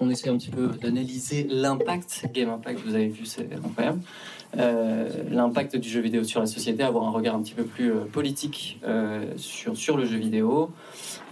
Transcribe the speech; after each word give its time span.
on 0.00 0.10
essaie 0.10 0.28
un 0.28 0.36
petit 0.36 0.50
peu 0.50 0.68
d'analyser 0.68 1.46
l'impact, 1.48 2.26
Game 2.32 2.50
Impact, 2.50 2.80
vous 2.80 2.94
avez 2.94 3.08
vu, 3.08 3.26
c'est 3.26 3.48
incroyable, 3.52 4.00
euh, 4.58 5.08
l'impact 5.30 5.76
du 5.76 5.88
jeu 5.88 6.00
vidéo 6.00 6.22
sur 6.22 6.40
la 6.40 6.46
société, 6.46 6.82
avoir 6.82 7.04
un 7.04 7.10
regard 7.10 7.34
un 7.34 7.42
petit 7.42 7.54
peu 7.54 7.64
plus 7.64 7.92
euh, 7.92 8.04
politique 8.04 8.78
euh, 8.84 9.32
sur, 9.36 9.76
sur 9.76 9.96
le 9.96 10.04
jeu 10.04 10.16
vidéo. 10.16 10.70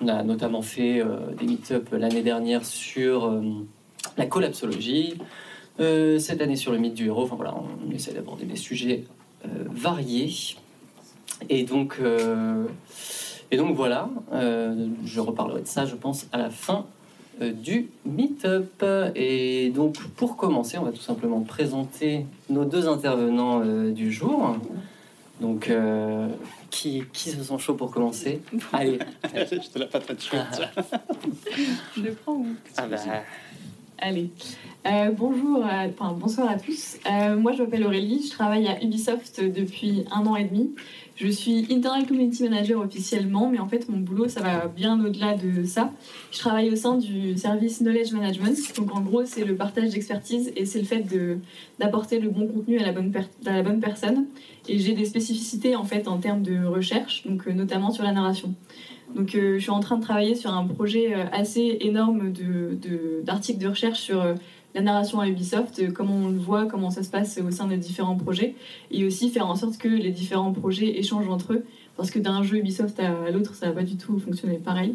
On 0.00 0.08
a 0.08 0.22
notamment 0.24 0.62
fait 0.62 1.02
des 1.38 1.46
meet-up 1.46 1.90
l'année 1.92 2.22
dernière 2.22 2.64
sur 2.64 3.40
la 4.16 4.26
collapsologie, 4.26 5.14
cette 5.78 6.40
année 6.40 6.56
sur 6.56 6.72
le 6.72 6.78
mythe 6.78 6.94
du 6.94 7.06
héros. 7.06 7.22
Enfin 7.22 7.36
voilà, 7.36 7.54
on 7.54 7.90
essaie 7.92 8.12
d'aborder 8.12 8.44
des 8.44 8.56
sujets 8.56 9.04
variés. 9.44 10.56
Et 11.48 11.62
donc, 11.62 12.00
et 13.52 13.56
donc 13.56 13.76
voilà, 13.76 14.10
je 15.04 15.20
reparlerai 15.20 15.60
de 15.60 15.68
ça, 15.68 15.86
je 15.86 15.94
pense, 15.94 16.26
à 16.32 16.38
la 16.38 16.50
fin 16.50 16.84
du 17.40 17.88
Meetup. 18.04 18.84
Et 19.14 19.70
donc, 19.70 19.98
pour 20.16 20.36
commencer, 20.36 20.78
on 20.78 20.84
va 20.84 20.92
tout 20.92 21.00
simplement 21.00 21.40
présenter 21.40 22.26
nos 22.48 22.64
deux 22.64 22.88
intervenants 22.88 23.62
euh, 23.64 23.90
du 23.90 24.12
jour. 24.12 24.56
Donc, 25.40 25.68
euh, 25.68 26.28
qui, 26.70 27.02
qui 27.12 27.30
se 27.30 27.42
sent 27.42 27.58
chaud 27.58 27.74
pour 27.74 27.90
commencer? 27.90 28.40
Allez. 28.72 28.98
Je 29.34 29.70
te 29.70 29.78
la 29.78 29.86
patate 29.86 30.22
chaude. 30.22 30.40
Je 31.96 32.02
le 32.02 32.12
prends 32.12 32.34
où 32.34 32.46
ah 32.76 32.86
bah. 32.86 32.96
Allez. 33.98 34.30
bonjour, 35.16 35.64
enfin, 35.64 36.12
bonsoir 36.18 36.50
à 36.50 36.58
tous. 36.58 36.98
moi, 37.38 37.52
je 37.52 37.62
m'appelle 37.62 37.84
Aurélie, 37.84 38.26
je 38.26 38.32
travaille 38.32 38.66
à 38.66 38.82
Ubisoft 38.82 39.40
depuis 39.40 40.04
un 40.10 40.26
an 40.26 40.34
et 40.34 40.42
demi. 40.42 40.74
Je 41.22 41.28
suis 41.28 41.68
Internal 41.70 42.04
Community 42.04 42.42
Manager 42.42 42.80
officiellement, 42.80 43.48
mais 43.48 43.60
en 43.60 43.68
fait, 43.68 43.88
mon 43.88 43.98
boulot, 43.98 44.26
ça 44.26 44.40
va 44.40 44.66
bien 44.66 45.00
au-delà 45.04 45.34
de 45.34 45.62
ça. 45.64 45.92
Je 46.32 46.38
travaille 46.40 46.68
au 46.72 46.74
sein 46.74 46.96
du 46.96 47.36
service 47.36 47.78
Knowledge 47.78 48.12
Management. 48.12 48.56
Donc, 48.76 48.92
en 48.92 49.00
gros, 49.02 49.24
c'est 49.24 49.44
le 49.44 49.54
partage 49.54 49.90
d'expertise 49.90 50.50
et 50.56 50.66
c'est 50.66 50.80
le 50.80 50.84
fait 50.84 51.06
d'apporter 51.78 52.18
le 52.18 52.28
bon 52.28 52.48
contenu 52.48 52.80
à 52.80 52.86
la 52.86 52.92
bonne, 52.92 53.80
personne. 53.80 54.26
Et 54.68 54.80
j'ai 54.80 54.94
des 54.94 55.04
spécificités, 55.04 55.76
en 55.76 55.84
fait, 55.84 56.08
en 56.08 56.18
termes 56.18 56.42
de 56.42 56.64
recherche, 56.64 57.24
donc 57.24 57.46
euh, 57.46 57.52
notamment 57.52 57.92
sur 57.92 58.02
la 58.02 58.10
narration. 58.10 58.52
Donc, 59.14 59.36
euh, 59.36 59.58
je 59.58 59.62
suis 59.62 59.70
en 59.70 59.78
train 59.78 59.98
de 59.98 60.02
travailler 60.02 60.34
sur 60.34 60.52
un 60.52 60.66
projet 60.66 61.14
euh, 61.14 61.26
assez 61.30 61.78
énorme 61.82 62.32
d'articles 63.22 63.60
de, 63.60 63.64
de, 63.64 63.70
recherche 63.70 64.00
sur 64.00 64.24
la 64.74 64.80
narration 64.80 65.20
à 65.20 65.28
Ubisoft, 65.28 65.78
euh, 65.80 65.90
comment 65.90 66.14
on 66.14 66.28
le 66.28 66.38
voit, 66.38 66.66
comment 66.66 66.90
ça 66.90 67.02
se 67.02 67.10
passe 67.10 67.38
au 67.38 67.50
sein 67.50 67.66
des 67.66 67.76
différents 67.76 68.16
projets, 68.16 68.54
et 68.90 69.04
aussi 69.04 69.30
faire 69.30 69.46
en 69.46 69.56
sorte 69.56 69.78
que 69.78 69.88
les 69.88 70.10
différents 70.10 70.52
projets 70.52 70.98
échangent 70.98 71.28
entre 71.28 71.54
eux, 71.54 71.64
parce 71.96 72.10
que 72.10 72.18
d'un 72.18 72.42
jeu 72.42 72.58
Ubisoft 72.58 72.98
à 73.00 73.30
l'autre, 73.30 73.54
ça 73.54 73.66
va 73.66 73.72
pas 73.72 73.82
du 73.82 73.96
tout 73.96 74.18
fonctionner 74.18 74.58
pareil. 74.58 74.94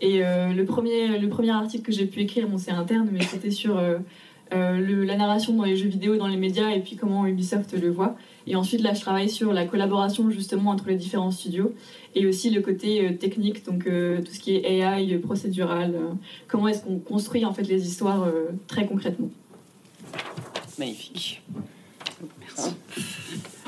Et 0.00 0.24
euh, 0.24 0.52
le, 0.52 0.64
premier, 0.64 1.18
le 1.18 1.28
premier 1.28 1.50
article 1.50 1.84
que 1.84 1.92
j'ai 1.92 2.06
pu 2.06 2.20
écrire, 2.20 2.48
bon, 2.48 2.58
c'est 2.58 2.72
interne, 2.72 3.08
mais 3.12 3.22
c'était 3.22 3.52
sur 3.52 3.78
euh, 3.78 3.98
la 4.50 5.16
narration 5.16 5.54
dans 5.54 5.64
les 5.64 5.76
jeux 5.76 5.88
vidéo, 5.88 6.16
dans 6.16 6.26
les 6.26 6.36
médias, 6.36 6.70
et 6.70 6.80
puis 6.80 6.96
comment 6.96 7.26
Ubisoft 7.26 7.80
le 7.80 7.90
voit. 7.90 8.16
Et 8.46 8.56
ensuite, 8.56 8.80
là, 8.80 8.92
je 8.94 9.00
travaille 9.00 9.30
sur 9.30 9.52
la 9.52 9.66
collaboration 9.66 10.30
justement 10.30 10.70
entre 10.70 10.88
les 10.88 10.96
différents 10.96 11.30
studios 11.30 11.72
et 12.14 12.26
aussi 12.26 12.50
le 12.50 12.60
côté 12.60 13.06
euh, 13.06 13.16
technique, 13.16 13.64
donc 13.64 13.86
euh, 13.86 14.20
tout 14.20 14.32
ce 14.32 14.40
qui 14.40 14.56
est 14.56 14.78
AI, 14.78 15.18
procédural. 15.18 15.94
Euh, 15.94 16.12
comment 16.48 16.68
est-ce 16.68 16.84
qu'on 16.84 16.98
construit 16.98 17.44
en 17.44 17.52
fait 17.52 17.62
les 17.62 17.86
histoires 17.86 18.28
très 18.66 18.86
concrètement 18.86 19.30
Magnifique. 20.78 21.42
Merci. 22.40 22.70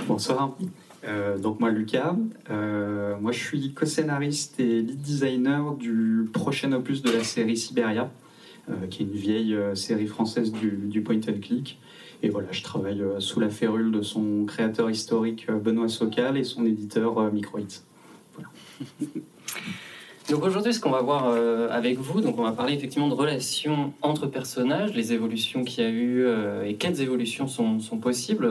Bonsoir. 0.06 0.56
donc 1.42 1.61
moi 1.61 1.70
Lucas, 1.70 2.17
moi 2.48 3.33
je 3.33 3.39
suis 3.39 3.72
co-scénariste 3.72 4.58
et 4.61 4.83
lead 4.83 5.00
designer 5.00 5.75
du 5.75 6.28
prochain 6.33 6.72
opus 6.72 7.02
de 7.02 7.11
la 7.11 7.22
série 7.22 7.56
Siberia, 7.56 8.11
qui 8.91 9.02
est 9.02 9.06
une 9.06 9.12
vieille 9.12 9.56
série 9.75 10.06
française 10.06 10.52
du, 10.52 10.70
du, 10.70 11.02
point 11.02 11.17
and 11.17 11.41
click. 11.42 11.78
Et 12.25 12.30
voilà, 12.30 12.48
je 12.53 12.62
travaille 12.62 13.03
sous 13.19 13.39
la 13.39 13.50
férule 13.50 13.92
de 13.92 14.00
son 14.00 14.47
créateur 14.47 14.91
historique 14.91 15.50
Benoît 15.50 15.89
Socal 15.89 16.39
et 16.39 16.44
son 16.44 16.64
éditeur 16.64 17.30
Microhit. 17.30 17.85
Donc 20.30 20.42
aujourd'hui, 20.42 20.73
ce 20.73 20.80
qu'on 20.80 20.90
va 20.90 21.02
voir 21.02 21.29
euh, 21.29 21.68
avec 21.70 21.98
vous, 21.98 22.23
donc 22.23 22.39
on 22.39 22.42
va 22.42 22.52
parler 22.52 22.73
effectivement 22.73 23.08
de 23.08 23.14
relations 23.14 23.92
entre 24.01 24.27
personnages, 24.27 24.95
les 24.95 25.13
évolutions 25.13 25.64
qu'il 25.64 25.84
y 25.84 25.86
a 25.86 25.90
eu 25.90 26.24
euh, 26.24 26.64
et 26.64 26.77
quelles 26.77 27.02
évolutions 27.02 27.46
sont, 27.46 27.79
possibles 28.01 28.51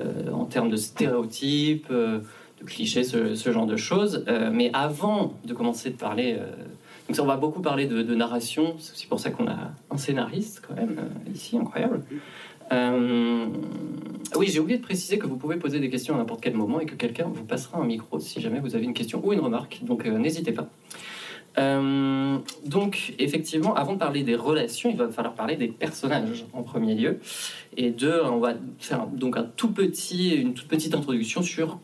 euh, 0.00 0.32
en 0.32 0.46
termes 0.46 0.68
de 0.68 0.74
stéréotypes, 0.74 1.92
de 1.92 2.22
clichés, 2.66 3.04
ce, 3.04 3.52
genre 3.52 3.66
de 3.66 3.76
choses. 3.76 4.24
mais 4.52 4.70
avant 4.74 5.34
de 5.44 5.54
commencer 5.54 5.90
de 5.90 5.96
parler, 5.96 6.36
donc 7.08 7.16
on 7.20 7.24
va 7.24 7.36
beaucoup 7.36 7.62
parler 7.62 7.86
de, 7.86 8.02
de 8.02 8.14
narration. 8.14 8.74
C'est 8.78 8.92
aussi 8.92 9.06
pour 9.06 9.20
ça 9.20 9.30
qu'on 9.30 9.46
a 9.46 9.70
un 9.90 9.96
scénariste 9.96 10.60
quand 10.66 10.74
même 10.74 11.08
ici, 11.32 11.56
incroyable. 11.56 12.02
Euh, 12.72 13.46
oui, 14.36 14.48
j'ai 14.48 14.60
oublié 14.60 14.78
de 14.78 14.82
préciser 14.82 15.18
que 15.18 15.26
vous 15.26 15.36
pouvez 15.36 15.56
poser 15.56 15.80
des 15.80 15.90
questions 15.90 16.14
à 16.14 16.18
n'importe 16.18 16.40
quel 16.40 16.54
moment 16.54 16.80
et 16.80 16.86
que 16.86 16.94
quelqu'un 16.94 17.26
vous 17.32 17.44
passera 17.44 17.78
un 17.78 17.84
micro 17.84 18.20
si 18.20 18.40
jamais 18.40 18.60
vous 18.60 18.76
avez 18.76 18.84
une 18.84 18.94
question 18.94 19.20
ou 19.24 19.32
une 19.32 19.40
remarque. 19.40 19.80
Donc 19.82 20.06
euh, 20.06 20.18
n'hésitez 20.18 20.52
pas. 20.52 20.68
Euh, 21.58 22.38
donc 22.64 23.14
effectivement, 23.18 23.74
avant 23.74 23.94
de 23.94 23.98
parler 23.98 24.22
des 24.22 24.36
relations, 24.36 24.88
il 24.88 24.96
va 24.96 25.08
falloir 25.08 25.34
parler 25.34 25.56
des 25.56 25.66
personnages 25.66 26.44
en 26.52 26.62
premier 26.62 26.94
lieu. 26.94 27.18
Et 27.76 27.90
deux, 27.90 28.22
on 28.24 28.38
va 28.38 28.54
faire 28.78 29.06
donc 29.08 29.36
un 29.36 29.44
tout 29.44 29.72
petit, 29.72 30.36
une 30.36 30.54
toute 30.54 30.68
petite 30.68 30.94
introduction 30.94 31.42
sur 31.42 31.80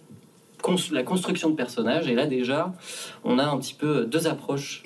la 0.93 1.03
construction 1.03 1.51
de 1.51 1.57
personnages. 1.57 2.09
Et 2.09 2.15
là 2.15 2.27
déjà, 2.27 2.73
on 3.25 3.39
a 3.39 3.45
un 3.45 3.59
petit 3.59 3.75
peu 3.75 4.05
deux 4.05 4.29
approches 4.29 4.85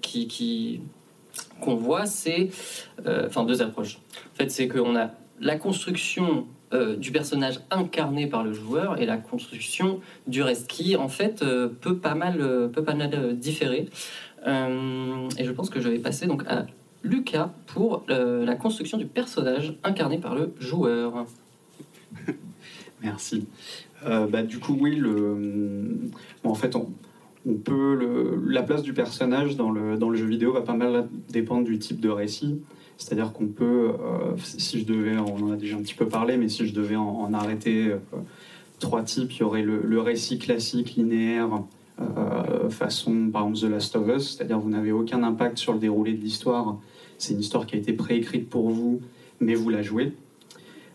qui, 0.00 0.26
qui 0.28 0.80
qu'on 1.60 1.76
voit, 1.76 2.06
c'est. 2.06 2.50
Euh, 3.06 3.26
enfin, 3.26 3.44
deux 3.44 3.62
approches. 3.62 3.98
En 4.34 4.36
fait, 4.36 4.50
c'est 4.50 4.68
qu'on 4.68 4.96
a 4.96 5.10
la 5.40 5.56
construction 5.56 6.46
euh, 6.72 6.96
du 6.96 7.12
personnage 7.12 7.60
incarné 7.70 8.26
par 8.26 8.44
le 8.44 8.52
joueur 8.52 9.00
et 9.00 9.06
la 9.06 9.16
construction 9.16 10.00
du 10.26 10.42
reste 10.42 10.68
qui, 10.68 10.96
en 10.96 11.08
fait, 11.08 11.42
euh, 11.42 11.68
peut 11.68 11.96
pas 11.96 12.14
mal, 12.14 12.70
peut 12.72 12.84
pas 12.84 12.94
mal 12.94 13.36
différer. 13.36 13.88
et 14.46 15.44
je 15.44 15.50
pense 15.50 15.70
que 15.70 15.80
je 15.80 15.88
vais 15.88 15.98
passer 15.98 16.26
donc 16.26 16.44
à 16.46 16.66
Lucas 17.02 17.50
pour 17.66 18.04
la 18.08 18.56
construction 18.56 18.98
du 18.98 19.06
personnage 19.06 19.74
incarné 19.84 20.18
par 20.18 20.34
le 20.34 20.54
joueur. 20.58 21.26
Merci. 23.02 23.46
bah, 24.04 24.42
du 24.42 24.58
coup, 24.58 24.76
oui, 24.78 24.96
le... 24.96 26.10
en 26.44 26.54
fait, 26.54 26.76
on, 26.76 26.90
on 27.46 27.54
peut 27.54 28.38
la 28.46 28.62
place 28.62 28.82
du 28.82 28.92
personnage 28.92 29.56
dans 29.56 29.70
le, 29.70 29.96
dans 29.96 30.10
le 30.10 30.16
jeu 30.16 30.26
vidéo 30.26 30.52
va 30.52 30.60
pas 30.60 30.74
mal 30.74 31.08
dépendre 31.30 31.64
du 31.64 31.78
type 31.78 32.00
de 32.00 32.10
récit. 32.10 32.60
C'est-à-dire 33.00 33.32
qu'on 33.32 33.46
peut, 33.46 33.92
euh, 33.98 34.36
si 34.36 34.78
je 34.78 34.84
devais, 34.84 35.16
on 35.16 35.36
en 35.36 35.52
a 35.52 35.56
déjà 35.56 35.76
un 35.76 35.80
petit 35.80 35.94
peu 35.94 36.06
parlé, 36.06 36.36
mais 36.36 36.50
si 36.50 36.66
je 36.66 36.74
devais 36.74 36.96
en, 36.96 37.32
arrêter 37.32 37.86
euh, 37.86 37.96
trois 38.78 39.02
types, 39.02 39.32
il 39.32 39.40
y 39.40 39.42
aurait 39.42 39.62
le, 39.62 40.00
récit 40.00 40.38
classique, 40.38 40.96
linéaire, 40.96 41.62
euh, 41.98 42.68
façon 42.68 43.30
par 43.30 43.42
exemple 43.42 43.66
The 43.66 43.70
Last 43.70 43.96
of 43.96 44.06
Us, 44.08 44.36
c'est-à-dire 44.36 44.58
vous 44.58 44.68
n'avez 44.68 44.92
aucun 44.92 45.22
impact 45.22 45.56
sur 45.56 45.72
le 45.72 45.78
déroulé 45.78 46.12
de 46.12 46.20
l'histoire. 46.20 46.78
C'est 47.16 47.32
une 47.32 47.40
histoire 47.40 47.64
qui 47.64 47.74
a 47.74 47.78
été 47.78 47.94
préécrite 47.94 48.50
pour 48.50 48.68
vous, 48.68 49.00
mais 49.40 49.54
vous 49.54 49.70
la 49.70 49.80
jouez. 49.80 50.12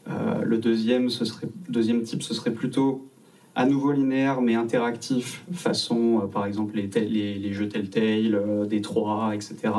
le 0.08 0.58
deuxième, 0.60 1.10
ce 1.10 1.26
serait, 1.26 1.48
deuxième 1.70 2.04
type, 2.04 2.22
ce 2.22 2.36
serait 2.36 2.54
plutôt 2.54 3.08
à 3.56 3.66
nouveau 3.66 3.94
linéaire 3.94 4.42
mais 4.42 4.56
interactif, 4.56 5.44
façon 5.54 6.22
euh, 6.24 6.28
par 6.28 6.46
exemple 6.46 6.76
les, 6.76 7.54
jeux 7.54 7.70
Telltale, 7.70 8.36
euh, 8.36 8.66
Détroit, 8.66 9.32
etc., 9.34 9.74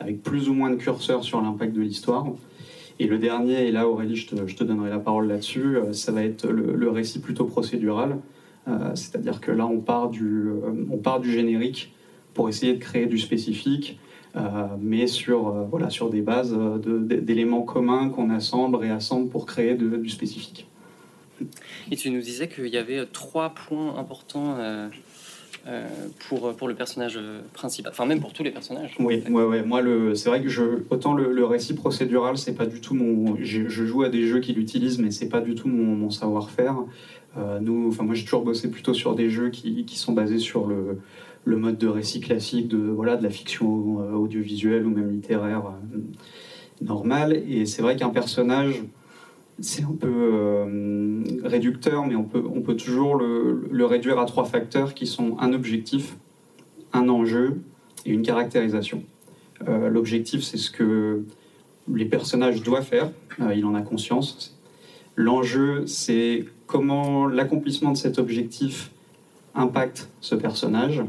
avec 0.00 0.22
plus 0.22 0.48
ou 0.48 0.54
moins 0.54 0.70
de 0.70 0.76
curseurs 0.76 1.22
sur 1.22 1.40
l'impact 1.40 1.72
de 1.72 1.80
l'histoire. 1.80 2.26
Et 2.98 3.06
le 3.06 3.18
dernier, 3.18 3.68
et 3.68 3.72
là 3.72 3.88
Aurélie, 3.88 4.16
je 4.16 4.26
te, 4.26 4.64
donnerai 4.64 4.90
la 4.90 4.98
parole 4.98 5.28
là-dessus, 5.28 5.76
euh, 5.76 5.92
ça 5.92 6.12
va 6.12 6.24
être 6.24 6.46
le, 6.48 6.90
récit 6.90 7.20
plutôt 7.20 7.44
procédural, 7.44 8.18
c'est-à-dire 8.94 9.40
que 9.40 9.50
là 9.50 9.66
on 9.66 9.80
part, 9.80 10.10
du, 10.10 10.48
on 10.92 10.98
part 10.98 11.18
du 11.18 11.32
générique 11.32 11.92
pour 12.34 12.48
essayer 12.48 12.74
de 12.74 12.78
créer 12.78 13.06
du 13.06 13.18
spécifique, 13.18 13.98
mais 14.80 15.08
sur, 15.08 15.50
voilà, 15.70 15.90
sur 15.90 16.08
des 16.08 16.20
bases 16.20 16.56
d'éléments 16.84 17.62
communs 17.62 18.10
qu'on 18.10 18.30
assemble, 18.30 18.76
réassemble 18.76 19.28
pour 19.28 19.46
créer 19.46 19.74
du 19.74 20.08
spécifique. 20.08 20.68
Et 21.90 21.96
tu 21.96 22.10
nous 22.10 22.20
disais 22.20 22.48
qu'il 22.48 22.68
y 22.68 22.76
avait 22.76 23.04
trois 23.06 23.50
points 23.50 23.96
importants 23.96 24.56
euh, 24.58 24.88
euh, 25.66 25.86
pour, 26.28 26.54
pour 26.54 26.68
le 26.68 26.74
personnage 26.74 27.18
principal, 27.52 27.92
enfin 27.92 28.06
même 28.06 28.20
pour 28.20 28.32
tous 28.32 28.42
les 28.42 28.50
personnages. 28.50 28.94
Oui, 28.98 29.22
ouais, 29.28 29.44
ouais. 29.44 29.62
moi 29.62 29.82
c'est 30.14 30.28
vrai 30.28 30.42
que 30.42 30.48
autant 30.90 31.14
le, 31.14 31.44
récit 31.44 31.74
procédural, 31.74 32.38
c'est 32.38 32.54
pas 32.54 32.66
du 32.66 32.80
tout 32.80 32.94
mon. 32.94 33.36
Je, 33.40 33.68
joue 33.68 34.02
à 34.02 34.08
des 34.08 34.26
jeux 34.26 34.40
qui 34.40 34.52
l'utilisent, 34.52 34.98
mais 34.98 35.10
c'est 35.10 35.28
pas 35.28 35.40
du 35.40 35.54
tout 35.54 35.68
mon, 35.68 36.10
savoir-faire. 36.10 36.76
Euh, 37.36 37.60
moi 37.60 38.14
j'ai 38.14 38.24
toujours 38.24 38.42
bossé 38.42 38.70
plutôt 38.70 38.94
sur 38.94 39.14
des 39.14 39.30
jeux 39.30 39.50
qui, 39.50 39.84
qui 39.84 39.98
sont 39.98 40.12
basés 40.12 40.38
sur 40.38 40.66
le, 40.66 40.98
le, 41.44 41.56
mode 41.56 41.78
de 41.78 41.86
récit 41.86 42.20
classique 42.20 42.66
de 42.66 42.78
voilà 42.78 43.16
de 43.16 43.22
la 43.22 43.30
fiction 43.30 43.98
audiovisuelle 44.14 44.86
ou 44.86 44.90
même 44.90 45.10
littéraire 45.10 45.62
normale. 46.80 47.34
Et 47.48 47.66
c'est 47.66 47.82
vrai 47.82 47.96
qu'un 47.96 48.08
personnage 48.08 48.82
c'est 49.60 49.84
un 49.84 49.94
peu 49.98 50.08
euh, 50.08 51.22
réducteur, 51.44 52.06
mais 52.06 52.16
on 52.16 52.24
peut, 52.24 52.42
on 52.52 52.62
peut 52.62 52.76
toujours 52.76 53.16
le, 53.16 53.84
réduire 53.84 54.18
à 54.18 54.26
trois 54.26 54.44
facteurs 54.44 54.94
qui 54.94 55.06
sont 55.06 55.36
un 55.38 55.52
objectif, 55.52 56.16
un 56.92 57.08
enjeu 57.08 57.60
et 58.06 58.10
une 58.10 58.22
caractérisation. 58.22 59.02
L'objectif, 59.66 60.42
c'est 60.42 60.56
ce 60.56 60.70
que 60.70 61.22
les 61.92 62.06
personnages 62.06 62.62
doivent 62.62 62.86
faire. 62.86 63.10
il 63.54 63.66
en 63.66 63.74
a 63.74 63.82
conscience. 63.82 64.58
L'enjeu, 65.16 65.86
c'est 65.86 66.46
comment 66.66 67.26
l'accomplissement 67.26 67.92
de 67.92 67.96
cet 67.98 68.18
objectif 68.18 68.90
impacte 69.54 70.08
ce 70.22 70.34
personnage. 70.34 71.02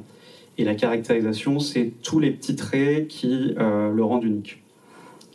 Et 0.57 0.65
la 0.65 0.75
caractérisation, 0.75 1.59
c'est 1.59 1.93
tous 2.03 2.19
les 2.19 2.31
petits 2.31 2.57
traits 2.57 3.07
qui 3.07 3.53
le 3.55 4.03
rendent 4.03 4.25
unique. 4.25 4.61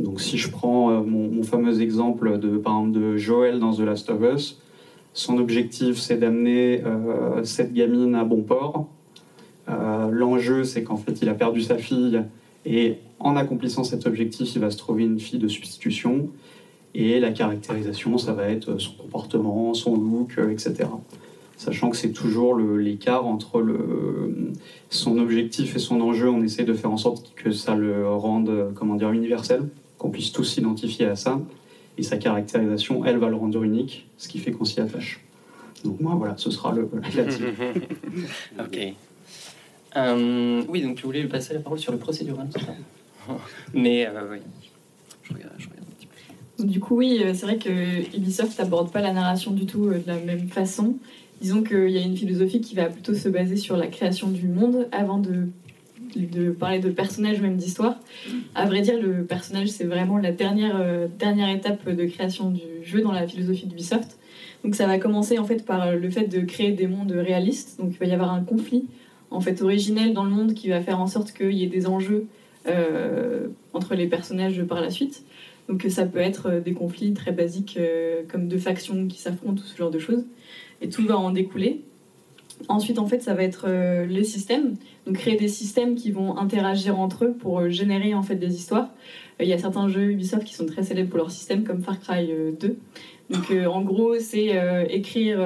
Donc 0.00 0.20
si 0.20 0.37
je 0.37 0.50
prends 0.50 0.90
euh, 0.90 1.00
mon, 1.02 1.43
fameux 1.43 1.81
exemple 1.81 2.38
de, 2.38 2.56
par 2.58 2.78
exemple, 2.78 2.98
de 2.98 3.16
Joël 3.16 3.58
dans 3.58 3.75
The 3.75 3.81
Last 3.81 4.10
of 4.10 4.20
Us, 4.22 4.60
son 5.14 5.38
objectif 5.38 5.98
c'est 5.98 6.19
d'amener 6.19 6.82
euh, 6.84 7.43
cette 7.44 7.72
gamine 7.72 8.14
à 8.14 8.25
bon 8.25 8.43
port. 8.43 8.88
Euh, 9.69 10.10
l'enjeu 10.10 10.64
c'est 10.64 10.82
qu'en 10.82 10.96
fait 10.96 11.22
il 11.22 11.28
a 11.28 11.34
perdu 11.34 11.62
sa 11.62 11.76
fille 11.76 12.22
et 12.64 12.98
en 13.19 13.37
accomplissant 13.37 13.84
cet 13.84 14.06
objectif 14.06 14.54
il 14.54 14.60
va 14.60 14.70
se 14.70 14.76
trouver 14.76 15.04
une 15.04 15.19
fille 15.19 15.38
de 15.38 15.48
substitution. 15.48 16.28
Et 16.94 17.19
la 17.19 17.31
caractérisation 17.31 18.19
ça 18.19 18.32
va 18.32 18.48
être 18.48 18.78
son 18.78 18.93
comportement, 18.93 19.72
son 19.72 19.96
look, 19.96 20.38
etc. 20.50 20.88
Sachant 21.56 21.88
que 21.88 21.96
c'est 21.96 22.12
toujours 22.12 22.54
l'écart 22.54 23.26
entre 23.26 23.64
son 24.90 25.16
objectif 25.16 25.75
et 25.75 25.78
son 25.78 26.02
enjeu, 26.02 26.28
on 26.28 26.43
essaie 26.43 26.64
de 26.64 26.75
faire 26.75 26.90
en 26.90 26.98
sorte 26.98 27.32
que 27.34 27.50
ça 27.50 27.75
le 27.75 28.06
rende 28.10 28.75
comment 28.75 28.94
dire, 28.94 29.10
universel 29.10 29.62
qu'on 29.98 30.10
puisse 30.10 30.32
tous 30.32 30.44
s'identifier 30.44 31.06
à 31.06 31.16
ça. 31.16 31.40
Et 31.98 32.02
sa 32.02 32.19
caractérisation, 32.19 33.04
elle, 33.04 33.19
va 33.19 33.28
le 33.28 33.37
rendre 33.37 33.62
unique, 33.62 34.06
ce 34.19 34.28
qui 34.28 34.38
fait 34.38 34.52
qu'on 34.52 34.64
s'y 34.64 34.81
attache. 34.81 35.20
Donc 35.84 36.00
moi, 36.00 36.14
voilà, 36.14 36.34
ce 36.37 36.50
sera 36.50 36.72
le, 36.72 36.82
ok. 38.58 38.94
Euh, 39.96 40.62
oui, 40.69 40.82
donc 40.82 40.96
tu 40.96 41.04
voulais 41.04 41.25
passer 41.25 41.54
la 41.54 41.60
parole 41.60 41.78
sur 41.78 41.93
le 41.93 41.98
procédural, 41.98 42.48
Mais 43.75 44.06
euh, 44.06 44.10
oui, 44.31 44.38
je 45.22 45.34
regarde, 45.34 45.54
je 45.58 45.69
regarde, 45.69 45.87
un 45.88 45.94
petit 45.94 46.06
peu. 46.06 46.64
Du 46.64 46.81
coup, 46.81 46.96
oui, 46.96 47.22
euh, 47.22 47.32
c'est 47.34 47.46
vrai 47.46 47.56
que 47.56 48.16
Ubisoft 48.16 48.58
n'aborde 48.58 48.93
pas 48.93 49.00
la 49.00 49.12
narration 49.12 49.52
du 49.52 49.64
tout 49.64 49.87
de 49.87 50.02
la 50.06 50.19
même 50.19 50.48
façon. 50.48 50.96
Disons 51.40 51.62
qu'il 51.62 51.90
y 51.90 51.98
a 51.98 52.02
une 52.02 52.16
philosophie 52.16 52.60
qui 52.60 52.75
va 52.75 52.87
plutôt 52.87 53.14
se 53.14 53.28
baser 53.28 53.56
sur 53.56 53.76
la 53.76 53.87
création 53.87 54.28
du 54.28 54.48
monde 54.48 54.88
avant 54.93 55.19
de 55.19 55.48
de 56.17 56.51
parler 56.51 56.79
de 56.79 56.91
personnage 56.91 57.41
ou 57.41 57.43
même 57.43 57.57
d'histoire. 57.57 57.99
À 58.55 58.67
vrai 58.67 58.81
dire, 58.81 59.01
le 59.01 59.25
personnage, 59.25 59.69
c'est 59.69 59.85
vraiment 59.85 60.19
la 60.19 60.33
dernière, 60.33 60.77
euh, 60.81 61.07
dernière 61.19 61.49
étape 61.51 61.89
de 61.89 62.05
création 62.07 62.51
du 62.51 62.63
jeu 62.83 63.03
dans 63.03 63.13
la 63.13 63.27
philosophie 63.27 63.67
d'Ubisoft. 63.67 64.19
Donc 64.65 64.75
ça 64.75 64.87
va 64.87 64.99
commencer 64.99 65.39
en 65.39 65.45
fait 65.45 65.65
par 65.65 65.95
le 65.95 66.11
fait 66.11 66.25
de 66.25 66.41
créer 66.41 66.73
des 66.73 66.87
mondes 66.87 67.13
réalistes. 67.13 67.79
Donc 67.79 67.93
il 67.93 67.99
va 67.99 68.07
y 68.07 68.13
avoir 68.13 68.33
un 68.33 68.43
conflit 68.43 68.87
en 69.31 69.41
fait 69.41 69.61
originel 69.63 70.13
dans 70.15 70.25
le 70.25 70.31
monde 70.31 70.55
qui 70.55 70.69
va 70.69 70.81
faire 70.81 71.01
en 71.01 71.07
sorte 71.07 71.33
qu'il 71.33 71.53
y 71.53 71.65
ait 71.65 71.69
des 71.69 71.87
enjeux 71.87 72.27
euh, 72.67 73.49
entre 73.73 73.95
les 73.95 74.07
personnages 74.07 74.63
par 74.65 74.81
la 74.81 74.91
suite. 74.91 75.25
Donc 75.69 75.85
ça 75.89 76.07
peut 76.07 76.21
être 76.21 76.61
des 76.65 76.73
conflits 76.73 77.13
très 77.13 77.33
basiques 77.33 77.77
euh, 77.79 78.23
comme 78.29 78.49
deux 78.49 78.59
factions 78.59 79.07
qui 79.09 79.21
s'affrontent 79.21 79.63
ou 79.63 79.67
ce 79.67 79.77
genre 79.77 79.91
de 79.91 79.99
choses. 79.99 80.25
Et 80.81 80.89
tout 80.89 81.07
va 81.07 81.17
en 81.17 81.31
découler. 81.31 81.83
Ensuite, 82.69 82.99
en 82.99 83.07
fait, 83.07 83.23
ça 83.23 83.35
va 83.35 83.43
être 83.43 83.67
euh, 83.69 84.07
les 84.07 84.25
systèmes. 84.25 84.77
Donc, 85.06 85.17
créer 85.17 85.37
des 85.37 85.49
systèmes 85.49 85.94
qui 85.94 86.11
vont 86.11 86.37
interagir 86.37 86.99
entre 86.99 87.26
eux 87.26 87.32
pour 87.32 87.61
euh, 87.61 87.69
générer 87.69 88.14
en 88.14 88.23
fait 88.23 88.37
des 88.37 88.55
histoires. 88.56 88.91
Euh, 89.41 89.44
il 89.44 89.49
y 89.49 89.53
a 89.53 89.58
certains 89.58 89.88
jeux 89.88 90.11
Ubisoft 90.11 90.44
qui 90.44 90.55
sont 90.55 90.67
très 90.67 90.82
célèbres 90.82 91.11
pour 91.11 91.19
leur 91.19 91.31
système, 91.31 91.64
comme 91.64 91.82
Far 91.82 92.00
Cry 92.00 92.29
2. 92.61 92.76
Donc, 93.29 93.50
en 93.50 93.82
gros, 93.82 94.20
c'est 94.20 94.56
écrire 94.88 95.44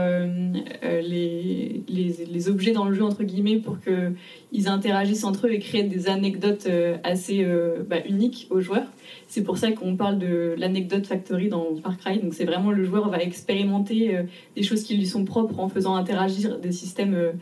les, 0.83 1.83
les, 1.89 2.49
objets 2.51 2.73
dans 2.73 2.85
le 2.85 2.93
jeu, 2.95 3.03
entre 3.03 3.25
guillemets, 3.25 3.57
pour 3.57 3.79
qu'ils 3.81 4.69
interagissent 4.69 5.25
entre 5.25 5.47
eux 5.47 5.53
et 5.53 5.61
créer 5.61 5.85
des 5.85 6.11
anecdotes 6.11 6.69
assez 7.05 7.43
bah, 7.89 7.97
uniques 8.07 8.49
aux 8.51 8.61
joueurs. 8.61 8.85
C'est 9.31 9.45
pour 9.45 9.59
ça 9.59 9.71
qu'on 9.71 9.97
parle 9.97 10.19
de 10.19 10.57
l'anecdote 10.59 11.07
factory 11.07 11.49
dans 11.49 11.77
Far 11.77 11.97
Cry. 11.99 12.19
Donc 12.19 12.35
c'est 12.35 12.45
vraiment 12.45 12.73
le 12.73 12.83
joueur 12.83 13.09
va 13.11 13.23
expérimenter 13.23 14.17
euh, 14.17 14.25
des 14.57 14.65
choses 14.65 14.83
qui 14.83 14.97
lui 14.97 15.07
sont 15.07 15.25
propres 15.25 15.61
en 15.61 15.69
faisant 15.69 15.95
interagir 15.95 16.59
des 16.59 16.73
systèmes 16.73 17.15
euh, 17.15 17.31
euh, 17.31 17.35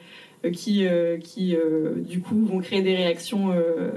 qui, 0.52 0.87
qui 1.23 1.56
du 1.96 2.20
coup 2.20 2.44
vont 2.44 2.61
créer 2.61 2.82
des 2.82 2.94
réactions 2.94 3.52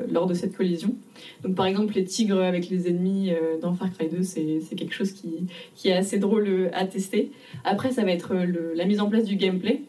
lors 0.09 0.27
de 0.27 0.33
cette 0.33 0.55
collision. 0.55 0.95
Donc 1.43 1.55
par 1.55 1.65
exemple 1.65 1.93
les 1.93 2.03
tigres 2.03 2.41
avec 2.41 2.69
les 2.69 2.87
ennemis 2.87 3.31
dans 3.61 3.73
Far 3.73 3.91
Cry 3.91 4.07
2, 4.09 4.23
c'est 4.23 4.75
quelque 4.75 4.93
chose 4.93 5.11
qui, 5.11 5.47
qui, 5.75 5.89
est 5.89 5.93
assez 5.93 6.17
drôle 6.17 6.69
à 6.73 6.85
tester. 6.85 7.31
Après 7.63 7.91
ça 7.91 8.03
va 8.03 8.11
être 8.11 8.33
la 8.33 8.85
mise 8.85 9.01
en 9.01 9.09
place 9.09 9.25
du 9.25 9.35
gameplay. 9.35 9.81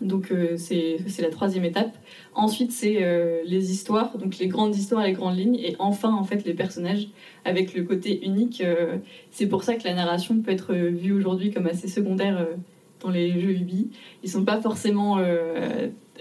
Donc 0.00 0.32
c'est 0.56 0.98
la 1.20 1.30
troisième 1.30 1.64
étape. 1.64 1.94
Ensuite, 2.34 2.72
c'est 2.72 3.02
euh, 3.02 3.42
les 3.44 3.72
histoires, 3.72 4.16
donc 4.16 4.38
les 4.38 4.46
grandes 4.46 4.74
histoires, 4.74 5.04
les 5.04 5.12
grandes 5.12 5.36
lignes, 5.36 5.56
et 5.56 5.76
enfin, 5.78 6.14
en 6.14 6.24
fait, 6.24 6.46
les 6.46 6.54
personnages 6.54 7.08
avec 7.44 7.74
le 7.74 7.82
côté 7.82 8.24
unique. 8.24 8.62
Euh, 8.62 8.96
c'est 9.30 9.46
pour 9.46 9.64
ça 9.64 9.74
que 9.74 9.84
la 9.84 9.92
narration 9.92 10.40
peut 10.40 10.50
être 10.50 10.74
vue 10.74 11.12
aujourd'hui 11.12 11.50
comme 11.50 11.66
assez 11.66 11.88
secondaire 11.88 12.38
euh, 12.38 12.56
dans 13.02 13.10
les 13.10 13.40
jeux 13.40 13.50
Ubi. 13.50 13.90
Ils 14.22 14.30
sont 14.30 14.44
pas 14.44 14.60
forcément 14.60 15.18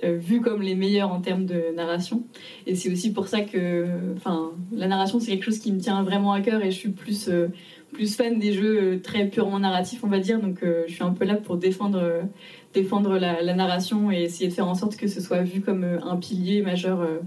vus 0.03 0.41
comme 0.41 0.61
les 0.61 0.75
meilleurs 0.75 1.11
en 1.11 1.21
termes 1.21 1.45
de 1.45 1.75
narration. 1.75 2.23
Et 2.65 2.75
c'est 2.75 2.91
aussi 2.91 3.13
pour 3.13 3.27
ça 3.27 3.41
que, 3.41 3.85
la 4.71 4.87
narration, 4.87 5.19
c'est 5.19 5.31
quelque 5.31 5.45
chose 5.45 5.59
qui 5.59 5.71
me 5.71 5.79
tient 5.79 6.01
vraiment 6.03 6.33
à 6.33 6.41
cœur, 6.41 6.63
et 6.63 6.71
je 6.71 6.77
suis 6.77 6.89
plus 6.89 7.29
plus 7.93 8.15
fan 8.15 8.39
des 8.39 8.53
jeux 8.53 9.01
très 9.03 9.27
purement 9.27 9.59
narratifs, 9.59 10.03
on 10.03 10.07
va 10.07 10.19
dire. 10.19 10.39
Donc, 10.39 10.63
je 10.63 10.91
suis 10.91 11.03
un 11.03 11.11
peu 11.11 11.25
là 11.25 11.35
pour 11.35 11.57
défendre 11.57 12.23
défendre 12.73 13.17
la, 13.17 13.53
narration 13.53 14.11
et 14.11 14.23
essayer 14.23 14.49
de 14.49 14.53
faire 14.53 14.67
en 14.67 14.75
sorte 14.75 14.95
que 14.95 15.07
ce 15.07 15.21
soit 15.21 15.41
vu 15.41 15.61
comme 15.61 15.83
euh, 15.83 15.99
un 16.03 16.17
pilier 16.17 16.61
majeur 16.61 17.01
euh, 17.01 17.19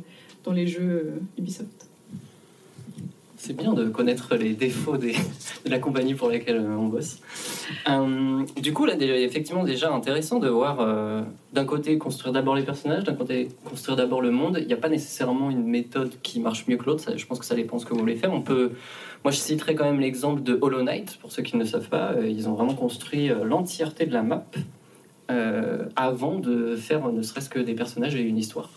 dans 0.44 0.52
les 0.52 0.66
jeux 0.66 1.14
euh, 1.16 1.38
Ubisoft. 1.38 1.83
C'est 3.46 3.52
bien 3.54 3.74
de 3.74 3.90
connaître 3.90 4.36
les 4.36 4.54
défauts 4.54 4.96
de 4.96 5.10
la 5.66 5.78
compagnie 5.78 6.14
pour 6.14 6.30
laquelle 6.30 6.60
on 6.60 6.86
bosse. 6.86 7.18
du 8.56 8.72
coup, 8.72 8.86
là, 8.86 8.94
effectivement, 8.98 9.64
déjà 9.64 9.92
intéressant 9.92 10.38
de 10.38 10.48
voir 10.48 10.78
d'un 11.52 11.64
côté 11.66 11.98
construire 11.98 12.32
d'abord 12.32 12.54
les 12.54 12.62
personnages, 12.62 13.04
d'un 13.04 13.12
côté 13.12 13.48
construire 13.68 13.96
d'abord 13.96 14.22
le 14.22 14.30
monde. 14.30 14.56
Il 14.62 14.66
n'y 14.66 14.72
a 14.72 14.78
pas 14.78 14.88
nécessairement 14.88 15.50
une 15.50 15.66
méthode 15.66 16.12
qui 16.22 16.40
marche 16.40 16.66
mieux 16.68 16.78
que 16.78 16.86
l'autre. 16.86 17.04
Je 17.14 17.26
pense 17.26 17.38
que 17.38 17.44
ça 17.44 17.54
dépend 17.54 17.78
ce 17.78 17.84
que 17.84 17.92
vous 17.92 18.00
voulez 18.00 18.16
faire. 18.16 18.32
On 18.32 18.40
peut, 18.40 18.72
moi, 19.24 19.30
je 19.30 19.36
citerai 19.36 19.74
quand 19.74 19.84
même 19.84 20.00
l'exemple 20.00 20.42
de 20.42 20.58
Hollow 20.62 20.82
Knight. 20.82 21.18
Pour 21.20 21.30
ceux 21.30 21.42
qui 21.42 21.58
ne 21.58 21.66
savent 21.66 21.90
pas, 21.90 22.14
ils 22.24 22.48
ont 22.48 22.54
vraiment 22.54 22.74
construit 22.74 23.28
l'entièreté 23.28 24.06
de 24.06 24.14
la 24.14 24.22
map 24.22 24.46
euh, 25.30 25.86
avant 25.96 26.38
de 26.38 26.76
faire 26.76 27.10
ne 27.10 27.22
serait-ce 27.22 27.48
que 27.48 27.58
des 27.58 27.74
personnages 27.74 28.14
et 28.14 28.20
une 28.20 28.36
histoire. 28.36 28.70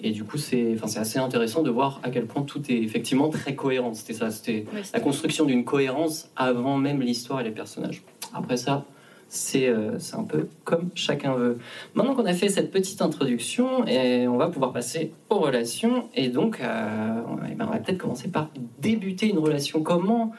Et 0.00 0.10
du 0.10 0.24
coup, 0.24 0.36
c'est 0.36 0.74
enfin, 0.74 1.00
assez 1.00 1.18
intéressant 1.18 1.62
de 1.62 1.70
voir 1.70 2.00
à 2.02 2.10
quel 2.10 2.26
point 2.26 2.42
tout 2.42 2.60
est 2.70 2.76
effectivement 2.76 3.28
très 3.28 3.54
cohérent. 3.54 3.94
C'était 3.94 4.12
ça, 4.12 4.30
c'était 4.30 4.66
la 4.92 5.00
construction 5.00 5.44
d'une 5.44 5.64
cohérence 5.64 6.30
avant 6.36 6.76
même 6.76 7.00
l'histoire 7.00 7.40
et 7.40 7.44
les 7.44 7.50
personnages. 7.50 8.02
Après 8.34 8.56
ça, 8.56 8.84
c'est 9.28 9.68
euh, 9.68 9.98
un 10.12 10.24
peu 10.24 10.48
comme 10.64 10.90
chacun 10.94 11.34
veut. 11.34 11.58
Maintenant 11.94 12.14
qu'on 12.14 12.26
a 12.26 12.34
fait 12.34 12.48
cette 12.48 12.70
petite 12.70 13.02
introduction, 13.02 13.86
et 13.86 14.28
on 14.28 14.36
va 14.36 14.48
pouvoir 14.48 14.72
passer 14.72 15.12
aux 15.30 15.38
relations. 15.38 16.08
Et 16.14 16.28
donc, 16.28 16.60
euh, 16.60 17.20
eh 17.50 17.54
ben, 17.54 17.66
on 17.68 17.72
va 17.72 17.78
peut-être 17.78 17.98
commencer 17.98 18.28
par 18.28 18.50
débuter 18.78 19.28
une 19.28 19.38
relation. 19.38 19.82
Comment, 19.82 20.32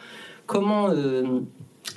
comment 0.45 0.89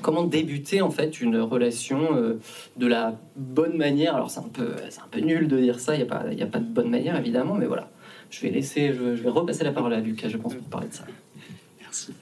comment 0.03 0.25
débuter 0.25 0.83
en 0.83 0.91
fait 0.91 1.21
une 1.21 1.39
relation 1.39 2.17
euh, 2.17 2.39
de 2.77 2.87
la 2.87 3.19
bonne 3.37 3.77
manière. 3.77 4.15
Alors 4.15 4.31
c'est 4.31 4.41
un 4.41 4.49
peu, 4.53 4.75
c'est 4.89 5.01
un 5.01 5.09
peu 5.11 5.21
nul 5.21 5.49
de 5.49 5.59
dire 5.59 5.81
ça. 5.81 5.95
Il 5.95 5.99
n'y 5.99 6.05
a 6.05 6.07
pas, 6.07 6.25
il 6.31 6.43
a 6.43 6.47
pas 6.47 6.59
de 6.59 6.65
bonne 6.65 6.91
manière 6.91 7.17
évidemment, 7.17 7.55
mais 7.55 7.67
voilà. 7.67 7.91
Je 8.31 8.41
vais 8.43 8.51
laisser, 8.51 8.93
je, 8.93 9.03
vais 9.03 9.29
repasser 9.29 9.65
la 9.65 9.73
parole 9.73 9.93
à 9.93 10.01
Lucas. 10.01 10.29
Je 10.29 10.37
pense 10.37 10.55
pour 10.55 10.69
parler 10.69 10.89
de 10.89 10.95
ça. 10.95 11.05
Merci. 11.81 12.13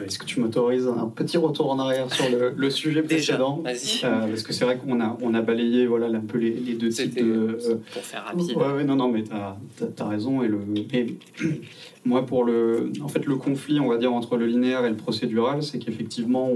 Est-ce 0.00 0.18
que 0.18 0.24
tu 0.24 0.40
m'autorises 0.40 0.88
un 0.88 1.06
petit 1.08 1.36
retour 1.36 1.70
en 1.70 1.78
arrière 1.78 2.12
sur 2.12 2.24
le, 2.56 2.70
sujet 2.70 3.02
précédent 3.02 3.62
Déjà, 3.62 4.06
euh, 4.06 4.26
Parce 4.28 4.42
que 4.42 4.52
c'est 4.52 4.64
vrai 4.64 4.78
qu'on 4.78 5.00
a, 5.00 5.18
on 5.20 5.34
a 5.34 5.42
balayé 5.42 5.86
voilà, 5.86 6.06
un 6.06 6.20
peu 6.20 6.38
les, 6.38 6.52
deux 6.74 6.88
types 6.88 7.14
de... 7.14 7.22
Euh, 7.22 7.80
pour 7.92 8.02
faire 8.02 8.24
rapide. 8.24 8.56
Ouais, 8.56 8.84
non, 8.84 8.96
non, 8.96 9.08
mais 9.08 9.22
tu 9.24 9.32
as, 9.32 10.08
raison. 10.08 10.42
Et, 10.42 10.48
le, 10.48 10.60
moi, 12.06 12.24
pour 12.24 12.44
le, 12.44 12.90
en 13.02 13.08
fait, 13.08 13.26
le 13.26 13.36
conflit, 13.36 13.80
on 13.80 13.88
va 13.88 13.98
dire, 13.98 14.12
entre 14.12 14.38
le 14.38 14.46
linéaire 14.46 14.84
et 14.86 14.90
le 14.90 14.96
procédural, 14.96 15.62
c'est 15.62 15.78
qu'effectivement, 15.78 16.50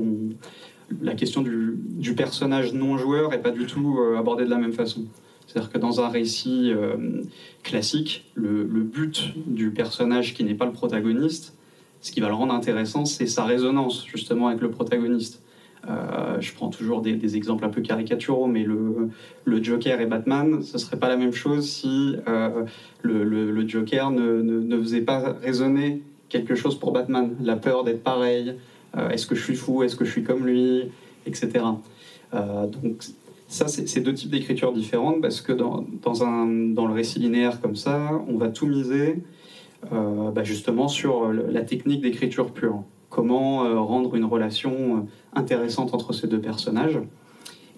la 1.02 1.14
question 1.14 1.42
du, 1.42 1.74
du, 1.76 2.14
personnage 2.14 2.72
non 2.72 2.96
joueur 2.96 3.30
n'est 3.30 3.38
pas 3.38 3.50
du 3.50 3.66
tout 3.66 3.98
euh, 4.00 4.18
abordée 4.18 4.44
de 4.44 4.50
la 4.50 4.58
même 4.58 4.72
façon. 4.72 5.04
C'est-à-dire 5.46 5.70
que 5.70 5.78
dans 5.78 6.00
un 6.00 6.08
récit 6.08 6.72
classique, 7.62 8.32
le, 8.34 8.64
le 8.64 8.80
but 8.80 9.32
du 9.46 9.70
personnage 9.70 10.34
qui 10.34 10.42
n'est 10.42 10.54
pas 10.54 10.66
le 10.66 10.72
protagoniste, 10.72 11.55
ce 12.00 12.12
qui 12.12 12.20
va 12.20 12.28
le 12.28 12.34
rendre 12.34 12.54
intéressant, 12.54 13.04
c'est 13.04 13.26
sa 13.26 13.44
résonance 13.44 14.06
justement 14.06 14.48
avec 14.48 14.60
le 14.60 14.70
protagoniste. 14.70 15.42
Euh, 15.88 16.40
je 16.40 16.52
prends 16.52 16.68
toujours 16.68 17.00
des, 17.00 17.36
exemples 17.36 17.64
un 17.64 17.68
peu 17.68 17.80
caricaturaux, 17.80 18.46
mais 18.46 18.64
le, 18.64 19.62
Joker 19.62 20.00
et 20.00 20.06
Batman, 20.06 20.62
ce 20.62 20.78
serait 20.78 20.98
pas 20.98 21.08
la 21.08 21.16
même 21.16 21.32
chose 21.32 21.68
si 21.68 22.16
euh, 22.28 22.64
le, 23.02 23.68
Joker 23.68 24.10
ne, 24.10 24.80
faisait 24.80 25.02
pas 25.02 25.36
résonner 25.42 26.02
quelque 26.28 26.54
chose 26.54 26.78
pour 26.78 26.92
Batman. 26.92 27.36
La 27.40 27.56
peur 27.56 27.84
d'être 27.84 28.02
pareil, 28.02 28.54
euh, 28.96 29.10
est-ce 29.10 29.26
que 29.26 29.34
je 29.34 29.42
suis 29.42 29.56
fou, 29.56 29.82
est-ce 29.82 29.96
que 29.96 30.04
je 30.04 30.10
suis 30.10 30.24
comme 30.24 30.46
lui, 30.46 30.90
etc. 31.26 31.64
donc 32.32 33.04
ça, 33.48 33.68
c'est 33.68 34.00
deux 34.00 34.12
types 34.12 34.30
d'écriture 34.30 34.72
différentes 34.72 35.20
parce 35.20 35.40
que 35.40 35.52
dans 35.52 35.86
le 36.86 36.92
récit 36.92 37.20
linéaire 37.20 37.60
comme 37.60 37.76
ça, 37.76 38.10
on 38.28 38.36
va 38.36 38.48
tout 38.48 38.66
miser 38.66 39.22
bah, 39.90 40.42
justement 40.42 40.88
sur 40.88 41.32
la 41.32 41.62
technique 41.62 42.02
d'écriture 42.02 42.52
pure. 42.52 42.82
Comment 43.08 43.84
rendre 43.84 44.14
une 44.16 44.24
relation 44.24 45.06
intéressante 45.36 45.94
entre 45.94 46.12
ces 46.12 46.26
deux 46.26 46.40
personnages. 46.40 46.98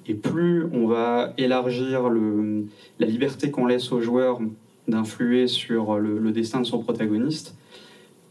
Et 0.07 0.15
plus 0.15 0.65
on 0.73 0.87
va 0.87 1.35
élargir 1.37 2.09
la 2.09 3.07
liberté 3.07 3.51
qu'on 3.51 3.67
laisse 3.67 3.93
au 3.93 4.01
joueur 4.01 4.41
d'influer 4.87 5.47
sur 5.47 5.99
le, 5.99 6.33
destin 6.33 6.61
de 6.61 6.67
son 6.67 6.79
protagoniste, 6.79 7.55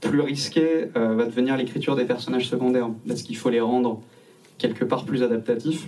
plus 0.02 0.22
risqué 0.22 0.88
euh, 0.96 1.16
va 1.16 1.26
devenir 1.26 1.56
l'écriture 1.56 1.96
des 1.96 2.06
personnages 2.06 2.48
secondaires, 2.48 2.90
parce 3.08 3.22
qu'il 3.22 3.38
faut 3.38 3.50
les 3.50 3.62
rendre 3.62 4.02
quelque 4.58 4.84
part 4.84 5.06
plus 5.06 5.22
adaptatifs. 5.22 5.88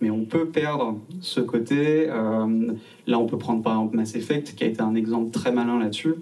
Mais 0.00 0.10
on 0.10 0.24
peut 0.24 0.46
perdre 0.46 0.98
ce 1.20 1.40
côté. 1.40 2.08
Euh, 2.10 2.72
là, 3.06 3.18
on 3.18 3.26
peut 3.26 3.38
prendre 3.38 3.62
par 3.62 3.74
exemple 3.74 3.96
Mass 3.96 4.14
Effect, 4.14 4.54
qui 4.54 4.64
a 4.64 4.66
été 4.66 4.82
un 4.82 4.94
exemple 4.94 5.30
très 5.30 5.52
malin 5.52 5.78
là-dessus, 5.78 6.14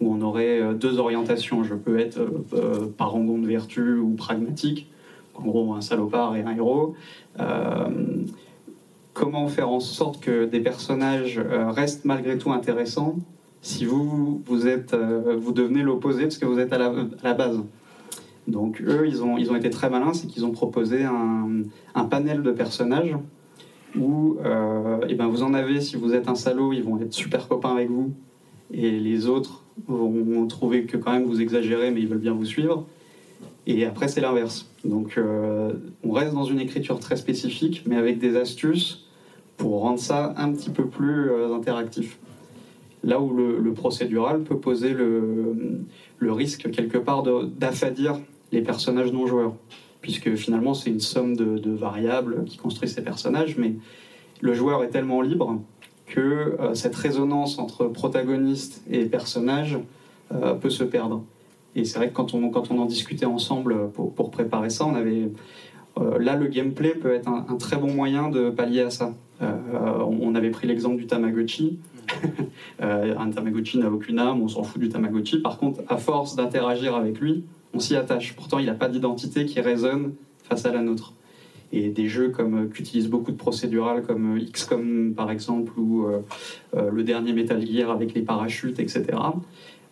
où 0.00 0.12
on 0.12 0.20
aurait 0.22 0.60
euh, 0.60 0.74
deux 0.74 0.98
orientations. 0.98 1.62
Je 1.64 1.74
peux 1.74 1.98
être 1.98 2.20
parangon 2.96 3.38
de 3.38 3.46
vertu 3.46 3.98
ou 3.98 4.14
pragmatique, 4.14 4.90
en 5.34 5.42
gros 5.42 5.74
un 5.74 5.80
salopard 5.80 6.36
et 6.36 6.42
un 6.42 6.54
héros 6.54 6.94
comment 9.20 9.48
faire 9.48 9.68
en 9.68 9.80
sorte 9.80 10.20
que 10.20 10.46
des 10.46 10.60
personnages 10.60 11.38
euh, 11.38 11.70
restent 11.70 12.04
malgré 12.04 12.38
tout 12.38 12.52
intéressants 12.52 13.16
si 13.62 13.84
vous, 13.84 14.42
vous, 14.46 14.66
êtes, 14.66 14.94
euh, 14.94 15.36
vous 15.38 15.52
devenez 15.52 15.82
l'opposé 15.82 16.24
de 16.24 16.30
ce 16.30 16.38
que 16.38 16.46
vous 16.46 16.58
êtes 16.58 16.72
à 16.72 16.78
la, 16.78 17.34
base? 17.34 17.60
Donc 18.48 18.80
eux, 18.80 19.04
ils 19.06 19.22
ont, 19.22 19.36
ils 19.36 19.50
ont 19.50 19.56
été 19.56 19.68
très 19.68 19.90
malins, 19.90 20.14
c'est 20.14 20.26
qu'ils 20.26 20.46
ont 20.46 20.52
proposé 20.52 21.04
un, 21.04 22.04
panel 22.04 22.42
de 22.42 22.50
personnages 22.50 23.14
où 23.98 24.38
euh, 24.42 25.00
eh 25.08 25.14
ben 25.14 25.26
vous 25.26 25.42
en 25.42 25.52
avez, 25.52 25.82
si 25.82 25.96
vous 25.96 26.14
êtes 26.14 26.28
un 26.28 26.34
salaud, 26.34 26.72
ils 26.72 26.82
vont 26.82 26.98
être 26.98 27.12
super 27.12 27.46
copains 27.46 27.72
avec 27.72 27.90
vous, 27.90 28.14
et 28.72 28.98
les 28.98 29.26
autres 29.26 29.64
vont 29.88 30.46
trouver 30.46 30.84
que 30.84 30.96
quand 30.96 31.12
même 31.12 31.24
vous 31.24 31.40
exagérez, 31.40 31.90
mais 31.90 32.00
ils 32.00 32.08
veulent 32.08 32.18
bien 32.18 32.32
vous 32.32 32.44
suivre. 32.44 32.86
Et 33.66 33.84
après, 33.84 34.08
c'est 34.08 34.20
l'inverse. 34.20 34.70
Donc, 34.84 35.18
on 36.02 36.12
reste 36.12 36.34
dans 36.34 36.44
une 36.44 36.60
écriture 36.60 36.98
très 36.98 37.16
spécifique, 37.16 37.82
mais 37.86 37.96
avec 37.96 38.18
des 38.18 38.36
astuces 38.36 39.10
pour 39.60 39.82
rendre 39.82 39.98
ça 39.98 40.32
un 40.38 40.52
petit 40.52 40.70
peu 40.70 40.86
plus 40.86 41.30
euh, 41.30 41.54
interactif. 41.54 42.18
Là 43.04 43.20
où 43.20 43.32
le, 43.34 43.72
procédural 43.72 44.42
peut 44.42 44.58
poser 44.58 44.92
le 44.92 46.32
risque 46.32 46.70
quelque 46.70 46.98
part 46.98 47.22
d'affadir 47.22 48.20
les 48.52 48.62
personnages 48.62 49.12
non 49.12 49.26
joueurs, 49.26 49.54
puisque 50.00 50.34
finalement 50.34 50.74
c'est 50.74 50.90
une 50.90 51.00
somme 51.00 51.36
de, 51.36 51.70
variables 51.70 52.44
qui 52.44 52.58
construit 52.58 52.88
ces 52.88 53.02
personnages, 53.02 53.56
mais 53.56 53.74
le 54.40 54.54
joueur 54.54 54.82
est 54.84 54.88
tellement 54.88 55.22
libre 55.22 55.60
que 56.10 56.20
euh, 56.20 56.74
cette 56.74 56.94
résonance 56.94 57.58
entre 57.58 57.86
protagoniste 57.86 58.82
et 58.90 59.06
personnage 59.06 59.78
euh, 60.32 60.54
peut 60.54 60.70
se 60.70 60.84
perdre. 60.84 61.24
Et 61.74 61.84
c'est 61.84 61.98
vrai 61.98 62.08
que 62.08 62.14
quand 62.14 62.34
on, 62.34 62.50
quand 62.50 62.70
on 62.70 62.78
en 62.78 62.84
discutait 62.84 63.26
ensemble 63.26 63.90
pour, 63.92 64.12
pour 64.12 64.30
préparer 64.30 64.70
ça, 64.70 64.84
on 64.86 64.94
avait 64.94 65.30
là 66.18 66.34
le 66.34 66.46
gameplay 66.46 66.94
peut 66.94 67.12
être 67.12 67.28
un, 67.28 67.56
très 67.56 67.76
bon 67.76 67.92
moyen 67.92 68.30
de 68.30 68.50
pallier 68.50 68.80
à 68.82 68.90
ça. 68.90 69.12
Euh, 69.42 69.98
on 69.98 70.34
avait 70.34 70.50
pris 70.50 70.66
l'exemple 70.66 70.96
du 70.96 71.06
Tamagotchi. 71.06 71.78
Euh, 72.82 73.14
un 73.18 73.28
Tamagotchi 73.30 73.76
n'a 73.76 73.90
aucune 73.90 74.18
âme, 74.18 74.40
on 74.40 74.48
s'en 74.48 74.62
fout 74.62 74.80
du 74.80 74.88
Tamagotchi. 74.88 75.40
Par 75.40 75.58
contre, 75.58 75.82
à 75.86 75.98
force 75.98 76.34
d'interagir 76.34 76.94
avec 76.94 77.20
lui, 77.20 77.44
on 77.74 77.78
s'y 77.78 77.94
attache. 77.94 78.34
Pourtant, 78.34 78.58
il 78.58 78.66
n'a 78.66 78.74
pas 78.74 78.88
d'identité 78.88 79.44
qui 79.44 79.60
résonne 79.60 80.14
face 80.44 80.64
à 80.64 80.72
la 80.72 80.80
nôtre. 80.80 81.12
Et 81.72 81.90
des 81.90 82.08
jeux 82.08 82.30
comme 82.30 82.64
euh, 82.64 82.68
qui 82.68 83.06
beaucoup 83.08 83.30
de 83.30 83.36
procédurales, 83.36 84.02
comme 84.02 84.38
XCOM 84.38 85.14
par 85.14 85.30
exemple, 85.30 85.78
ou 85.78 86.06
le 86.74 87.02
dernier 87.02 87.32
Metal 87.32 87.64
Gear 87.64 87.90
avec 87.90 88.14
les 88.14 88.22
parachutes, 88.22 88.78
etc. 88.78 89.18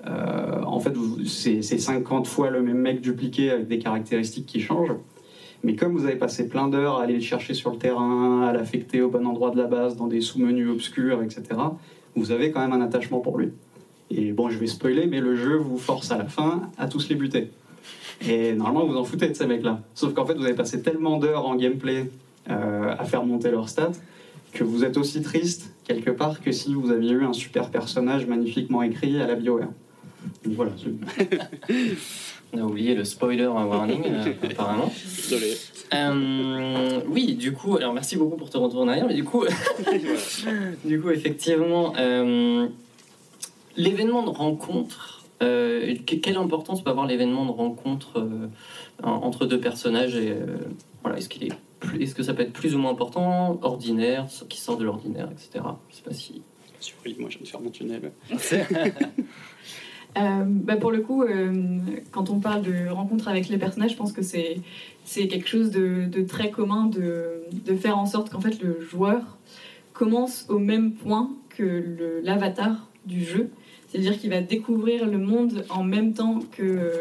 en 0.04 0.80
fait, 0.80 0.92
c'est 1.26 1.62
50 1.62 2.26
fois 2.26 2.50
le 2.50 2.62
même 2.62 2.78
mec 2.78 3.00
dupliqué 3.00 3.50
avec 3.50 3.68
des 3.68 3.78
caractéristiques 3.78 4.46
qui 4.46 4.60
changent. 4.60 4.94
Mais 5.64 5.74
comme 5.74 5.92
vous 5.92 6.04
avez 6.04 6.16
passé 6.16 6.48
plein 6.48 6.68
d'heures 6.68 6.98
à 6.98 7.02
aller 7.02 7.14
le 7.14 7.20
chercher 7.20 7.54
sur 7.54 7.70
le 7.70 7.78
terrain, 7.78 8.42
à 8.42 8.52
l'affecter 8.52 9.02
au 9.02 9.10
bon 9.10 9.26
endroit 9.26 9.50
de 9.50 9.56
la 9.56 9.66
base, 9.66 9.96
dans 9.96 10.06
des 10.06 10.20
sous-menus 10.20 10.70
obscurs, 10.70 11.22
etc., 11.22 11.42
vous 12.14 12.30
avez 12.30 12.52
quand 12.52 12.60
même 12.60 12.72
un 12.72 12.80
attachement 12.80 13.20
pour 13.20 13.38
lui. 13.38 13.50
Et 14.10 14.32
bon, 14.32 14.48
je 14.48 14.58
vais 14.58 14.66
spoiler, 14.66 15.06
mais 15.06 15.20
le 15.20 15.36
jeu 15.36 15.56
vous 15.56 15.78
force 15.78 16.10
à 16.10 16.18
la 16.18 16.26
fin 16.26 16.70
à 16.78 16.88
tous 16.88 17.08
les 17.08 17.16
buter. 17.16 17.50
Et 18.26 18.52
normalement, 18.52 18.86
vous 18.86 18.96
en 18.96 19.04
foutez 19.04 19.28
de 19.28 19.34
ces 19.34 19.46
mecs-là. 19.46 19.80
Sauf 19.94 20.12
qu'en 20.14 20.26
fait, 20.26 20.34
vous 20.34 20.44
avez 20.44 20.54
passé 20.54 20.82
tellement 20.82 21.18
d'heures 21.18 21.46
en 21.46 21.54
gameplay 21.54 22.10
euh, 22.50 22.94
à 22.98 23.04
faire 23.04 23.24
monter 23.24 23.50
leurs 23.50 23.68
stats 23.68 23.92
que 24.52 24.64
vous 24.64 24.84
êtes 24.84 24.96
aussi 24.96 25.22
triste, 25.22 25.72
quelque 25.84 26.10
part, 26.10 26.40
que 26.40 26.52
si 26.52 26.74
vous 26.74 26.90
aviez 26.90 27.12
eu 27.12 27.24
un 27.24 27.32
super 27.32 27.70
personnage 27.70 28.26
magnifiquement 28.26 28.82
écrit 28.82 29.20
à 29.20 29.26
la 29.26 29.34
BioWare. 29.34 29.68
Donc 30.44 30.54
voilà. 30.54 30.72
On 32.52 32.58
a 32.58 32.62
oublié 32.62 32.94
le 32.94 33.04
spoiler 33.04 33.46
warning, 33.46 34.02
euh, 34.06 34.32
apparemment. 34.50 34.90
Désolé. 35.04 35.54
Euh, 35.92 37.00
oui, 37.08 37.34
du 37.34 37.52
coup, 37.52 37.76
alors 37.76 37.92
merci 37.92 38.16
beaucoup 38.16 38.36
pour 38.36 38.48
te 38.48 38.56
retourner 38.56 38.92
arrière, 38.92 39.06
mais 39.06 39.14
du 39.14 39.24
coup, 39.24 39.44
du 40.84 41.00
coup, 41.00 41.10
effectivement, 41.10 41.92
euh, 41.98 42.66
l'événement 43.76 44.22
de 44.22 44.30
rencontre, 44.30 45.17
quelle 45.40 46.36
importance 46.36 46.82
peut 46.82 46.90
avoir 46.90 47.06
l'événement 47.06 47.46
de 47.46 47.50
rencontre 47.50 48.26
entre 49.02 49.46
deux 49.46 49.60
personnages 49.60 50.16
et 50.16 50.34
voilà, 51.02 51.18
est-ce 51.18 51.28
qu'il 51.28 51.44
est 51.44 51.52
est-ce 52.00 52.14
que 52.14 52.22
ça 52.22 52.34
peut 52.34 52.42
être 52.42 52.52
plus 52.52 52.74
ou 52.74 52.78
moins 52.78 52.90
important, 52.90 53.58
ordinaire, 53.62 54.26
qui 54.48 54.60
sort 54.60 54.76
de 54.76 54.84
l'ordinaire, 54.84 55.28
etc. 55.30 55.64
Je 55.90 55.96
sais 55.96 56.02
pas 56.02 56.12
si. 56.12 56.42
Oui, 57.04 57.16
moi 57.18 57.28
je 57.30 57.38
viens 57.38 57.44
de 57.44 57.48
faire 57.48 57.60
mon 57.60 57.70
tunnel. 57.70 58.12
Euh, 60.16 60.44
bah 60.46 60.76
pour 60.76 60.90
le 60.90 61.00
coup, 61.00 61.22
euh, 61.22 61.78
quand 62.12 62.30
on 62.30 62.40
parle 62.40 62.62
de 62.62 62.88
rencontre 62.88 63.28
avec 63.28 63.50
les 63.50 63.58
personnages, 63.58 63.92
je 63.92 63.96
pense 63.96 64.12
que 64.12 64.22
c'est 64.22 64.62
quelque 65.28 65.46
chose 65.46 65.70
de, 65.70 66.06
de, 66.06 66.22
très 66.22 66.50
commun 66.50 66.86
de, 66.86 67.42
de 67.52 67.76
faire 67.76 67.98
en 67.98 68.06
sorte 68.06 68.30
qu'en 68.30 68.40
fait 68.40 68.60
le 68.62 68.80
joueur 68.80 69.36
commence 69.92 70.46
au 70.48 70.58
même 70.58 70.92
point 70.92 71.30
que 71.50 72.20
l'avatar 72.24 72.88
du 73.04 73.22
jeu. 73.22 73.50
C'est-à-dire 73.88 74.18
qu'il 74.18 74.30
va 74.30 74.40
découvrir 74.40 75.06
le 75.06 75.18
monde 75.18 75.64
en 75.70 75.82
même 75.82 76.12
temps 76.12 76.40
que, 76.52 76.92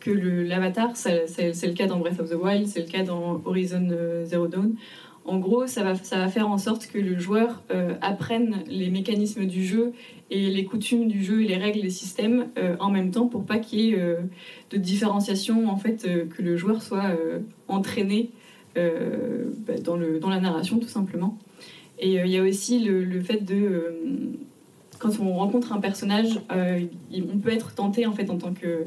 que 0.00 0.10
l'avatar. 0.10 0.96
C'est 0.96 1.66
le 1.66 1.74
cas 1.74 1.86
dans 1.86 1.98
Breath 1.98 2.20
of 2.20 2.30
the 2.30 2.34
Wild, 2.34 2.66
c'est 2.66 2.80
le 2.80 2.90
cas 2.90 3.02
dans 3.02 3.40
Horizon 3.44 3.88
euh, 3.90 4.24
Zero 4.24 4.46
Dawn. 4.48 4.74
En 5.24 5.38
gros, 5.38 5.66
ça 5.68 5.84
va, 5.84 5.94
ça 5.94 6.18
va 6.18 6.28
faire 6.28 6.48
en 6.48 6.58
sorte 6.58 6.88
que 6.88 6.98
le 6.98 7.16
joueur 7.16 7.62
apprenne 8.00 8.64
les 8.66 8.90
mécanismes 8.90 9.46
du 9.46 9.64
jeu 9.64 9.92
et 10.32 10.48
les 10.48 10.64
coutumes 10.64 11.08
du 11.08 11.22
jeu 11.22 11.42
et 11.42 11.46
les 11.46 11.56
règles, 11.56 11.80
les 11.80 11.90
systèmes 11.90 12.46
euh, 12.56 12.74
en 12.80 12.90
même 12.90 13.10
temps 13.10 13.26
pour 13.26 13.44
pas 13.44 13.58
qu'il 13.58 13.80
y 13.80 13.90
ait 13.90 13.98
euh, 13.98 14.16
de 14.70 14.78
différenciation, 14.78 15.68
en 15.68 15.76
fait, 15.76 16.06
euh, 16.06 16.24
que 16.24 16.40
le 16.40 16.56
joueur 16.56 16.82
soit 16.82 17.14
entraîné 17.68 18.30
bah, 18.74 19.74
dans, 19.84 19.96
le, 19.96 20.18
dans 20.18 20.30
la 20.30 20.40
narration 20.40 20.78
tout 20.78 20.88
simplement. 20.88 21.36
Et 21.98 22.14
il 22.14 22.28
y 22.28 22.38
a 22.38 22.42
aussi 22.42 22.78
le, 22.80 23.20
fait 23.20 23.44
de 23.44 23.94
quand 25.02 25.18
on 25.20 25.34
rencontre 25.34 25.72
un 25.72 25.80
personnage, 25.80 26.38
on 26.50 27.38
peut 27.38 27.50
être 27.50 27.74
tenté 27.74 28.06
en 28.06 28.12
fait 28.12 28.30
en 28.30 28.38
tant 28.38 28.52
que, 28.54 28.86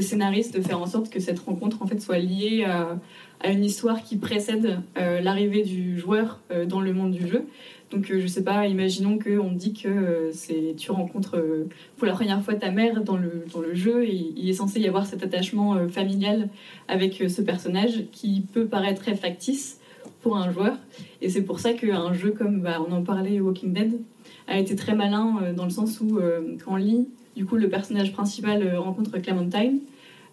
scénariste 0.00 0.56
de 0.56 0.62
faire 0.62 0.80
en 0.80 0.86
sorte 0.86 1.10
que 1.10 1.20
cette 1.20 1.38
rencontre 1.38 1.82
en 1.82 1.86
fait 1.86 2.00
soit 2.00 2.18
liée 2.18 2.64
à, 2.64 2.98
une 3.48 3.64
histoire 3.64 4.02
qui 4.02 4.16
précède 4.16 4.80
l'arrivée 4.96 5.62
du 5.62 5.98
joueur 5.98 6.40
dans 6.68 6.80
le 6.80 6.92
monde 6.92 7.12
du 7.12 7.28
jeu. 7.28 7.46
Donc, 7.92 8.10
euh, 8.10 8.20
je 8.20 8.26
sais 8.26 8.42
pas, 8.42 8.66
imaginons 8.66 9.18
qu'on 9.18 9.52
dit 9.52 9.74
que 9.74 9.88
euh, 9.88 10.32
c'est, 10.32 10.74
tu 10.78 10.90
rencontres 10.90 11.36
euh, 11.36 11.68
pour 11.98 12.06
la 12.06 12.14
première 12.14 12.42
fois 12.42 12.54
ta 12.54 12.70
mère 12.70 13.04
dans 13.04 13.18
le, 13.18 13.44
dans 13.52 13.60
le 13.60 13.74
jeu 13.74 14.04
et 14.04 14.32
il 14.34 14.48
est 14.48 14.54
censé 14.54 14.80
y 14.80 14.88
avoir 14.88 15.04
cet 15.04 15.22
attachement 15.22 15.88
familial 15.88 16.48
avec 16.88 17.22
ce 17.28 17.42
personnage 17.42 18.04
qui 18.10 18.46
peut 18.52 18.66
paraître 18.66 19.02
très 19.02 19.14
factice 19.14 19.78
pour 20.22 20.38
un 20.38 20.50
joueur. 20.50 20.76
Et 21.20 21.28
c'est 21.28 21.42
pour 21.42 21.60
ça 21.60 21.74
qu'un 21.74 22.14
jeu 22.14 22.30
comme, 22.30 22.62
bah, 22.62 22.78
on 22.86 22.92
en 22.92 23.02
parlait, 23.02 23.40
Walking 23.40 23.74
Dead, 23.74 24.00
a 24.48 24.58
été 24.58 24.76
très 24.76 24.94
malin 24.94 25.52
dans 25.54 25.64
le 25.64 25.70
sens 25.70 26.00
où, 26.00 26.18
quand 26.64 26.72
on 26.72 26.76
lit, 26.76 27.08
du 27.36 27.46
coup, 27.46 27.56
le 27.56 27.68
personnage 27.68 28.12
principal 28.12 28.76
rencontre 28.76 29.18
Clementine 29.18 29.80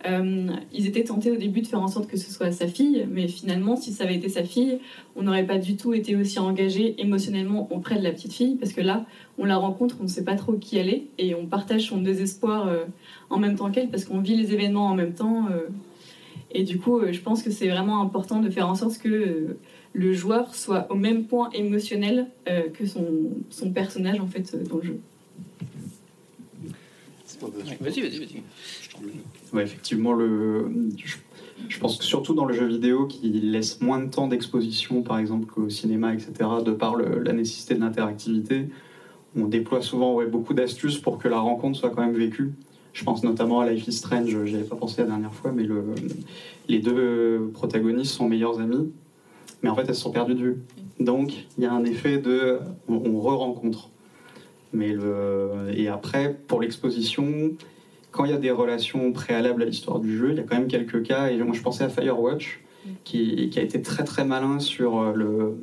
euh, 0.08 0.48
ils 0.74 0.88
étaient 0.88 1.04
tentés 1.04 1.30
au 1.30 1.36
début 1.36 1.62
de 1.62 1.68
faire 1.68 1.82
en 1.82 1.88
sorte 1.88 2.10
que 2.10 2.18
ce 2.18 2.32
soit 2.32 2.52
sa 2.52 2.68
fille, 2.68 3.06
mais 3.12 3.28
finalement, 3.28 3.76
si 3.76 3.92
ça 3.92 4.06
avait 4.06 4.16
été 4.16 4.30
sa 4.30 4.44
fille, 4.44 4.80
on 5.16 5.24
n'aurait 5.24 5.46
pas 5.46 5.58
du 5.58 5.76
tout 5.76 5.94
été 5.94 6.16
aussi 6.16 6.40
engagé 6.40 6.96
émotionnellement 7.02 7.68
auprès 7.72 7.98
de 7.98 8.04
la 8.04 8.12
petite 8.12 8.34
fille, 8.34 8.56
parce 8.56 8.72
que 8.72 8.82
là, 8.82 9.06
on 9.38 9.46
la 9.46 9.58
rencontre, 9.58 9.98
on 10.00 10.04
ne 10.04 10.08
sait 10.08 10.24
pas 10.24 10.36
trop 10.36 10.54
qui 10.54 10.78
elle 10.78 10.90
est, 10.90 11.04
et 11.18 11.36
on 11.36 11.46
partage 11.48 11.90
son 11.90 11.98
désespoir 11.98 12.68
euh, 12.68 12.86
en 13.30 13.40
même 13.40 13.56
temps 13.56 13.72
qu'elle, 13.72 13.90
parce 13.90 14.06
qu'on 14.06 14.20
vit 14.20 14.38
les 14.38 14.54
événements 14.54 14.88
en 14.88 14.96
même 14.96 15.14
temps. 15.14 15.48
Euh. 15.52 15.68
et 16.52 16.64
du 16.64 16.80
coup, 16.80 17.02
je 17.12 17.20
pense 17.20 17.44
que 17.44 17.52
c'est 17.52 17.68
vraiment 17.68 18.02
important 18.02 18.40
de 18.40 18.50
faire 18.50 18.70
en 18.70 18.76
sorte 18.76 19.00
que 19.00 19.58
le 19.94 20.14
joueur 20.14 20.56
soit 20.56 20.92
au 20.92 20.96
même 20.96 21.26
point 21.26 21.50
émotionnel 21.52 22.28
que 22.46 22.86
son, 22.86 23.32
son 23.50 23.72
personnage 23.72 24.20
en 24.20 24.28
fait 24.28 24.56
dans 24.70 24.78
le 24.78 24.84
jeu. 24.84 25.00
Vas-y, 27.42 28.02
vas-y, 28.02 28.20
vas-y. 28.20 28.44
Ouais, 29.54 29.64
effectivement, 29.64 30.14
le, 30.14 30.70
je, 31.68 31.80
pense 31.80 31.98
que 31.98 32.04
surtout 32.04 32.34
dans 32.34 32.46
le 32.46 32.54
jeu 32.54 32.66
vidéo 32.66 33.08
qui 33.08 33.30
laisse 33.30 33.82
moins 33.82 34.00
de 34.00 34.10
temps 34.10 34.28
d'exposition, 34.28 35.02
par 35.02 35.20
exemple, 35.20 35.46
qu'au 35.46 35.70
cinéma, 35.70 36.14
etc., 36.14 36.32
de 36.64 36.72
par 36.72 36.96
la 36.98 37.34
nécessité 37.34 37.76
de 37.76 37.80
l'interactivité, 37.80 38.68
on 39.36 39.46
déploie 39.46 39.82
souvent 39.82 40.14
ouais, 40.16 40.26
beaucoup 40.26 40.54
d'astuces 40.54 40.98
pour 40.98 41.18
que 41.18 41.28
la 41.28 41.40
rencontre 41.40 41.80
soit 41.80 41.92
quand 41.92 42.06
même 42.06 42.16
vécue. 42.16 42.52
Je 42.94 43.04
pense 43.04 43.24
notamment 43.24 43.62
à 43.62 43.70
Life 43.70 43.88
is 43.88 43.94
Strange, 43.94 44.46
j'y 44.46 44.56
avais 44.56 44.64
pas 44.64 44.76
pensé 44.76 45.02
la 45.02 45.08
dernière 45.08 45.34
fois, 45.34 45.52
mais 45.52 45.64
le, 45.64 45.86
les 46.68 46.80
deux 46.80 47.50
protagonistes 47.54 48.14
sont 48.14 48.28
meilleurs 48.28 48.60
amis, 48.60 48.92
mais 49.62 49.70
en 49.70 49.76
fait 49.76 49.84
elles 49.88 49.96
se 49.96 50.02
sont 50.02 50.12
perdues 50.12 50.36
de 50.36 50.42
vue. 50.44 50.58
Donc 51.00 51.34
il 51.58 51.64
y 51.64 51.68
a 51.68 51.74
un 51.74 51.84
effet 51.86 52.18
de 52.18 52.60
on, 52.88 52.96
on 52.96 53.20
re-rencontre. 53.20 53.90
Mais 54.72 54.90
le, 54.94 55.72
et 55.74 55.88
après, 55.88 56.38
pour 56.48 56.62
l'exposition, 56.62 57.26
quand 58.12 58.26
il 58.26 58.32
y 58.32 58.34
a 58.34 58.38
des 58.38 58.52
relations 58.52 59.12
préalables 59.12 59.64
à 59.64 59.66
l'histoire 59.66 60.00
du 60.00 60.16
jeu, 60.18 60.30
il 60.32 60.38
y 60.38 60.40
a 60.40 60.44
quand 60.44 60.58
même 60.58 60.68
quelques 60.68 61.02
cas, 61.04 61.30
et 61.30 61.38
moi 61.38 61.56
je 61.56 61.62
pensais 61.62 61.84
à 61.84 61.90
Firewatch, 61.90 62.60
qui, 63.04 63.50
qui 63.50 63.60
a 63.60 63.62
été 63.64 63.82
très 63.82 64.04
très 64.04 64.26
malin 64.26 64.60
sur 64.60 65.00
euh, 65.00 65.14
le, 65.14 65.58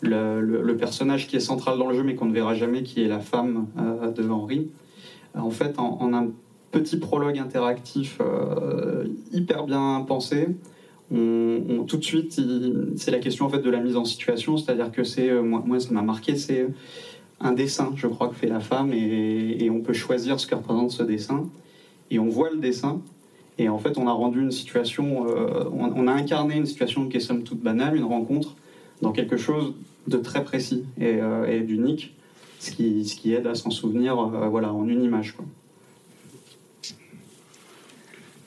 le, 0.00 0.40
le- 0.40 0.62
le 0.62 0.76
personnage 0.76 1.26
qui 1.28 1.36
est 1.36 1.40
central 1.40 1.78
dans 1.78 1.88
le 1.88 1.94
jeu 1.96 2.02
mais 2.02 2.14
qu'on 2.14 2.26
ne 2.26 2.32
verra 2.34 2.54
jamais, 2.54 2.82
qui 2.82 3.02
est 3.02 3.08
la 3.08 3.20
femme 3.20 3.66
euh, 3.78 4.10
de 4.10 4.28
Henry. 4.28 4.68
En 5.34 5.50
fait, 5.50 5.78
en, 5.78 5.98
en 6.00 6.14
un 6.14 6.28
petit 6.72 6.98
prologue 6.98 7.38
interactif 7.38 8.18
euh, 8.20 9.06
hyper 9.32 9.64
bien 9.66 10.04
pensé, 10.06 10.48
tout 11.10 11.96
de 11.96 12.04
suite, 12.04 12.40
c'est 12.96 13.10
la 13.10 13.18
question 13.18 13.46
en 13.46 13.48
fait 13.48 13.60
de 13.60 13.70
la 13.70 13.80
mise 13.80 13.96
en 13.96 14.04
situation, 14.04 14.56
c'est-à-dire 14.56 14.90
que 14.90 15.04
c'est, 15.04 15.30
euh, 15.30 15.42
moi, 15.42 15.62
moi 15.64 15.80
ça 15.80 15.92
m'a 15.92 16.02
marqué, 16.02 16.36
c'est 16.36 16.66
un 17.40 17.52
dessin, 17.52 17.92
je 17.96 18.06
crois, 18.06 18.28
que 18.28 18.34
fait 18.34 18.48
la 18.48 18.60
femme, 18.60 18.92
et, 18.92 19.68
on 19.70 19.80
peut 19.80 19.92
choisir 19.92 20.40
ce 20.40 20.46
que 20.46 20.54
représente 20.54 20.90
ce 20.90 21.02
dessin, 21.02 21.48
et 22.10 22.18
on 22.18 22.28
voit 22.28 22.50
le 22.50 22.58
dessin, 22.58 23.00
et 23.58 23.68
en 23.68 23.78
fait, 23.78 23.98
on 23.98 24.06
a 24.06 24.12
rendu 24.12 24.40
une 24.40 24.52
situation, 24.52 25.26
euh, 25.28 25.64
on, 25.72 26.08
a 26.08 26.12
incarné 26.12 26.56
une 26.56 26.66
situation 26.66 27.08
qui 27.08 27.18
est 27.18 27.20
somme 27.20 27.42
toute 27.42 27.60
banale, 27.60 27.96
une 27.96 28.04
rencontre, 28.04 28.56
dans 29.02 29.12
quelque 29.12 29.36
chose 29.36 29.74
de 30.06 30.18
très 30.18 30.44
précis 30.44 30.84
et, 30.98 31.18
euh, 31.20 31.60
d'unique, 31.62 32.14
ce 32.58 32.70
qui, 32.70 33.32
aide 33.32 33.46
à 33.46 33.54
s'en 33.54 33.70
souvenir, 33.70 34.18
euh, 34.18 34.48
voilà, 34.48 34.72
en 34.72 34.88
une 34.88 35.02
image. 35.02 35.36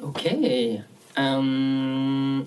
Ok. 0.04 0.36
Euh, 1.18 2.42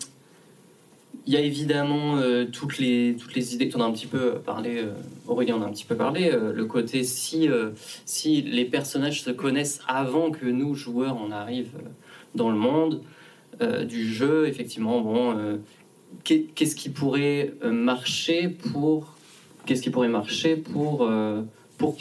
Il 1.26 1.32
y 1.32 1.36
a 1.36 1.40
évidemment 1.40 2.16
euh, 2.16 2.46
toutes, 2.50 2.78
les, 2.78 3.16
toutes 3.18 3.34
les 3.34 3.54
idées 3.54 3.68
tu 3.68 3.76
en 3.76 3.80
as 3.80 3.84
un 3.84 3.92
petit 3.92 4.06
peu 4.08 4.34
parlé, 4.44 4.78
euh, 4.78 4.92
Aurélien 5.28 5.56
en 5.56 5.62
a 5.62 5.66
un 5.66 5.70
petit 5.70 5.84
peu 5.84 5.94
parlé, 5.94 6.30
euh, 6.32 6.52
le 6.52 6.64
côté 6.64 7.04
si, 7.04 7.48
euh, 7.48 7.70
si 8.06 8.42
les 8.42 8.64
personnages 8.64 9.22
se 9.22 9.30
connaissent 9.30 9.80
avant 9.86 10.30
que 10.32 10.46
nous, 10.46 10.74
joueurs, 10.74 11.16
on 11.24 11.30
arrive 11.30 11.70
euh, 11.76 11.88
dans 12.34 12.50
le 12.50 12.56
monde 12.56 13.02
euh, 13.60 13.84
du 13.84 14.12
jeu, 14.12 14.48
effectivement, 14.48 15.00
bon, 15.00 15.36
euh, 15.38 15.58
qu'est- 16.24 16.46
qu'est-ce 16.54 16.74
qui 16.74 16.88
pourrait 16.88 17.54
euh, 17.62 17.70
marcher 17.70 18.48
pour... 18.48 19.14
Qu'est-ce 19.64 19.82
qui 19.82 19.90
pourrait 19.90 20.08
marcher 20.08 20.56
pour, 20.56 21.04
euh, 21.04 21.42
pour 21.78 21.96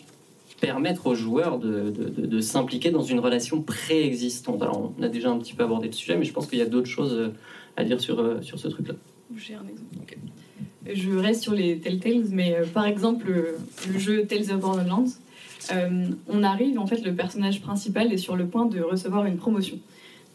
permettre 0.62 1.08
aux 1.08 1.15
joueurs 1.15 1.58
de, 1.60 1.89
de- 1.89 2.08
de- 2.08 2.25
de 2.27 2.39
s'impliquer 2.41 2.91
dans 2.91 3.01
une 3.01 3.20
relation 3.20 3.62
préexistante. 3.62 4.62
Alors, 4.62 4.94
on 4.98 5.03
a 5.03 5.10
déjà 5.10 5.30
un 5.30 5.38
petit 5.39 5.53
peu 5.53 5.63
abordé 5.63 5.88
le 5.88 5.94
sujet, 5.94 6.15
mais 6.18 6.24
je 6.24 6.32
pense 6.32 6.48
qu'il 6.48 6.60
y 6.60 6.62
a 6.62 6.65
d'autres 6.68 6.88
choses 6.98 7.13
euh, 7.13 7.30
à 7.75 7.84
dire 7.84 8.00
sur, 8.00 8.20
euh, 8.20 8.41
sur 8.41 8.58
ce 8.60 8.68
truc-là. 8.70 8.94
J'ai 9.36 9.56
un 9.56 9.65
exemple. 9.68 10.15
Je 10.94 11.12
reste 11.12 11.41
sur 11.44 11.53
les 11.53 11.80
Telltales, 11.80 12.25
mais 12.32 12.56
euh, 12.56 12.65
par 12.65 12.86
exemple, 12.86 13.27
le, 13.27 13.58
le 13.91 14.00
jeu 14.00 14.25
Tales 14.25 14.51
of 14.53 14.60
Borderlands, 14.60 15.06
euh, 15.74 16.08
on 16.27 16.44
arrive, 16.44 16.80
en 16.80 16.88
fait, 16.88 17.03
le 17.03 17.13
personnage 17.13 17.62
principal 17.62 18.12
est 18.13 18.18
sur 18.18 18.36
le 18.36 18.46
point 18.48 18.65
de 18.65 18.80
recevoir 18.82 19.25
une 19.25 19.38
promotion. 19.38 19.80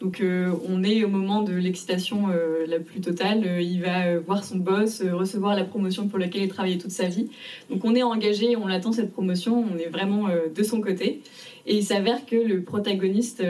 Donc, 0.01 0.21
euh, 0.21 0.53
on 0.69 0.85
est 0.85 1.05
au 1.05 1.09
moment 1.09 1.43
de 1.43 1.55
l'excitation 1.55 2.29
euh, 2.29 2.67
la 2.67 2.79
plus 2.81 3.01
totale. 3.01 3.43
Euh, 3.47 3.61
il 3.63 3.81
va 3.81 4.19
voir 4.19 4.45
son 4.45 4.57
boss, 4.57 5.03
recevoir 5.03 5.57
la 5.57 5.65
promotion 5.65 6.07
pour 6.07 6.19
laquelle 6.19 6.43
il 6.43 6.49
travaillait 6.49 6.79
toute 6.79 6.91
sa 6.91 7.09
vie. 7.09 7.31
Donc, 7.71 7.85
on 7.85 7.95
est 7.95 8.03
engagé, 8.03 8.57
on 8.57 8.67
l'attend 8.67 8.93
cette 8.93 9.13
promotion, 9.13 9.65
on 9.73 9.79
est 9.79 9.89
vraiment 9.89 10.29
de 10.55 10.63
son 10.63 10.81
côté. 10.81 11.23
Et 11.67 11.77
il 11.77 11.83
s'avère 11.83 12.27
que 12.27 12.37
le 12.37 12.63
protagoniste 12.63 13.43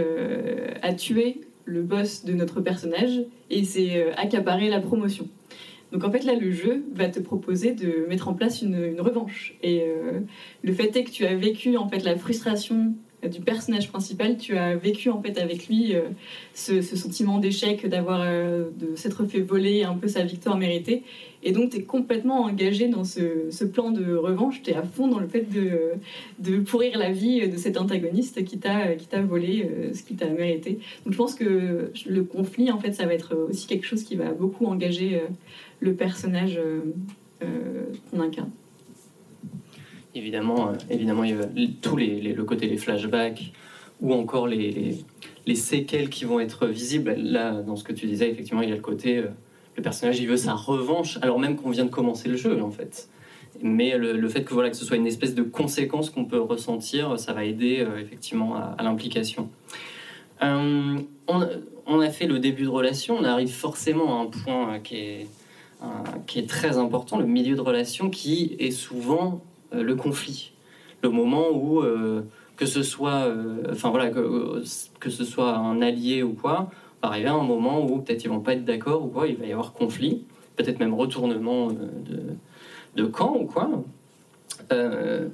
a 0.82 0.94
tué 0.94 1.40
le 1.64 1.82
boss 1.82 2.24
de 2.24 2.32
notre 2.32 2.60
personnage 2.60 3.24
et 3.50 3.64
s'est 3.64 4.12
accaparé 4.16 4.70
la 4.70 4.80
promotion. 4.80 5.28
Donc 5.92 6.02
en 6.04 6.10
fait 6.10 6.24
là 6.24 6.34
le 6.34 6.50
jeu 6.50 6.84
va 6.94 7.08
te 7.08 7.20
proposer 7.20 7.72
de 7.72 8.06
mettre 8.08 8.28
en 8.28 8.34
place 8.34 8.62
une, 8.62 9.00
revanche 9.00 9.54
et 9.62 9.84
le 10.62 10.72
fait 10.72 10.96
est 10.96 11.04
que 11.04 11.10
tu 11.10 11.26
as 11.26 11.36
vécu 11.36 11.76
en 11.76 11.88
fait 11.88 12.04
la 12.04 12.16
frustration 12.16 12.94
du 13.22 13.40
personnage 13.40 13.88
principal, 13.88 14.36
tu 14.36 14.56
as 14.56 14.76
vécu 14.76 15.10
en 15.10 15.22
fait 15.22 15.38
avec 15.38 15.68
lui 15.68 15.94
euh, 15.94 16.02
ce, 16.54 16.82
sentiment 16.82 17.38
d'échec, 17.38 17.86
d'avoir 17.86 18.20
euh, 18.22 18.70
de 18.78 18.94
s'être 18.94 19.24
fait 19.24 19.40
voler 19.40 19.84
un 19.84 19.94
peu 19.94 20.06
sa 20.08 20.22
victoire 20.22 20.56
méritée 20.56 21.02
et 21.42 21.52
donc 21.52 21.70
tu 21.70 21.78
es 21.78 21.82
complètement 21.82 22.42
engagé 22.42 22.88
dans 22.88 23.04
ce, 23.04 23.64
plan 23.64 23.90
de 23.90 24.14
revanche, 24.14 24.62
tu 24.62 24.70
es 24.70 24.74
à 24.74 24.82
fond 24.82 25.08
dans 25.08 25.18
le 25.18 25.28
fait 25.28 25.46
de, 25.50 26.58
pourrir 26.60 26.98
la 26.98 27.10
vie 27.10 27.48
de 27.48 27.56
cet 27.56 27.78
antagoniste 27.78 28.44
qui 28.44 28.58
t'a 28.58 29.22
volé 29.22 29.64
euh, 29.64 29.94
ce 29.94 30.02
qu'il 30.02 30.16
t'a 30.16 30.28
mérité. 30.28 30.78
Donc 31.04 31.12
je 31.12 31.18
pense 31.18 31.34
que 31.34 31.90
le 32.06 32.24
conflit, 32.24 32.70
en 32.70 32.78
fait, 32.78 32.92
ça 32.92 33.06
va 33.06 33.14
être 33.14 33.34
aussi 33.48 33.66
quelque 33.66 33.86
chose 33.86 34.02
qui 34.02 34.16
va 34.16 34.32
beaucoup 34.32 34.66
engager 34.66 35.22
le 35.80 35.94
personnage 35.94 36.60
qu'on 37.40 38.20
incarne. 38.20 38.50
Évidemment, 40.16 40.70
euh, 40.70 40.72
évidemment 40.88 41.24
il 41.24 41.36
y 41.36 41.38
a 41.38 41.68
tous 41.82 41.96
les, 41.96 42.20
les- 42.22 42.32
le 42.32 42.44
côté 42.44 42.66
les 42.68 42.78
flashbacks 42.78 43.52
ou 44.00 44.14
encore 44.14 44.46
les, 44.46 44.70
les, 44.70 45.04
les 45.46 45.54
séquelles 45.54 46.08
qui 46.08 46.24
vont 46.24 46.40
être 46.40 46.66
visibles. 46.66 47.14
Là, 47.18 47.60
dans 47.62 47.76
ce 47.76 47.84
que 47.84 47.92
tu 47.92 48.06
disais, 48.06 48.30
effectivement, 48.30 48.62
il 48.62 48.70
y 48.70 48.72
a 48.72 48.76
le 48.76 48.80
côté 48.80 49.18
euh, 49.18 49.28
le 49.76 49.82
personnage 49.82 50.18
il 50.18 50.26
veut 50.26 50.38
sa 50.38 50.54
revanche, 50.54 51.18
alors 51.20 51.38
même 51.38 51.56
qu'on 51.56 51.68
vient 51.68 51.84
de 51.84 51.90
commencer 51.90 52.30
le 52.30 52.36
jeu 52.36 52.62
en 52.62 52.70
fait. 52.70 53.10
Mais 53.62 53.96
le, 53.98 54.28
fait 54.28 54.42
que 54.42 54.54
voilà 54.54 54.70
que 54.70 54.76
ce 54.76 54.86
soit 54.86 54.96
une 54.96 55.06
espèce 55.06 55.34
de 55.34 55.42
conséquence 55.42 56.08
qu'on 56.08 56.24
peut 56.24 56.40
ressentir, 56.40 57.18
ça 57.18 57.34
va 57.34 57.44
aider 57.44 57.80
euh, 57.80 57.98
effectivement 57.98 58.56
à, 58.56 58.82
l'implication. 58.82 59.50
On, 60.40 62.00
a 62.00 62.10
fait 62.10 62.26
le 62.26 62.38
début 62.38 62.64
de 62.64 62.68
relation, 62.68 63.16
on 63.18 63.24
arrive 63.24 63.52
forcément 63.52 64.18
à 64.18 64.22
un 64.22 64.26
point 64.26 64.80
qui 64.80 64.96
est, 64.96 65.26
qui 66.26 66.38
est 66.38 66.48
très 66.48 66.78
important, 66.78 67.18
le 67.18 67.26
milieu 67.26 67.54
de 67.54 67.60
relation, 67.60 68.10
qui 68.10 68.56
est 68.58 68.70
souvent 68.70 69.42
le 69.82 69.94
conflit, 69.94 70.52
le 71.02 71.10
moment 71.10 71.50
où 71.52 71.80
euh, 71.80 72.22
que 72.56 72.66
ce 72.66 72.82
soit, 72.82 73.26
euh, 73.26 73.62
enfin 73.70 73.90
voilà, 73.90 74.10
que, 74.10 74.62
que 74.98 75.10
ce 75.10 75.24
soit 75.24 75.56
un 75.56 75.82
allié 75.82 76.22
ou 76.22 76.32
quoi, 76.32 76.70
va 77.02 77.08
arriver 77.08 77.28
à 77.28 77.34
un 77.34 77.42
moment 77.42 77.84
où 77.84 78.00
peut-être 78.00 78.24
ils 78.24 78.28
vont 78.28 78.40
pas 78.40 78.54
être 78.54 78.64
d'accord 78.64 79.04
ou 79.04 79.08
quoi, 79.08 79.28
il 79.28 79.36
va 79.36 79.46
y 79.46 79.52
avoir 79.52 79.72
conflit, 79.72 80.24
peut-être 80.56 80.80
même 80.80 80.94
retournement 80.94 81.68
euh, 81.68 81.72
de, 82.04 83.02
de 83.02 83.06
camp 83.06 83.36
ou 83.36 83.44
quoi. 83.44 83.68
Euh, 84.72 85.28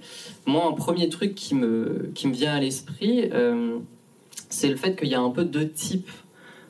moi, 0.46 0.66
un 0.66 0.72
premier 0.72 1.09
truc 1.09 1.35
qui 1.35 1.55
me, 1.55 2.11
qui 2.14 2.26
me 2.28 2.33
vient 2.33 2.55
à 2.55 2.61
l'esprit, 2.61 3.31
euh, 3.33 3.78
c'est 4.48 4.68
le 4.68 4.76
fait 4.76 4.96
qu'il 4.96 5.09
y 5.09 5.14
a 5.14 5.20
un 5.20 5.31
peu 5.31 5.44
deux 5.44 5.68
types 5.68 6.11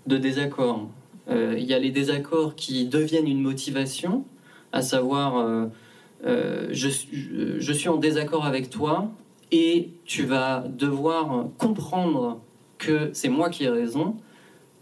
de 0.06 0.16
désaccords. 0.16 0.88
Euh, 1.30 1.54
il 1.58 1.64
y 1.64 1.74
a 1.74 1.78
les 1.78 1.90
désaccords 1.90 2.54
qui 2.54 2.86
deviennent 2.86 3.28
une 3.28 3.40
motivation, 3.40 4.24
à 4.72 4.82
savoir 4.82 5.68
euh, 6.24 6.68
je, 6.70 6.88
suis- 6.88 7.88
en 7.88 7.96
désaccord 7.96 8.46
avec 8.46 8.70
toi 8.70 9.10
et 9.50 9.90
tu 10.04 10.24
vas 10.24 10.64
devoir 10.68 11.46
comprendre 11.58 12.40
que 12.78 13.10
c'est 13.12 13.28
moi 13.28 13.50
qui 13.50 13.64
ai 13.64 13.68
raison 13.68 14.16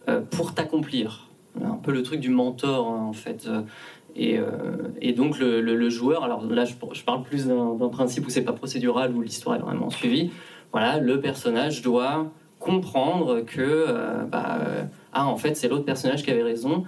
euh, 0.08 0.20
pour 0.20 0.54
t'accomplir. 0.54 1.28
Un 1.62 1.76
peu 1.76 1.92
le 1.92 2.02
truc 2.02 2.20
du 2.20 2.30
mentor 2.30 2.88
hein, 2.88 3.02
en 3.02 3.12
fait. 3.12 3.48
Euh, 3.48 3.62
Et, 5.00 5.12
donc 5.12 5.38
le, 5.38 5.88
joueur, 5.88 6.24
alors 6.24 6.44
là 6.44 6.64
je, 6.64 6.74
parle 7.04 7.22
plus 7.22 7.46
d'un 7.46 7.88
principe 7.90 8.26
où 8.26 8.30
c'est 8.30 8.44
pas 8.44 8.52
procédural, 8.52 9.14
où 9.14 9.22
l'histoire 9.22 9.56
est 9.56 9.60
vraiment 9.60 9.90
suivie. 9.90 10.30
Voilà, 10.72 10.98
le 10.98 11.20
personnage 11.20 11.82
doit 11.82 12.30
comprendre 12.58 13.40
que 13.40 13.86
bah, 14.30 14.58
ah 15.12 15.26
en 15.26 15.36
fait 15.36 15.54
c'est 15.56 15.68
l'autre 15.68 15.84
personnage 15.84 16.22
qui 16.22 16.30
avait 16.30 16.42
raison. 16.42 16.84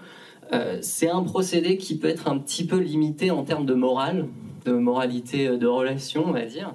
Euh, 0.52 0.78
c'est 0.82 1.08
un 1.08 1.22
procédé 1.22 1.76
qui 1.76 1.96
peut 1.96 2.08
être 2.08 2.28
un 2.28 2.38
petit 2.38 2.66
peu 2.66 2.78
limité 2.78 3.30
en 3.30 3.42
termes 3.42 3.64
de 3.64 3.74
morale, 3.74 4.28
de 4.66 4.72
moralité 4.72 5.48
euh, 5.48 5.56
de 5.56 5.66
relation, 5.66 6.24
on 6.26 6.32
va 6.32 6.44
dire. 6.44 6.74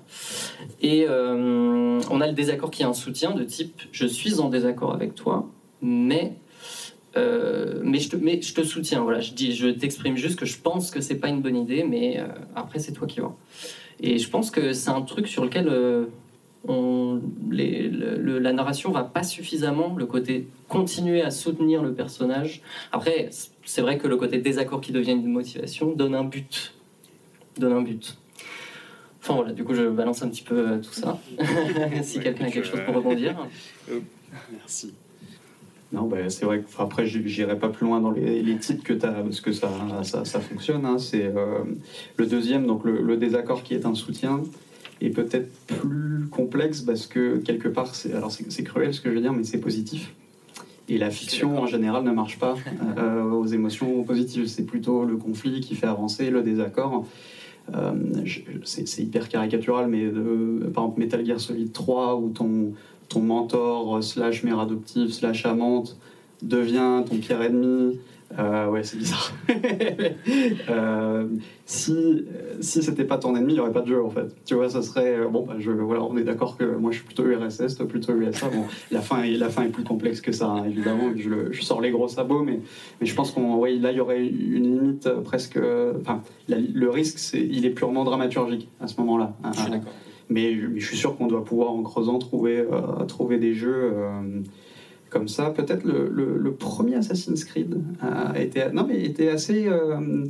Et 0.81 1.05
euh, 1.07 1.99
on 2.09 2.21
a 2.21 2.27
le 2.27 2.33
désaccord 2.33 2.71
qui 2.71 2.81
est 2.81 2.85
un 2.85 2.93
soutien 2.93 3.31
de 3.31 3.43
type 3.43 3.81
je 3.91 4.07
suis 4.07 4.39
en 4.39 4.49
désaccord 4.49 4.93
avec 4.93 5.15
toi, 5.15 5.49
mais 5.81 6.33
mais, 7.83 7.97
je 7.97 8.09
te, 8.09 8.15
mais 8.15 8.39
je 8.39 8.53
te 8.53 8.61
soutiens. 8.61 9.01
Voilà, 9.01 9.21
je 9.21 9.33
dis, 9.33 9.55
je 9.55 9.69
t'exprime 9.69 10.17
juste 10.17 10.37
que 10.37 10.45
je 10.45 10.59
pense 10.59 10.91
que 10.91 11.01
c'est 11.01 11.15
pas 11.15 11.29
une 11.29 11.41
bonne 11.41 11.55
idée, 11.55 11.83
mais 11.83 12.21
après 12.53 12.77
c'est 12.77 12.91
toi 12.91 13.07
qui 13.07 13.21
vois. 13.21 13.35
Et 13.99 14.19
je 14.19 14.29
pense 14.29 14.51
que 14.51 14.71
c'est 14.71 14.91
un 14.91 15.01
truc 15.01 15.27
sur 15.27 15.43
lequel 15.43 15.67
on, 16.67 17.21
les- 17.49 17.87
le- 17.89 18.17
le- 18.17 18.39
la 18.39 18.53
narration 18.53 18.91
va 18.91 19.03
pas 19.03 19.23
suffisamment, 19.23 19.95
le 19.97 20.05
côté 20.05 20.47
continuer 20.67 21.21
à 21.21 21.31
soutenir 21.31 21.81
le 21.83 21.93
personnage. 21.93 22.61
Après, 22.91 23.29
c'est 23.65 23.81
vrai 23.81 23.97
que 23.97 24.07
le 24.07 24.17
côté 24.17 24.37
désaccord 24.39 24.81
qui 24.81 24.91
devient 24.91 25.11
une 25.13 25.27
motivation 25.31 25.93
donne 25.93 26.15
un 26.15 26.23
but. 26.23 26.73
Donne 27.57 27.73
un 27.73 27.81
but. 27.81 28.17
Enfin 29.21 29.35
voilà, 29.35 29.51
du 29.51 29.63
coup 29.65 29.73
je 29.73 29.83
balance 29.89 30.21
un 30.23 30.29
petit 30.29 30.43
peu 30.43 30.55
euh, 30.57 30.77
tout 30.77 30.93
ça. 30.93 31.19
si 32.03 32.19
quelqu'un 32.19 32.45
a 32.45 32.51
quelque 32.51 32.67
chose 32.67 32.79
pour 32.85 32.95
rebondir. 32.95 33.35
Merci. 34.51 34.93
Non, 35.93 36.03
bah, 36.03 36.29
c'est 36.29 36.43
vrai 36.45 36.59
que 36.59 36.65
après, 36.81 37.05
j'irai 37.05 37.57
pas 37.57 37.69
plus 37.69 37.85
loin 37.85 38.01
dans 38.01 38.11
les, 38.11 38.41
les 38.41 38.57
types 38.57 38.83
que 38.83 38.91
tu 38.91 39.05
as, 39.05 39.11
parce 39.11 39.39
que 39.39 39.53
ça, 39.53 39.69
ça, 40.03 40.25
ça 40.25 40.39
fonctionne. 40.41 40.85
hein. 40.85 40.97
C'est 40.97 41.25
euh, 41.25 41.59
le 42.17 42.25
deuxième, 42.25 42.67
donc 42.67 42.83
le, 42.83 43.01
le 43.01 43.15
désaccord 43.15 43.63
qui 43.63 43.73
est 43.73 43.85
un 43.85 43.95
soutien. 43.95 44.41
Est 45.01 45.09
peut-être 45.09 45.49
plus 45.67 46.27
complexe 46.31 46.81
parce 46.81 47.07
que 47.07 47.37
quelque 47.37 47.67
part, 47.67 47.95
c'est, 47.95 48.13
alors 48.13 48.31
c'est, 48.31 48.63
cruel 48.63 48.93
ce 48.93 49.01
que 49.01 49.09
je 49.09 49.15
veux 49.15 49.21
dire, 49.21 49.33
mais 49.33 49.43
c'est 49.43 49.59
positif. 49.59 50.13
Et 50.89 50.97
la 50.97 51.11
fiction, 51.11 51.59
en 51.59 51.65
général, 51.65 52.03
ne 52.03 52.11
marche 52.11 52.39
pas 52.39 52.55
euh, 52.97 53.23
aux 53.23 53.45
émotions 53.45 54.03
positives. 54.03 54.47
C'est 54.47 54.65
plutôt 54.65 55.03
le 55.03 55.17
conflit 55.17 55.59
qui 55.59 55.75
fait 55.75 55.87
avancer, 55.87 56.29
le 56.29 56.41
désaccord. 56.41 57.05
Euh, 57.75 57.91
c'est, 58.63 58.99
hyper 58.99 59.27
caricatural, 59.27 59.87
mais 59.87 60.05
par 60.73 60.85
exemple 60.85 60.99
Metal 60.99 61.25
Gear 61.25 61.39
Solid 61.39 61.73
3, 61.73 62.15
où 62.15 62.29
ton, 62.29 62.73
ton 63.09 63.19
mentor, 63.19 64.01
slash 64.01 64.43
mère 64.43 64.59
adoptive, 64.59 65.11
slash 65.11 65.45
amante, 65.45 65.97
devient 66.41 67.03
ton 67.07 67.17
pire 67.17 67.41
ennemi, 67.41 67.99
euh, 68.37 68.67
ouais, 68.69 68.83
c'est 68.83 68.97
bizarre. 68.97 69.31
euh, 70.69 71.27
si 71.65 72.25
si 72.59 72.83
c'était 72.83 73.05
pas 73.05 73.17
ton 73.17 73.35
ennemi, 73.35 73.53
il 73.53 73.55
n'y 73.55 73.59
aurait 73.61 73.71
pas 73.71 73.81
de 73.81 73.87
jeu 73.87 74.03
en 74.03 74.09
fait. 74.09 74.35
Tu 74.45 74.53
vois, 74.55 74.69
ça 74.69 74.81
serait 74.81 75.15
euh, 75.19 75.27
bon. 75.29 75.45
Bah, 75.45 75.55
je, 75.59 75.71
voilà, 75.71 76.03
on 76.03 76.17
est 76.17 76.23
d'accord 76.23 76.57
que 76.57 76.65
moi 76.65 76.91
je 76.91 76.97
suis 76.97 77.05
plutôt 77.05 77.25
URSS, 77.25 77.75
toi 77.75 77.87
plutôt 77.87 78.13
USA. 78.13 78.49
Bon, 78.49 78.65
la 78.91 79.01
fin 79.01 79.23
est 79.23 79.31
la 79.31 79.49
fin 79.49 79.63
est 79.63 79.69
plus 79.69 79.83
complexe 79.83 80.19
que 80.19 80.33
ça, 80.33 80.47
hein, 80.47 80.65
évidemment. 80.65 81.11
Je, 81.15 81.51
je, 81.51 81.61
sors 81.61 81.79
les 81.79 81.91
gros 81.91 82.09
sabots, 82.09 82.43
mais 82.43 82.59
mais 82.99 83.07
je 83.07 83.15
pense 83.15 83.31
qu'on 83.31 83.55
oui, 83.55 83.79
là 83.79 83.91
il 83.91 83.97
y 83.97 84.01
aurait 84.01 84.25
une 84.25 84.63
limite 84.63 85.07
euh, 85.07 85.21
presque. 85.21 85.59
Enfin, 86.01 86.21
le 86.49 86.89
risque, 86.89 87.19
c'est 87.19 87.41
il 87.41 87.65
est 87.65 87.71
purement 87.71 88.03
dramaturgique 88.03 88.67
à 88.81 88.87
ce 88.87 88.99
moment-là. 89.01 89.33
Je 89.53 89.59
suis 89.61 89.71
d'accord. 89.71 89.93
Mais, 90.29 90.53
mais, 90.53 90.79
je 90.79 90.85
suis 90.85 90.97
sûr 90.97 91.15
qu'on 91.15 91.27
doit 91.27 91.45
pouvoir 91.45 91.71
en 91.71 91.81
creusant 91.81 92.19
trouver 92.19 92.65
trouver 93.07 93.37
des 93.37 93.53
jeux 93.53 93.93
comme 95.09 95.27
ça. 95.27 95.49
Peut-être 95.51 95.83
le, 95.85 96.51
premier 96.53 96.95
Assassin's 96.95 97.43
Creed 97.45 97.77
a 98.01 98.39
été, 98.39 98.63
non, 98.73 98.85
mais 98.87 99.03
était 99.03 99.29
assez 99.29 99.67
euh, 99.67 100.25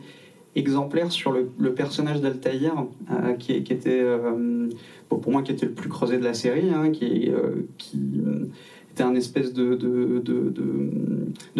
exemplaire 0.55 1.11
sur 1.11 1.31
le, 1.31 1.73
personnage 1.73 2.21
d'Altaïr, 2.21 2.85
euh, 3.11 3.33
qui, 3.33 3.53
était, 3.53 4.01
euh, 4.01 4.69
pour 5.09 5.31
moi, 5.31 5.41
qui 5.41 5.51
était 5.51 5.65
le 5.65 5.73
plus 5.73 5.89
creusé 5.89 6.17
de 6.17 6.23
la 6.23 6.33
série, 6.33 6.69
hein, 6.69 6.91
qui, 6.91 7.31
était 8.91 9.03
un 9.03 9.15
espèce 9.15 9.53
de, 9.53 9.75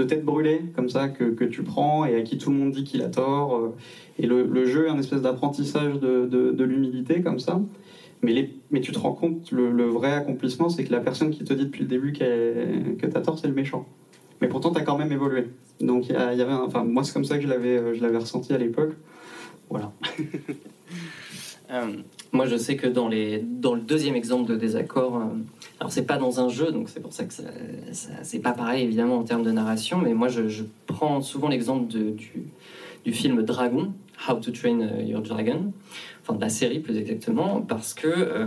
tête 0.07 0.25
brûlée, 0.25 0.61
comme 0.75 0.89
ça, 0.89 1.09
que, 1.09 1.25
que, 1.25 1.45
tu 1.45 1.63
prends 1.63 2.05
et 2.05 2.15
à 2.15 2.21
qui 2.21 2.37
tout 2.37 2.51
le 2.51 2.57
monde 2.57 2.71
dit 2.71 2.83
qu'il 2.83 3.01
a 3.01 3.09
tort. 3.09 3.73
Et 4.19 4.25
le, 4.25 4.65
jeu 4.65 4.87
est 4.87 4.89
un 4.89 4.99
espèce 4.99 5.21
d'apprentissage 5.21 5.99
de, 5.99 6.63
l'humilité, 6.63 7.21
comme 7.21 7.39
ça. 7.39 7.61
Mais, 8.21 8.49
tu 8.81 8.91
te 8.91 8.99
rends 8.99 9.13
compte, 9.13 9.51
le, 9.51 9.85
vrai 9.85 10.11
accomplissement, 10.11 10.69
c'est 10.69 10.83
que 10.83 10.91
la 10.91 10.99
personne 10.99 11.29
qui 11.29 11.43
te 11.43 11.53
dit 11.53 11.65
depuis 11.65 11.81
le 11.81 11.87
début 11.87 12.13
que 12.13 13.05
tu 13.05 13.17
as 13.17 13.21
tort, 13.21 13.37
c'est 13.37 13.47
le 13.47 13.53
méchant. 13.53 13.85
Mais 14.41 14.47
pourtant, 14.47 14.71
tu 14.71 14.79
as 14.79 14.83
quand 14.83 14.97
même 14.97 15.11
évolué. 15.11 15.47
Donc, 15.79 16.09
il 16.09 16.13
y, 16.13 16.15
avait 16.15 16.53
enfin, 16.53 16.83
moi, 16.83 17.03
c'est 17.03 17.13
comme 17.13 17.25
ça 17.25 17.37
que 17.37 17.43
je 17.43 17.47
l'avais, 17.47 17.95
l'avais 17.99 18.17
ressenti 18.17 18.53
à 18.53 18.57
l'époque. 18.57 18.93
Voilà. 19.69 19.91
Euh, 21.69 21.97
moi, 22.31 22.45
je 22.45 22.55
sais 22.55 22.77
que 22.77 22.87
dans, 22.87 23.09
le 23.09 23.81
deuxième 23.81 24.15
exemple 24.15 24.49
de 24.49 24.55
désaccord, 24.55 25.17
euh, 25.17 25.25
alors 25.81 25.91
c'est 25.91 26.05
pas 26.05 26.17
dans 26.17 26.39
un 26.39 26.47
jeu, 26.47 26.71
donc 26.71 26.87
c'est 26.87 27.01
pour 27.01 27.11
ça 27.11 27.25
que 27.25 27.33
ça, 27.33 27.43
c'est 28.23 28.39
pas 28.39 28.53
pareil 28.53 28.85
évidemment 28.85 29.17
en 29.17 29.23
termes 29.23 29.43
de 29.43 29.51
narration, 29.51 29.97
mais 29.97 30.13
moi, 30.13 30.29
je, 30.29 30.63
prends 30.85 31.21
souvent 31.21 31.49
l'exemple 31.49 31.87
du, 31.87 32.13
du 33.03 33.11
film 33.11 33.43
Dragon, 33.43 33.91
How 34.29 34.35
to 34.35 34.51
Train 34.51 34.79
Your 35.01 35.21
Dragon, 35.21 35.73
enfin 36.27 36.37
de 36.37 36.41
la 36.41 36.49
série 36.49 36.79
plus 36.79 36.97
exactement, 36.97 37.61
parce 37.61 37.93
que 37.93 38.07
euh, 38.07 38.45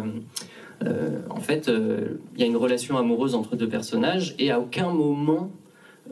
euh, 0.85 1.21
en 1.31 1.40
fait, 1.40 1.69
euh, 1.69 2.21
il 2.35 2.40
y 2.40 2.45
a 2.45 2.47
une 2.47 2.57
relation 2.57 2.99
amoureuse 2.99 3.35
entre 3.35 3.57
deux 3.57 3.69
personnages 3.69 4.35
et 4.38 4.51
à 4.51 4.61
aucun 4.61 4.90
moment 4.90 5.51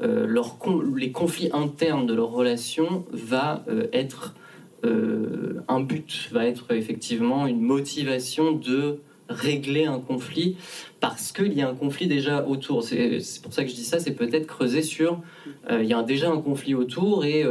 leur 0.01 0.59
les 0.95 1.11
conflits 1.11 1.51
internes 1.53 2.07
de 2.07 2.15
leur 2.15 2.31
relation 2.31 3.05
va 3.11 3.65
être 3.93 4.37
un 4.85 5.81
but, 5.81 6.29
va 6.31 6.47
être 6.47 6.73
effectivement 6.73 7.49
une 7.49 7.61
motivation 7.61 8.53
de 8.53 9.01
régler 9.29 9.87
un 9.87 9.99
conflit 9.99 10.57
parce 11.01 11.33
qu'il 11.33 11.53
y 11.53 11.63
a 11.63 11.69
un 11.69 11.75
conflit 11.75 12.07
déjà 12.07 12.47
autour. 12.47 12.85
C'est 12.85 13.19
pour 13.43 13.53
ça 13.53 13.65
que 13.65 13.71
je 13.71 13.75
dis 13.75 13.83
ça, 13.83 13.99
c'est 13.99 14.13
peut-être 14.13 14.47
creuser 14.47 14.83
sur 14.83 15.21
il 15.69 15.87
y 15.87 15.95
a 15.95 16.03
déjà 16.05 16.31
un 16.31 16.41
conflit 16.41 16.77
autour 16.77 17.25
et 17.25 17.45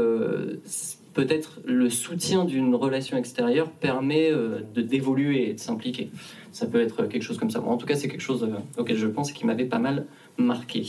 peut-être 1.18 1.60
le 1.66 1.90
soutien 1.90 2.46
d'une 2.46 2.76
relation 2.76 3.18
extérieure 3.18 3.72
permet 3.72 4.32
euh, 4.32 4.60
de 4.76 4.84
d'évoluer 4.84 5.50
et 5.50 5.54
de 5.56 5.60
s'impliquer. 5.60 6.12
Ça 6.52 6.68
peut 6.68 6.80
être 6.80 7.08
quelque 7.08 7.24
chose 7.24 7.40
comme 7.40 7.50
ça. 7.50 7.60
en 7.60 7.76
tout 7.78 7.88
cas, 7.88 7.96
c'est 7.96 8.08
quelque 8.08 8.22
chose 8.22 8.44
euh, 8.44 8.80
auquel 8.80 8.98
je 8.98 9.08
pense 9.08 9.32
et 9.32 9.34
qui 9.34 9.48
m'avait 9.48 9.66
pas 9.66 9.80
mal 9.80 10.06
marqué. 10.38 10.86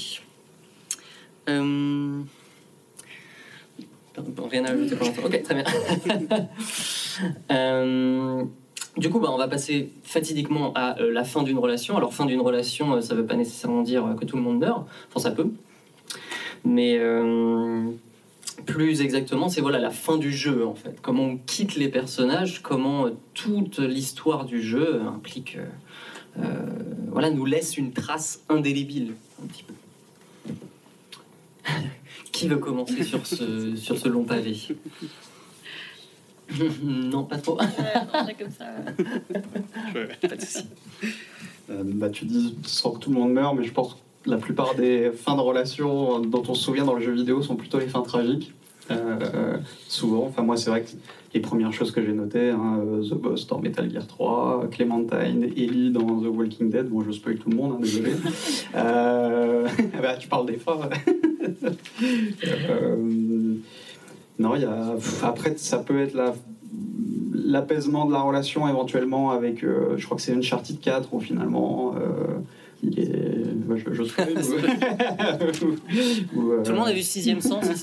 Euh... 1.48 2.20
Rien 4.50 4.64
à 4.66 4.72
ajouter. 4.72 4.96
Ok, 5.24 5.42
très 5.42 5.54
bien. 5.54 5.64
Du 8.96 9.10
coup, 9.10 9.20
bah, 9.20 9.28
on 9.30 9.38
va 9.38 9.46
passer 9.46 9.92
fatidiquement 10.02 10.72
à 10.74 10.96
la 11.00 11.22
fin 11.22 11.44
d'une 11.44 11.58
relation. 11.58 11.96
Alors, 11.96 12.12
fin 12.12 12.26
d'une 12.26 12.40
relation, 12.40 13.00
ça 13.00 13.14
ne 13.14 13.20
veut 13.20 13.26
pas 13.26 13.36
nécessairement 13.36 13.82
dire 13.82 14.16
que 14.18 14.24
tout 14.24 14.36
le 14.36 14.42
monde 14.42 14.58
meurt. 14.58 14.88
Enfin, 15.08 15.20
ça 15.20 15.30
peut. 15.30 15.52
Mais 16.64 16.98
plus 18.66 19.00
exactement, 19.00 19.48
c'est 19.48 19.60
voilà 19.60 19.78
la 19.78 19.90
fin 19.90 20.16
du 20.16 20.32
jeu 20.32 20.66
en 20.66 20.74
fait. 20.74 21.00
Comment 21.00 21.24
on 21.24 21.36
quitte 21.38 21.76
les 21.76 21.88
personnages, 21.88 22.62
comment 22.62 23.06
euh, 23.06 23.10
toute 23.34 23.78
l'histoire 23.78 24.44
du 24.44 24.62
jeu 24.62 25.02
implique, 25.02 25.56
euh, 25.56 25.66
euh, 26.40 26.66
voilà, 27.10 27.30
nous 27.30 27.44
laisse 27.44 27.76
une 27.76 27.92
trace 27.92 28.44
indélébile 28.48 29.14
un 29.42 29.46
petit 29.46 29.64
peu. 29.64 29.74
Qui 32.32 32.48
veut 32.48 32.58
commencer 32.58 33.02
sur 33.04 33.26
ce 33.26 33.76
sur 33.76 33.98
ce 33.98 34.08
long 34.08 34.24
pavé? 34.24 34.56
Non, 36.82 37.24
pas 37.24 37.36
trop. 37.36 37.58
Ouais, 37.58 38.34
comme 38.38 38.50
ça. 38.50 38.64
pas 40.22 40.34
de 41.74 41.82
bah, 41.92 42.08
tu 42.08 42.24
dis 42.24 42.56
sans 42.62 42.92
que 42.92 43.00
tout 43.00 43.10
le 43.10 43.16
monde 43.16 43.32
meurt, 43.32 43.54
mais 43.54 43.64
je 43.64 43.72
pense 43.72 43.98
la 44.26 44.36
plupart 44.36 44.74
des 44.74 45.10
fins 45.12 45.36
de 45.36 45.40
relations 45.40 46.20
dont 46.20 46.42
on 46.48 46.54
se 46.54 46.64
souvient 46.64 46.84
dans 46.84 46.94
le 46.94 47.02
jeu 47.02 47.12
vidéo 47.12 47.42
sont 47.42 47.56
plutôt 47.56 47.78
les 47.78 47.88
fins 47.88 48.02
tragiques. 48.02 48.52
Euh, 48.90 49.58
souvent, 49.86 50.24
enfin 50.26 50.42
moi 50.42 50.56
c'est 50.56 50.70
vrai 50.70 50.82
que 50.82 50.88
les 51.34 51.40
premières 51.40 51.72
choses 51.72 51.90
que 51.90 52.02
j'ai 52.02 52.12
notées, 52.12 52.50
hein, 52.50 52.80
The 53.08 53.14
Boss 53.14 53.46
dans 53.46 53.58
Metal 53.58 53.90
Gear 53.90 54.06
3, 54.06 54.68
Clementine, 54.70 55.44
Ellie 55.56 55.90
dans 55.90 56.20
The 56.20 56.26
Walking 56.26 56.70
Dead, 56.70 56.88
bon 56.88 57.02
je 57.02 57.12
spoil 57.12 57.36
tout 57.36 57.50
le 57.50 57.56
monde, 57.56 57.74
hein, 57.76 57.80
désolé. 57.82 58.12
euh, 58.74 59.68
bah, 60.02 60.16
tu 60.16 60.28
parles 60.28 60.46
des 60.46 60.56
fois. 60.56 60.88
euh, 62.02 62.96
non, 64.38 64.54
il 64.56 64.62
y 64.62 64.64
a, 64.64 64.94
après 65.22 65.56
ça 65.56 65.78
peut 65.78 66.00
être 66.00 66.14
la 66.14 66.34
l'apaisement 67.34 68.04
de 68.04 68.12
la 68.12 68.20
relation 68.20 68.68
éventuellement 68.68 69.30
avec, 69.30 69.64
euh, 69.64 69.94
je 69.96 70.04
crois 70.04 70.16
que 70.18 70.22
c'est 70.22 70.34
Uncharted 70.34 70.80
4 70.80 71.14
où 71.14 71.20
finalement 71.20 71.94
il 72.82 73.00
est. 73.00 73.10
je, 73.76 73.92
je 73.92 74.02
euh, 74.18 75.52
Tout 75.52 75.76
le 76.72 76.76
monde 76.76 76.88
a 76.88 76.92
vu 76.92 77.02
Sixième 77.02 77.40
Sens 77.40 77.64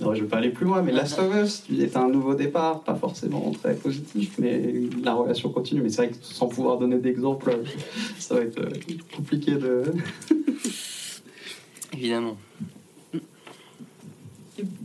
Non, 0.00 0.14
je 0.14 0.22
vais 0.22 0.28
pas 0.28 0.38
aller 0.38 0.50
plus 0.50 0.64
loin, 0.66 0.82
mais 0.82 0.92
Last 0.92 1.18
of 1.18 1.34
Us 1.34 1.64
est 1.78 1.96
un 1.96 2.08
nouveau 2.08 2.34
départ, 2.34 2.82
pas 2.82 2.94
forcément 2.94 3.52
très 3.52 3.74
positif, 3.74 4.34
mais 4.38 4.72
la 5.02 5.14
relation 5.14 5.50
continue. 5.50 5.82
Mais 5.82 5.88
c'est 5.90 6.06
vrai 6.06 6.10
que 6.10 6.16
sans 6.22 6.48
pouvoir 6.48 6.78
donner 6.78 6.98
d'exemple, 6.98 7.58
ça 8.18 8.34
va 8.36 8.42
être 8.42 8.60
compliqué 9.14 9.52
de. 9.52 9.84
Évidemment 11.92 12.36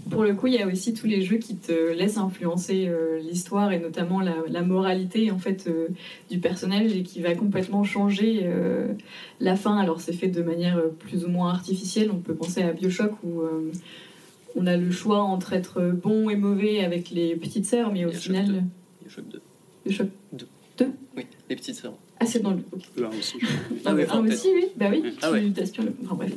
pour 0.10 0.24
le 0.24 0.34
coup, 0.34 0.48
il 0.48 0.54
y 0.54 0.62
a 0.62 0.68
aussi 0.68 0.94
tous 0.94 1.08
les 1.08 1.22
jeux 1.22 1.38
qui 1.38 1.56
te 1.56 1.92
laissent 1.94 2.18
influencer 2.18 2.88
euh, 2.88 3.20
l'histoire 3.20 3.72
et 3.72 3.80
notamment 3.80 4.20
la, 4.20 4.62
moralité 4.62 5.32
en 5.32 5.40
fait 5.40 5.68
euh, 5.68 5.88
du 6.30 6.40
personnage 6.40 6.96
et 6.96 7.04
qui 7.04 7.22
va 7.22 7.36
complètement 7.36 7.84
changer 7.84 8.42
euh, 8.44 8.94
la 9.40 9.56
fin. 9.56 9.78
Alors 9.78 10.02
c'est 10.02 10.14
fait 10.14 10.28
de 10.28 10.42
manière 10.42 10.82
plus 11.00 11.26
ou 11.26 11.30
moins 11.30 11.50
artificielle. 11.50 12.12
On 12.12 12.20
peut 12.20 12.36
penser 12.36 12.62
à 12.62 12.72
Bioshock 12.74 13.12
où 13.24 13.42
on 14.56 14.68
a 14.68 14.78
le 14.78 14.92
choix 14.92 15.22
entre 15.22 15.54
être 15.54 15.82
bon 15.82 16.30
et 16.30 16.36
mauvais 16.36 16.84
avec 16.84 17.10
les 17.10 17.36
petites 17.36 17.66
sœurs, 17.66 17.92
mais 17.92 18.06
au 18.06 18.12
final. 18.12 18.64
Bioshock 19.02 19.28
2. 19.30 19.42
Bioshock 19.86 20.10
2. 20.34 20.48
2 20.78 20.92
Oui, 21.18 21.26
les 21.50 21.56
petites 21.56 21.76
sœurs. 21.76 21.94
Ah, 22.20 22.26
c'est 22.26 22.40
dans 22.40 22.52
le. 22.52 22.64
Okay. 22.72 23.18
aussi. 23.18 23.38
Ah, 23.84 23.94
oui, 23.94 24.04
ah, 24.08 24.20
aussi, 24.20 24.48
oui. 24.54 24.66
Bah 24.78 24.86
oui, 24.90 25.04
ah, 25.22 25.32
tu 25.38 25.52
t'aspires 25.52 25.84
le. 25.84 25.94
Enfin 26.06 26.16
bref. 26.16 26.32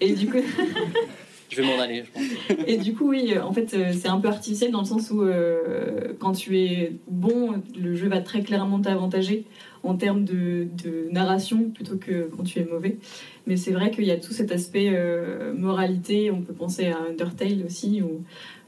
Et 0.00 0.12
du 0.12 0.26
coup. 0.26 0.38
Je 1.50 1.60
vais 1.60 1.66
m'en 1.66 1.80
aller, 1.80 2.04
je 2.04 2.10
pense. 2.10 2.66
Et 2.66 2.76
du 2.76 2.94
coup, 2.94 3.10
oui, 3.10 3.36
en 3.38 3.52
fait, 3.52 3.74
euh, 3.74 3.92
c'est 3.92 4.08
un 4.08 4.18
peu 4.18 4.28
artificiel 4.28 4.70
dans 4.70 4.80
le 4.80 4.86
sens 4.86 5.10
où 5.10 5.22
euh, 5.22 6.12
quand 6.18 6.32
tu 6.32 6.58
es 6.58 6.92
bon, 7.08 7.60
le 7.78 7.94
jeu 7.94 8.08
va 8.08 8.20
très 8.20 8.42
clairement 8.42 8.80
t'avantager 8.80 9.44
en 9.82 9.96
termes 9.96 10.24
de, 10.24 10.68
narration 11.10 11.70
plutôt 11.70 11.96
que 11.96 12.30
quand 12.36 12.44
tu 12.44 12.60
es 12.60 12.64
mauvais. 12.64 12.98
Mais 13.46 13.56
c'est 13.56 13.72
vrai 13.72 13.90
qu'il 13.90 14.04
y 14.04 14.10
a 14.10 14.16
tout 14.16 14.32
cet 14.32 14.52
aspect 14.52 14.92
moralité. 15.56 16.30
On 16.30 16.42
peut 16.42 16.52
penser 16.52 16.88
à 16.88 16.98
Undertale 17.08 17.64
aussi, 17.64 18.02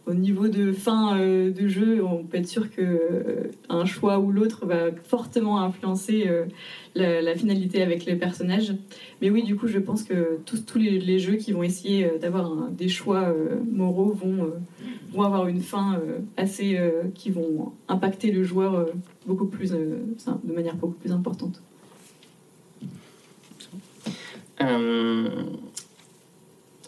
au 0.06 0.14
niveau 0.14 0.48
de 0.48 0.72
fin 0.72 1.16
de 1.16 1.68
jeu, 1.68 2.04
on 2.04 2.24
peut 2.24 2.38
être 2.38 2.48
sûr 2.48 2.68
qu'un 2.70 3.84
choix 3.84 4.18
ou 4.18 4.32
l'autre 4.32 4.66
va 4.66 4.90
fortement 5.04 5.60
influencer 5.60 6.28
la, 6.94 7.34
finalité 7.34 7.82
avec 7.82 8.04
les 8.04 8.16
personnages. 8.16 8.74
Mais 9.20 9.30
oui, 9.30 9.42
du 9.42 9.56
coup, 9.56 9.66
je 9.66 9.78
pense 9.78 10.02
que 10.02 10.38
tous, 10.44 10.78
les, 10.78 11.18
jeux 11.18 11.36
qui 11.36 11.52
vont 11.52 11.62
essayer 11.62 12.04
euh, 12.04 12.18
d'avoir 12.18 12.68
des 12.70 12.88
choix 12.88 13.22
euh, 13.22 13.56
moraux 13.70 14.12
vont, 14.12 14.44
euh, 14.44 14.50
vont 15.12 15.22
avoir 15.22 15.46
une 15.46 15.60
fin 15.60 16.00
assez. 16.36 16.78
qui 17.14 17.30
vont 17.30 17.72
impacter 17.88 18.30
le 18.30 18.44
joueur 18.44 18.86
beaucoup 19.26 19.46
plus, 19.46 19.70
de 19.72 20.52
manière 20.52 20.74
beaucoup 20.74 20.94
plus 20.94 21.12
importante. 21.12 21.62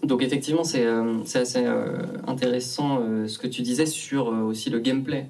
Donc 0.04 0.22
effectivement, 0.22 0.64
c'est 0.64 0.86
assez 1.34 1.64
intéressant 2.26 3.00
ce 3.26 3.38
que 3.38 3.46
tu 3.46 3.62
disais 3.62 3.86
sur 3.86 4.28
aussi 4.28 4.70
le 4.70 4.78
gameplay. 4.80 5.28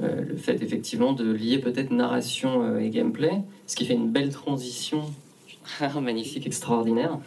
Euh, 0.00 0.22
le 0.24 0.36
fait 0.36 0.62
effectivement 0.62 1.12
de 1.12 1.28
lier 1.32 1.58
peut-être 1.58 1.90
narration 1.90 2.62
euh, 2.62 2.78
et 2.78 2.88
gameplay, 2.88 3.42
ce 3.66 3.74
qui 3.74 3.84
fait 3.84 3.94
une 3.94 4.10
belle 4.10 4.30
transition 4.30 5.02
magnifique, 6.00 6.46
extraordinaire, 6.46 7.18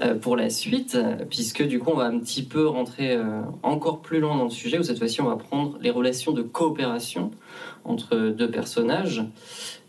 euh, 0.00 0.14
pour 0.14 0.36
la 0.36 0.48
suite, 0.48 0.96
puisque 1.28 1.66
du 1.66 1.80
coup 1.80 1.90
on 1.90 1.96
va 1.96 2.04
un 2.04 2.20
petit 2.20 2.44
peu 2.44 2.68
rentrer 2.68 3.18
encore 3.64 4.00
plus 4.00 4.20
loin 4.20 4.36
dans 4.36 4.44
le 4.44 4.50
sujet, 4.50 4.78
où 4.78 4.84
cette 4.84 4.98
fois-ci 4.98 5.20
on 5.22 5.26
va 5.26 5.36
prendre 5.36 5.76
les 5.80 5.90
relations 5.90 6.30
de 6.30 6.42
coopération 6.42 7.32
entre 7.84 8.16
deux 8.16 8.50
personnages, 8.50 9.24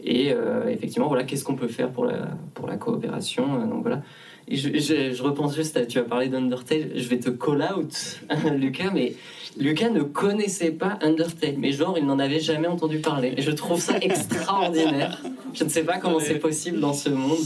et 0.04 0.34
effectivement 0.68 1.08
voilà 1.08 1.24
qu'est-ce 1.24 1.46
qu'on 1.46 1.56
peut 1.56 1.70
faire 1.70 1.92
pour 1.92 2.06
la, 2.06 2.28
pour 2.54 2.68
la 2.68 2.76
coopération. 2.76 3.66
donc 3.68 3.84
voilà. 3.84 4.02
Et 4.48 4.58
je, 4.58 4.70
je, 4.80 5.24
repense 5.24 5.56
juste 5.56 5.76
à, 5.76 5.86
tu 5.86 5.98
as 5.98 6.04
parlé 6.04 6.30
d'Undertale, 6.30 6.92
je 6.96 7.08
vais 7.08 7.18
te 7.18 7.30
call 7.32 7.64
out, 7.64 8.20
Lucas, 8.58 8.92
mais 8.94 9.16
Lucas 9.58 9.90
ne 9.90 10.02
connaissait 10.02 10.72
pas 10.72 11.00
Undertale, 11.02 11.56
mais 11.58 11.72
genre 11.72 11.98
il 11.98 12.06
n'en 12.06 12.20
avait 12.20 12.40
jamais 12.40 12.68
entendu 12.68 13.00
parler. 13.00 13.34
Et 13.38 13.42
je 13.42 13.52
trouve 13.52 13.80
ça 13.80 13.98
extraordinaire. 14.02 15.22
Je 15.54 15.64
ne 15.64 15.70
sais 15.70 15.84
pas 15.84 15.98
comment 15.98 16.20
c'est 16.20 16.40
possible 16.40 16.80
dans 16.80 16.94
ce 16.94 17.10
monde. 17.10 17.38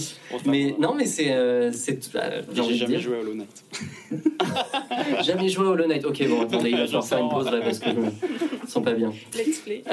Mais 0.46 0.76
non, 0.80 0.96
mais 0.96 1.06
c'est. 1.06 1.32
Euh, 1.32 1.72
euh, 2.16 2.42
J'ai 2.54 2.76
jamais 2.76 3.00
joué 3.00 3.18
à 3.18 3.20
Hollow 3.20 3.36
Knight. 3.36 3.64
jamais 5.24 5.50
joué 5.50 5.68
à 5.68 5.70
Hollow 5.70 5.88
Knight. 5.88 6.06
Ok, 6.06 6.28
bon, 6.28 6.42
attendez, 6.42 6.72
il 6.72 6.78
va 6.78 6.86
falloir 6.86 7.06
faire 7.06 7.20
une 7.20 7.30
pause 7.30 7.52
là 7.52 7.60
parce 7.64 7.80
que 7.80 7.92
je 7.92 7.96
me 7.96 8.10
sens 8.68 8.84
pas 8.84 8.94
bien. 8.94 9.14
Let's 9.36 9.60
play. 9.60 9.84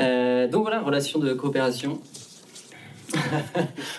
euh, 0.00 0.48
donc 0.48 0.62
voilà, 0.62 0.82
relation 0.82 1.18
de 1.18 1.32
coopération. 1.32 2.00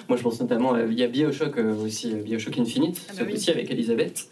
Moi, 0.09 0.17
je 0.17 0.23
pense 0.23 0.39
notamment, 0.39 0.77
il 0.77 0.97
y 0.97 1.03
a 1.03 1.07
Bioshock 1.07 1.57
euh, 1.57 1.85
aussi, 1.85 2.13
Bioshock 2.13 2.57
Infinite, 2.59 3.01
ah 3.09 3.13
bah 3.23 3.31
aussi 3.31 3.49
avec 3.51 3.69
Elisabeth, 3.71 4.27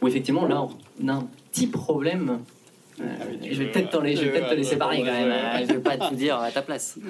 où 0.00 0.08
effectivement, 0.08 0.46
là, 0.46 0.66
on 1.02 1.08
a 1.08 1.12
un 1.12 1.28
petit 1.50 1.66
problème. 1.66 2.40
Euh, 3.00 3.04
ah 3.20 3.24
je 3.42 3.58
vais 3.58 3.66
peut-être 3.66 3.90
te 3.90 4.54
laisser 4.54 4.76
parler 4.76 4.98
quand 4.98 5.12
même. 5.12 5.30
Hein. 5.30 5.60
Je 5.62 5.74
vais 5.74 5.80
pas 5.80 5.96
tout 5.96 6.14
dire 6.14 6.38
à 6.38 6.50
ta 6.50 6.62
place. 6.62 6.98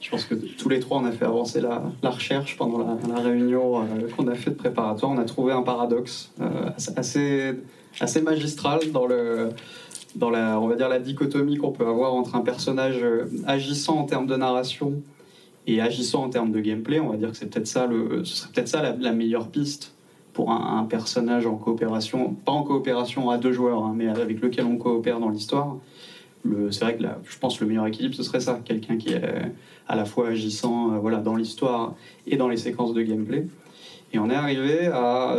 Je 0.00 0.10
pense 0.10 0.24
que 0.24 0.34
tous 0.34 0.68
les 0.68 0.80
trois, 0.80 0.98
on 0.98 1.04
a 1.04 1.12
fait 1.12 1.24
avancer 1.24 1.60
la, 1.60 1.82
recherche 2.02 2.56
pendant 2.56 2.98
la, 3.08 3.20
réunion 3.20 3.80
euh, 3.80 4.08
qu'on 4.16 4.28
a 4.28 4.34
fait 4.34 4.50
de 4.50 4.56
préparatoire. 4.56 5.12
On 5.12 5.18
a 5.18 5.24
trouvé 5.24 5.52
un 5.52 5.62
paradoxe 5.62 6.32
assez, 6.96 7.54
assez 8.00 8.20
magistral 8.20 8.80
dans 8.92 9.06
le 9.06 9.50
dans 10.16 10.30
la, 10.30 10.58
on 10.58 10.66
va 10.66 10.74
dire 10.74 10.88
la 10.88 10.98
dichotomie 10.98 11.56
qu'on 11.56 11.70
peut 11.70 11.86
avoir 11.86 12.14
entre 12.14 12.34
un 12.34 12.40
personnage 12.40 13.04
agissant 13.46 13.98
en 13.98 14.04
termes 14.04 14.26
de 14.26 14.34
narration 14.34 15.00
et 15.70 15.80
agissant 15.80 16.24
en 16.24 16.30
termes 16.30 16.52
de 16.52 16.60
gameplay, 16.60 17.00
on 17.00 17.10
va 17.10 17.16
dire 17.16 17.30
que 17.30 17.36
c'est 17.36 17.46
peut-être 17.46 17.66
ça, 17.66 17.88
ce 17.88 18.36
serait 18.36 18.50
peut-être 18.52 18.68
ça 18.68 18.96
la, 18.98 19.12
meilleure 19.12 19.48
piste 19.48 19.94
pour 20.32 20.50
un, 20.50 20.84
personnage 20.84 21.46
en 21.46 21.56
coopération, 21.56 22.34
pas 22.44 22.52
en 22.52 22.62
coopération 22.62 23.30
à 23.30 23.38
deux 23.38 23.52
joueurs, 23.52 23.84
hein, 23.84 23.94
mais 23.94 24.08
avec 24.08 24.40
lequel 24.40 24.64
on 24.64 24.76
coopère 24.76 25.20
dans 25.20 25.28
l'histoire. 25.28 25.76
C'est 26.70 26.80
vrai 26.80 26.96
que 26.96 27.04
je 27.28 27.38
pense 27.38 27.58
que 27.58 27.64
le 27.64 27.68
meilleur 27.68 27.86
équilibre, 27.86 28.14
ce 28.14 28.22
serait 28.22 28.40
ça, 28.40 28.60
quelqu'un 28.64 28.96
qui 28.96 29.12
est 29.12 29.22
à 29.90 29.96
la 29.96 30.04
fois 30.04 30.28
agissant 30.28 30.94
euh, 30.94 30.98
voilà, 30.98 31.18
dans 31.18 31.34
l'histoire 31.34 31.94
et 32.26 32.36
dans 32.36 32.48
les 32.48 32.56
séquences 32.56 32.94
de 32.94 33.02
gameplay. 33.02 33.46
Et 34.12 34.18
on 34.18 34.30
est 34.30 34.34
arrivé 34.34 34.86
à 34.86 35.36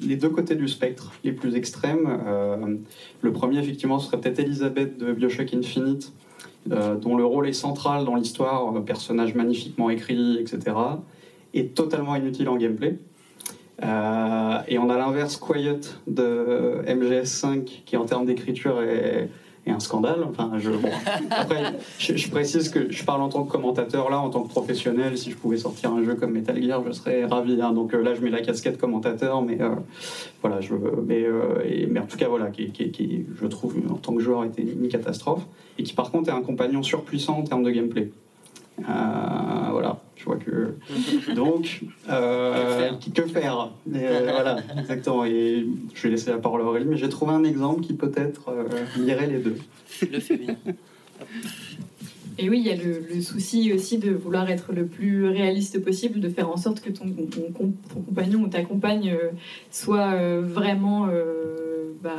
les 0.00 0.16
deux 0.16 0.28
côtés 0.28 0.54
du 0.54 0.68
spectre 0.68 1.12
les 1.22 1.32
plus 1.32 1.54
extrêmes. 1.56 2.20
Euh, 2.26 2.76
le 3.22 3.32
premier, 3.32 3.58
effectivement, 3.58 3.98
serait 3.98 4.20
peut-être 4.20 4.40
Elisabeth 4.40 4.98
de 4.98 5.12
Bioshock 5.12 5.52
Infinite, 5.54 6.12
euh, 6.12 6.33
dont 6.66 7.16
le 7.16 7.24
rôle 7.24 7.48
est 7.48 7.52
central 7.52 8.04
dans 8.04 8.14
l'histoire, 8.14 8.72
personnage 8.84 9.34
magnifiquement 9.34 9.90
écrit, 9.90 10.38
etc., 10.38 10.76
est 11.52 11.74
totalement 11.74 12.16
inutile 12.16 12.48
en 12.48 12.56
gameplay. 12.56 12.98
Euh, 13.82 14.58
et 14.68 14.78
on 14.78 14.88
a 14.88 14.96
l'inverse 14.96 15.36
Quiet 15.36 15.80
de 16.06 16.82
MGS5, 16.86 17.82
qui 17.84 17.96
en 17.96 18.04
termes 18.04 18.26
d'écriture 18.26 18.80
est 18.82 19.28
et 19.66 19.70
un 19.70 19.80
scandale. 19.80 20.24
Enfin, 20.28 20.52
je, 20.58 20.70
Après, 21.30 21.74
je, 21.98 22.30
précise 22.30 22.68
que 22.68 22.90
je 22.90 23.04
parle 23.04 23.22
en 23.22 23.28
tant 23.28 23.44
que 23.44 23.50
commentateur, 23.50 24.10
là, 24.10 24.18
en 24.18 24.30
tant 24.30 24.42
que 24.42 24.48
professionnel. 24.48 25.16
Si 25.16 25.30
je 25.30 25.36
pouvais 25.36 25.56
sortir 25.56 25.92
un 25.92 26.04
jeu 26.04 26.14
comme 26.14 26.32
Metal 26.32 26.60
Gear, 26.62 26.82
je 26.86 26.92
serais 26.92 27.24
ravi. 27.24 27.60
Hein. 27.60 27.72
Donc 27.72 27.94
euh, 27.94 28.02
là, 28.02 28.14
je 28.14 28.20
mets 28.20 28.30
la 28.30 28.42
casquette 28.42 28.78
commentateur, 28.78 29.42
mais 29.42 29.60
euh, 29.60 29.74
voilà, 30.42 30.60
je, 30.60 30.74
mais, 31.06 31.24
euh, 31.24 31.86
mais 31.90 32.00
en 32.00 32.06
tout 32.06 32.16
cas, 32.16 32.28
voilà, 32.28 32.50
qui, 32.50 32.70
qui, 32.70 33.26
je 33.40 33.46
trouve, 33.46 33.76
en 33.90 33.96
tant 33.96 34.14
que 34.14 34.20
joueur, 34.20 34.44
était 34.44 34.62
une 34.62 34.88
catastrophe. 34.88 35.46
Et 35.78 35.82
qui, 35.82 35.92
par 35.92 36.10
contre, 36.10 36.28
est 36.28 36.32
un 36.32 36.42
compagnon 36.42 36.82
surpuissant 36.82 37.38
en 37.38 37.42
termes 37.42 37.64
de 37.64 37.70
gameplay. 37.70 38.10
Euh, 38.80 39.68
voilà, 39.70 40.00
je 40.16 40.24
vois 40.24 40.36
que. 40.36 40.74
Donc, 41.34 41.82
euh, 42.08 42.90
que 43.14 43.22
faire 43.26 43.70
euh, 43.94 44.30
Voilà, 44.30 44.58
exactement. 44.78 45.24
Et 45.24 45.66
je 45.94 46.02
vais 46.02 46.10
laisser 46.10 46.30
la 46.30 46.38
parole 46.38 46.62
à 46.62 46.64
Aurélie, 46.64 46.86
mais 46.86 46.96
j'ai 46.96 47.08
trouvé 47.08 47.32
un 47.32 47.44
exemple 47.44 47.82
qui 47.82 47.94
peut-être 47.94 48.52
lirait 48.98 49.28
les 49.28 49.38
deux. 49.38 49.58
Le 50.10 50.20
fait 50.20 50.36
bien. 50.36 50.56
Et 52.36 52.50
oui, 52.50 52.58
il 52.58 52.66
y 52.66 52.72
a 52.72 52.74
le, 52.74 53.20
souci 53.22 53.72
aussi 53.72 53.98
de 53.98 54.10
vouloir 54.10 54.50
être 54.50 54.72
le 54.72 54.86
plus 54.86 55.28
réaliste 55.28 55.80
possible, 55.84 56.18
de 56.18 56.28
faire 56.28 56.50
en 56.50 56.56
sorte 56.56 56.80
que 56.80 56.90
ton, 56.90 57.04
ton, 57.06 57.72
compagnon 57.94 58.40
ou 58.40 58.48
ta 58.48 58.64
compagne 58.64 59.16
soit 59.70 60.40
vraiment 60.40 61.08
bah, 62.02 62.16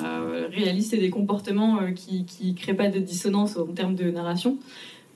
réaliste 0.53 0.93
et 0.93 0.99
des 0.99 1.09
comportements 1.09 1.79
qui 1.93 2.25
ne 2.45 2.53
créent 2.53 2.75
pas 2.75 2.87
de 2.87 2.99
dissonance 2.99 3.57
en 3.57 3.65
termes 3.65 3.95
de 3.95 4.09
narration. 4.09 4.57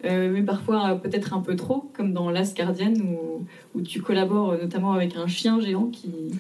Euh, 0.06 0.32
mais 0.32 0.44
parfois 0.44 0.96
peut-être 0.96 1.34
un 1.34 1.42
peu 1.42 1.56
trop, 1.56 1.90
comme 1.94 2.14
dans 2.14 2.30
Last 2.30 2.56
Guardian, 2.56 2.94
où, 2.94 3.46
où, 3.76 3.82
tu 3.82 4.02
collabores 4.02 4.54
notamment 4.54 4.94
avec 4.94 5.16
un 5.16 5.28
chien 5.28 5.60
géant 5.60 5.88
qui, 5.88 6.32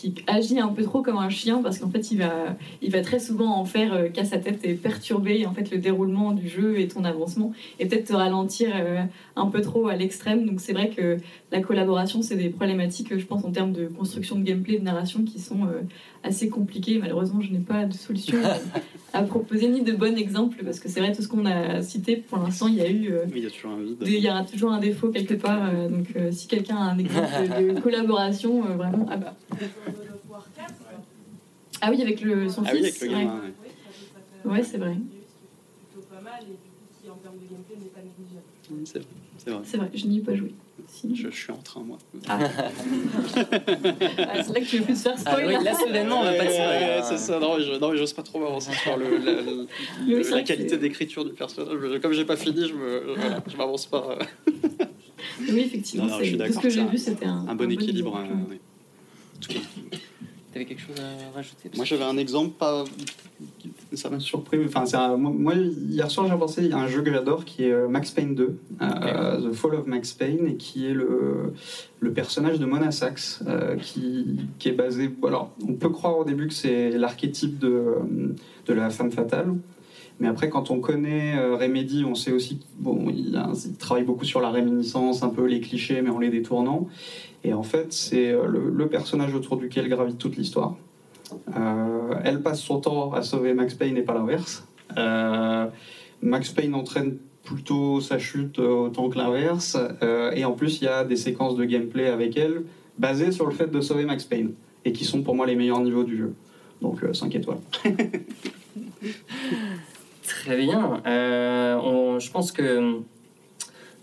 qui 0.00 0.14
agit 0.26 0.58
un 0.58 0.68
peu 0.68 0.82
trop 0.82 1.02
comme 1.02 1.18
un 1.18 1.28
chien, 1.28 1.62
parce 1.62 1.78
qu'en 1.78 1.90
fait, 1.90 2.10
il 2.10 2.18
va, 2.18 2.56
il 2.80 2.90
va 2.90 3.02
très 3.02 3.20
souvent 3.20 3.54
en 3.56 3.64
faire 3.64 3.92
euh, 3.92 4.08
qu'à 4.08 4.24
sa 4.24 4.38
tête 4.38 4.60
et 4.64 4.74
perturber 4.74 5.44
en 5.46 5.52
fait, 5.52 5.70
le 5.70 5.78
déroulement 5.78 6.32
du 6.32 6.48
jeu 6.48 6.80
et 6.80 6.88
ton 6.88 7.04
avancement, 7.04 7.52
et 7.78 7.86
peut-être 7.86 8.06
te 8.06 8.14
ralentir 8.14 8.70
euh, 8.74 9.02
un 9.36 9.46
peu 9.46 9.60
trop 9.60 9.88
à 9.88 9.96
l'extrême. 9.96 10.46
Donc 10.46 10.60
c'est 10.60 10.72
vrai 10.72 10.90
que 10.90 11.18
la 11.52 11.60
collaboration, 11.60 12.22
c'est 12.22 12.36
des 12.36 12.48
problématiques, 12.48 13.16
je 13.16 13.26
pense, 13.26 13.44
en 13.44 13.50
termes 13.50 13.72
de 13.72 13.88
construction 13.88 14.36
de 14.36 14.42
gameplay, 14.42 14.78
de 14.78 14.84
narration, 14.84 15.24
qui 15.24 15.38
sont 15.38 15.66
assez 16.22 16.48
compliqué. 16.48 16.98
Malheureusement, 16.98 17.40
je 17.40 17.50
n'ai 17.50 17.58
pas 17.58 17.84
de 17.84 17.94
solution 17.94 18.38
à 19.12 19.22
proposer 19.22 19.68
ni 19.68 19.82
de 19.82 19.92
bon 19.92 20.16
exemple 20.16 20.58
parce 20.64 20.78
que 20.80 20.88
c'est 20.88 21.00
vrai 21.00 21.12
tout 21.12 21.22
ce 21.22 21.28
qu'on 21.28 21.46
a 21.46 21.82
cité 21.82 22.16
pour 22.16 22.38
l'instant, 22.38 22.68
il 22.68 22.76
y 22.76 22.80
a 22.80 22.90
eu. 22.90 23.12
Euh, 23.12 23.24
il 23.34 23.42
y 23.42 23.46
a 23.46 23.50
toujours 23.50 23.72
un 23.72 23.82
vide. 23.82 23.96
il 24.02 24.18
y 24.18 24.28
a 24.28 24.44
toujours 24.44 24.72
un 24.72 24.78
défaut 24.78 25.08
quelque 25.08 25.34
part. 25.34 25.68
Euh, 25.72 25.88
donc, 25.88 26.06
euh, 26.16 26.30
si 26.32 26.46
quelqu'un 26.46 26.76
a 26.76 26.92
un 26.92 26.98
exemple 26.98 27.74
de 27.74 27.80
collaboration, 27.80 28.60
vraiment, 28.60 29.06
ah 29.10 29.16
bah. 29.16 29.34
Ah 31.80 31.90
oui, 31.90 32.02
avec 32.02 32.20
le, 32.20 32.48
son 32.48 32.62
ah 32.66 32.70
fils. 32.70 32.80
Oui, 32.80 32.88
avec 32.88 33.00
le 33.00 33.08
gamin, 33.08 33.40
ouais, 34.44 34.52
ouais 34.52 34.62
c'est 34.62 34.78
vrai. 34.78 34.96
C'est 38.84 38.98
vrai. 38.98 39.08
C'est 39.38 39.50
vrai. 39.50 39.60
C'est 39.64 39.76
vrai, 39.78 39.90
je 39.94 40.06
n'y 40.06 40.18
ai 40.18 40.20
pas 40.20 40.34
joué. 40.34 40.52
Je, 41.14 41.30
suis 41.30 41.52
en 41.52 41.56
train, 41.56 41.82
moi. 41.82 41.98
Ah. 42.28 42.38
ah 42.40 44.42
c'est 44.42 44.52
là 44.52 44.60
que 44.60 44.64
tu 44.64 44.78
veux 44.78 44.84
plus 44.84 44.94
te 44.94 44.98
faire 44.98 45.18
spoiler. 45.18 45.54
Ah, 45.54 45.58
oui, 45.58 45.64
là, 45.64 45.74
soudainement, 45.74 46.20
on 46.20 46.24
va 46.24 46.32
pas 46.34 46.46
te 46.46 47.08
c'est 47.08 47.18
ça. 47.18 47.38
Non, 47.38 47.58
je, 47.58 47.78
non, 47.78 47.96
j'ose 47.96 48.12
pas 48.12 48.22
trop 48.22 48.38
m'avancer 48.38 48.72
sur 48.72 48.96
le, 48.96 49.18
la, 49.18 50.36
la 50.36 50.42
qualité 50.42 50.76
d'écriture 50.76 51.24
du 51.24 51.32
personnage. 51.32 52.00
Comme 52.00 52.12
j'ai 52.12 52.24
pas 52.24 52.36
fini, 52.36 52.68
je, 52.68 52.74
me, 52.74 53.14
je 53.46 53.56
m'avance 53.56 53.86
pas. 53.86 54.18
oui, 55.40 55.60
effectivement. 55.60 56.06
Non, 56.06 56.18
non, 56.18 56.46
tout 56.46 56.52
ce 56.52 56.58
que 56.58 56.70
j'ai 56.70 56.84
vu, 56.84 56.98
c'était 56.98 57.26
un, 57.26 57.46
un, 57.48 57.54
bon 57.54 57.70
équilibre. 57.70 58.16
Hein. 58.16 58.28
Tu 59.40 59.58
avais 60.54 60.64
quelque 60.64 60.80
chose 60.80 60.96
à 60.98 61.34
rajouter 61.34 61.70
Moi, 61.76 61.84
j'avais 61.84 62.04
un 62.04 62.16
exemple 62.16 62.56
pas 62.58 62.84
ça 63.94 64.10
m'a 64.10 64.20
surpris. 64.20 64.58
Enfin, 64.64 65.16
moi, 65.16 65.54
hier 65.54 66.10
soir, 66.10 66.26
j'ai 66.28 66.36
pensé 66.36 66.72
à 66.72 66.78
un 66.78 66.86
jeu 66.86 67.02
que 67.02 67.12
j'adore 67.12 67.44
qui 67.44 67.64
est 67.64 67.72
euh, 67.72 67.88
Max 67.88 68.10
Payne 68.10 68.34
2, 68.34 68.58
euh, 68.82 69.50
The 69.50 69.52
Fall 69.52 69.74
of 69.74 69.86
Max 69.86 70.12
Payne, 70.12 70.46
et 70.46 70.56
qui 70.56 70.86
est 70.86 70.94
le, 70.94 71.54
le 72.00 72.12
personnage 72.12 72.58
de 72.58 72.66
Mona 72.66 72.90
Sachs, 72.90 73.40
euh, 73.46 73.76
qui, 73.76 74.40
qui, 74.58 74.68
est 74.68 74.72
basé. 74.72 75.10
Alors, 75.26 75.52
on 75.66 75.74
peut 75.74 75.88
croire 75.88 76.18
au 76.18 76.24
début 76.24 76.48
que 76.48 76.54
c'est 76.54 76.90
l'archétype 76.90 77.58
de, 77.58 78.34
de 78.66 78.72
la 78.72 78.90
femme 78.90 79.10
fatale, 79.10 79.54
Mais 80.20 80.28
après, 80.28 80.50
quand 80.50 80.70
on 80.70 80.80
connaît 80.80 81.38
Remedy, 81.54 82.04
on 82.04 82.14
sait 82.14 82.32
aussi 82.32 82.60
bon, 82.78 83.08
il, 83.08 83.40
travaille 83.78 84.04
beaucoup 84.04 84.24
sur 84.24 84.40
la 84.40 84.50
réminiscence, 84.50 85.22
un 85.22 85.30
peu 85.30 85.46
les 85.46 85.60
clichés, 85.60 86.02
mais 86.02 86.10
en 86.10 86.18
les 86.18 86.30
détournant. 86.30 86.88
Et 87.44 87.52
en 87.52 87.62
fait, 87.62 87.92
c'est 87.92 88.32
le, 88.32 88.86
personnage 88.88 89.34
autour 89.34 89.56
duquel 89.56 89.88
gravite 89.88 90.18
toute 90.18 90.36
l'histoire. 90.36 90.76
elle 92.24 92.42
passe 92.42 92.60
son 92.60 92.80
temps 92.80 93.12
à 93.12 93.22
sauver 93.22 93.54
Max 93.54 93.74
Payne 93.74 93.96
et 93.96 94.02
pas 94.02 94.14
l'inverse. 94.14 94.64
Max 96.22 96.50
Payne 96.50 96.74
entraîne 96.74 97.16
plutôt 97.42 98.00
sa 98.00 98.18
chute 98.18 98.58
autant 98.58 99.08
que 99.08 99.16
l'inverse. 99.16 99.78
et 100.34 100.44
en 100.44 100.52
plus, 100.52 100.82
il 100.82 100.84
y 100.84 100.88
a 100.88 101.04
des 101.04 101.16
séquences 101.16 101.56
de 101.56 101.64
gameplay 101.64 102.08
avec 102.08 102.36
elle 102.36 102.64
basées 102.98 103.32
sur 103.32 103.46
le 103.46 103.52
fait 103.52 103.70
de 103.70 103.80
sauver 103.80 104.04
Max 104.04 104.24
Payne 104.24 104.52
et 104.84 104.92
qui 104.92 105.06
sont 105.06 105.22
pour 105.22 105.34
moi 105.34 105.46
les 105.46 105.56
meilleurs 105.56 105.80
niveaux 105.80 106.04
du 106.04 106.18
jeu. 106.18 106.34
Donc 106.82 107.00
5 107.12 107.34
étoiles. 107.34 107.60
Très 110.22 110.56
bien. 110.56 111.02
Euh, 111.06 112.18
je 112.18 112.30
pense 112.30 112.52
que 112.52 113.00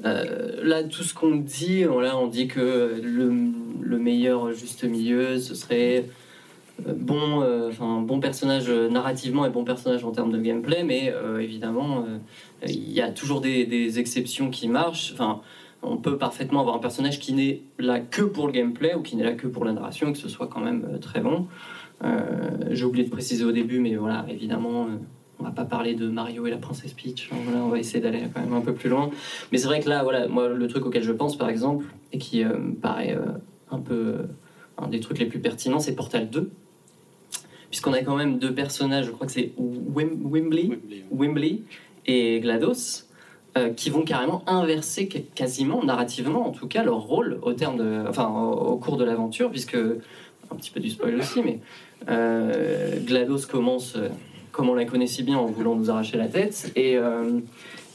euh, 0.05 0.63
là, 0.63 0.83
tout 0.83 1.03
ce 1.03 1.13
qu'on 1.13 1.35
dit, 1.35 1.85
on 1.87 2.27
dit 2.27 2.47
que 2.47 3.01
le, 3.01 3.97
meilleur 3.97 4.53
juste 4.53 4.83
milieu, 4.83 5.39
ce 5.39 5.55
serait 5.55 6.05
euh, 6.87 6.93
bon, 6.95 7.43
enfin, 7.69 8.01
bon 8.01 8.19
personnage 8.19 8.69
narrativement 8.69 9.45
et 9.45 9.49
bon 9.49 9.63
personnage 9.63 10.03
en 10.03 10.11
termes 10.11 10.31
de 10.31 10.39
gameplay, 10.39 10.83
mais 10.83 11.13
évidemment, 11.39 12.05
il 12.65 12.91
y 12.91 13.01
a 13.01 13.11
toujours 13.11 13.41
des, 13.41 13.65
des, 13.65 13.99
exceptions 13.99 14.49
qui 14.49 14.67
marchent. 14.67 15.11
Enfin, 15.13 15.41
on 15.83 15.97
peut 15.97 16.17
parfaitement 16.17 16.61
avoir 16.61 16.75
un 16.75 16.79
personnage 16.79 17.19
qui 17.19 17.33
n'est 17.33 17.61
là 17.79 17.99
que 17.99 18.21
pour 18.21 18.47
le 18.47 18.53
gameplay 18.53 18.95
ou 18.95 19.01
qui 19.01 19.15
n'est 19.15 19.23
là 19.23 19.33
que 19.33 19.47
pour 19.47 19.65
la 19.65 19.73
narration 19.73 20.09
et 20.09 20.13
que 20.13 20.17
ce 20.17 20.29
soit 20.29 20.47
quand 20.47 20.61
même 20.61 20.99
très 21.01 21.21
bon. 21.21 21.47
J'ai 22.69 22.85
oublié 22.85 23.03
de 23.03 23.09
préciser 23.09 23.43
au 23.43 23.51
début, 23.51 23.79
mais 23.79 23.95
voilà, 23.95 24.25
évidemment 24.29 24.87
on 25.39 25.43
va 25.43 25.51
pas 25.51 25.65
parler 25.65 25.93
de 25.93 26.07
Mario 26.07 26.47
et 26.47 26.49
la 26.49 26.57
princesse 26.57 26.93
Peach. 26.93 27.29
Voilà, 27.31 27.59
on 27.59 27.69
va 27.69 27.79
essayer 27.79 27.99
d'aller 27.99 28.23
quand 28.33 28.41
même 28.41 28.53
un 28.53 28.61
peu 28.61 28.73
plus 28.73 28.89
loin. 28.89 29.11
Mais 29.51 29.57
c'est 29.57 29.67
vrai 29.67 29.79
que 29.79 29.89
là, 29.89 30.03
voilà, 30.03 30.27
moi, 30.27 30.49
le 30.49 30.67
truc 30.67 30.85
auquel 30.85 31.03
je 31.03 31.11
pense, 31.11 31.37
par 31.37 31.49
exemple, 31.49 31.85
et 32.11 32.17
qui 32.17 32.43
euh, 32.43 32.57
paraît 32.81 33.15
euh, 33.15 33.33
un 33.69 33.79
peu 33.79 33.93
euh, 33.93 34.23
un 34.77 34.87
des 34.87 34.99
trucs 34.99 35.19
les 35.19 35.25
plus 35.25 35.39
pertinents, 35.39 35.79
c'est 35.79 35.95
Portal 35.95 36.29
2. 36.29 36.49
Puisqu'on 37.69 37.93
a 37.93 38.01
quand 38.01 38.15
même 38.15 38.39
deux 38.39 38.53
personnages, 38.53 39.05
je 39.05 39.11
crois 39.11 39.27
que 39.27 39.33
c'est 39.33 39.51
Wimbley, 39.57 40.79
Wimbley, 41.11 41.61
et 42.05 42.39
GLaDOS, 42.39 43.03
qui 43.75 43.89
vont 43.89 44.03
carrément 44.03 44.43
inverser 44.47 45.07
quasiment, 45.07 45.83
narrativement 45.83 46.47
en 46.47 46.51
tout 46.51 46.67
cas, 46.67 46.83
leur 46.83 46.99
rôle 46.99 47.39
au, 47.41 47.53
terme 47.53 47.77
de, 47.77 48.05
enfin, 48.07 48.29
au, 48.29 48.77
cours 48.77 48.95
de 48.97 49.03
l'aventure, 49.03 49.49
puisque, 49.49 49.75
un 49.75 50.55
petit 50.55 50.71
peu 50.71 50.79
du 50.79 50.91
spoil 50.91 51.15
aussi, 51.15 51.41
mais 51.41 51.59
GLaDOS 52.07 53.47
commence 53.51 53.97
comme 54.57 54.69
on 54.69 54.73
la 54.73 54.85
connaît 54.85 55.07
si 55.07 55.21
bien 55.21 55.37
en 55.37 55.45
voulant 55.45 55.75
nous 55.75 55.91
arracher 55.91 56.17
la 56.17 56.27
tête. 56.27 56.71
Et, 56.75 56.97
euh, 56.97 57.39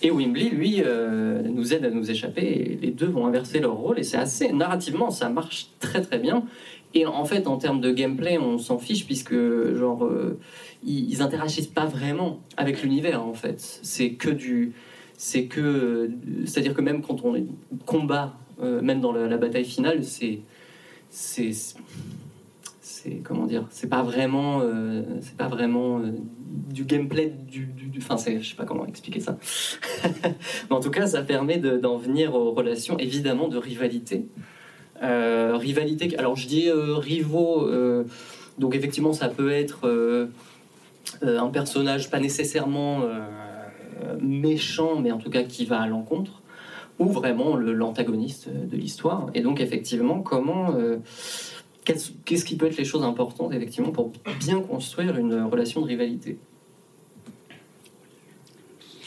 et 0.00 0.12
Wimbley, 0.12 0.48
lui, 0.48 0.76
euh, 0.78 1.42
nous 1.42 1.74
aide 1.74 1.84
à 1.84 1.90
nous 1.90 2.08
échapper. 2.08 2.42
Et 2.42 2.78
les 2.80 2.92
deux 2.92 3.08
vont 3.08 3.26
inverser 3.26 3.58
leur 3.58 3.74
rôle. 3.74 3.98
Et 3.98 4.04
c'est 4.04 4.16
assez, 4.16 4.52
narrativement, 4.52 5.10
ça 5.10 5.28
marche 5.28 5.66
très 5.80 6.00
très 6.00 6.18
bien. 6.18 6.44
Et 6.94 7.04
en 7.04 7.24
fait, 7.24 7.48
en 7.48 7.56
termes 7.56 7.80
de 7.80 7.90
gameplay, 7.90 8.38
on 8.38 8.58
s'en 8.58 8.78
fiche 8.78 9.06
puisque, 9.06 9.34
genre, 9.74 10.04
euh, 10.04 10.38
ils, 10.84 11.20
interagissent 11.20 11.66
pas 11.66 11.86
vraiment 11.86 12.38
avec 12.56 12.80
l'univers, 12.84 13.26
en 13.26 13.34
fait. 13.34 13.60
C'est 13.82 14.12
que 14.12 14.30
du. 14.30 14.72
C'est 15.16 15.46
que. 15.46 16.10
C'est-à-dire 16.44 16.74
que 16.74 16.80
même 16.80 17.02
quand 17.02 17.24
on 17.24 17.44
combat, 17.86 18.36
même 18.60 19.00
dans 19.00 19.10
la, 19.10 19.26
la 19.26 19.36
bataille 19.36 19.64
finale, 19.64 20.04
c'est. 20.04 20.38
C'est 21.10 21.52
comment 23.24 23.46
dire 23.46 23.66
c'est 23.70 23.88
pas 23.88 24.02
vraiment 24.02 24.60
euh, 24.62 25.02
c'est 25.20 25.36
pas 25.36 25.48
vraiment 25.48 25.98
euh, 25.98 26.12
du 26.70 26.84
gameplay 26.84 27.32
du, 27.48 27.68
enfin 27.98 28.16
je 28.16 28.46
sais 28.46 28.56
pas 28.56 28.64
comment 28.64 28.86
expliquer 28.86 29.20
ça. 29.20 29.38
Mais 30.14 30.76
en 30.76 30.80
tout 30.80 30.90
cas 30.90 31.06
ça 31.06 31.22
permet 31.22 31.58
d'en 31.58 31.96
venir 31.96 32.34
aux 32.34 32.52
relations 32.52 32.98
évidemment 32.98 33.48
de 33.48 33.58
rivalité. 33.58 34.26
Euh, 35.02 35.56
rivalité 35.56 36.16
alors 36.16 36.36
je 36.36 36.46
dis 36.46 36.70
rivaux 36.70 37.68
donc 38.58 38.74
effectivement 38.74 39.12
ça 39.12 39.28
peut 39.28 39.50
être 39.50 40.30
un 41.22 41.48
personnage 41.48 42.10
pas 42.10 42.20
nécessairement 42.20 43.02
méchant 44.20 45.00
mais 45.00 45.12
en 45.12 45.18
tout 45.18 45.30
cas 45.30 45.42
qui 45.42 45.64
va 45.64 45.80
à 45.80 45.86
l'encontre 45.86 46.42
ou 46.98 47.06
vraiment 47.06 47.56
l'antagoniste 47.56 48.48
de 48.48 48.76
l'histoire. 48.76 49.26
Et 49.34 49.40
donc 49.40 49.60
effectivement 49.60 50.20
comment 50.20 50.74
qu'est-ce 51.84 52.44
qui 52.44 52.56
peut 52.56 52.66
être 52.66 52.76
les 52.76 52.84
choses 52.84 53.04
importantes, 53.04 53.52
effectivement, 53.52 53.90
pour 53.90 54.12
bien 54.38 54.60
construire 54.60 55.16
une 55.16 55.42
relation 55.42 55.80
de 55.80 55.86
rivalité? 55.86 56.38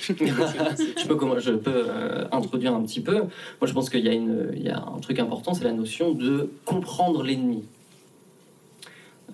Je 0.08 1.08
peux, 1.08 1.16
comment, 1.16 1.40
je 1.40 1.52
peux 1.52 1.86
euh, 1.90 2.26
introduire 2.32 2.76
un 2.76 2.84
petit 2.84 3.02
peu? 3.02 3.14
Moi, 3.14 3.30
je 3.64 3.74
pense 3.74 3.90
qu'il 3.90 4.06
y, 4.06 4.64
y, 4.64 4.70
a 4.70 4.78
un 4.78 5.00
truc 5.00 5.18
important, 5.18 5.56
c'est 5.56 5.64
la 5.64 5.72
notion 5.72 6.12
de 6.12 6.52
comprendre 6.64 7.24
l'ennemi. 7.24 7.64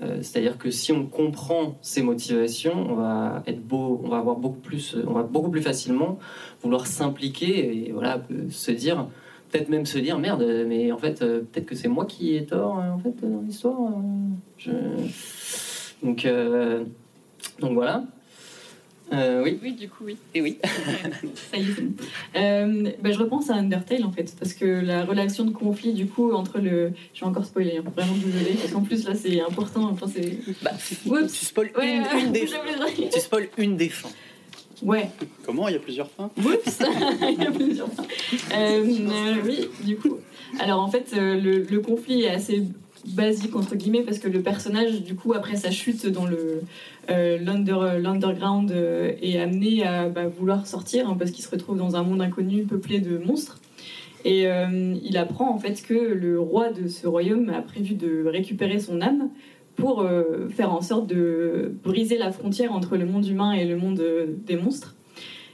Euh, 0.01 0.17
c'est-à-dire 0.21 0.58
que 0.58 0.71
si 0.71 0.91
on 0.91 1.06
comprend 1.06 1.77
ses 1.82 2.01
motivations, 2.01 2.88
on 2.89 2.95
va 2.95 3.43
être 3.47 3.62
beau, 3.62 4.01
on 4.04 4.08
va 4.08 4.17
avoir 4.17 4.38
beaucoup 4.38 4.60
plus, 4.60 4.95
on 5.06 5.13
va 5.13 5.23
beaucoup 5.23 5.51
plus 5.51 5.62
facilement 5.62 6.17
vouloir 6.63 6.88
s'impliquer 6.88 7.88
et 7.88 7.91
voilà 7.91 8.23
se 8.49 8.71
dire 8.71 9.08
peut-être 9.52 9.70
même 9.70 9.86
se 9.86 9.98
dire 9.98 10.18
merde, 10.18 10.46
mais 10.68 10.92
en 10.92 10.98
fait, 10.98 11.22
euh, 11.22 11.42
peut-être 11.42 11.66
que 11.66 11.76
c'est 11.76 11.88
moi 11.88 12.06
qui 12.06 12.36
ai 12.36 12.46
tort 12.46 12.80
euh, 12.80 12.90
en 12.90 13.00
fait 13.00 13.14
dans 13.22 13.42
l'histoire. 13.42 13.78
Euh, 14.68 15.08
donc, 16.02 16.28
donc 17.60 17.74
voilà. 17.74 18.04
oui. 19.12 19.60
Oui, 19.62 19.74
du 19.74 19.90
coup, 19.90 20.06
oui. 20.06 20.18
Et 20.34 20.42
oui. 20.42 20.58
Ça 21.52 21.58
y 21.58 21.64
est. 21.64 22.98
Bah, 23.02 23.12
je 23.12 23.20
repense 23.20 23.50
à 23.50 23.56
Undertale 23.56 24.06
en 24.06 24.12
fait, 24.12 24.34
parce 24.40 24.54
que 24.54 24.66
la 24.66 25.04
relation 25.06 25.44
de 25.44 25.52
conflit 25.52 25.94
du 25.94 26.08
coup 26.08 26.32
entre 26.32 26.60
le. 26.60 26.92
Je 27.14 27.20
vais 27.20 27.28
encore 27.28 27.46
spoiler, 27.46 27.78
hein, 27.78 27.84
vraiment 27.96 28.16
désolé, 28.16 28.56
parce 28.56 28.72
qu'en 28.72 28.82
plus 28.82 29.08
là 29.08 29.16
c'est 29.16 29.42
important. 29.42 29.90
Enfin, 29.92 30.08
c'est... 30.08 30.38
Bah, 30.64 30.72
tu 30.78 31.46
spoil 31.46 31.72
une, 31.82 32.26
une, 32.26 32.32
des... 32.32 32.50
tu 33.14 33.20
spoil 33.20 33.50
une 33.58 33.76
des 33.78 33.90
fins. 33.90 34.10
Ouais. 34.82 35.10
Comment 35.46 35.67
Il 35.67 35.74
y 35.74 35.78
a 35.78 35.80
plusieurs 35.80 36.10
fins 36.10 36.32
Oups 36.38 36.80
Il 37.22 37.44
y 37.44 37.46
a 37.46 37.52
plusieurs 37.52 37.91
fins. 37.91 38.06
Euh, 38.56 38.84
oui, 39.46 39.67
du 39.84 39.98
coup. 39.98 40.17
Alors 40.60 40.82
en 40.82 40.89
fait, 40.89 41.13
euh, 41.15 41.39
le, 41.39 41.80
conflit 41.80 42.24
est 42.24 42.30
assez 42.30 42.63
basique 43.06 43.56
entre 43.56 43.76
guillemets 43.76 44.04
parce 44.04 44.20
que 44.20 44.28
le 44.28 44.41
personnage 44.44 45.02
du 45.02 45.15
coup 45.15 45.34
après 45.34 45.56
sa 45.56 45.72
chute 45.72 46.06
dans 46.06 46.28
le 46.28 46.62
euh, 47.10 47.39
l'underground 47.39 48.72
est 48.72 49.39
amené 49.39 49.84
à 49.88 50.08
bah, 50.08 50.28
vouloir 50.28 50.67
sortir 50.67 51.10
hein, 51.10 51.15
parce 51.17 51.32
qu'il 51.32 51.44
se 51.44 51.50
retrouve 51.50 51.78
dans 51.78 51.96
un 51.96 52.04
monde 52.04 52.22
inconnu 52.22 52.62
peuplé 52.62 53.00
de 53.00 53.17
monstres 53.17 53.60
et 54.24 54.44
il 54.44 55.17
apprend 55.17 55.50
en 55.50 55.58
fait 55.58 55.82
que 55.82 55.96
le 55.96 56.39
roi 56.39 56.72
de 56.72 56.88
ce 56.88 57.08
royaume 57.08 57.50
a 57.50 57.63
prévu 57.63 57.96
de 57.96 58.24
récupérer 58.28 58.80
son 58.80 59.02
âme 59.02 59.32
pour 59.82 60.02
euh, 60.02 60.48
faire 60.50 60.72
en 60.72 60.82
sorte 60.82 61.08
de 61.08 61.74
briser 61.84 62.17
la 62.20 62.32
frontière 62.32 62.72
entre 62.72 62.98
le 62.98 63.06
monde 63.08 63.26
humain 63.26 63.52
et 63.52 63.65
le 63.65 63.76
monde 63.76 64.00
euh, 64.00 64.28
des 64.46 64.56
monstres. 64.56 64.96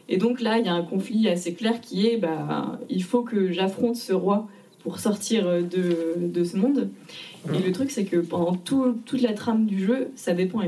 Et 0.10 0.18
donc 0.18 0.42
là, 0.42 0.60
il 0.60 0.66
y 0.66 0.70
a 0.70 0.74
un 0.74 0.84
conflit 0.84 1.30
assez 1.30 1.54
clair 1.54 1.80
qui 1.80 2.08
est, 2.08 2.18
bah, 2.18 2.78
il 2.90 3.04
faut 3.04 3.22
que 3.22 3.52
j'affronte 3.54 3.96
ce 3.96 4.12
roi 4.12 4.48
pour 4.84 5.00
sortir 5.00 5.46
de, 5.46 6.16
de, 6.18 6.44
ce 6.44 6.58
monde. 6.58 6.90
Et 7.54 7.60
le 7.66 7.72
truc, 7.72 7.90
c'est 7.90 8.06
que 8.06 8.18
pendant 8.18 8.56
toute 8.56 9.22
la 9.22 9.34
trame 9.34 9.66
du 9.66 9.84
jeu, 9.84 10.10
ça 10.16 10.34
dépend 10.34 10.62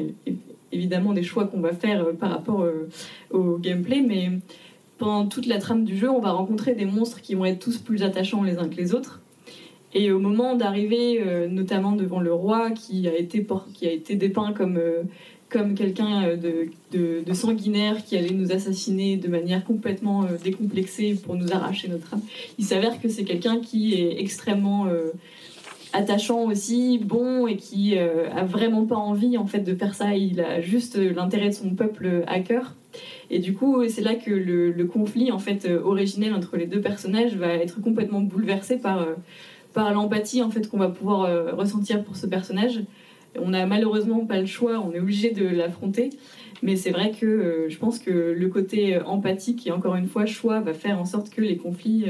évidemment 0.72 1.13
des 1.13 1.24
choix 1.24 1.45
qu'on 1.45 1.62
va 1.62 1.74
faire 1.74 2.04
euh, 2.04 2.13
par 2.13 2.32
rapport 2.32 2.65
au 3.32 3.58
gameplay, 3.58 4.02
mais 4.02 4.32
pendant 4.98 5.26
toute 5.26 5.48
la 5.48 5.60
trame 5.60 5.84
du 5.84 5.98
jeu, 5.98 6.10
on 6.10 6.19
va 6.19 6.32
rencontrer 6.32 6.76
des 6.76 6.86
monstres 6.86 7.22
qui 7.22 7.36
vont 7.36 7.45
être 7.45 7.60
tous 7.60 7.78
plus 7.78 8.04
attachants 8.04 8.43
les 8.43 8.58
uns 8.58 8.69
que 8.69 8.76
les 8.76 8.93
autres. 8.93 9.22
Et 9.93 10.12
au 10.12 10.19
moment 10.19 10.56
d'arriver, 10.56 11.21
euh, 11.25 11.47
notamment 11.47 11.93
devant 11.93 12.19
le 12.19 12.34
roi, 12.34 12.71
qui 12.71 13.08
a 13.08 13.17
été, 13.17 13.45
qui 13.73 13.88
a 13.88 13.91
été 13.91 14.15
dépeint 14.15 14.54
comme, 14.54 14.78
euh, 14.78 15.04
comme 15.49 15.73
quelqu'un 15.73 16.25
euh, 16.25 16.36
de, 16.91 17.23
de, 17.25 17.34
sanguinaire 17.34 18.04
qui 18.04 18.15
allait 18.15 18.34
nous 18.34 18.52
assassiner 18.52 19.17
de 19.17 19.28
manière 19.28 19.65
complètement 19.65 20.25
décomplexée 20.43 21.15
pour 21.15 21.36
nous 21.36 21.52
arracher 21.52 21.88
notre 21.88 22.13
âme, 22.13 22.21
il 22.60 22.65
s'avère 22.65 23.02
que 23.02 23.10
c'est 23.10 23.23
quelqu'un 23.23 23.60
qui 23.60 23.95
est 23.95 24.19
extrêmement 24.19 24.88
attachant 25.93 26.45
aussi, 26.45 26.99
bon 26.99 27.47
et 27.47 27.56
qui 27.56 27.97
a 27.97 28.43
vraiment 28.43 28.86
pas 28.86 28.95
envie 28.97 29.38
en 29.38 29.45
fait 29.45 29.60
de 29.60 29.73
faire 29.75 29.95
ça. 29.95 30.15
Il 30.15 30.41
a 30.41 30.62
juste 30.62 30.97
l'intérêt 30.97 31.49
de 31.49 31.54
son 31.54 31.69
peuple 31.71 32.23
à 32.28 32.39
cœur. 32.39 32.75
Et 33.30 33.39
du 33.39 33.54
coup, 33.54 33.88
c'est 33.88 34.02
là 34.02 34.15
que 34.15 34.32
le, 34.32 34.71
le, 34.71 34.86
conflit 34.86 35.32
en 35.32 35.38
fait 35.39 35.69
originel 35.84 36.34
entre 36.34 36.58
les 36.58 36.65
deux 36.65 36.82
personnages 36.82 37.36
va 37.36 37.54
être 37.54 37.80
complètement 37.82 38.21
bouleversé 38.21 38.78
par 38.78 39.06
par 39.73 39.93
l'empathie 39.93 40.41
en 40.41 40.49
fait 40.49 40.69
qu'on 40.69 40.77
va 40.77 40.89
pouvoir 40.89 41.23
euh, 41.23 41.53
ressentir 41.53 42.03
pour 42.03 42.15
ce 42.15 42.27
personnage. 42.27 42.82
On 43.38 43.49
n'a 43.49 43.65
malheureusement 43.65 44.25
pas 44.25 44.39
le 44.39 44.47
choix, 44.47 44.79
on 44.79 44.91
est 44.93 44.99
obligé 44.99 45.32
de 45.32 45.47
l'affronter. 45.47 46.10
Mais 46.62 46.75
c'est 46.75 46.91
vrai 46.91 47.12
que 47.12 47.25
euh, 47.25 47.69
je 47.69 47.77
pense 47.77 47.99
que 47.99 48.10
le 48.10 48.47
côté 48.49 48.95
euh, 48.95 49.03
empathique 49.05 49.65
et 49.67 49.72
encore 49.72 49.95
une 49.95 50.07
fois 50.07 50.26
choix 50.26 50.59
va 50.59 50.74
faire 50.74 50.99
en 50.99 51.05
sorte 51.05 51.30
que 51.30 51.41
les 51.41 51.57
conflits. 51.57 52.05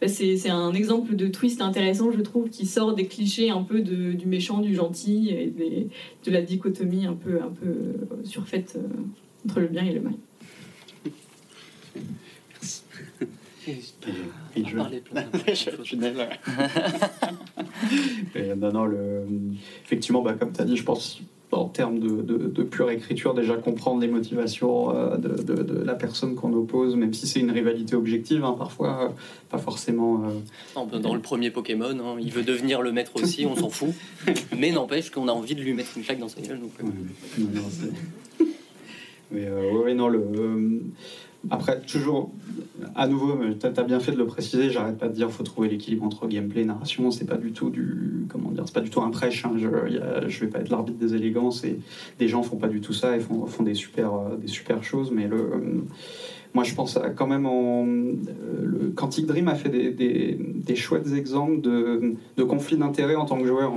Bah, 0.00 0.08
c'est 0.08 0.48
un 0.48 0.72
exemple 0.72 1.14
de 1.14 1.26
twist 1.26 1.60
intéressant, 1.60 2.10
je 2.10 2.22
trouve, 2.22 2.48
qui 2.48 2.64
sort 2.64 2.94
des 2.94 3.06
clichés 3.06 3.50
un 3.50 3.62
peu 3.62 3.80
du 3.80 4.26
méchant, 4.26 4.60
du 4.60 4.74
gentil 4.74 5.28
et 5.28 5.52
de 6.24 6.30
la 6.30 6.40
dichotomie 6.40 7.04
un 7.04 7.12
peu, 7.12 7.38
un 7.42 7.50
peu 7.50 7.74
surfaite 8.24 8.78
entre 9.44 9.60
le 9.60 9.66
bien 9.66 9.84
et 9.84 9.92
le 9.92 10.00
mal. 10.00 10.14
Et 14.56 14.64
je... 14.64 14.76
non, 18.54 18.72
non, 18.72 18.84
le... 18.84 19.24
effectivement, 19.84 20.22
bah, 20.22 20.34
comme 20.34 20.52
tu 20.52 20.60
as 20.60 20.64
dit, 20.64 20.76
je 20.76 20.84
pense 20.84 21.20
en 21.52 21.64
termes 21.66 21.98
de, 21.98 22.22
de, 22.22 22.62
pure 22.62 22.90
écriture, 22.90 23.34
déjà 23.34 23.56
comprendre 23.56 24.00
les 24.00 24.08
motivations 24.08 24.94
euh, 24.94 25.16
de, 25.16 25.62
de 25.62 25.82
la 25.82 25.94
personne 25.94 26.34
qu'on 26.34 26.52
oppose, 26.52 26.96
même 26.96 27.12
si 27.12 27.26
c'est 27.26 27.40
une 27.40 27.50
rivalité 27.50 27.96
objective, 27.96 28.44
hein, 28.44 28.54
parfois, 28.56 29.04
euh, 29.04 29.08
pas 29.48 29.58
forcément. 29.58 30.22
Euh, 30.24 30.98
dans 30.98 31.14
le 31.14 31.20
premier 31.20 31.50
Pokémon, 31.50 31.90
hein, 31.90 32.16
il 32.20 32.32
veut 32.32 32.42
devenir 32.42 32.82
le 32.82 32.92
maître 32.92 33.12
aussi, 33.16 33.46
on 33.46 33.56
s'en 33.56 33.70
fout, 33.70 33.92
mais 34.58 34.70
n'empêche 34.70 35.10
qu'on 35.10 35.28
a 35.28 35.32
envie 35.32 35.54
de 35.54 35.62
lui 35.62 35.72
mettre 35.72 35.90
une 35.96 36.04
claque 36.04 36.20
dans 36.20 36.28
sa 36.28 36.40
gueule. 36.40 36.60
Donc, 36.60 36.70
non, 36.82 36.92
non, 37.38 38.46
mais 39.32 39.48
oui, 39.84 39.94
non, 39.94 40.08
le 40.08 40.20
après, 41.48 41.80
toujours, 41.80 42.30
à 42.94 43.06
nouveau, 43.08 43.38
tu 43.58 43.66
as 43.66 43.82
bien 43.82 43.98
fait 43.98 44.12
de 44.12 44.18
le 44.18 44.26
préciser, 44.26 44.70
j'arrête 44.70 44.98
pas 44.98 45.08
de 45.08 45.14
dire 45.14 45.30
faut 45.30 45.42
trouver 45.42 45.68
l'équilibre 45.68 46.04
entre 46.04 46.26
gameplay 46.26 46.62
et 46.62 46.64
narration, 46.66 47.10
c'est 47.10 47.24
pas 47.24 47.38
du 47.38 47.52
tout 47.52 47.70
du. 47.70 48.26
Comment 48.28 48.50
dire 48.50 48.64
C'est 48.66 48.74
pas 48.74 48.82
du 48.82 48.90
tout 48.90 49.00
un 49.00 49.10
prêche, 49.10 49.44
hein. 49.46 49.52
je, 49.56 49.68
je 50.28 50.40
vais 50.40 50.50
pas 50.50 50.58
être 50.58 50.68
l'arbitre 50.68 50.98
des 50.98 51.14
élégances, 51.14 51.64
et 51.64 51.78
des 52.18 52.28
gens 52.28 52.42
font 52.42 52.56
pas 52.56 52.68
du 52.68 52.80
tout 52.80 52.92
ça 52.92 53.16
et 53.16 53.20
font, 53.20 53.46
font 53.46 53.62
des, 53.62 53.74
super, 53.74 54.12
euh, 54.12 54.36
des 54.36 54.48
super 54.48 54.84
choses, 54.84 55.10
mais 55.10 55.28
le. 55.28 55.84
Moi, 56.52 56.64
je 56.64 56.74
pense 56.74 56.98
quand 57.16 57.28
même 57.28 57.46
en. 57.46 57.86
Euh, 57.86 58.92
Quantic 58.94 59.24
Dream 59.26 59.48
a 59.48 59.54
fait 59.54 59.68
des, 59.68 59.92
des, 59.92 60.36
des 60.38 60.76
chouettes 60.76 61.12
exemples 61.12 61.60
de, 61.60 62.16
de 62.36 62.42
conflits 62.42 62.76
d'intérêts 62.76 63.14
en 63.14 63.24
tant 63.24 63.38
que 63.38 63.46
joueur. 63.46 63.72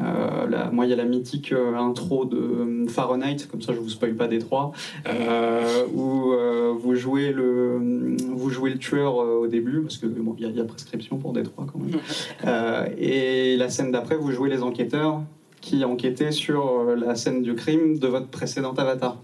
Euh, 0.00 0.70
moi, 0.72 0.86
il 0.86 0.90
y 0.90 0.92
a 0.92 0.96
la 0.96 1.04
mythique 1.04 1.52
euh, 1.52 1.76
intro 1.76 2.24
de 2.24 2.36
euh, 2.36 2.86
Fahrenheit, 2.88 3.46
comme 3.50 3.62
ça 3.62 3.72
je 3.72 3.78
vous 3.78 3.88
spoil 3.88 4.14
pas 4.14 4.28
des 4.28 4.38
trois, 4.38 4.72
où 5.94 6.32
vous, 6.78 6.94
jouez 6.94 7.32
le, 7.32 8.16
vous 8.34 8.50
jouez 8.50 8.70
le 8.70 8.78
tueur 8.78 9.16
au 9.16 9.46
début, 9.46 9.80
parce 9.80 9.98
qu'il 9.98 10.08
bon, 10.10 10.34
y, 10.38 10.46
y, 10.46 10.60
a 10.60 10.64
prescription 10.64 11.18
pour 11.18 11.32
Détroit 11.32 11.66
quand 11.72 11.78
même. 11.78 12.88
et 12.98 13.56
la 13.56 13.68
scène 13.68 13.92
d'après, 13.92 14.16
vous 14.16 14.32
jouez 14.32 14.50
les 14.50 14.62
enquêteurs 14.62 15.22
qui 15.60 15.84
enquêtaient 15.84 16.32
sur 16.32 16.84
la 16.96 17.14
scène 17.14 17.42
du 17.42 17.54
crime 17.54 17.98
de 17.98 18.06
votre 18.06 18.28
précédent 18.28 18.74
avatar. 18.74 19.16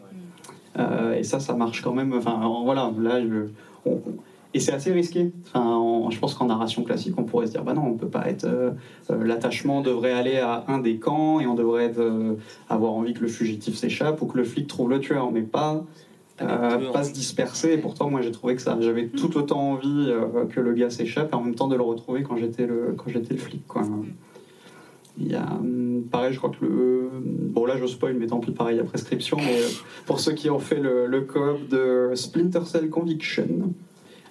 et 1.16 1.24
ça, 1.24 1.40
ça 1.40 1.54
marche 1.54 1.82
quand 1.82 1.92
même. 1.92 2.12
Enfin, 2.14 2.40
voilà, 2.64 2.92
là, 2.98 3.20
je, 3.20 3.90
et 4.52 4.60
c'est 4.60 4.72
assez 4.72 4.92
risqué. 4.92 5.32
Enfin, 5.46 6.08
je 6.10 6.18
pense 6.18 6.34
qu'en 6.34 6.46
narration 6.46 6.82
classique, 6.82 7.14
on 7.16 7.24
pourrait 7.24 7.46
se 7.46 7.52
dire, 7.52 7.62
bah 7.62 7.72
non, 7.72 7.84
on 7.86 7.94
peut 7.94 8.08
pas 8.08 8.28
être. 8.28 8.44
Euh, 8.44 8.72
euh, 9.10 9.24
l'attachement 9.24 9.80
devrait 9.80 10.12
aller 10.12 10.38
à 10.38 10.64
un 10.66 10.78
des 10.78 10.96
camps 10.96 11.38
et 11.40 11.46
on 11.46 11.54
devrait 11.54 11.92
euh, 11.98 12.34
avoir 12.68 12.92
envie 12.92 13.14
que 13.14 13.20
le 13.20 13.28
fugitif 13.28 13.76
s'échappe 13.76 14.20
ou 14.22 14.26
que 14.26 14.36
le 14.36 14.44
flic 14.44 14.66
trouve 14.66 14.90
le 14.90 14.98
tueur, 14.98 15.30
mais 15.30 15.42
pas. 15.42 15.84
pas 16.38 17.04
se 17.04 17.12
disperser. 17.12 17.74
Et 17.74 17.78
pourtant, 17.78 18.10
moi, 18.10 18.22
j'ai 18.22 18.32
trouvé 18.32 18.56
que 18.56 18.62
ça, 18.62 18.76
j'avais 18.80 19.06
tout 19.06 19.36
autant 19.36 19.72
envie 19.72 20.12
que 20.50 20.60
le 20.60 20.72
gars 20.72 20.90
s'échappe 20.90 21.32
et 21.32 21.34
en 21.36 21.42
même 21.42 21.54
temps 21.54 21.68
de 21.68 21.76
le 21.76 21.82
retrouver 21.82 22.22
quand 22.22 22.36
j'étais 22.36 22.66
le, 22.66 22.94
quand 22.96 23.08
j'étais 23.08 23.34
le 23.34 23.40
flic. 23.40 23.66
Quoi. 23.68 23.82
Il 25.18 25.30
y 25.30 25.34
a, 25.34 25.44
hum, 25.52 26.04
pareil, 26.10 26.32
je 26.32 26.38
crois 26.38 26.50
que 26.50 26.64
le. 26.64 27.10
Bon, 27.22 27.66
là, 27.66 27.76
je 27.76 27.86
spoil, 27.86 28.14
mais 28.14 28.26
tant 28.26 28.40
pis, 28.40 28.50
pareil, 28.50 28.76
il 28.76 28.78
y 28.78 28.80
a 28.80 28.84
prescription. 28.84 29.36
Mais 29.36 29.60
pour 30.06 30.18
ceux 30.18 30.32
qui 30.32 30.50
ont 30.50 30.58
fait 30.58 30.80
le, 30.80 31.06
le 31.06 31.20
coop 31.20 31.68
de 31.68 32.12
Splinter 32.14 32.64
Cell 32.64 32.88
Conviction, 32.88 33.74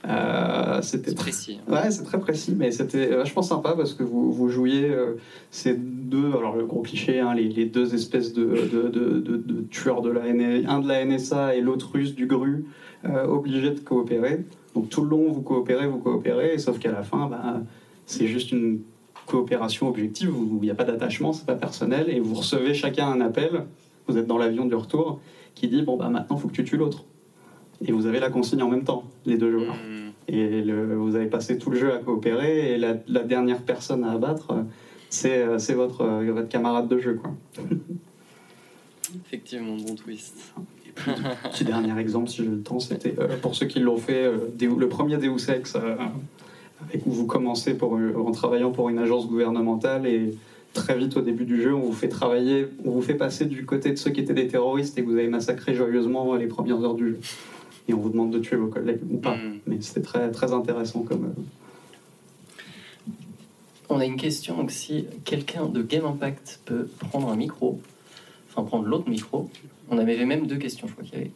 euh, 0.08 0.82
c'était 0.82 1.14
précis. 1.14 1.60
Ouais, 1.68 1.91
c'est 1.91 2.04
très 2.04 2.20
précis, 2.20 2.56
mais 2.58 2.72
c'était 2.72 3.08
vachement 3.08 3.41
sympa 3.41 3.74
parce 3.76 3.93
que 3.93 4.04
vous, 4.04 4.32
vous 4.32 4.50
jouiez 4.50 4.89
euh, 4.89 5.18
ces 5.52 5.76
deux, 5.76 6.30
alors 6.30 6.56
le 6.56 6.66
gros 6.66 6.82
cliché, 6.82 7.20
hein, 7.20 7.34
les, 7.34 7.50
les, 7.50 7.66
deux 7.66 7.93
espèces 7.93 8.34
de, 8.34 8.45
de, 8.45 8.88
de, 8.88 9.20
de, 9.20 9.62
tueurs 9.70 10.02
de 10.02 10.10
la 10.10 10.32
NSA, 10.32 10.72
un 10.72 10.80
de 10.80 10.88
la 10.88 11.04
NSA 11.04 11.56
et 11.56 11.62
l'autre 11.62 11.91
russe 11.93 12.16
du 12.16 12.28
GRU, 12.28 12.66
euh, 13.06 13.26
obligés 13.26 13.72
de 13.72 13.80
coopérer. 13.80 14.45
Donc 14.74 14.89
tout 14.89 15.04
le 15.04 15.10
long, 15.10 15.32
vous 15.32 15.41
coopérez, 15.41 15.88
vous 15.88 16.00
coopérez, 16.00 16.58
sauf 16.60 16.80
qu'à 16.80 16.91
la 16.91 17.04
fin, 17.04 17.28
bah, 17.28 17.62
c'est 18.06 18.28
juste 18.28 18.52
une 18.52 18.80
coopération 19.26 19.89
objective 19.89 20.36
où 20.36 20.60
il 20.62 20.66
n'y 20.66 20.72
a 20.72 20.76
pas 20.76 20.86
d'attachement, 20.86 21.34
c'est 21.34 21.45
pas 21.45 21.56
personnel, 21.56 22.10
et 22.10 22.20
vous 22.20 22.36
recevez 22.36 22.74
chacun 22.74 23.08
un 23.08 23.22
appel, 23.22 23.66
vous 24.08 24.18
êtes 24.18 24.28
dans 24.28 24.38
l'avion 24.38 24.66
du 24.66 24.76
retour, 24.76 25.20
qui 25.56 25.68
dit 25.68 25.82
bon 25.82 25.97
bah 25.97 26.10
maintenant 26.10 26.38
faut 26.38 26.47
que 26.47 26.54
tu 26.54 26.64
tues 26.64 26.78
l'autre 26.78 27.04
et 27.86 27.92
vous 27.92 28.06
avez 28.06 28.20
la 28.20 28.30
consigne 28.30 28.62
en 28.62 28.70
même 28.70 28.84
temps, 28.84 29.04
les 29.26 29.38
deux 29.38 29.52
joueurs. 29.52 29.76
Hmm. 29.76 30.12
Et 30.28 30.62
le, 30.62 30.96
vous 30.96 31.16
avez 31.16 31.28
passé 31.28 31.58
tout 31.58 31.72
le 31.72 31.80
jeu 31.80 31.94
à 31.94 31.98
coopérer, 31.98 32.74
et 32.74 32.78
la, 32.78 32.94
dernière 32.94 33.62
personne 33.62 34.04
à 34.04 34.12
abattre, 34.12 34.54
c'est, 35.10 35.42
euh, 35.42 35.58
c'est 35.58 35.74
votre, 35.74 36.02
euh, 36.02 36.32
votre 36.32 36.50
camarade 36.50 36.88
de 36.88 37.00
jeu. 37.00 37.16
Quoi. 37.16 37.32
Effectivement, 39.26 39.76
bon 39.76 39.96
twist. 39.96 40.54
petit 41.52 41.64
dernier 41.64 41.98
exemple, 42.00 42.30
si 42.30 42.38
j'ai 42.38 42.50
le 42.50 42.62
temps, 42.62 42.80
c'était 42.80 43.16
euh, 43.18 43.38
pour 43.42 43.56
ceux 43.56 43.66
qui 43.66 43.80
l'ont 43.80 43.98
fait, 43.98 44.30
le 44.60 44.90
premier 44.90 45.18
Deus 45.18 45.50
Ex, 45.50 45.76
avec 45.76 47.06
où 47.06 47.12
vous 47.12 47.26
commencez 47.26 47.74
pour, 47.74 47.94
en 47.94 48.32
travaillant 48.32 48.72
pour 48.72 48.90
une 48.90 49.00
agence 49.00 49.28
gouvernementale 49.28 50.06
et 50.06 50.38
très 50.74 50.96
vite 50.96 51.18
au 51.18 51.22
début 51.22 51.46
du 51.46 51.62
jeu, 51.62 51.74
on 51.74 51.80
vous 51.80 51.94
fait 51.94 52.08
travailler, 52.08 52.68
on 52.86 52.92
vous 52.92 53.02
fait 53.02 53.16
passer 53.16 53.46
du 53.46 53.66
côté 53.66 53.90
de 53.90 53.96
ceux 53.96 54.12
qui 54.12 54.22
étaient 54.22 54.36
des 54.36 54.48
terroristes 54.48 54.96
et 55.00 55.02
que 55.02 55.08
vous 55.08 55.16
avez 55.16 55.28
massacré 55.28 55.74
joyeusement 55.74 56.36
les 56.36 56.46
premières 56.46 56.84
heures 56.84 56.94
du 56.94 57.08
jeu 57.08 57.20
et 57.90 57.94
on 57.94 58.00
vous 58.00 58.10
demande 58.10 58.32
de 58.32 58.40
tuer 58.40 58.56
vos 58.56 58.68
collègues 58.68 59.02
ou 59.10 59.18
pas. 59.18 59.36
Mm. 59.36 59.60
Mais 59.68 59.82
c'était 59.82 60.02
très, 60.02 60.32
très 60.32 60.54
intéressant 60.54 61.02
comme. 61.02 61.26
Euh, 61.26 61.42
on 63.90 64.00
a 64.00 64.06
une 64.06 64.18
question, 64.18 64.56
donc 64.56 64.70
si 64.70 65.08
quelqu'un 65.26 65.66
de 65.66 65.82
Game 65.82 66.06
Impact 66.06 66.60
peut 66.66 66.88
prendre 67.10 67.30
un 67.30 67.36
micro, 67.36 67.82
enfin 68.48 68.64
prendre 68.64 68.86
l'autre 68.86 69.10
micro, 69.10 69.50
on 69.90 69.98
avait 69.98 70.24
même 70.26 70.46
deux 70.46 70.58
questions, 70.58 70.88
je 70.88 70.94
crois 70.94 71.04
qu'il 71.04 71.18
y 71.18 71.22
avait 71.22 71.32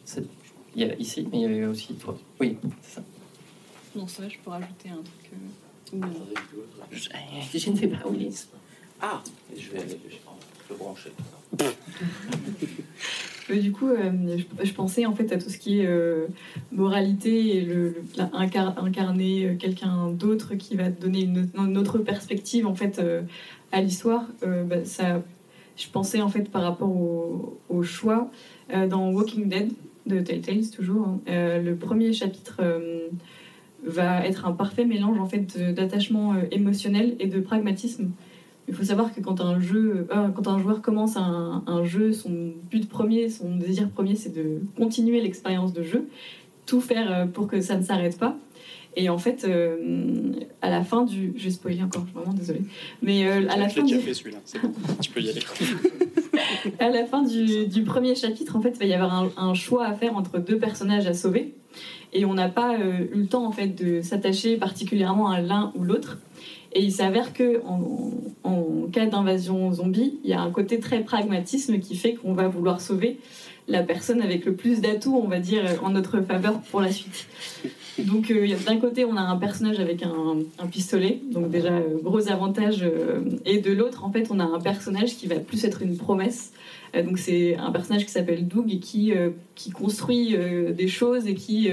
il 0.76 0.82
y 0.82 0.90
a 0.90 0.94
ici, 0.96 1.26
mais 1.30 1.38
il 1.38 1.42
y 1.42 1.44
avait 1.46 1.66
aussi 1.66 1.94
toi. 1.94 2.16
Oui, 2.40 2.56
c'est 2.82 2.96
ça. 2.96 3.02
Non, 3.94 4.06
ça, 4.06 4.28
je 4.28 4.36
peux 4.38 4.50
rajouter 4.50 4.88
un 4.88 5.02
truc. 5.02 5.30
Euh... 5.32 5.96
Je, 6.90 7.08
je, 7.58 7.70
ne 7.70 7.76
sais 7.76 7.86
pas 7.88 8.08
où 8.08 8.14
il 8.14 8.26
est. 8.26 8.48
Ah, 9.00 9.22
je 9.56 9.70
vais, 9.70 9.80
je 9.80 9.94
vais 9.94 9.98
le 10.70 10.76
du 13.60 13.72
coup, 13.72 13.88
euh, 13.88 14.38
je, 14.62 14.72
pensais 14.72 15.06
en 15.06 15.14
fait 15.14 15.32
à 15.32 15.38
tout 15.38 15.50
ce 15.50 15.58
qui 15.58 15.80
est 15.80 15.86
euh, 15.86 16.26
moralité 16.72 17.56
et 17.56 17.60
le, 17.62 18.02
incarner 18.32 19.46
euh, 19.46 19.54
quelqu'un 19.56 20.10
d'autre 20.10 20.54
qui 20.54 20.76
va 20.76 20.90
donner 20.90 21.22
une, 21.56 21.78
autre 21.78 21.98
perspective 21.98 22.66
en 22.66 22.74
fait 22.74 23.00
à 23.72 23.80
l'histoire. 23.80 24.26
Bah, 24.42 24.84
ça, 24.84 25.22
je 25.76 25.88
pensais 25.88 26.20
en 26.20 26.28
fait 26.28 26.50
par 26.50 26.62
rapport 26.62 26.90
au, 26.90 27.82
choix 27.82 28.30
dans 28.88 29.10
Walking 29.10 29.48
Dead 29.48 29.72
de 30.06 30.20
Telltale 30.20 30.68
toujours. 30.70 31.08
Hein, 31.08 31.20
le 31.26 31.74
premier 31.74 32.12
chapitre 32.12 32.62
va 33.84 34.26
être 34.26 34.46
un 34.46 34.52
parfait 34.52 34.84
mélange 34.84 35.18
en 35.18 35.26
fait 35.26 35.58
d'attachement 35.74 36.34
émotionnel 36.50 37.16
et 37.18 37.26
de 37.26 37.40
pragmatisme. 37.40 38.10
Il 38.66 38.74
faut 38.74 38.84
savoir 38.84 39.14
que 39.14 39.20
quand 39.20 39.40
un, 39.40 39.60
jeu, 39.60 40.06
euh, 40.10 40.28
quand 40.28 40.48
un 40.48 40.58
joueur 40.58 40.80
commence 40.80 41.16
un, 41.16 41.62
un, 41.66 41.84
jeu, 41.84 42.12
son 42.12 42.54
but 42.70 42.88
premier, 42.88 43.28
son 43.28 43.56
désir 43.56 43.90
premier, 43.90 44.16
c'est 44.16 44.34
de 44.34 44.60
continuer 44.76 45.20
l'expérience 45.20 45.72
de 45.72 45.82
jeu, 45.82 46.08
tout 46.64 46.80
faire 46.80 47.12
euh, 47.12 47.26
pour 47.26 47.46
que 47.46 47.60
ça 47.60 47.76
ne 47.76 47.82
s'arrête 47.82 48.18
pas. 48.18 48.36
Et 48.96 49.08
en 49.08 49.18
fait, 49.18 49.44
euh, 49.44 50.32
à 50.62 50.70
la 50.70 50.84
fin 50.84 51.04
du. 51.04 51.34
Je 51.36 51.44
vais 51.44 51.50
spoiler 51.50 51.82
encore, 51.82 52.02
je 52.02 52.10
suis 52.10 52.18
vraiment 52.18 52.32
désolée. 52.32 52.62
Mais 53.02 53.26
à 53.26 53.56
la 53.56 53.68
fin. 53.68 53.82
Du... 53.82 54.00
celui-là, 54.00 54.38
tu 55.00 55.10
peux 55.10 55.20
y 55.20 55.30
aller. 55.30 55.42
à 56.78 56.88
la 56.90 57.04
fin 57.04 57.22
du, 57.22 57.66
du, 57.66 57.82
premier 57.82 58.14
chapitre, 58.14 58.56
en 58.56 58.60
fait, 58.60 58.70
il 58.70 58.78
va 58.78 58.84
y 58.86 58.94
avoir 58.94 59.12
un, 59.12 59.30
un, 59.36 59.54
choix 59.54 59.84
à 59.84 59.94
faire 59.94 60.16
entre 60.16 60.38
deux 60.38 60.58
personnages 60.58 61.08
à 61.08 61.12
sauver. 61.12 61.54
Et 62.12 62.24
on 62.24 62.34
n'a 62.34 62.48
pas 62.48 62.78
eu 62.78 63.18
le 63.18 63.26
temps, 63.26 63.44
en 63.44 63.50
fait, 63.50 63.66
de 63.66 64.00
s'attacher 64.00 64.56
particulièrement 64.56 65.28
à 65.28 65.40
l'un 65.40 65.72
ou 65.74 65.82
l'autre. 65.82 66.18
Et 66.74 66.82
il 66.82 66.92
s'avère 66.92 67.32
que 67.32 67.62
en, 67.64 68.88
cas 68.92 69.06
d'invasion 69.06 69.72
zombie, 69.72 70.18
il 70.22 70.30
y 70.30 70.34
a 70.34 70.40
un 70.40 70.50
côté 70.50 70.78
très 70.78 71.00
pragmatisme 71.00 71.78
qui 71.78 71.96
fait 71.96 72.14
qu'on 72.14 72.32
va 72.32 72.48
vouloir 72.48 72.80
sauver 72.80 73.18
la 73.66 73.82
personne 73.82 74.20
avec 74.20 74.44
le 74.44 74.54
plus 74.54 74.80
d'atouts, 74.80 75.20
on 75.22 75.26
va 75.26 75.40
dire, 75.40 75.64
en 75.82 75.90
notre 75.90 76.20
faveur 76.20 76.60
pour 76.60 76.80
la 76.80 76.92
suite. 76.92 77.26
Donc 77.98 78.30
euh, 78.30 78.46
d'un 78.66 78.78
côté, 78.78 79.04
on 79.04 79.16
a 79.16 79.20
un 79.20 79.36
personnage 79.36 79.78
avec 79.78 80.02
un, 80.02 80.66
pistolet, 80.66 81.20
donc 81.32 81.50
déjà 81.50 81.72
euh, 81.72 81.98
gros 82.02 82.28
avantage, 82.28 82.82
euh, 82.82 83.20
et 83.44 83.58
de 83.58 83.72
l'autre, 83.72 84.04
en 84.04 84.10
fait, 84.10 84.28
on 84.30 84.40
a 84.40 84.44
un 84.44 84.60
personnage 84.60 85.16
qui 85.16 85.26
va 85.26 85.36
plus 85.36 85.64
être 85.64 85.82
une 85.82 85.96
promesse. 85.96 86.52
donc 86.94 87.18
c'est 87.18 87.56
un 87.56 87.70
personnage 87.70 88.04
qui 88.04 88.10
s'appelle 88.10 88.46
Doug 88.46 88.72
et 88.72 88.78
qui, 88.78 89.12
qui 89.54 89.70
construit 89.70 90.36
des 90.76 90.88
choses 90.88 91.26
et 91.26 91.34
qui 91.34 91.68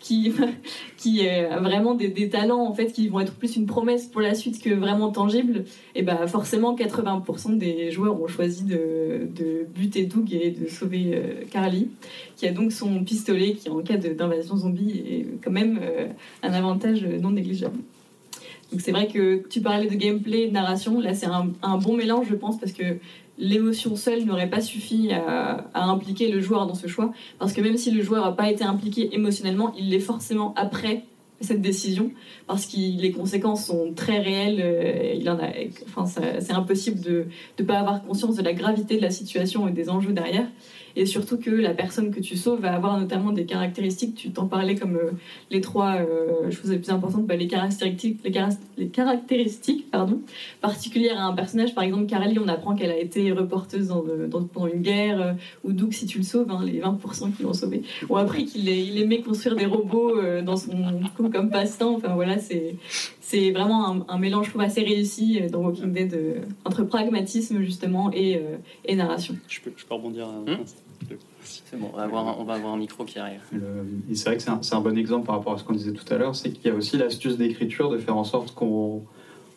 qui, 0.00 0.32
qui 0.96 1.28
a 1.28 1.58
vraiment 1.60 1.94
des, 1.94 2.28
talents 2.28 2.66
en 2.66 2.74
fait 2.74 2.92
qui 2.92 3.08
vont 3.08 3.20
être 3.20 3.34
plus 3.34 3.56
une 3.56 3.66
promesse 3.66 4.06
pour 4.06 4.20
la 4.20 4.34
suite 4.34 4.62
que 4.62 4.70
vraiment 4.70 5.10
tangible, 5.10 5.64
et 5.94 6.02
bah 6.02 6.26
forcément 6.26 6.74
80% 6.74 7.58
des 7.58 7.90
joueurs 7.90 8.20
ont 8.20 8.26
choisi 8.26 8.64
de, 8.64 9.28
de 9.34 9.66
buter 9.74 10.04
Doug 10.04 10.32
et 10.32 10.50
de 10.50 10.68
sauver 10.68 11.12
euh, 11.14 11.44
Carly, 11.50 11.88
qui 12.36 12.46
a 12.46 12.52
donc 12.52 12.72
son 12.72 13.04
pistolet 13.04 13.54
qui 13.54 13.68
en 13.68 13.80
cas 13.82 13.96
d'invasion 13.96 14.56
zombie 14.56 15.02
est 15.08 15.26
quand 15.42 15.52
même 15.52 15.78
euh, 15.82 16.08
un 16.42 16.52
avantage 16.52 17.04
non 17.04 17.30
négligeable. 17.30 17.78
Donc 18.72 18.80
c'est 18.80 18.90
vrai 18.90 19.06
que 19.06 19.46
tu 19.48 19.60
parlais 19.60 19.88
de 19.88 19.94
gameplay, 19.94 20.48
de 20.48 20.52
narration, 20.52 21.00
là 21.00 21.14
c'est 21.14 21.26
un, 21.26 21.50
un, 21.62 21.78
bon 21.78 21.96
mélange 21.96 22.26
je 22.28 22.34
pense 22.34 22.58
parce 22.58 22.72
que 22.72 22.98
l'émotion 23.38 23.96
seule 23.96 24.24
n'aurait 24.24 24.50
pas 24.50 24.60
suffi 24.60 25.10
à, 25.12 25.66
impliquer 25.74 26.30
le 26.30 26.40
joueur 26.40 26.66
dans 26.66 26.74
ce 26.74 26.86
choix, 26.86 27.12
parce 27.38 27.52
que 27.52 27.60
même 27.60 27.76
si 27.76 27.90
le 27.90 28.02
joueur 28.02 28.24
n'a 28.24 28.32
pas 28.32 28.50
été 28.50 28.64
impliqué 28.64 29.14
émotionnellement, 29.14 29.72
il 29.78 29.90
l'est 29.90 30.00
forcément 30.00 30.54
après 30.56 31.04
cette 31.40 31.60
décision, 31.60 32.12
parce 32.46 32.64
que 32.64 32.76
les 32.76 33.12
conséquences 33.12 33.66
sont 33.66 33.92
très 33.94 34.20
réelles. 34.20 34.60
Euh, 34.62 35.14
il 35.14 35.28
en 35.28 35.38
a, 35.38 35.48
enfin, 35.86 36.06
c'est 36.06 36.52
impossible 36.52 37.00
de 37.00 37.26
ne 37.58 37.64
pas 37.64 37.78
avoir 37.78 38.02
conscience 38.02 38.36
de 38.36 38.42
la 38.42 38.54
gravité 38.54 38.96
de 38.96 39.02
la 39.02 39.10
situation 39.10 39.68
et 39.68 39.72
des 39.72 39.90
enjeux 39.90 40.12
derrière 40.12 40.46
et 40.96 41.04
surtout 41.04 41.36
que 41.36 41.50
la 41.50 41.74
personne 41.74 42.10
que 42.10 42.20
tu 42.20 42.38
sauves 42.38 42.62
va 42.62 42.74
avoir 42.74 42.98
notamment 42.98 43.30
des 43.30 43.44
caractéristiques, 43.44 44.14
tu 44.14 44.30
t'en 44.30 44.46
parlais 44.46 44.76
comme 44.76 44.96
euh, 44.96 45.10
les 45.50 45.60
trois 45.60 45.96
euh, 45.96 46.50
choses 46.50 46.70
les 46.70 46.78
plus 46.78 46.90
importantes, 46.90 47.26
bah, 47.26 47.36
les 47.36 47.46
caractéristiques, 47.46 48.20
les, 48.24 48.32
les, 48.78 48.88
caractéristiques 48.88 49.90
pardon, 49.90 50.22
particulières 50.62 51.20
à 51.20 51.24
un 51.24 51.34
personnage. 51.34 51.74
Par 51.74 51.84
exemple, 51.84 52.06
Carly, 52.06 52.38
on 52.38 52.48
apprend 52.48 52.74
qu'elle 52.74 52.90
a 52.90 52.96
été 52.96 53.30
reporteuse 53.32 53.88
dans, 53.88 54.02
pendant 54.30 54.68
une 54.68 54.80
guerre, 54.80 55.20
euh, 55.20 55.32
ou 55.64 55.72
Doug, 55.72 55.92
si 55.92 56.06
tu 56.06 56.16
le 56.16 56.24
sauves, 56.24 56.50
hein, 56.50 56.62
les 56.64 56.80
20% 56.80 57.36
qui 57.36 57.42
l'ont 57.42 57.52
sauvé, 57.52 57.82
ont 58.08 58.16
appris 58.16 58.46
qu'il 58.46 58.66
il 58.66 58.98
aimait 58.98 59.20
construire 59.20 59.54
des 59.54 59.66
robots 59.66 60.14
dans 60.42 60.56
son, 60.56 60.72
comme, 61.16 61.30
comme 61.30 61.50
passe-temps. 61.50 61.96
Enfin 61.96 62.14
voilà, 62.14 62.38
c'est 62.38 62.76
c'est 63.20 63.50
vraiment 63.50 64.06
un, 64.08 64.18
mélange, 64.18 64.46
je 64.46 64.50
trouve, 64.50 64.62
assez 64.62 64.82
réussi 64.82 65.40
dans 65.50 65.60
Walking 65.60 65.92
Dead 65.92 66.46
entre 66.64 66.84
pragmatisme, 66.84 67.60
justement, 67.60 68.10
et, 68.12 68.40
et 68.84 68.94
narration. 68.94 69.34
Je 69.48 69.60
peux, 69.60 69.72
je 69.76 69.84
peux 69.84 69.94
rebondir 69.94 70.28
hmm 70.28 70.62
c'est 71.46 71.78
bon, 71.78 71.90
on 71.92 71.96
va, 71.96 72.02
avoir 72.04 72.28
un, 72.28 72.36
on 72.38 72.44
va 72.44 72.54
avoir 72.54 72.74
un 72.74 72.78
micro 72.78 73.04
qui 73.04 73.18
arrive. 73.18 73.40
et 74.10 74.14
c'est 74.14 74.28
vrai 74.28 74.36
que 74.36 74.42
c'est 74.42 74.74
un, 74.74 74.80
bon 74.80 74.96
exemple 74.96 75.26
par 75.26 75.36
rapport 75.36 75.54
à 75.54 75.58
ce 75.58 75.64
qu'on 75.64 75.74
disait 75.74 75.92
tout 75.92 76.12
à 76.12 76.18
l'heure, 76.18 76.34
c'est 76.34 76.50
qu'il 76.50 76.66
y 76.66 76.70
a 76.70 76.76
aussi 76.76 76.96
l'astuce 76.96 77.36
d'écriture 77.36 77.90
de 77.90 77.98
faire 77.98 78.16
en 78.16 78.24
sorte 78.24 78.54
qu'on 78.54 79.02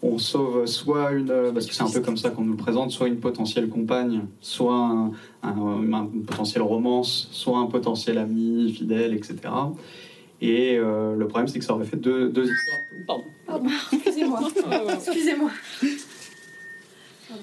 on 0.02 0.18
sauve 0.18 0.66
soit 0.66 1.12
une, 1.12 1.52
parce 1.54 1.66
que 1.66 1.74
c'est 1.74 1.84
un 1.84 1.90
peu 1.90 2.00
comme 2.00 2.16
ça 2.18 2.30
qu'on 2.30 2.44
nous 2.44 2.52
le 2.52 2.58
présente, 2.58 2.92
soit 2.92 3.08
une 3.08 3.20
potentielle 3.20 3.68
compagne, 3.68 4.22
soit 4.40 5.12
un, 5.44 6.10
potentiel 6.26 6.64
romance, 6.64 7.28
soit 7.32 7.58
un 7.58 7.66
potentiel 7.66 8.18
ami, 8.18 8.72
fidèle, 8.72 9.14
etc. 9.14 9.38
Et 10.42 10.78
euh, 10.78 11.16
le 11.16 11.28
problème, 11.28 11.50
c'est 11.50 11.60
que 11.60 11.66
ça 11.66 11.74
aurait 11.74 11.86
fait 11.86 11.98
deux, 11.98 12.30
deux 12.30 12.46
histoires. 12.46 13.20
Pardon. 13.46 13.70
excusez-moi. 13.92 14.40
excusez-moi. 14.94 15.52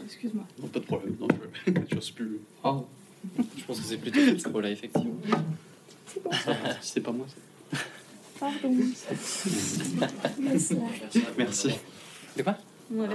excuse-moi. 0.06 0.44
pas 0.72 0.78
de 0.78 0.84
problème. 0.84 1.16
Non, 1.20 1.28
je 1.66 1.70
ne 1.94 2.12
plus. 2.14 2.40
Oh. 2.64 2.86
Je 3.58 3.64
pense 3.64 3.80
que 3.80 3.86
c'est 3.86 3.96
plutôt 3.98 4.20
ce 4.38 4.48
rôle-là, 4.48 4.70
effectivement. 4.70 5.14
C'est 6.06 6.22
bon. 6.22 6.30
C'est 6.80 7.00
pas 7.00 7.12
moi. 7.12 7.26
Pardon. 8.38 8.74
Merci. 11.38 11.70
De 12.36 12.42
quoi? 12.42 12.56
On 12.94 13.06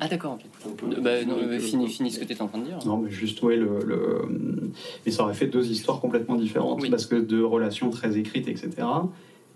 Ah 0.00 0.08
d'accord, 0.08 0.38
ok. 0.38 1.00
Bah, 1.00 1.24
non, 1.24 1.36
finis, 1.58 1.88
finis, 1.88 2.10
ce 2.10 2.18
que 2.18 2.24
tu 2.24 2.32
étais 2.32 2.42
en 2.42 2.48
train 2.48 2.58
de 2.58 2.64
dire. 2.64 2.78
Non, 2.86 2.98
mais 2.98 3.10
juste, 3.10 3.42
ouais, 3.42 3.56
le, 3.56 3.80
le... 3.84 4.72
Et 5.06 5.10
ça 5.10 5.24
aurait 5.24 5.34
fait 5.34 5.46
deux 5.46 5.70
histoires 5.70 6.00
complètement 6.00 6.36
différentes, 6.36 6.88
parce 6.90 7.06
que 7.06 7.16
deux 7.16 7.44
relations 7.44 7.90
très 7.90 8.16
écrites, 8.16 8.48
etc. 8.48 8.70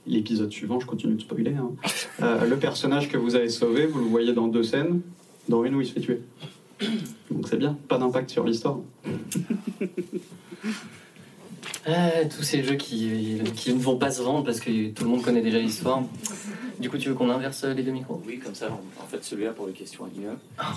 L'épisode 0.06 0.50
suivant, 0.50 0.80
je 0.80 0.86
continue 0.86 1.14
de 1.14 1.20
spoiler, 1.20 1.54
hein. 1.54 1.70
euh, 2.22 2.44
le 2.44 2.56
personnage 2.56 3.08
que 3.08 3.16
vous 3.16 3.36
avez 3.36 3.48
sauvé, 3.48 3.86
vous 3.86 4.00
le 4.00 4.06
voyez 4.06 4.32
dans 4.32 4.48
deux 4.48 4.64
scènes, 4.64 5.00
dans 5.48 5.64
une 5.64 5.76
où 5.76 5.80
il 5.80 5.86
se 5.86 5.92
fait 5.92 6.00
tuer. 6.00 6.20
Donc 7.30 7.48
c'est 7.48 7.56
bien, 7.56 7.76
pas 7.88 7.98
d'impact 7.98 8.30
sur 8.30 8.44
l'histoire. 8.44 8.78
Ah, 11.86 12.24
tous 12.36 12.42
ces 12.42 12.62
jeux 12.62 12.76
qui, 12.76 13.40
qui, 13.56 13.74
ne 13.74 13.80
vont 13.80 13.96
pas 13.96 14.10
se 14.10 14.22
vendre 14.22 14.44
parce 14.44 14.60
que 14.60 14.90
tout 14.90 15.04
le 15.04 15.10
monde 15.10 15.22
connaît 15.22 15.42
déjà 15.42 15.58
l'histoire. 15.58 16.02
Du 16.78 16.90
coup, 16.90 16.98
tu 16.98 17.08
veux 17.08 17.14
qu'on 17.14 17.30
inverse 17.30 17.64
les 17.64 17.82
deux 17.82 17.92
micros? 17.92 18.22
Oui, 18.26 18.38
comme 18.38 18.54
ça. 18.54 18.68
En 19.00 19.06
fait, 19.06 19.24
celui-là 19.24 19.52
pour 19.52 19.66
les 19.66 19.72
questions 19.72 20.04
à 20.04 20.08
ah, 20.58 20.74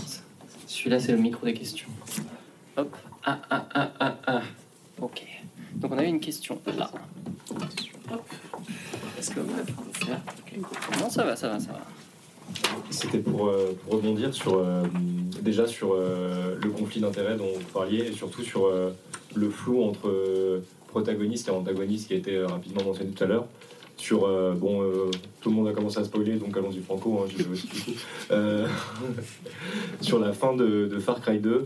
celui-là, 0.68 0.99
c'est 0.99 1.12
le 1.12 1.20
micro 1.20 1.45
des 1.45 1.53
questions. 1.53 1.88
Hop. 2.78 2.95
Ah, 3.24 3.39
ah, 3.49 3.68
ah, 3.74 3.91
ah, 3.99 4.18
ah. 4.28 4.41
Ok. 5.01 5.24
Donc, 5.76 5.91
on 5.91 5.97
a 5.97 6.03
eu 6.03 6.08
une 6.08 6.20
question 6.20 6.60
là. 6.78 6.91
Hop. 8.12 8.24
Est-ce 9.18 9.32
que 9.32 9.39
vous 9.39 9.53
faire 9.93 10.22
Non, 10.99 11.10
ça 11.10 11.24
va, 11.24 11.36
ça 11.36 11.49
va, 11.49 11.60
ça 11.60 11.72
va. 11.72 11.95
C'était 12.89 13.20
pour, 13.20 13.48
euh, 13.48 13.76
pour, 13.84 13.96
rebondir 13.96 14.34
sur, 14.34 14.58
euh, 14.58 14.84
déjà 15.41 15.68
sur 15.68 15.93
euh, 15.93 16.56
le 16.62 16.70
conflit 16.70 17.02
d'intérêts 17.02 17.36
dont 17.36 17.52
vous 17.54 17.72
parliez 17.74 18.00
et 18.00 18.12
surtout 18.12 18.43
sur 18.43 18.72
le 19.36 19.50
flou 19.50 19.84
entre 19.84 20.62
protagoniste 20.88 21.48
et 21.50 21.52
antagoniste 21.52 22.08
qui 22.08 22.14
a 22.14 22.18
été 22.18 22.39
rapidement 22.39 22.84
mentionné 22.84 23.12
tout 23.12 23.24
à 23.24 23.28
l'heure. 23.28 23.46
Sur, 23.98 24.28
bon, 24.56 24.82
tout 25.41 25.50
le 25.50 25.56
monde 25.56 25.68
a 25.70 25.72
commencé 25.72 26.00
à 26.00 26.04
spoiler, 26.04 26.34
donc 26.34 26.56
allons-y 26.56 26.80
franco, 26.82 27.24
hein, 27.24 27.43
aussi 27.52 27.70
sur 30.02 30.20
la 30.20 30.34
fin 30.34 30.54
de, 30.54 31.00
Far 31.00 31.22
Cry 31.22 31.39
2, 31.39 31.66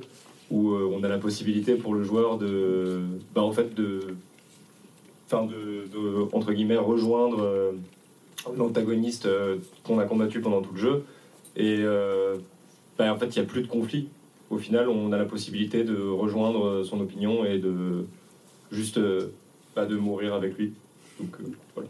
où 0.52 0.74
on 0.74 1.04
a 1.04 1.08
la 1.08 1.18
possibilité 1.18 1.76
pour 1.76 1.94
le 1.96 2.04
joueur 2.04 2.38
de, 2.38 3.02
bah, 3.34 3.42
en 3.42 3.52
fait, 3.52 3.74
de, 3.74 4.16
fin 5.28 5.46
de, 5.46 5.86
entre 6.32 6.54
guillemets, 6.54 6.78
rejoindre 6.78 7.74
l'antagoniste 8.56 9.26
euh, 9.26 9.58
qu'on 9.84 10.00
a 10.00 10.06
combattu 10.06 10.42
pendant 10.42 10.62
tout 10.62 10.74
le 10.74 10.80
jeu. 10.80 11.06
Et 11.56 11.80
euh, 11.80 12.38
bah, 12.98 13.14
en 13.14 13.18
fait, 13.18 13.28
il 13.36 13.40
n'y 13.40 13.46
a 13.46 13.50
plus 13.50 13.62
de 13.62 13.68
conflit. 13.68 14.10
Au 14.50 14.58
final, 14.58 14.90
on 14.90 15.12
a 15.12 15.18
la 15.18 15.26
possibilité 15.26 15.84
de 15.84 15.96
rejoindre 15.96 16.84
son 16.84 17.00
opinion 17.02 17.46
et 17.46 17.60
de 17.60 18.06
juste 18.72 19.00
pas 19.76 19.84
bah, 19.84 19.86
de 19.86 19.96
mourir 19.96 20.34
avec 20.34 20.58
lui. 20.58 20.74
Donc 21.20 21.36
euh, 21.40 21.52
voilà. 21.76 21.90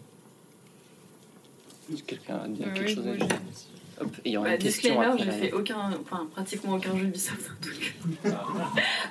Quelqu'un 2.06 2.36
a 2.36 2.70
quelque 2.70 2.88
chose 2.88 3.08
à 3.08 3.16
dire? 3.16 3.28
Il 4.26 4.32
y 4.32 4.38
aura 4.38 4.50
bah, 4.50 4.58
disclaimer, 4.58 5.12
j'ai 5.18 5.32
fait 5.32 5.52
aucun, 5.52 5.91
enfin 6.02 6.28
pratiquement 6.32 6.76
aucun 6.76 6.97
jeu 6.97 7.06
Ubisoft. 7.06 7.52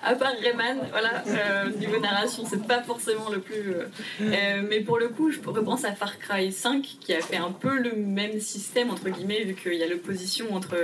à 0.03 0.15
part 0.15 0.33
Rayman, 0.43 0.89
voilà, 0.91 1.25
euh, 1.27 1.71
niveau 1.71 1.99
narration, 2.01 2.45
c'est 2.49 2.67
pas 2.67 2.83
forcément 2.83 3.29
le 3.31 3.41
plus. 3.41 3.75
Euh, 3.75 3.85
euh, 4.23 4.63
mais 4.69 4.81
pour 4.81 4.99
le 4.99 5.09
coup, 5.09 5.31
je 5.31 5.41
repense 5.41 5.85
à 5.85 5.95
Far 5.95 6.19
Cry 6.19 6.53
5 6.53 6.83
qui 6.83 7.15
a 7.15 7.21
fait 7.21 7.37
un 7.37 7.53
peu 7.53 7.79
le 7.79 7.93
même 7.97 8.41
système 8.41 8.91
entre 8.91 9.09
guillemets, 9.09 9.45
vu 9.45 9.55
qu'il 9.55 9.75
y 9.75 9.83
a 9.83 9.89
l'opposition 9.89 10.55
entre 10.55 10.77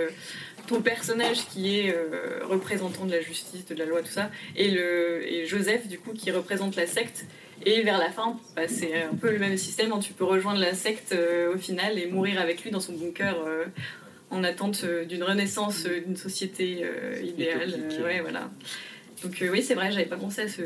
ton 0.67 0.81
personnage 0.81 1.47
qui 1.47 1.79
est 1.79 1.95
représentant 2.43 3.05
de 3.05 3.13
la 3.13 3.21
justice, 3.21 3.67
de 3.67 3.75
la 3.75 3.85
loi, 3.85 4.01
tout 4.01 4.13
ça, 4.13 4.31
et, 4.57 4.71
le, 4.71 5.23
et 5.31 5.47
Joseph 5.47 5.89
du 5.89 5.99
coup 5.99 6.13
qui 6.13 6.31
représente 6.31 6.77
la 6.77 6.87
secte. 6.87 7.27
Et 7.65 7.83
vers 7.83 7.99
la 7.99 8.11
fin, 8.11 8.37
bah, 8.57 8.69
c'est 8.69 9.03
un 9.03 9.15
peu 9.15 9.31
le 9.31 9.39
même 9.39 9.57
système. 9.57 9.93
Hein. 9.93 10.01
Tu 10.01 10.13
peux 10.13 10.25
rejoindre 10.25 10.61
la 10.61 10.75
secte 10.75 11.13
euh, 11.13 11.55
au 11.55 11.59
final 11.59 11.99
et 11.99 12.07
mourir 12.07 12.41
avec 12.41 12.63
lui 12.63 12.71
dans 12.71 12.81
son 12.81 12.93
bunker 12.93 13.37
euh, 13.47 13.65
en 14.31 14.45
attente 14.45 14.83
euh, 14.85 15.05
d'une 15.05 15.23
renaissance 15.23 15.85
d'une 15.85 16.17
société 16.17 16.85
idéale. 17.23 17.75
ouais, 18.03 18.21
voilà. 18.21 18.51
Donc 19.23 19.43
oui, 19.51 19.63
c'est 19.63 19.75
vrai, 19.75 19.91
j'avais 19.91 20.05
pas 20.05 20.17
pensé 20.17 20.43
à 20.43 20.49
ce, 20.49 20.63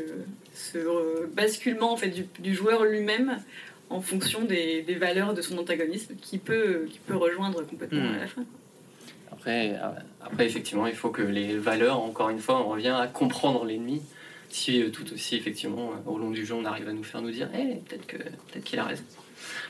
basculement 1.32 1.92
en 1.92 1.96
fait 1.96 2.12
du, 2.40 2.54
joueur 2.54 2.84
lui-même 2.84 3.38
en 3.88 4.00
fonction 4.00 4.44
des, 4.44 4.82
valeurs 4.98 5.32
de 5.32 5.42
son 5.42 5.58
antagonisme 5.58 6.14
qui 6.20 6.38
peut, 6.38 6.86
qui 6.90 6.98
peut 6.98 7.16
rejoindre 7.16 7.62
complètement 7.64 8.02
hmm. 8.02 8.14
à 8.14 8.18
la 8.18 8.26
fin. 8.26 8.44
Après, 9.30 9.76
après, 10.20 10.46
effectivement, 10.46 10.88
il 10.88 10.96
faut 10.96 11.10
que 11.10 11.22
les 11.22 11.56
valeurs, 11.56 12.00
encore 12.00 12.30
une 12.30 12.40
fois, 12.40 12.66
on 12.66 12.70
revient 12.70 12.96
à 12.98 13.06
comprendre 13.06 13.64
l'ennemi 13.64 14.02
si 14.50 14.82
euh, 14.82 14.90
tout 14.90 15.12
aussi 15.12 15.36
effectivement 15.36 15.92
euh, 15.92 16.10
au 16.10 16.18
long 16.18 16.30
du 16.30 16.44
jeu 16.44 16.54
on 16.54 16.64
arrive 16.64 16.88
à 16.88 16.92
nous 16.92 17.04
faire 17.04 17.22
nous 17.22 17.30
dire 17.30 17.48
eh, 17.54 17.76
peut-être 17.76 18.06
que 18.06 18.16
peut-être 18.16 18.64
qu'il 18.64 18.78
a 18.78 18.84
raison. 18.84 19.04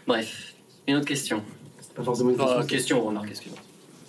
Bref, 0.07 0.55
une 0.87 0.97
autre 0.97 1.07
question. 1.07 1.43
C'est 1.81 1.95
pas 1.95 2.03
forcément 2.03 2.31
une 2.31 2.37
question. 2.37 2.67
question, 2.67 3.01
remarque, 3.05 3.31
excuse 3.31 3.53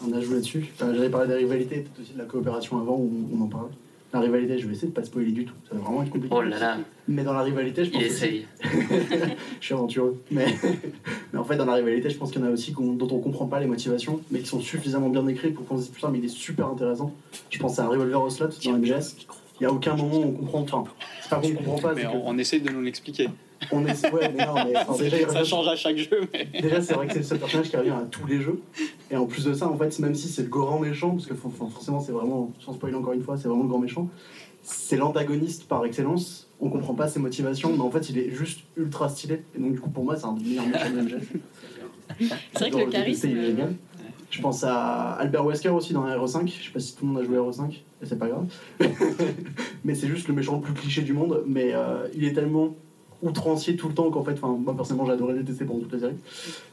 On 0.05 0.13
a 0.13 0.21
joué 0.21 0.35
là-dessus. 0.35 0.71
J'avais 0.79 1.09
parlé 1.09 1.27
des 1.27 1.35
rivalités, 1.35 1.81
peut-être 1.81 2.01
aussi 2.01 2.13
de 2.13 2.17
la 2.17 2.25
coopération 2.25 2.79
avant 2.79 2.95
où 2.95 3.11
on 3.33 3.41
en 3.41 3.47
parle. 3.47 3.69
La 4.11 4.21
rivalité, 4.21 4.57
je 4.57 4.65
vais 4.65 4.73
essayer 4.73 4.87
de 4.87 4.93
pas 4.93 5.03
spoiler 5.03 5.31
du 5.31 5.45
tout. 5.45 5.53
Ça 5.69 5.75
va 5.75 5.81
vraiment 5.81 6.01
être 6.01 6.09
compliqué. 6.09 6.33
Oh 6.35 6.41
là 6.41 6.57
là. 6.57 6.77
Mais 7.07 7.23
dans 7.23 7.33
la 7.33 7.43
rivalité, 7.43 7.85
je 7.85 7.91
pense. 7.91 8.01
Il 8.01 8.07
essaye. 8.07 8.47
je 9.59 9.65
suis 9.65 9.73
aventureux. 9.75 10.19
Mais... 10.31 10.47
mais 11.33 11.37
en 11.37 11.43
fait, 11.43 11.57
dans 11.57 11.65
la 11.65 11.75
rivalité, 11.75 12.09
je 12.09 12.17
pense 12.17 12.31
qu'il 12.31 12.41
y 12.41 12.43
en 12.43 12.47
a 12.47 12.49
aussi 12.51 12.71
dont 12.71 13.07
on 13.11 13.19
comprend 13.19 13.45
pas 13.45 13.59
les 13.59 13.67
motivations, 13.67 14.21
mais 14.31 14.39
qui 14.39 14.47
sont 14.47 14.61
suffisamment 14.61 15.09
bien 15.09 15.27
écrites 15.27 15.53
pour 15.53 15.67
qu'on 15.67 15.77
se 15.77 15.83
dise 15.83 15.91
putain, 15.91 16.09
mais 16.09 16.17
il 16.17 16.25
est 16.25 16.29
super 16.29 16.67
intéressant. 16.67 17.13
Je 17.51 17.59
pense 17.59 17.77
à 17.77 17.83
un 17.83 17.87
Revolver 17.87 18.19
au 18.19 18.29
slot 18.31 18.47
dans 18.65 18.77
MGS. 18.79 19.15
Il 19.59 19.63
n'y 19.63 19.67
a 19.67 19.73
aucun 19.73 19.95
moment 19.95 20.19
où 20.19 20.37
on 20.41 20.45
comprend. 20.45 20.61
Enfin, 20.61 20.85
c'est 21.21 21.29
pas 21.29 21.41
qu'on 21.41 21.53
comprend 21.55 21.77
pas. 21.89 21.93
Mais 21.93 22.05
on, 22.07 22.37
essaye 22.37 22.61
de 22.61 22.71
nous 22.71 22.81
l'expliquer. 22.81 23.29
On 23.71 23.85
est... 23.85 24.11
Ouais, 24.11 24.31
mais 24.33 24.45
non, 24.45 24.55
mais 24.97 25.09
déjà, 25.09 25.29
ça 25.29 25.43
change 25.43 25.67
à 25.67 25.75
chaque 25.75 25.97
jeu. 25.97 26.21
Mais... 26.31 26.45
Déjà, 26.61 26.81
c'est 26.81 26.93
vrai 26.93 27.07
que 27.07 27.13
c'est 27.13 27.23
ce 27.23 27.35
personnage 27.35 27.69
qui 27.69 27.75
revient 27.75 27.89
à 27.89 28.05
tous 28.09 28.25
les 28.25 28.39
jeux. 28.39 28.61
Et 29.11 29.17
en 29.17 29.25
plus 29.25 29.43
de 29.43 29.53
ça, 29.53 29.67
en 29.67 29.77
fait, 29.77 29.99
même 29.99 30.15
si 30.15 30.29
c'est 30.29 30.43
le 30.43 30.47
grand 30.47 30.79
méchant, 30.79 31.11
parce 31.11 31.25
que 31.25 31.35
forcément, 31.35 31.99
c'est 31.99 32.13
vraiment, 32.13 32.53
sans 32.61 32.73
spoiler 32.73 32.95
encore 32.95 33.11
une 33.11 33.21
fois, 33.21 33.35
c'est 33.35 33.49
vraiment 33.49 33.63
le 33.63 33.69
grand 33.69 33.79
méchant, 33.79 34.07
c'est 34.63 34.95
l'antagoniste 34.95 35.67
par 35.67 35.85
excellence. 35.85 36.47
On 36.61 36.69
comprend 36.69 36.93
pas 36.93 37.09
ses 37.09 37.19
motivations, 37.19 37.73
mais 37.73 37.81
en 37.81 37.91
fait, 37.91 38.09
il 38.09 38.17
est 38.17 38.31
juste 38.31 38.61
ultra 38.77 39.09
stylé. 39.09 39.43
Et 39.55 39.59
donc, 39.59 39.73
du 39.73 39.79
coup, 39.79 39.89
pour 39.89 40.05
moi, 40.05 40.15
c'est 40.15 40.25
un 40.25 40.33
des 40.33 40.45
meilleurs 40.45 40.67
méchants 40.67 40.91
de 40.91 41.01
MGS. 41.01 41.25
C'est 42.53 42.59
vrai 42.59 42.71
que 42.71 42.77
le 42.77 42.85
charisme. 42.87 43.29
Je 44.29 44.41
pense 44.41 44.63
à 44.63 45.13
Albert 45.13 45.45
Wesker 45.45 45.69
aussi 45.69 45.93
dans 45.93 46.05
RE5. 46.05 46.47
Je 46.47 46.65
sais 46.65 46.71
pas 46.71 46.79
si 46.79 46.95
tout 46.95 47.05
le 47.05 47.13
monde 47.13 47.21
a 47.21 47.25
joué 47.25 47.37
à 47.37 47.41
RE5, 47.41 47.81
c'est 48.03 48.19
pas 48.19 48.27
grave. 48.27 48.45
mais 49.83 49.95
c'est 49.95 50.07
juste 50.07 50.27
le 50.27 50.33
méchant 50.33 50.57
le 50.57 50.61
plus 50.61 50.73
cliché 50.73 51.01
du 51.01 51.13
monde. 51.13 51.43
Mais 51.47 51.71
euh, 51.73 52.07
il 52.13 52.23
est 52.25 52.33
tellement 52.33 52.75
outrancier 53.21 53.75
tout 53.75 53.87
le 53.87 53.93
temps 53.93 54.09
qu'en 54.11 54.23
fait, 54.23 54.39
moi 54.41 54.75
personnellement, 54.75 55.05
j'ai 55.07 55.13
adoré 55.13 55.33
détester 55.33 55.65
pendant 55.65 55.79
toute 55.79 55.93
la 55.93 55.99
série. 55.99 56.15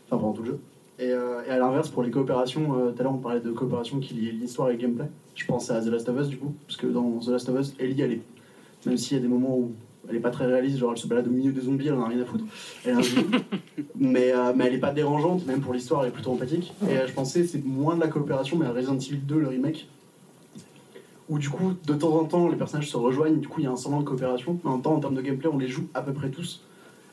Enfin, 0.06 0.20
pendant 0.20 0.32
tout 0.32 0.42
le 0.42 0.48
jeu. 0.50 0.60
Et, 0.98 1.10
euh, 1.10 1.44
et 1.46 1.50
à 1.50 1.58
l'inverse, 1.58 1.88
pour 1.88 2.02
les 2.02 2.10
coopérations, 2.10 2.78
euh, 2.78 2.92
tout 2.92 3.00
à 3.00 3.02
l'heure 3.02 3.14
on 3.14 3.18
parlait 3.18 3.40
de 3.40 3.50
coopération 3.50 4.00
qui 4.00 4.14
lie 4.14 4.32
l'histoire 4.32 4.70
et 4.70 4.72
le 4.72 4.78
gameplay. 4.78 5.06
Je 5.34 5.44
pensais 5.44 5.72
à 5.72 5.80
The 5.82 5.86
Last 5.86 6.08
of 6.08 6.20
Us 6.20 6.28
du 6.28 6.38
coup, 6.38 6.54
parce 6.66 6.78
que 6.78 6.86
dans 6.86 7.18
The 7.18 7.28
Last 7.28 7.48
of 7.50 7.60
Us, 7.60 7.74
Ellie, 7.78 8.00
elle 8.00 8.12
est, 8.12 8.22
même 8.86 8.96
s'il 8.96 9.16
y 9.16 9.20
a 9.20 9.22
des 9.22 9.28
moments 9.28 9.58
où 9.58 9.72
elle 10.08 10.16
est 10.16 10.20
pas 10.20 10.30
très 10.30 10.46
réaliste, 10.46 10.78
genre 10.78 10.92
elle 10.92 10.98
se 10.98 11.06
balade 11.06 11.26
au 11.26 11.30
milieu 11.30 11.52
des 11.52 11.62
zombies, 11.62 11.88
elle 11.88 11.94
en 11.94 12.02
a 12.02 12.08
rien 12.08 12.20
à 12.20 12.24
foutre. 12.24 12.44
Elle 12.84 12.94
un 12.94 13.00
mais, 13.96 14.32
euh, 14.32 14.52
mais 14.54 14.66
elle 14.66 14.74
est 14.74 14.78
pas 14.78 14.92
dérangeante, 14.92 15.46
même 15.46 15.60
pour 15.60 15.74
l'histoire, 15.74 16.02
elle 16.02 16.08
est 16.08 16.12
plutôt 16.12 16.32
empathique. 16.32 16.72
Et 16.88 16.96
euh, 16.96 17.06
je 17.06 17.12
pensais, 17.12 17.44
c'est 17.44 17.64
moins 17.64 17.94
de 17.96 18.00
la 18.00 18.08
coopération, 18.08 18.56
mais 18.56 18.66
à 18.66 18.72
Resident 18.72 18.98
Evil 18.98 19.18
2, 19.18 19.38
le 19.38 19.48
remake, 19.48 19.88
où 21.28 21.38
du 21.38 21.48
coup, 21.48 21.72
de 21.86 21.94
temps 21.94 22.16
en 22.16 22.24
temps, 22.24 22.48
les 22.48 22.56
personnages 22.56 22.90
se 22.90 22.96
rejoignent, 22.96 23.38
du 23.38 23.48
coup, 23.48 23.60
il 23.60 23.64
y 23.64 23.66
a 23.66 23.70
un 23.70 23.76
semblant 23.76 24.00
de 24.00 24.04
coopération. 24.04 24.60
Mais 24.64 24.70
en 24.70 24.74
même 24.74 24.82
temps, 24.82 24.94
en 24.94 25.00
termes 25.00 25.16
de 25.16 25.22
gameplay, 25.22 25.48
on 25.52 25.58
les 25.58 25.68
joue 25.68 25.88
à 25.94 26.02
peu 26.02 26.12
près 26.12 26.30
tous. 26.30 26.62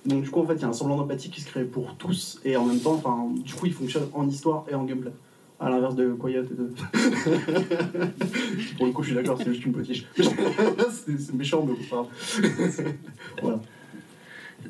Donc 0.05 0.21
du 0.23 0.29
coup, 0.29 0.41
en 0.41 0.45
fait, 0.45 0.55
il 0.55 0.61
y 0.61 0.65
a 0.65 0.67
un 0.67 0.73
semblant 0.73 0.97
d'empathie 0.97 1.29
qui 1.29 1.41
se 1.41 1.47
crée 1.47 1.63
pour 1.63 1.95
tous, 1.95 2.39
et 2.43 2.57
en 2.57 2.65
même 2.65 2.79
temps, 2.79 3.01
du 3.35 3.53
coup, 3.53 3.65
il 3.65 3.73
fonctionne 3.73 4.07
en 4.13 4.27
histoire 4.27 4.65
et 4.69 4.75
en 4.75 4.83
gameplay. 4.83 5.11
À 5.59 5.69
l'inverse 5.69 5.95
de 5.95 6.03
et 6.03 6.07
de. 6.07 6.13
pour 8.77 8.85
le 8.85 8.91
coup, 8.91 9.03
je 9.03 9.07
suis 9.07 9.15
d'accord, 9.15 9.37
c'est 9.37 9.53
juste 9.53 9.65
une 9.65 9.73
potiche. 9.73 10.05
c'est 10.17 11.33
méchant, 11.33 11.65
mais 11.65 11.73
grave. 11.87 12.07
voilà. 13.41 13.59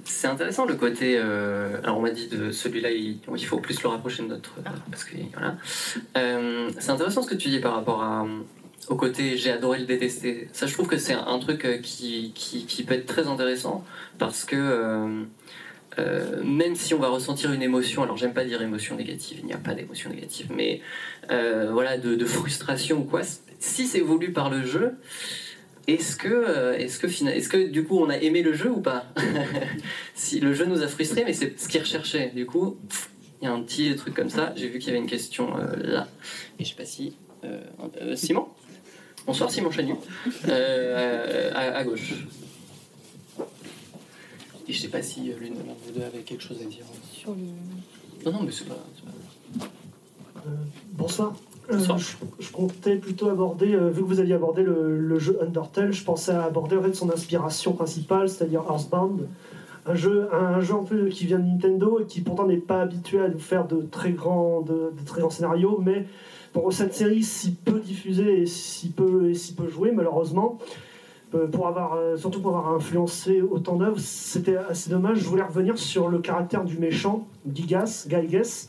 C'est 0.04 0.28
intéressant 0.28 0.66
le 0.66 0.76
côté. 0.76 1.18
euh, 1.18 1.80
alors 1.84 1.98
on 1.98 2.02
m'a 2.02 2.12
dit 2.12 2.28
de 2.28 2.52
celui-là, 2.52 2.92
il, 2.92 3.18
il 3.36 3.46
faut 3.46 3.60
plus 3.60 3.82
le 3.82 3.90
rapprocher 3.90 4.22
de 4.24 4.28
notre. 4.28 4.54
Ah. 4.66 4.72
Parce 4.92 5.04
que 5.04 5.16
voilà. 5.34 5.56
Euh, 6.18 6.70
c'est 6.80 6.92
intéressant 6.92 7.24
ce 7.24 7.30
que 7.30 7.36
tu 7.36 7.50
dis 7.50 7.60
par 7.60 7.74
rapport 7.76 8.04
à, 8.04 8.26
au 8.90 8.96
côté 8.96 9.38
j'ai 9.38 9.52
adoré 9.52 9.80
le 9.80 9.86
détester. 9.86 10.50
Ça, 10.52 10.68
je 10.68 10.74
trouve 10.74 10.88
que 10.88 10.98
c'est 10.98 11.14
un 11.14 11.40
truc 11.40 11.66
euh, 11.66 11.78
qui, 11.78 12.32
qui, 12.36 12.66
qui 12.66 12.84
peut 12.84 12.96
être 12.96 13.08
très 13.08 13.28
intéressant 13.28 13.84
parce 14.20 14.46
que. 14.46 14.56
euh, 14.56 15.24
euh, 16.00 16.44
même 16.44 16.76
si 16.76 16.94
on 16.94 17.00
va 17.00 17.10
ressentir 17.10 17.52
une 17.52 17.62
émotion, 17.62 18.04
alors 18.04 18.18
j'aime 18.18 18.34
pas 18.34 18.46
dire 18.46 18.62
émotion 18.62 18.96
négative, 18.96 19.40
il 19.42 19.46
n'y 19.46 19.54
a 19.54 19.58
pas 19.58 19.74
d'émotion 19.74 20.10
négative, 20.10 20.48
mais 20.56 20.82
euh, 21.32 21.70
voilà, 21.72 21.98
de, 21.98 22.26
frustration 22.26 23.00
ou 23.00 23.04
quoi, 23.04 23.22
si 23.60 23.86
c'est 23.86 24.00
voulu 24.00 24.32
par 24.32 24.50
le 24.50 24.66
jeu, 24.66 24.96
est-ce 25.88 26.16
que, 26.16 26.28
euh, 26.30 26.78
est-ce 26.78 27.00
que, 27.00 27.08
est-ce 27.08 27.50
que 27.50 27.68
du 27.68 27.84
coup 27.84 28.00
on 28.00 28.10
a 28.10 28.18
aimé 28.18 28.42
le 28.42 28.54
jeu 28.54 28.72
ou 28.72 28.80
pas 28.80 29.06
Si 30.16 30.40
le 30.40 30.54
jeu 30.54 30.66
nous 30.66 30.82
a 30.82 30.88
frustrés, 30.88 31.24
mais 31.26 31.34
c'est 31.34 31.60
ce 31.60 31.68
qu'il 31.68 31.82
recherchait, 31.82 32.32
du 32.34 32.46
coup, 32.46 32.78
il 33.42 33.46
y 33.46 33.48
a 33.48 33.54
un 33.54 33.62
petit 33.62 33.94
truc 33.96 34.14
comme 34.14 34.30
ça. 34.30 34.54
J'ai 34.56 34.70
vu 34.70 34.80
qu'il 34.80 34.88
y 34.88 34.92
avait 34.92 35.00
une 35.00 35.10
question 35.10 35.56
là, 35.78 36.08
et 36.60 36.64
je 36.64 36.70
sais 36.70 36.76
pas 36.76 36.86
si. 36.86 37.18
Simon? 38.16 38.48
Bonsoir 39.26 39.52
Simon 39.52 39.70
à, 40.48 41.78
à 41.78 41.84
gauche. 41.84 42.14
Et 44.68 44.74
je 44.74 44.82
sais 44.82 44.88
pas 44.90 45.02
si 45.02 45.32
euh, 45.32 45.36
l'une 45.40 45.54
d'entre 45.56 45.76
vous 45.86 45.92
deux 46.00 46.06
avait 46.06 46.20
quelque 46.20 46.42
chose 46.44 46.58
à 46.62 46.66
dire. 46.66 46.86
Sur 47.12 47.32
le... 47.32 48.26
Non, 48.32 48.38
non, 48.40 48.44
mais 48.46 48.52
c'est 48.52 48.68
pas. 48.68 48.76
pas- 48.76 49.66
Euh, 50.46 50.50
bonsoir. 50.94 51.34
Euh, 51.72 51.78
Bonsoir. 51.78 51.98
je, 51.98 52.16
je 52.40 52.52
comptais 52.52 52.98
plutôt 52.98 53.30
aborder, 53.30 53.74
euh, 53.74 53.90
vu 53.90 54.02
que 54.02 54.08
vous 54.08 54.20
aviez 54.20 54.34
abordé 54.34 54.64
le, 54.64 55.00
le 55.00 55.20
jeu 55.20 55.38
Undertale, 55.42 55.94
je 55.94 56.04
pensais 56.04 56.34
à 56.34 56.44
aborder 56.44 56.76
en 56.76 56.82
fait 56.84 56.94
son 56.94 57.10
inspiration 57.10 57.72
principale, 57.74 58.28
c'est-à-dire 58.28 58.64
Earthbound. 58.70 59.28
Un 59.86 59.96
jeu, 59.96 60.28
un 60.34 60.60
jeu 60.62 60.74
un 60.76 60.84
peu 60.84 61.08
qui 61.08 61.26
vient 61.26 61.40
de 61.40 61.46
Nintendo 61.46 62.00
et 62.02 62.06
qui 62.06 62.20
pourtant 62.22 62.46
n'est 62.48 62.58
pas 62.58 62.82
habitué 62.82 63.20
à 63.22 63.30
nous 63.30 63.40
faire 63.40 63.66
de 63.68 63.82
très 63.84 64.12
grands, 64.12 64.62
de, 64.62 64.92
de 64.98 65.06
très 65.06 65.22
grands 65.22 65.30
scénarios, 65.30 65.80
mais 65.84 66.06
pour 66.52 66.72
cette 66.74 66.94
série 66.94 67.24
si 67.24 67.52
peu 67.54 67.80
diffusée 67.80 68.42
et 68.42 68.46
si 68.46 68.90
peu, 68.90 69.30
et 69.30 69.34
si 69.34 69.54
peu 69.54 69.68
jouée, 69.70 69.92
malheureusement, 69.92 70.58
euh, 70.62 70.66
pour 71.48 71.68
avoir, 71.68 71.94
euh, 71.96 72.16
surtout 72.18 72.42
pour 72.42 72.56
avoir 72.58 72.74
influencé 72.76 73.42
autant 73.42 73.76
d'œuvres, 73.76 74.00
c'était 74.00 74.56
assez 74.58 74.90
dommage. 74.90 75.20
Je 75.20 75.28
voulais 75.28 75.44
revenir 75.44 75.78
sur 75.78 76.10
le 76.10 76.20
caractère 76.20 76.64
du 76.64 76.78
méchant, 76.78 77.28
Gigas, 77.52 78.06
Gyges, 78.10 78.68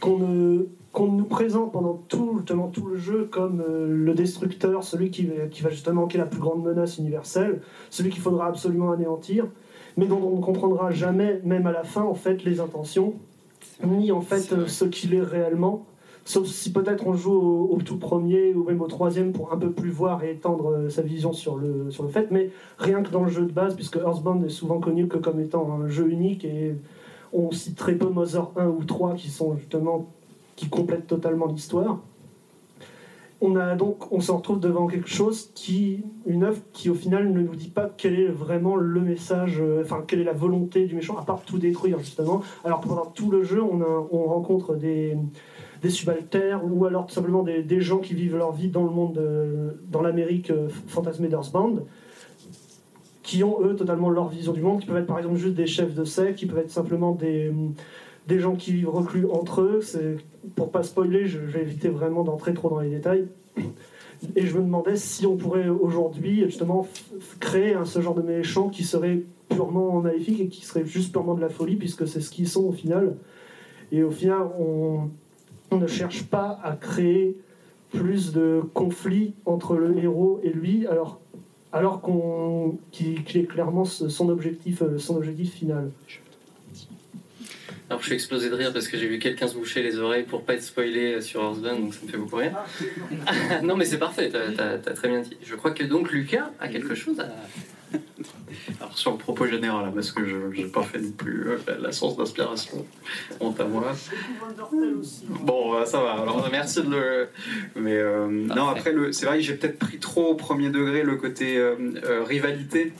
qu'on 0.00 0.18
ne 0.18 0.66
qu'on 0.90 1.12
nous 1.12 1.26
présente 1.26 1.70
pendant 1.70 2.00
tout, 2.08 2.42
tout 2.72 2.86
le 2.86 2.96
jeu 2.96 3.28
comme 3.30 3.60
euh, 3.60 3.86
le 3.86 4.14
destructeur, 4.14 4.82
celui 4.82 5.10
qui, 5.10 5.26
va- 5.26 5.46
qui 5.48 5.62
va 5.62 5.68
justement 5.68 6.06
qui 6.06 6.16
est 6.16 6.20
la 6.20 6.26
plus 6.26 6.40
grande 6.40 6.64
menace 6.64 6.96
universelle, 6.98 7.60
celui 7.90 8.08
qu'il 8.10 8.22
faudra 8.22 8.46
absolument 8.46 8.90
anéantir, 8.90 9.46
mais 9.98 10.06
dont 10.06 10.18
on 10.24 10.36
ne 10.38 10.42
comprendra 10.42 10.90
jamais, 10.90 11.40
même 11.44 11.66
à 11.66 11.72
la 11.72 11.84
fin, 11.84 12.02
en 12.02 12.14
fait, 12.14 12.42
les 12.42 12.58
intentions, 12.58 13.14
ni 13.86 14.10
en 14.10 14.22
fait 14.22 14.52
euh, 14.52 14.66
ce 14.66 14.86
qu'il 14.86 15.14
est 15.14 15.20
réellement. 15.22 15.84
Sauf 16.28 16.46
si 16.46 16.72
peut-être 16.72 17.06
on 17.06 17.14
joue 17.14 17.32
au, 17.70 17.80
tout 17.80 17.96
premier 17.96 18.52
ou 18.52 18.62
même 18.62 18.82
au 18.82 18.86
troisième 18.86 19.32
pour 19.32 19.50
un 19.54 19.56
peu 19.56 19.70
plus 19.70 19.88
voir 19.88 20.22
et 20.22 20.32
étendre 20.32 20.72
euh, 20.72 20.90
sa 20.90 21.00
vision 21.00 21.32
sur 21.32 21.56
le, 21.56 21.90
sur 21.90 22.02
le 22.02 22.10
fait, 22.10 22.30
mais 22.30 22.50
rien 22.76 23.02
que 23.02 23.08
dans 23.08 23.24
le 23.24 23.30
jeu 23.30 23.46
de 23.46 23.50
base, 23.50 23.74
puisque 23.74 23.96
Earthbound 23.96 24.44
est 24.44 24.50
souvent 24.50 24.78
connu 24.78 25.08
que 25.08 25.16
comme 25.16 25.40
étant 25.40 25.66
un 25.72 25.88
jeu 25.88 26.06
unique 26.06 26.44
et 26.44 26.74
on 27.32 27.50
cite 27.50 27.76
très 27.76 27.94
peu 27.94 28.10
Mother 28.10 28.50
1 28.56 28.66
ou 28.66 28.84
3 28.84 29.14
qui 29.14 29.30
sont 29.30 29.56
justement 29.56 30.10
qui 30.54 30.68
complètent 30.68 31.06
totalement 31.06 31.46
l'histoire. 31.46 31.98
On 33.40 33.56
a 33.56 33.74
donc, 33.74 34.12
on 34.12 34.20
se 34.20 34.30
retrouve 34.30 34.60
devant 34.60 34.86
quelque 34.86 35.08
chose 35.08 35.50
qui, 35.54 36.04
une 36.26 36.44
œuvre 36.44 36.60
qui 36.74 36.90
au 36.90 36.94
final 36.94 37.32
ne 37.32 37.40
nous 37.40 37.54
dit 37.54 37.70
pas 37.70 37.90
quel 37.96 38.20
est 38.20 38.28
vraiment 38.28 38.76
le 38.76 39.00
message, 39.00 39.62
euh, 39.62 39.80
enfin 39.82 40.04
quelle 40.06 40.20
est 40.20 40.24
la 40.24 40.34
volonté 40.34 40.84
du 40.84 40.94
méchant, 40.94 41.16
à 41.16 41.24
part 41.24 41.40
tout 41.40 41.56
détruire 41.56 41.98
justement. 42.00 42.42
Alors 42.66 42.80
pendant 42.80 43.06
tout 43.06 43.30
le 43.30 43.44
jeu, 43.44 43.62
on 43.62 44.24
rencontre 44.24 44.74
des, 44.74 45.16
des 45.82 45.90
subalternes 45.90 46.70
ou 46.70 46.84
alors 46.84 47.06
tout 47.06 47.14
simplement 47.14 47.42
des, 47.42 47.80
gens 47.80 47.98
qui 47.98 48.14
vivent 48.14 48.36
leur 48.36 48.52
vie 48.52 48.68
dans 48.68 48.84
le 48.84 48.90
monde, 48.90 49.14
de- 49.14 49.76
dans 49.90 50.02
l'Amérique 50.02 50.50
euh, 50.50 50.68
fantasmée 50.88 51.28
d'Earthbound, 51.28 51.84
qui 53.22 53.44
ont 53.44 53.62
eux 53.62 53.76
totalement 53.76 54.10
leur 54.10 54.28
vision 54.28 54.52
du 54.52 54.62
monde, 54.62 54.80
qui 54.80 54.86
peuvent 54.86 54.96
être 54.96 55.06
par 55.06 55.18
exemple 55.18 55.36
juste 55.36 55.54
des 55.54 55.66
chefs 55.66 55.94
de 55.94 56.04
secte, 56.04 56.38
qui 56.38 56.46
peuvent 56.46 56.60
être 56.60 56.70
simplement 56.70 57.12
des, 57.12 57.52
des 58.26 58.40
gens 58.40 58.56
qui 58.56 58.72
vivent 58.72 58.88
reclus 58.88 59.26
entre 59.30 59.60
eux. 59.60 59.80
Pour 60.56 60.70
pas 60.70 60.82
spoiler, 60.82 61.26
je, 61.26 61.38
vais 61.38 61.60
éviter 61.60 61.88
vraiment 61.88 62.24
d'entrer 62.24 62.54
trop 62.54 62.70
dans 62.70 62.80
les 62.80 62.88
détails. 62.90 63.26
Et 64.34 64.46
je 64.46 64.56
me 64.56 64.62
demandais 64.62 64.96
si 64.96 65.26
on 65.26 65.36
pourrait 65.36 65.68
aujourd'hui 65.68 66.44
justement 66.44 66.88
créer 67.38 67.74
un, 67.74 67.84
ce 67.84 68.00
genre 68.00 68.14
de 68.14 68.22
méchant 68.22 68.68
qui 68.68 68.82
serait 68.82 69.20
purement 69.48 70.00
maléfique 70.00 70.40
et 70.40 70.48
qui 70.48 70.64
serait 70.64 70.86
juste 70.86 71.12
purement 71.12 71.34
de 71.34 71.40
la 71.40 71.48
folie, 71.48 71.76
puisque 71.76 72.08
c'est 72.08 72.20
ce 72.20 72.30
qu'ils 72.30 72.48
sont 72.48 72.64
au 72.64 72.72
final. 72.72 73.16
Et 73.92 74.02
au 74.02 74.10
final, 74.10 74.42
on 74.58 75.10
ne 75.76 75.86
cherche 75.86 76.24
pas 76.24 76.58
à 76.62 76.72
créer 76.72 77.36
plus 77.90 78.32
de 78.32 78.62
conflits 78.74 79.34
entre 79.46 79.76
le 79.76 79.96
héros 79.98 80.40
et 80.42 80.50
lui, 80.50 80.86
alors, 80.86 81.20
alors 81.72 82.00
qu'on, 82.00 82.78
qu'il, 82.90 83.24
qu'il 83.24 83.40
est 83.42 83.44
clairement 83.46 83.84
son 83.84 84.28
objectif, 84.28 84.82
euh, 84.82 84.98
son 84.98 85.16
objectif 85.16 85.54
final. 85.54 85.90
Alors 87.90 88.00
je 88.00 88.06
suis 88.06 88.14
explosé 88.14 88.50
de 88.50 88.54
rire 88.54 88.70
parce 88.74 88.86
que 88.86 88.98
j'ai 88.98 89.08
vu 89.08 89.18
quelqu'un 89.18 89.48
se 89.48 89.54
boucher 89.56 89.82
les 89.82 89.98
oreilles 89.98 90.24
pour 90.24 90.42
pas 90.42 90.54
être 90.54 90.62
spoilé 90.62 91.22
sur 91.22 91.42
Earthbound, 91.42 91.80
donc 91.80 91.94
ça 91.94 92.04
me 92.04 92.10
fait 92.10 92.18
beaucoup 92.18 92.36
rire. 92.36 92.54
non 93.62 93.76
mais 93.76 93.86
c'est 93.86 93.98
parfait, 93.98 94.28
t'as 94.30 94.52
t'as- 94.52 94.76
t'as 94.78 94.92
très 94.92 95.08
bien 95.08 95.20
dit. 95.22 95.36
Je 95.42 95.54
crois 95.54 95.70
que 95.70 95.84
donc 95.84 96.10
Lucas 96.12 96.50
a 96.60 96.68
quelque 96.68 96.94
chose 96.94 97.18
à... 97.20 97.28
Alors 98.80 98.96
sur 98.96 99.12
le 99.12 99.18
propos 99.18 99.46
général, 99.46 99.86
là, 99.86 99.92
parce 99.94 100.12
que 100.12 100.24
je 100.26 100.36
n'ai 100.36 100.64
pas 100.68 100.82
fait 100.82 100.98
non 101.00 101.12
plus 101.12 101.48
euh, 101.48 101.58
la, 101.66 101.78
la 101.78 101.92
source 101.92 102.16
d'inspiration, 102.16 102.84
honte 103.40 103.60
à 103.60 103.64
moi. 103.64 103.92
Bon, 105.28 105.72
bah, 105.72 105.86
ça 105.86 106.00
va. 106.00 106.12
Alors 106.12 106.48
merci 106.50 106.82
de 106.82 106.90
le. 106.90 107.28
Mais 107.76 107.96
euh, 107.96 108.26
non, 108.28 108.68
après, 108.68 108.92
le... 108.92 109.12
c'est 109.12 109.26
vrai 109.26 109.36
que 109.38 109.44
j'ai 109.44 109.54
peut-être 109.54 109.78
pris 109.78 109.98
trop 109.98 110.26
au 110.30 110.34
premier 110.34 110.70
degré 110.70 111.02
le 111.02 111.16
côté 111.16 111.56
euh, 111.56 111.76
euh, 112.04 112.24
rivalité. 112.24 112.92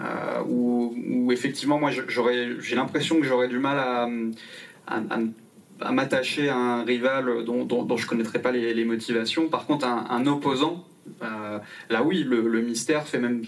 euh, 0.00 0.42
où, 0.46 0.94
où 0.96 1.32
effectivement, 1.32 1.78
moi, 1.78 1.90
j'ai 1.90 2.76
l'impression 2.76 3.16
que 3.20 3.24
j'aurais 3.26 3.48
du 3.48 3.58
mal 3.58 3.78
à, 3.78 4.08
à, 4.86 4.98
à- 4.98 5.18
à 5.80 5.92
m'attacher 5.92 6.48
à 6.48 6.56
un 6.56 6.82
rival 6.82 7.44
dont, 7.44 7.64
dont, 7.64 7.84
dont 7.84 7.96
je 7.96 8.04
ne 8.04 8.08
connaîtrais 8.08 8.40
pas 8.42 8.50
les, 8.50 8.74
les 8.74 8.84
motivations. 8.84 9.48
Par 9.48 9.64
contre, 9.66 9.86
un, 9.86 10.06
un 10.10 10.26
opposant, 10.26 10.84
euh, 11.22 11.58
là 11.88 12.02
oui, 12.02 12.24
le, 12.24 12.40
le 12.48 12.60
mystère 12.62 13.06
fait 13.06 13.20
même 13.20 13.42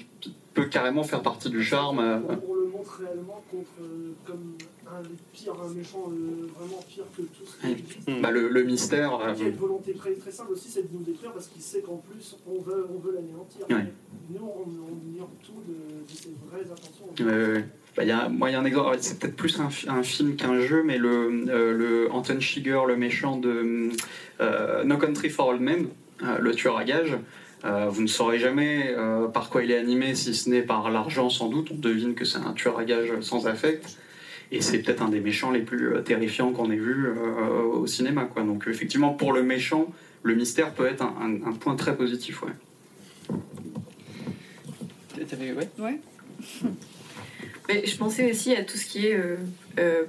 peut 0.54 0.64
carrément 0.66 1.02
faire 1.04 1.22
partie 1.22 1.48
du 1.50 1.62
charme. 1.62 1.98
euh, 2.00 2.18
On 2.48 2.54
le 2.54 2.66
montre 2.66 3.00
réellement 3.02 3.42
contre, 3.50 3.70
euh, 3.82 4.12
comme 4.26 4.54
un 4.92 5.00
des 5.02 5.08
pires, 5.32 5.54
un 5.62 5.72
méchant 5.72 6.10
euh, 6.10 6.46
vraiment 6.58 6.82
pire 6.88 7.04
que 7.16 7.22
tout 7.22 7.46
ce 7.46 7.60
qu'il 7.66 7.76
dit. 7.76 8.20
bah, 8.20 8.30
le, 8.32 8.48
le 8.48 8.62
mystère. 8.64 9.14
euh, 9.20 9.32
Qui 9.32 9.44
a 9.44 9.48
une 9.48 9.54
volonté 9.56 9.92
très, 9.94 10.12
très 10.14 10.32
simple 10.32 10.52
aussi, 10.52 10.68
c'est 10.68 10.82
de 10.82 10.88
nous 10.92 11.04
détruire 11.04 11.32
parce 11.32 11.46
qu'il 11.46 11.62
sait 11.62 11.80
qu'en 11.82 11.96
plus 12.10 12.36
on 12.48 12.60
veut, 12.60 12.86
on 12.92 12.98
veut 12.98 13.14
l'anéantir. 13.14 13.66
Ouais. 13.70 13.92
Nous, 14.30 14.44
on, 14.44 14.66
on 14.92 15.12
ignore 15.14 15.30
tout 15.44 15.52
de, 15.68 16.12
de 16.12 16.18
ses 16.18 16.30
vraies 16.50 16.64
intentions. 16.70 17.64
Bah, 17.96 18.04
y 18.04 18.10
a, 18.12 18.28
moi, 18.28 18.50
il 18.50 18.52
y 18.52 18.56
a 18.56 18.60
un 18.60 18.64
exemple, 18.64 18.96
c'est 19.00 19.18
peut-être 19.18 19.34
plus 19.36 19.58
un, 19.60 19.68
fi- 19.68 19.88
un 19.88 20.02
film 20.04 20.36
qu'un 20.36 20.60
jeu, 20.60 20.82
mais 20.84 20.96
le, 20.96 21.44
euh, 21.48 21.72
le 21.76 22.12
Anton 22.12 22.38
Chigurh, 22.40 22.86
le 22.86 22.96
méchant 22.96 23.36
de 23.36 23.90
euh, 24.40 24.84
No 24.84 24.96
Country 24.96 25.28
for 25.28 25.48
Old 25.48 25.60
Men, 25.60 25.88
euh, 26.22 26.38
le 26.38 26.54
tueur 26.54 26.76
à 26.76 26.84
gages, 26.84 27.16
euh, 27.64 27.86
vous 27.88 28.02
ne 28.02 28.06
saurez 28.06 28.38
jamais 28.38 28.94
euh, 28.96 29.26
par 29.28 29.50
quoi 29.50 29.62
il 29.62 29.70
est 29.70 29.78
animé, 29.78 30.14
si 30.14 30.34
ce 30.34 30.48
n'est 30.48 30.62
par 30.62 30.90
l'argent 30.90 31.28
sans 31.30 31.48
doute. 31.48 31.70
On 31.72 31.76
devine 31.76 32.14
que 32.14 32.24
c'est 32.24 32.38
un 32.38 32.52
tueur 32.52 32.78
à 32.78 32.84
gages 32.84 33.12
sans 33.20 33.46
affect. 33.46 33.96
Et 34.52 34.60
c'est 34.62 34.80
peut-être 34.80 35.02
un 35.02 35.08
des 35.10 35.20
méchants 35.20 35.50
les 35.52 35.60
plus 35.60 35.94
euh, 35.94 36.00
terrifiants 36.00 36.50
qu'on 36.52 36.70
ait 36.70 36.76
vu 36.76 37.06
euh, 37.06 37.62
au 37.62 37.86
cinéma. 37.86 38.24
Quoi. 38.24 38.42
Donc 38.42 38.64
effectivement, 38.66 39.10
pour 39.12 39.32
le 39.32 39.42
méchant, 39.42 39.86
le 40.22 40.34
mystère 40.34 40.72
peut 40.72 40.86
être 40.86 41.02
un, 41.02 41.14
un- 41.20 41.48
un 41.50 41.52
point 41.52 41.76
très 41.76 41.96
positif. 41.96 42.42
Ouais. 42.42 42.52
T'avais... 45.28 45.52
Ouais? 45.52 45.68
Ouais. 45.78 46.00
Mais 47.68 47.86
je 47.86 47.96
pensais 47.96 48.30
aussi 48.30 48.54
à 48.54 48.64
tout 48.64 48.76
ce 48.76 48.86
qui 48.86 49.06
est 49.06 49.18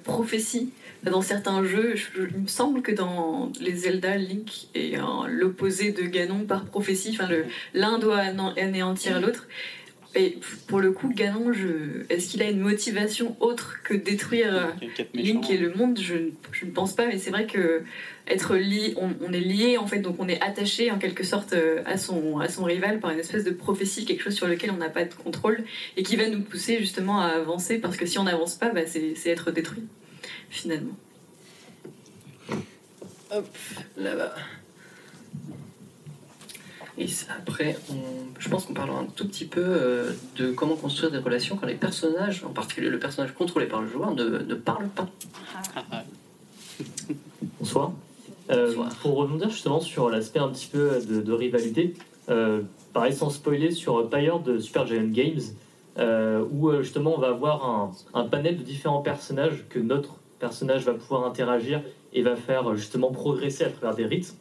prophétie 0.03 0.71
dans 1.03 1.21
certains 1.21 1.63
jeux, 1.63 1.95
il 2.15 2.41
me 2.41 2.47
semble 2.47 2.81
que 2.81 2.91
dans 2.91 3.51
les 3.59 3.73
Zelda, 3.73 4.17
Link 4.17 4.67
est 4.75 4.97
l'opposé 5.29 5.91
de 5.91 6.03
Ganon 6.03 6.45
par 6.45 6.65
prophétie. 6.65 7.17
Enfin, 7.19 7.27
l'un 7.73 7.97
doit 7.97 8.19
anéantir 8.57 9.19
l'autre. 9.19 9.47
Et 10.13 10.37
pour 10.67 10.79
le 10.79 10.91
coup, 10.91 11.09
Ganon, 11.09 11.51
est-ce 12.09 12.29
qu'il 12.29 12.43
a 12.43 12.49
une 12.49 12.59
motivation 12.59 13.35
autre 13.39 13.77
que 13.83 13.93
détruire 13.93 14.75
Link 15.13 15.49
et 15.49 15.57
le 15.57 15.73
monde? 15.73 15.97
Je, 15.99 16.65
ne 16.65 16.71
pense 16.71 16.93
pas, 16.95 17.07
mais 17.07 17.17
c'est 17.17 17.31
vrai 17.31 17.47
que 17.47 17.83
être 18.31 18.55
lié, 18.55 18.95
on, 18.97 19.33
est 19.33 19.39
lié 19.39 19.77
en 19.77 19.87
fait, 19.87 19.99
donc 19.99 20.15
on 20.19 20.27
est 20.27 20.41
attaché 20.41 20.91
en 20.91 20.97
quelque 20.97 21.23
sorte 21.23 21.53
euh, 21.53 21.81
à 21.85 21.97
son, 21.97 22.39
à 22.39 22.47
son 22.47 22.63
rival 22.63 22.99
par 22.99 23.11
une 23.11 23.19
espèce 23.19 23.43
de 23.43 23.51
prophétie, 23.51 24.05
quelque 24.05 24.23
chose 24.23 24.35
sur 24.35 24.47
lequel 24.47 24.71
on 24.71 24.77
n'a 24.77 24.89
pas 24.89 25.05
de 25.05 25.13
contrôle 25.13 25.63
et 25.97 26.03
qui 26.03 26.15
va 26.15 26.27
nous 26.29 26.41
pousser 26.41 26.79
justement 26.79 27.21
à 27.21 27.27
avancer 27.27 27.77
parce 27.77 27.97
que 27.97 28.05
si 28.05 28.19
on 28.19 28.23
n'avance 28.23 28.55
pas, 28.55 28.69
bah, 28.69 28.81
c'est 28.85 29.15
être 29.27 29.51
détruit 29.51 29.83
finalement. 30.49 30.95
Hop, 33.31 33.47
là-bas. 33.97 34.35
Et 36.97 37.07
après, 37.29 37.77
je 38.37 38.49
pense 38.49 38.65
qu'on 38.65 38.73
parlera 38.73 38.99
un 38.99 39.05
tout 39.05 39.27
petit 39.27 39.45
peu 39.45 39.63
euh, 39.63 40.11
de 40.35 40.51
comment 40.51 40.75
construire 40.75 41.09
des 41.11 41.17
relations 41.17 41.55
quand 41.55 41.65
les 41.65 41.75
personnages, 41.75 42.43
en 42.43 42.49
particulier 42.49 42.89
le 42.89 42.99
personnage 42.99 43.33
contrôlé 43.33 43.65
par 43.65 43.81
le 43.81 43.87
joueur, 43.87 44.13
ne, 44.13 44.23
ne 44.23 44.55
parlent 44.55 44.89
pas. 44.89 45.09
Bonsoir. 47.59 47.93
Euh, 48.51 48.73
pour 49.01 49.15
rebondir 49.15 49.49
justement 49.49 49.79
sur 49.79 50.09
l'aspect 50.09 50.39
un 50.39 50.49
petit 50.49 50.67
peu 50.67 50.99
de, 51.01 51.31
rivalité, 51.31 51.93
euh, 52.29 52.61
pareil 52.93 53.13
sans 53.13 53.29
spoiler 53.29 53.71
sur 53.71 54.09
Pyre 54.09 54.39
de 54.39 54.59
Super 54.59 54.85
Giant 54.85 55.07
Games, 55.07 55.39
où 56.51 56.71
justement 56.81 57.15
on 57.15 57.19
va 57.19 57.29
avoir 57.29 57.65
un, 57.65 57.91
un, 58.13 58.25
panel 58.25 58.57
de 58.57 58.63
différents 58.63 59.01
personnages 59.01 59.65
que 59.69 59.79
notre 59.79 60.15
personnage 60.39 60.83
va 60.85 60.93
pouvoir 60.93 61.25
interagir 61.25 61.81
et 62.13 62.21
va 62.23 62.35
faire 62.35 62.75
justement 62.75 63.11
progresser 63.11 63.63
à 63.63 63.69
travers 63.69 63.95
des 63.95 64.05
rites. 64.05 64.35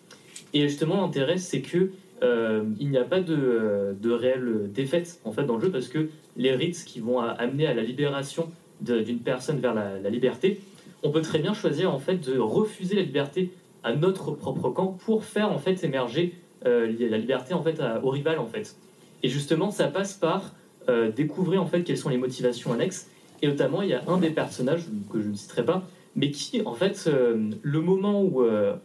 Et 0.53 0.69
justement, 0.69 1.03
l'intérêt, 1.03 1.39
c'est 1.39 1.61
que 1.61 1.91
euh, 2.23 2.65
il 2.79 2.91
n'y 2.91 2.99
a 2.99 3.05
pas 3.05 3.21
de, 3.21 3.97
de, 3.99 4.11
réelle 4.11 4.71
défaite 4.73 5.21
en 5.25 5.33
fait 5.33 5.45
dans 5.45 5.57
le 5.57 5.63
jeu 5.63 5.71
parce 5.71 5.89
que 5.89 6.11
les 6.37 6.53
rites 6.53 6.85
qui 6.85 7.01
vont 7.01 7.19
amener 7.21 7.67
à 7.67 7.73
la 7.73 7.83
libération 7.83 8.51
d'une 8.81 9.21
personne 9.21 9.59
vers 9.59 9.75
la, 9.75 10.11
liberté, 10.11 10.61
on 11.03 11.11
peut 11.11 11.23
très 11.23 11.39
bien 11.39 11.55
choisir 11.55 11.93
en 11.93 11.99
fait 11.99 12.17
de 12.17 12.39
refuser 12.39 12.97
la 12.97 13.03
liberté 13.03 13.53
à 13.83 13.95
notre 13.95 14.33
propre 14.33 14.71
camp 14.71 14.99
pour 15.05 15.25
faire 15.25 15.53
en 15.53 15.59
fait 15.59 15.83
émerger 15.85 16.35
euh, 16.67 16.93
la 16.99 17.19
liberté 17.19 17.55
en 17.55 17.63
fait 17.63 17.81
au 18.03 18.11
rival 18.11 18.39
en 18.39 18.47
fait. 18.47 18.77
Et 19.23 19.29
justement, 19.29 19.71
ça 19.71 19.89
passe 19.89 20.15
par 20.15 20.55
euh, 20.89 21.11
découvrir 21.11 21.63
en 21.63 21.67
fait 21.67 21.83
quelles 21.83 21.99
sont 21.99 22.09
les 22.09 22.19
motivations 22.19 22.73
annexes. 22.73 23.09
Et 23.43 23.49
notamment, 23.49 23.83
il 23.83 23.89
y 23.89 23.95
a 23.95 24.03
un 24.07 24.19
des 24.19 24.31
personnages 24.31 24.85
que 25.11 25.21
je 25.23 25.29
ne 25.29 25.35
citerai 25.35 25.65
pas, 25.65 25.83
mais 26.15 26.31
qui, 26.31 26.61
en 26.63 26.75
fait, 26.75 27.05
euh, 27.07 27.51
le 27.63 27.81
moment 27.81 28.23
où 28.23 28.43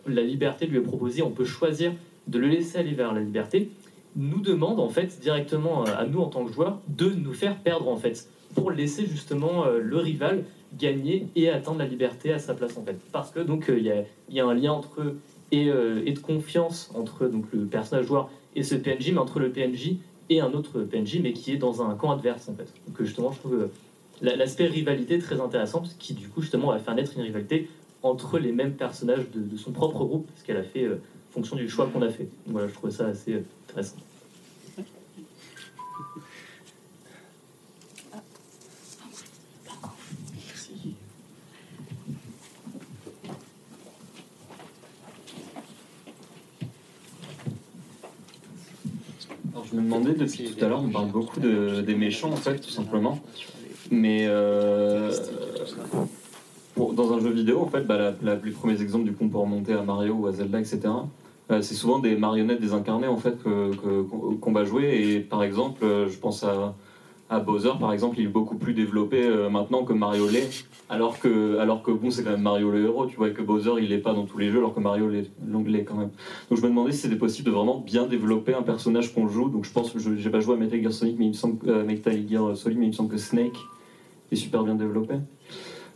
la 0.07 0.21
liberté 0.21 0.65
lui 0.67 0.77
est 0.77 0.81
proposée, 0.81 1.21
on 1.21 1.31
peut 1.31 1.43
choisir 1.45 1.91
de 2.27 2.39
le 2.39 2.47
laisser 2.47 2.77
aller 2.77 2.93
vers 2.93 3.13
la 3.13 3.19
liberté, 3.19 3.69
nous 4.15 4.39
demande, 4.39 4.79
en 4.79 4.87
fait, 4.87 5.19
directement 5.19 5.83
à 5.83 6.05
nous 6.05 6.21
en 6.21 6.27
tant 6.27 6.45
que 6.45 6.53
joueurs, 6.53 6.79
de 6.87 7.09
nous 7.09 7.33
faire 7.33 7.57
perdre, 7.57 7.89
en 7.89 7.97
fait, 7.97 8.29
pour 8.53 8.71
laisser 8.71 9.05
justement 9.05 9.65
le 9.65 9.97
rival 9.97 10.45
gagner 10.77 11.27
et 11.35 11.49
atteindre 11.49 11.79
la 11.79 11.85
liberté 11.85 12.33
à 12.33 12.39
sa 12.39 12.53
place, 12.53 12.77
en 12.77 12.83
fait. 12.83 12.97
Parce 13.11 13.31
que, 13.31 13.39
donc, 13.39 13.65
il 13.69 14.05
y, 14.29 14.39
a 14.39 14.45
un 14.45 14.53
lien 14.53 14.71
entre 14.71 15.01
eux 15.01 15.19
et, 15.51 15.67
et, 15.67 16.11
de 16.11 16.19
confiance 16.19 16.91
entre 16.95 17.27
donc, 17.27 17.45
le 17.53 17.65
personnage 17.65 18.05
joueur 18.05 18.29
et 18.55 18.63
ce 18.63 18.75
PNJ, 18.75 19.11
mais 19.11 19.19
entre 19.19 19.39
le 19.39 19.51
PNJ 19.51 19.95
et 20.29 20.41
un 20.41 20.53
autre 20.53 20.81
PNJ, 20.81 21.19
mais 21.21 21.33
qui 21.33 21.51
est 21.51 21.57
dans 21.57 21.81
un 21.81 21.93
camp 21.95 22.11
adverse, 22.11 22.49
en 22.49 22.55
fait. 22.55 22.67
Donc, 22.87 22.97
justement, 22.99 23.31
je 23.31 23.39
trouve 23.39 23.69
l'aspect 24.21 24.65
rivalité 24.65 25.19
très 25.19 25.39
intéressant, 25.39 25.83
qui 25.99 26.13
du 26.13 26.27
coup 26.27 26.41
justement 26.41 26.71
va 26.71 26.79
faire 26.79 26.95
naître 26.95 27.11
une 27.15 27.23
rivalité 27.23 27.69
entre 28.03 28.37
les 28.37 28.51
mêmes 28.51 28.73
personnages 28.73 29.25
de, 29.33 29.57
son 29.57 29.71
propre 29.71 30.05
groupe, 30.05 30.27
parce 30.27 30.43
qu'elle 30.43 30.57
a 30.57 30.63
fait 30.63 30.83
euh, 30.83 31.01
fonction 31.31 31.55
du 31.55 31.67
choix 31.67 31.87
qu'on 31.87 32.01
a 32.01 32.09
fait. 32.09 32.27
voilà, 32.47 32.67
je 32.67 32.73
trouve 32.73 32.91
ça 32.91 33.07
assez 33.07 33.33
euh, 33.33 33.43
intéressant. 33.69 33.97
Me 49.75 49.81
demandais 49.81 50.13
depuis 50.13 50.51
tout 50.51 50.63
à 50.63 50.67
l'heure, 50.67 50.81
on 50.83 50.89
parle 50.89 51.09
beaucoup 51.09 51.39
de, 51.39 51.81
des 51.81 51.95
méchants 51.95 52.31
en 52.31 52.37
fait, 52.37 52.59
tout 52.59 52.69
simplement. 52.69 53.19
Mais 53.91 54.25
euh, 54.27 55.11
dans 56.75 57.13
un 57.13 57.19
jeu 57.19 57.29
vidéo, 57.29 57.61
en 57.61 57.67
fait, 57.67 57.81
bah, 57.81 58.13
les 58.21 58.51
premiers 58.51 58.81
exemples 58.81 59.05
du 59.05 59.13
coup 59.13 59.25
on 59.25 59.29
peut 59.29 59.37
remonter 59.37 59.73
à 59.73 59.83
Mario 59.83 60.13
ou 60.13 60.27
à 60.27 60.31
Zelda, 60.31 60.59
etc. 60.59 60.81
Euh, 61.51 61.61
c'est 61.61 61.75
souvent 61.75 61.99
des 61.99 62.15
marionnettes 62.15 62.59
désincarnées 62.59 63.07
en 63.07 63.17
fait 63.17 63.37
qu'on 63.43 64.51
va 64.51 64.63
jouer. 64.65 65.13
Et 65.13 65.19
par 65.19 65.43
exemple, 65.43 65.83
euh, 65.83 66.09
je 66.09 66.17
pense 66.17 66.43
à, 66.43 66.75
à, 67.29 67.39
Bowser, 67.39 67.71
par 67.79 67.93
exemple, 67.93 68.17
il 68.19 68.25
est 68.25 68.29
beaucoup 68.29 68.55
plus 68.55 68.73
développé 68.73 69.27
maintenant 69.49 69.83
que 69.83 69.93
Mario 69.93 70.27
l'est. 70.27 70.65
Alors 70.89 71.19
que, 71.19 71.57
alors 71.57 71.81
que 71.81 71.91
bon, 71.91 72.11
c'est 72.11 72.23
quand 72.23 72.31
même 72.31 72.41
Mario 72.41 72.69
le 72.69 72.85
héros, 72.85 73.07
tu 73.07 73.15
vois, 73.15 73.31
que 73.31 73.41
Bowser 73.41 73.71
il 73.79 73.89
l'est 73.89 73.97
pas 73.97 74.13
dans 74.13 74.25
tous 74.25 74.37
les 74.37 74.51
jeux, 74.51 74.59
alors 74.59 74.75
que 74.75 74.79
Mario 74.79 75.09
l'est 75.09 75.31
quand 75.83 75.95
même. 75.95 76.11
Donc 76.49 76.59
je 76.59 76.63
me 76.63 76.69
demandais 76.69 76.91
si 76.91 76.99
c'était 76.99 77.15
possible 77.15 77.47
de 77.47 77.55
vraiment 77.55 77.79
bien 77.79 78.05
développer 78.05 78.53
un 78.53 78.61
personnage 78.61 79.13
qu'on 79.13 79.27
joue. 79.27 79.49
Donc 79.49 79.65
je 79.65 79.71
pense 79.71 79.91
que 79.91 79.99
j'ai 79.99 80.29
pas 80.29 80.39
joué 80.39 80.53
à 80.53 80.57
Metal 80.57 80.79
Gear 80.79 80.93
Solid, 80.93 81.17
mais 81.17 81.25
il 81.25 81.29
me 81.29 81.33
semble, 81.33 81.83
Metal 81.83 82.15
Gear 82.27 82.55
Solid, 82.55 82.77
mais 82.77 82.85
il 82.85 82.89
me 82.89 82.93
semble 82.93 83.09
que 83.09 83.17
Snake 83.17 83.57
est 84.31 84.35
super 84.35 84.63
bien 84.63 84.75
développé. 84.75 85.15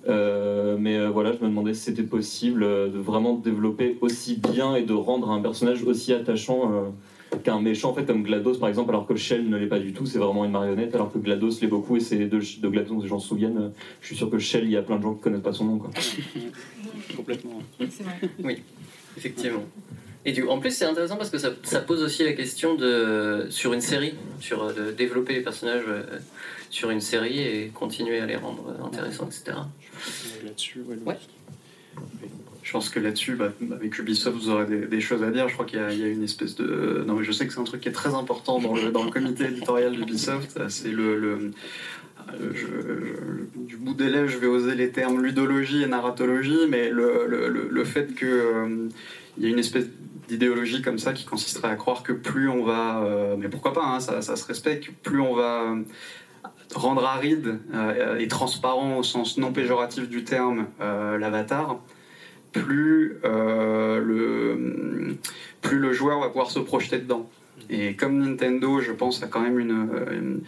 Euh, 0.08 0.78
mais 0.80 0.98
euh, 0.98 1.10
voilà, 1.10 1.34
je 1.34 1.40
me 1.40 1.50
demandais 1.50 1.74
si 1.74 1.82
c'était 1.82 2.04
possible 2.04 2.64
euh, 2.64 2.88
de 2.88 2.98
vraiment 2.98 3.36
développer 3.36 3.98
aussi 4.02 4.38
bien 4.38 4.76
et 4.76 4.84
de 4.84 4.94
rendre 4.94 5.30
un 5.30 5.42
personnage 5.42 5.84
aussi 5.84 6.14
attachant 6.14 6.72
qu'un 7.44 7.62
méchant, 7.62 7.92
en 7.92 7.94
fait, 7.94 8.06
comme 8.06 8.24
GLaDOS 8.24 8.60
par 8.60 8.70
exemple, 8.70 8.90
alors 8.90 9.06
que 9.06 9.16
Shell 9.16 9.50
ne 9.50 9.58
l'est 9.58 9.68
pas 9.68 9.80
du 9.80 9.94
tout, 9.94 10.06
c'est 10.06 10.20
vraiment 10.20 10.46
une 10.46 10.52
marionnette, 10.52 10.96
alors 10.96 11.12
que 11.12 11.20
GLaDOS 11.20 11.62
l'est 11.62 11.68
beaucoup 11.68 11.98
et 11.98 12.00
c'est 12.00 12.18
de, 12.26 12.40
de 12.40 12.70
GLaDOS 12.70 12.96
dont 12.96 13.02
les 13.02 13.08
gens 13.08 13.20
se 13.20 13.28
souviennent. 13.28 13.72
Je 14.02 14.08
suis 14.08 14.16
sûr 14.16 14.30
que 14.30 14.40
Shell, 14.40 14.66
il 14.66 14.72
y 14.72 14.78
a 14.78 14.82
plein 14.82 14.98
de 14.98 15.04
gens 15.04 15.14
qui 15.14 15.22
connaissent 15.22 15.42
pas 15.42 15.54
son 15.54 15.66
nom. 15.66 15.78
Quoi. 15.78 15.92
Complètement. 17.16 17.62
Oui, 18.44 18.62
effectivement. 19.18 19.64
Et 20.26 20.34
du, 20.34 20.44
en 20.48 20.60
plus, 20.60 20.72
c'est 20.72 20.86
intéressant 20.86 21.16
parce 21.16 21.30
que 21.30 21.38
ça, 21.38 21.52
ça, 21.64 21.80
pose 21.80 22.04
aussi 22.04 22.24
la 22.24 22.34
question 22.34 22.76
de, 22.76 23.48
sur 23.50 23.74
une 23.74 23.82
série, 23.82 24.16
sur 24.42 24.74
de 24.74 24.92
développer 24.92 25.34
les 25.34 25.42
personnages 25.42 25.86
sur 26.70 26.90
une 26.90 27.02
série 27.02 27.40
et 27.40 27.68
continuer 27.74 28.20
à 28.20 28.26
les 28.26 28.36
rendre 28.36 28.76
intéressants, 28.84 29.28
etc. 29.28 29.58
Là-dessus, 30.44 30.84
ouais. 30.88 31.16
Je 32.70 32.74
pense 32.74 32.90
que 32.90 33.00
là-dessus, 33.00 33.34
bah, 33.34 33.52
avec 33.72 33.98
Ubisoft, 33.98 34.38
vous 34.38 34.50
aurez 34.52 34.68
des, 34.68 35.02
choses 35.02 35.24
à 35.24 35.32
dire. 35.32 35.50
Je 35.50 35.56
crois 35.56 35.66
qu'il 35.66 35.80
y, 35.80 36.04
a 36.04 36.08
une 36.08 36.22
espèce 36.22 36.54
de. 36.54 37.04
Non, 37.08 37.16
mais 37.16 37.24
je 37.24 37.32
sais 37.32 37.48
que 37.48 37.52
c'est 37.52 37.60
un 37.60 37.64
truc 37.64 37.82
qui 37.82 37.90
est 37.90 37.94
très 37.94 38.14
important 38.14 38.60
dans 38.60 38.76
le, 38.76 38.92
dans 38.92 39.04
le 39.04 39.10
comité 39.10 39.46
éditorial 39.46 39.94
d'Ubisoft. 39.94 40.70
C'est 40.70 40.92
le, 40.92 41.20
le 41.20 41.52
du 43.56 43.76
bout 43.78 43.96
des 43.96 44.08
lèvres, 44.08 44.28
je 44.28 44.38
vais 44.38 44.46
oser 44.46 44.76
les 44.76 44.92
termes 44.92 45.20
ludologie 45.20 45.82
et 45.82 45.88
narratologie, 45.88 46.68
mais 46.70 46.92
le, 46.92 47.26
le, 47.28 47.50
le 47.72 47.84
fait 47.84 48.14
qu'il 48.14 48.28
euh, 48.28 48.88
y 49.40 49.48
a 49.48 49.50
une 49.50 49.58
espèce 49.58 49.88
d'idéologie 50.28 50.84
comme 50.84 51.00
ça 51.00 51.14
qui 51.14 51.26
consisterait 51.26 51.70
à 51.70 51.76
croire 51.76 52.04
que 52.04 52.14
plus 52.14 52.50
on 52.50 52.64
va, 52.64 53.02
euh, 53.02 53.36
mais 53.36 53.50
pourquoi 53.50 53.74
pas, 53.74 53.84
hein, 53.84 54.00
ça, 54.00 54.22
ça, 54.22 54.36
se 54.36 54.46
respecte, 54.46 54.92
plus 55.02 55.20
on 55.20 55.34
va 55.34 55.76
rendre 56.76 57.04
aride 57.04 57.60
euh, 57.74 58.20
et 58.20 58.28
transparent 58.28 58.98
au 58.98 59.04
sens 59.04 59.38
non 59.38 59.52
péjoratif 59.52 60.08
du 60.08 60.24
terme 60.24 60.68
euh, 60.82 61.18
l'avatar, 61.18 61.80
plus, 62.52 63.18
euh, 63.24 64.00
le, 64.00 65.18
plus 65.62 65.80
le 65.80 65.94
joueur 65.94 66.20
va 66.20 66.28
pouvoir 66.28 66.52
se 66.52 66.60
projeter 66.60 66.98
dedans. 66.98 67.30
Et 67.70 67.96
comme 67.96 68.20
Nintendo, 68.20 68.80
je 68.80 68.92
pense, 68.92 69.22
a 69.24 69.28
quand 69.28 69.42
même 69.42 69.60
une, 69.60 70.42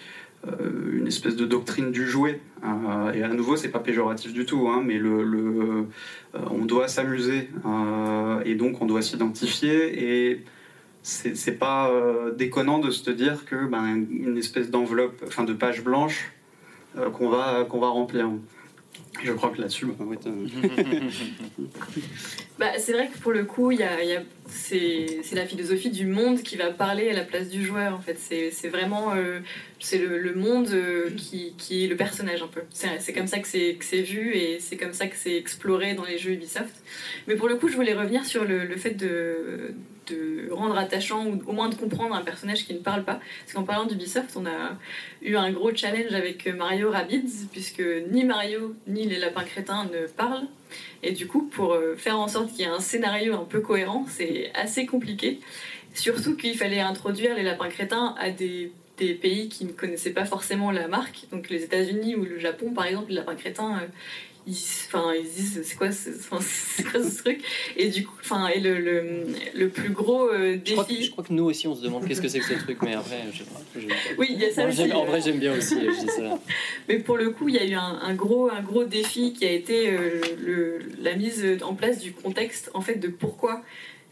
une, 0.43 1.08
espèce 1.08 1.36
de 1.36 1.45
doctrine 1.45 1.91
du 1.91 2.08
jouet, 2.08 2.39
et 3.14 3.22
à 3.22 3.28
nouveau, 3.28 3.58
c'est 3.58 3.70
pas 3.70 3.80
péjoratif 3.80 4.34
du 4.34 4.45
tout, 4.45 4.70
hein, 4.70 4.82
mais 4.84 4.97
le, 4.97 5.24
le 5.24 5.86
on 6.49 6.66
doit 6.66 6.88
s'amuser, 6.88 7.49
et 8.45 8.56
donc 8.56 8.82
on 8.82 8.86
doit 8.86 9.04
s'identifier, 9.04 10.32
et 10.32 10.43
c'est 11.04 11.58
pas 11.58 11.89
euh, 11.89 12.32
déconnant 12.32 12.80
de 12.80 12.91
se 12.91 13.10
dire 13.10 13.45
que 13.45 13.66
ben, 13.66 14.06
une 14.12 14.38
espèce 14.38 14.70
d'enveloppe, 14.70 15.24
enfin 15.26 15.43
de 15.43 15.54
page 15.54 15.84
blanche 15.84 16.32
euh, 16.97 17.10
qu'on 17.10 17.30
va, 17.30 17.66
qu'on 17.68 17.80
va 17.80 17.89
remplir. 17.89 18.30
Je 19.24 19.32
crois 19.34 19.49
que 19.49 19.62
là-dessus, 19.62 19.86
bah, 19.86 19.93
bah, 22.59 22.72
c'est 22.78 22.93
vrai 22.93 23.09
que 23.09 23.18
pour 23.18 23.32
le 23.32 23.43
coup, 23.43 23.72
y 23.72 23.78
y 23.78 23.84
a, 23.84 24.24
c'est 24.47 25.22
la 25.34 25.45
philosophie 25.45 25.89
du 25.89 26.05
monde 26.05 26.41
qui 26.41 26.55
va 26.55 26.72
parler 26.72 27.09
à 27.09 27.14
la 27.14 27.24
place 27.24 27.49
du 27.49 27.66
joueur. 27.66 27.93
En 27.93 28.01
fait, 28.01 28.18
c'est 28.18 28.70
vraiment 28.70 29.14
euh, 29.14 29.39
c'est 29.80 29.97
le, 29.97 30.34
monde 30.34 30.74
qui, 31.18 31.53
qui, 31.57 31.86
est 31.86 31.88
le 31.88 31.95
personnage 31.95 32.41
un 32.41 32.47
peu. 32.47 32.62
C'est 32.72 33.14
comme 33.14 33.28
ça 33.28 33.39
que 33.39 33.47
c'est 33.47 34.01
vu 34.01 34.34
et 34.34 34.59
c'est 34.59 34.78
comme 34.78 34.93
ça 34.93 35.07
que 35.07 35.16
c'est 35.16 35.36
exploré 35.36 35.93
dans 35.93 36.05
les 36.05 36.18
jeux 36.18 36.32
Ubisoft. 36.32 36.76
Mais 37.28 37.36
pour 37.36 37.47
le 37.47 37.55
coup, 37.55 37.68
je 37.68 37.76
voulais 37.76 37.93
revenir 37.93 38.26
sur 38.26 38.45
le 38.45 38.76
fait 38.78 38.91
de 38.91 39.76
de 40.08 40.52
rendre 40.52 40.78
attachant 40.78 41.26
ou 41.26 41.41
au 41.47 41.54
moins 41.54 41.70
de 41.70 41.76
comprendre 41.76 42.16
un 42.16 42.22
personnage 42.22 42.66
qui 42.66 42.74
ne 42.74 42.80
parle 42.80 43.04
pas. 43.04 43.20
Parce 43.43 43.54
qu'en 43.54 43.64
parlant 43.64 43.86
d'Ubisoft, 43.86 44.36
on 44.36 44.45
a 44.45 44.78
eu 45.22 45.36
un 45.36 45.52
gros 45.52 45.74
challenge 45.76 46.14
avec 46.14 46.47
Mario 46.47 46.91
Rabbids, 46.91 47.47
puisque 47.52 47.84
ni 48.12 48.24
Mario 48.24 48.76
ni 48.88 49.06
les 49.08 49.20
lapins 49.20 49.43
crétins 49.43 49.86
ne 49.86 50.08
parlent. 50.08 50.47
Et 51.04 51.12
du 51.12 51.28
coup, 51.28 51.43
pour 51.43 51.74
euh, 51.74 51.95
faire 51.95 52.20
en 52.20 52.28
sorte 52.28 52.52
qu'il 52.52 52.62
y 52.62 52.64
ait 52.64 52.72
un 52.72 52.80
scénario 52.80 53.36
un 53.36 53.45
peu 53.45 53.62
cohérent, 53.62 54.06
c'est 54.10 54.52
assez 54.54 54.86
compliqué. 54.86 55.39
Surtout 55.93 56.36
qu'il 56.36 56.58
fallait 56.58 56.80
introduire 56.80 57.36
les 57.36 57.43
lapins 57.43 57.68
crétins 57.68 58.16
à 58.18 58.30
des, 58.30 58.72
des, 58.97 59.14
pays 59.14 59.49
qui 59.49 59.66
ne 59.66 59.72
connaissaient 59.72 60.14
pas 60.14 60.26
forcément 60.26 60.72
la 60.72 60.88
marque. 60.88 61.26
Donc 61.32 61.49
les 61.49 61.64
États-Unis 61.64 62.16
ou 62.16 62.24
le 62.24 62.39
Japon, 62.39 62.72
par 62.72 62.86
exemple, 62.86 63.10
les 63.10 63.16
lapins 63.16 63.36
crétins, 63.36 63.80
euh, 63.80 63.88
ils, 64.48 64.54
enfin, 64.88 65.14
ils 65.14 65.30
disent 65.30 65.62
c'est 65.64 65.76
quoi, 65.76 65.92
ce 65.92 67.18
truc? 67.18 67.42
Et 67.78 67.89
du 67.89 68.06
coup, 68.06 68.16
enfin, 68.22 68.48
et 68.48 68.60
le, 68.60 68.80
le, 68.80 69.26
le, 69.56 69.70
plus 69.70 69.89
gros 69.89 70.30
défi. 70.32 70.62
Je 70.66 70.74
crois, 70.74 70.86
que, 70.86 71.04
je 71.04 71.12
crois, 71.12 71.24
que, 71.24 71.34
nous 71.34 71.44
aussi 71.44 71.68
on 71.68 71.76
se 71.76 71.84
demande 71.84 72.08
qu'est-ce 72.08 72.22
que 72.22 72.28
c'est 72.28 72.39
que 72.39 72.46
ce 72.46 72.54
truc, 72.54 72.78
mais 72.82 72.94
après, 72.94 73.22
je, 73.34 73.44
oui, 74.18 74.28
il 74.32 74.39
y 74.39 74.46
a 74.46 74.52
ça 74.52 74.68
aussi. 74.68 74.92
En 74.92 75.06
vrai, 75.06 75.22
j'aime 75.22 75.39
bien 75.39 75.56
aussi. 75.56 75.76
Je 75.76 76.00
dis 76.00 76.08
ça. 76.08 76.39
mais 76.88 77.00
pour 77.00 77.18
le 77.18 77.30
coup, 77.30 77.50
il 77.50 77.56
y 77.56 77.60
a 77.60 77.66
eu 77.66 77.74
un, 77.74 78.00
un, 78.02 78.14
gros, 78.14 78.50
un 78.50 78.62
gros 78.62 78.84
défi 78.84 79.34
qui 79.34 79.46
a 79.46 79.52
été 79.52 79.89
euh, 79.89 80.22
le, 80.44 80.80
la 81.02 81.16
mise 81.16 81.46
en 81.64 81.74
place 81.74 82.00
du 82.00 82.12
contexte, 82.12 82.72
en 82.74 82.82
fait, 82.82 82.96
de 82.96 83.08
pourquoi 83.08 83.62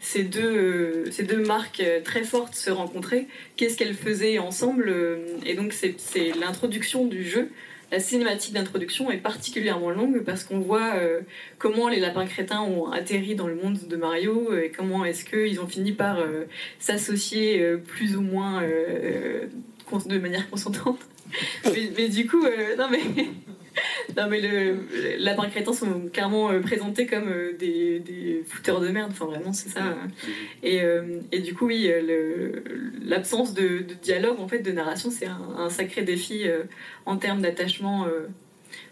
ces 0.00 0.22
deux, 0.22 0.56
euh, 0.56 1.10
ces 1.10 1.24
deux 1.24 1.44
marques 1.44 1.84
très 2.04 2.24
fortes 2.24 2.54
se 2.54 2.70
rencontraient, 2.70 3.26
qu'est-ce 3.56 3.76
qu'elles 3.76 3.94
faisaient 3.94 4.38
ensemble, 4.38 4.88
euh, 4.88 5.18
et 5.44 5.54
donc 5.54 5.74
c'est 5.74 6.32
l'introduction 6.40 7.06
du 7.06 7.28
jeu 7.28 7.50
la 7.90 7.98
cinématique 8.00 8.54
d'introduction 8.54 9.10
est 9.10 9.18
particulièrement 9.18 9.90
longue 9.90 10.22
parce 10.24 10.44
qu'on 10.44 10.60
voit 10.60 10.94
euh, 10.94 11.20
comment 11.58 11.88
les 11.88 11.98
lapins 11.98 12.26
crétins 12.26 12.60
ont 12.60 12.90
atterri 12.90 13.34
dans 13.34 13.48
le 13.48 13.56
monde 13.56 13.78
de 13.88 13.96
Mario 13.96 14.56
et 14.56 14.70
comment 14.70 15.04
est-ce 15.04 15.24
qu'ils 15.24 15.60
ont 15.60 15.66
fini 15.66 15.92
par 15.92 16.18
euh, 16.18 16.44
s'associer 16.78 17.60
euh, 17.60 17.78
plus 17.78 18.16
ou 18.16 18.22
moins 18.22 18.62
de 18.62 20.18
manière 20.18 20.48
consentante. 20.48 21.00
mais, 21.64 21.90
mais, 21.96 22.08
du 22.08 22.26
coup, 22.26 22.42
non 22.78 22.88
mais 22.90 23.00
non, 24.16 24.28
mais 24.28 24.40
le, 24.40 24.78
les 24.92 25.18
lapins 25.18 25.48
crétins 25.48 25.72
sont 25.72 26.08
clairement 26.12 26.50
euh, 26.50 26.60
présentés 26.60 27.06
comme 27.06 27.28
euh, 27.28 27.52
des, 27.58 28.00
des, 28.00 28.42
fouteurs 28.46 28.80
de 28.80 28.88
merde. 28.88 29.10
Enfin, 29.12 29.26
vraiment, 29.26 29.52
c'est 29.52 29.68
ça. 29.68 29.96
Et, 30.62 30.82
euh, 30.82 31.20
et, 31.32 31.40
du 31.40 31.54
coup, 31.54 31.66
oui, 31.66 31.90
l'absence 33.04 33.54
de, 33.54 33.78
de, 33.78 33.94
dialogue, 33.94 34.40
en 34.40 34.48
fait, 34.48 34.60
de 34.60 34.72
narration, 34.72 35.10
c'est 35.10 35.26
un, 35.26 35.68
sacré 35.70 36.02
défi 36.02 36.46
en 37.06 37.16
termes 37.16 37.42
d'attachement 37.42 38.06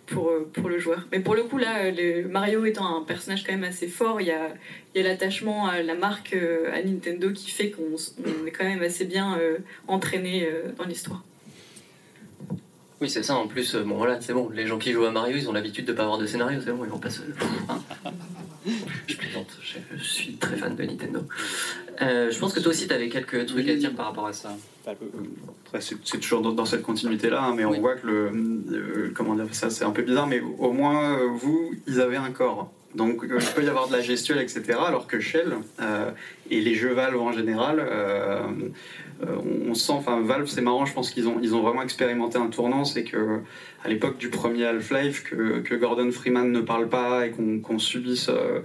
pour, 0.07 0.33
pour 0.53 0.69
le 0.69 0.79
joueur. 0.79 1.07
Mais 1.13 1.21
pour 1.21 1.35
le 1.35 1.43
coup, 1.45 1.59
là, 1.59 1.91
Mario 2.29 2.65
étant 2.65 2.99
un 2.99 3.03
personnage 3.03 3.45
quand 3.45 3.53
même 3.53 3.65
assez 3.65 3.89
fort, 3.89 4.21
il 4.21 4.29
y 4.29 4.33
a, 4.33 4.55
il 4.95 5.03
y 5.03 5.05
a 5.05 5.09
l'attachement 5.09 5.67
à 5.67 5.83
la 5.83 5.95
marque, 5.95 6.37
à 6.73 6.83
Nintendo, 6.83 7.33
qui 7.33 7.51
fait 7.51 7.71
qu'on 7.71 7.97
est 8.47 8.51
quand 8.51 8.65
même 8.65 8.83
assez 8.83 9.05
bien 9.05 9.39
entraîné 9.87 10.49
dans 10.77 10.85
l'histoire. 10.85 11.23
Oui, 13.01 13.09
c'est 13.09 13.23
ça. 13.23 13.37
En 13.37 13.47
plus, 13.47 13.77
bon 13.77 13.97
voilà, 13.97 14.21
c'est 14.21 14.33
bon. 14.33 14.51
Les 14.51 14.67
gens 14.67 14.79
qui 14.79 14.93
jouent 14.93 15.05
à 15.05 15.11
Mario, 15.11 15.37
ils 15.37 15.49
ont 15.49 15.53
l'habitude 15.53 15.85
de 15.85 15.93
pas 15.93 16.03
avoir 16.03 16.19
de 16.19 16.27
scénario. 16.27 16.61
C'est 16.65 16.73
bon, 16.73 16.85
ils 16.85 16.91
vont 16.91 16.99
pas 16.99 17.11
se. 17.11 17.23
je 19.07 19.17
plaisante. 19.17 19.57
Je, 19.63 20.03
suis 20.03 20.35
très 20.35 20.57
fan 20.57 20.75
de 20.75 20.83
Nintendo. 20.83 21.21
Euh, 22.03 22.31
je 22.31 22.39
pense 22.39 22.53
que 22.53 22.61
toi 22.61 22.71
aussi, 22.71 22.89
tu 22.89 22.95
avais 22.95 23.09
quelques 23.09 23.47
trucs 23.47 23.69
à 23.69 23.77
dire 23.77 23.95
par 23.95 24.07
rapport 24.07 24.27
à 24.27 24.33
ça. 24.33 24.57
c'est 25.81 26.21
toujours 26.21 26.41
dans, 26.41 26.65
cette 26.65 26.83
continuité-là, 26.83 27.43
hein, 27.43 27.55
mais 27.57 27.65
on 27.65 27.81
voit 27.81 27.95
que 27.95 28.07
le, 28.07 28.33
euh, 28.73 29.13
comment 29.15 29.35
dire 29.35 29.47
ça, 29.53 29.71
c'est 29.71 29.85
un 29.85 29.91
peu 29.91 30.03
bizarre, 30.03 30.27
mais 30.27 30.41
au 30.41 30.73
moins 30.73 31.19
euh, 31.19 31.29
vous, 31.33 31.73
ils 31.87 32.01
avaient 32.01 32.17
un 32.17 32.31
corps. 32.31 32.73
Donc 32.95 33.23
il 33.23 33.45
peut 33.55 33.65
y 33.65 33.69
avoir 33.69 33.89
de 33.89 33.93
la 33.93 34.01
gestuelle, 34.01 34.39
etc. 34.39 34.79
Alors 34.87 35.07
que 35.07 35.21
Shell 35.21 35.57
et 36.51 36.61
les 36.61 36.75
jeux 36.75 36.95
Valve 36.95 37.21
en 37.21 37.33
général 37.33 37.87
euh, 39.23 39.37
on, 39.69 39.75
sent, 39.75 39.93
enfin 39.93 40.21
Valve, 40.21 40.47
c'est 40.47 40.61
marrant, 40.61 40.87
je 40.87 40.93
pense 40.93 41.11
qu'ils 41.11 41.27
ont, 41.27 41.39
ils 41.43 41.55
ont 41.55 41.63
vraiment 41.63 41.83
expérimenté 41.83 42.39
un 42.39 42.49
tournant, 42.49 42.85
c'est 42.85 43.03
que 43.03 43.41
à 43.85 43.89
l'époque 43.89 44.17
du 44.19 44.29
premier 44.29 44.65
Half-Life, 44.65 45.25
que, 45.25 45.75
Gordon 45.75 46.11
Freeman 46.13 46.53
ne 46.53 46.61
parle 46.61 46.89
pas 46.89 47.27
et 47.27 47.31
qu'on 47.31 47.79
subisse 47.79 48.29
euh, 48.29 48.61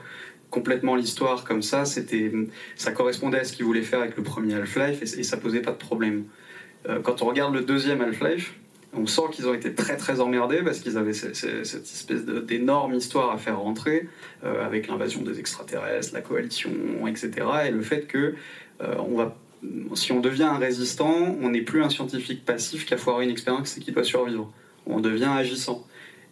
complètement 0.51 0.95
l'histoire 0.95 1.43
comme 1.43 1.63
ça, 1.63 1.85
c'était, 1.85 2.31
ça 2.75 2.91
correspondait 2.91 3.39
à 3.39 3.43
ce 3.43 3.53
qu'ils 3.53 3.65
voulaient 3.65 3.81
faire 3.81 4.01
avec 4.01 4.15
le 4.15 4.23
premier 4.23 4.53
Half-Life 4.55 5.01
et, 5.01 5.23
ça 5.23 5.37
posait 5.37 5.61
pas 5.61 5.71
de 5.71 5.77
problème. 5.77 6.25
Euh, 6.87 6.99
quand 7.01 7.21
on 7.23 7.25
regarde 7.25 7.53
le 7.53 7.61
deuxième 7.61 8.01
Half-Life, 8.01 8.53
on 8.95 9.07
sent 9.07 9.23
qu'ils 9.31 9.47
ont 9.47 9.53
été 9.53 9.73
très 9.73 9.97
très 9.97 10.19
emmerdés 10.19 10.61
parce 10.63 10.79
qu'ils 10.79 10.97
avaient 10.97 11.13
cette, 11.13 11.43
espèce 11.43 12.25
d'énorme 12.25 12.93
histoire 12.93 13.31
à 13.31 13.37
faire 13.37 13.59
rentrer 13.59 14.07
avec 14.43 14.87
l'invasion 14.87 15.21
des 15.21 15.39
extraterrestres, 15.39 16.13
la 16.13 16.21
coalition, 16.21 16.71
etc. 17.07 17.31
Et 17.67 17.71
le 17.71 17.81
fait 17.81 18.07
que 18.07 18.35
va 18.81 19.35
si 19.95 20.11
on 20.11 20.19
devient 20.19 20.43
un 20.43 20.57
résistant, 20.57 21.37
on 21.41 21.49
n'est 21.49 21.61
plus 21.61 21.83
un 21.83 21.89
scientifique 21.89 22.45
passif 22.45 22.85
qui 22.85 22.93
a 22.93 22.97
foiré 22.97 23.25
une 23.25 23.31
expérience 23.31 23.77
et 23.77 23.81
qui 23.81 23.91
doit 23.91 24.03
survivre. 24.03 24.51
On 24.85 24.99
devient 24.99 25.31
agissant. 25.33 25.85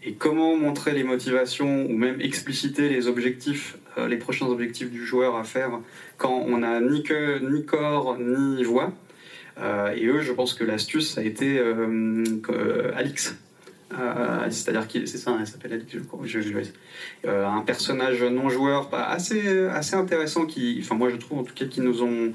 Et 0.03 0.14
comment 0.14 0.57
montrer 0.57 0.93
les 0.93 1.03
motivations 1.03 1.86
ou 1.86 1.95
même 1.95 2.20
expliciter 2.22 2.89
les 2.89 3.07
objectifs, 3.07 3.78
euh, 3.97 4.07
les 4.07 4.18
prochains 4.18 4.47
objectifs 4.47 4.89
du 4.89 5.05
joueur 5.05 5.36
à 5.36 5.43
faire 5.43 5.80
quand 6.18 6.34
on 6.34 6.57
n'a 6.57 6.82
ni 6.82 7.03
queue, 7.03 7.39
ni 7.39 7.66
corps, 7.66 8.18
ni 8.20 8.64
voix? 8.64 8.86
euh, 8.86 8.91
Et 9.95 10.05
eux, 10.05 10.22
je 10.22 10.32
pense 10.32 10.53
que 10.53 10.64
l'astuce, 10.64 11.14
ça 11.14 11.22
a 11.22 11.24
été 11.24 11.59
euh, 11.59 12.91
Alix. 12.95 13.36
C'est-à-dire 14.49 14.88
qu'il 14.88 15.07
c'est 15.07 15.18
ça, 15.18 15.36
elle 15.39 15.45
s'appelle 15.45 15.74
Alix, 15.74 15.91
je 15.93 15.99
crois. 15.99 16.26
un 17.28 17.62
personnage 17.62 18.24
non 18.24 18.49
joueur 18.49 18.89
assez, 18.93 19.68
assez 19.68 19.95
intéressant 19.95 20.45
qui, 20.45 20.80
enfin 20.82 20.95
moi 20.95 21.09
je 21.09 21.18
trouve 21.18 21.39
en 21.39 21.43
tout 21.43 21.53
cas 21.53 21.66
qui 21.66 21.82
nous 21.82 22.01
ont 22.01 22.32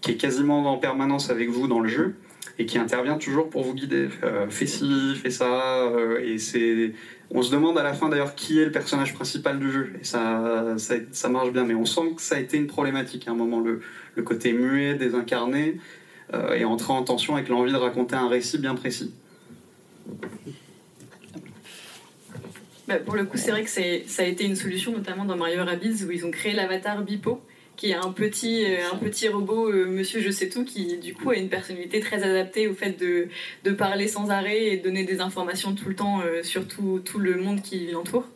qui 0.00 0.12
est 0.12 0.16
quasiment 0.16 0.72
en 0.72 0.78
permanence 0.78 1.30
avec 1.30 1.48
vous 1.48 1.68
dans 1.68 1.80
le 1.80 1.88
jeu 1.88 2.14
et 2.58 2.66
qui 2.66 2.78
intervient 2.78 3.16
toujours 3.16 3.48
pour 3.48 3.62
vous 3.62 3.74
guider. 3.74 4.08
Euh, 4.22 4.48
fais 4.50 4.66
ci, 4.66 5.14
fais 5.16 5.30
ça, 5.30 5.88
euh, 5.88 6.20
et 6.22 6.38
c'est. 6.38 6.92
On 7.32 7.42
se 7.42 7.52
demande 7.52 7.78
à 7.78 7.84
la 7.84 7.94
fin 7.94 8.08
d'ailleurs 8.08 8.34
qui 8.34 8.60
est 8.60 8.64
le 8.64 8.72
personnage 8.72 9.14
principal 9.14 9.58
du 9.60 9.70
jeu, 9.70 9.92
ça, 10.02 10.74
ça, 10.76 11.28
marche 11.28 11.52
bien, 11.52 11.64
mais 11.64 11.74
on 11.74 11.84
sent 11.84 12.14
que 12.16 12.22
ça 12.22 12.34
a 12.34 12.38
été 12.40 12.56
une 12.56 12.66
problématique 12.66 13.28
à 13.28 13.30
un 13.30 13.34
moment, 13.34 13.60
le, 13.60 13.80
côté 14.24 14.52
muet, 14.52 14.94
désincarné, 14.96 15.76
euh, 15.76 15.78
et 16.54 16.64
entrer 16.64 16.92
en 16.92 17.02
tension 17.02 17.34
avec 17.34 17.48
l'envie 17.48 17.72
de 17.72 17.76
raconter 17.76 18.14
un 18.14 18.28
récit 18.28 18.58
bien 18.58 18.74
précis. 18.74 19.12
Bah, 22.90 22.96
pour 22.96 23.14
le 23.14 23.24
coup, 23.24 23.36
c'est 23.36 23.52
vrai 23.52 23.62
que 23.62 23.70
ça 23.70 24.22
a 24.22 24.26
été 24.26 24.44
une 24.44 24.56
solution, 24.56 24.90
notamment 24.90 25.24
dans 25.24 25.36
Mario 25.36 25.64
Rabbids, 25.64 26.04
où 26.04 26.10
ils 26.10 26.26
ont 26.26 26.32
créé 26.32 26.52
l'avatar 26.52 27.02
Bipo, 27.02 27.40
qui 27.76 27.92
est 27.92 27.94
un 27.94 28.10
petit, 28.10 28.64
euh, 28.64 28.78
un 28.92 28.96
petit 28.96 29.28
robot, 29.28 29.70
euh, 29.70 29.86
monsieur 29.86 30.20
je 30.20 30.28
sais 30.28 30.48
tout, 30.48 30.64
qui 30.64 30.98
du 30.98 31.14
coup 31.14 31.30
a 31.30 31.36
une 31.36 31.48
personnalité 31.48 32.00
très 32.00 32.24
adaptée 32.24 32.66
au 32.66 32.74
fait 32.74 32.98
de, 32.98 33.70
parler 33.72 34.08
sans 34.08 34.30
arrêt 34.30 34.64
et 34.64 34.76
de 34.76 34.82
donner 34.82 35.04
des 35.04 35.20
informations 35.20 35.72
tout 35.72 35.88
le 35.88 35.94
temps 35.94 36.20
euh, 36.20 36.42
sur 36.42 36.66
tout, 36.66 37.00
tout, 37.04 37.20
le 37.20 37.36
monde 37.36 37.62
qui 37.62 37.86
l'entoure. 37.92 38.26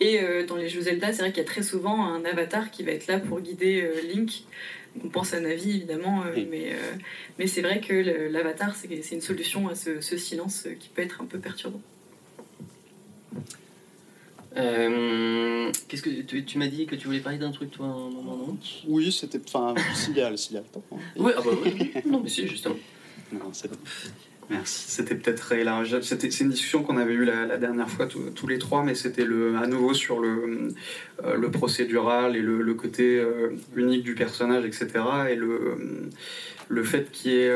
Et 0.00 0.20
dans 0.46 0.54
les 0.54 0.68
jeux 0.68 0.82
Zelda, 0.82 1.12
c'est 1.12 1.22
vrai 1.22 1.32
qu'il 1.32 1.42
y 1.42 1.44
a 1.44 1.48
très 1.48 1.64
souvent 1.64 2.06
un 2.06 2.24
avatar 2.24 2.70
qui 2.70 2.84
va 2.84 2.92
être 2.92 3.08
là 3.08 3.18
pour 3.18 3.40
guider 3.40 3.84
Link. 4.08 4.44
On 5.04 5.08
pense 5.08 5.32
à 5.32 5.40
Navi 5.40 5.76
évidemment, 5.76 6.24
mais, 6.34 6.72
mais 7.38 7.46
c'est 7.46 7.62
vrai 7.62 7.80
que 7.80 7.94
l'avatar, 8.30 8.74
c'est 8.74 9.14
une 9.14 9.20
solution 9.20 9.68
à 9.68 9.74
ce, 9.74 10.00
ce 10.00 10.16
silence 10.16 10.66
qui 10.80 10.88
peut 10.88 11.02
être 11.02 11.20
un 11.22 11.26
peu 11.26 11.38
perturbant. 11.38 11.80
Euh, 14.56 15.70
qu'est-ce 15.86 16.02
que 16.02 16.10
tu, 16.22 16.44
tu 16.44 16.58
m'as 16.58 16.66
dit 16.66 16.86
que 16.86 16.96
tu 16.96 17.06
voulais 17.06 17.20
parler 17.20 17.38
d'un 17.38 17.52
truc 17.52 17.70
toi 17.70 17.86
un 17.86 18.10
moment 18.10 18.36
non? 18.36 18.58
Oui, 18.88 19.12
c'était 19.12 19.40
enfin 19.46 19.74
s'il 19.94 20.16
y 20.16 20.20
a, 20.20 20.36
s'il 20.36 20.54
y 20.54 20.58
a 20.58 20.62
le 20.62 20.66
temps. 20.66 20.82
Hein. 20.90 20.96
Oui, 21.16 21.32
ah 21.36 21.42
bah 21.44 21.50
oui. 21.62 21.92
non 22.06 22.20
mais 22.20 22.28
c'est 22.28 22.48
justement. 22.48 22.76
Non, 23.32 23.50
c'est 23.52 23.70
Merci. 24.50 24.90
C'était 24.90 25.14
peut-être 25.14 25.40
réélargi. 25.40 25.96
C'était 26.02 26.30
c'est 26.30 26.44
une 26.44 26.50
discussion 26.50 26.82
qu'on 26.82 26.96
avait 26.96 27.12
eue 27.12 27.24
la, 27.24 27.58
dernière 27.58 27.90
fois 27.90 28.06
tous 28.06 28.46
les 28.46 28.58
trois, 28.58 28.82
mais 28.82 28.94
c'était 28.94 29.24
le 29.24 29.56
à 29.56 29.66
nouveau 29.66 29.92
sur 29.92 30.20
le 30.20 30.68
euh, 31.24 31.48
procédural 31.50 32.34
et 32.34 32.40
le, 32.40 32.74
côté 32.74 33.18
euh, 33.18 33.50
unique 33.76 34.04
du 34.04 34.14
personnage, 34.14 34.64
etc. 34.64 34.88
Et 35.30 35.34
le 35.34 36.08
le 36.70 36.84
fait 36.84 37.10
qu'il 37.10 37.32
y 37.32 37.34
ait 37.36 37.50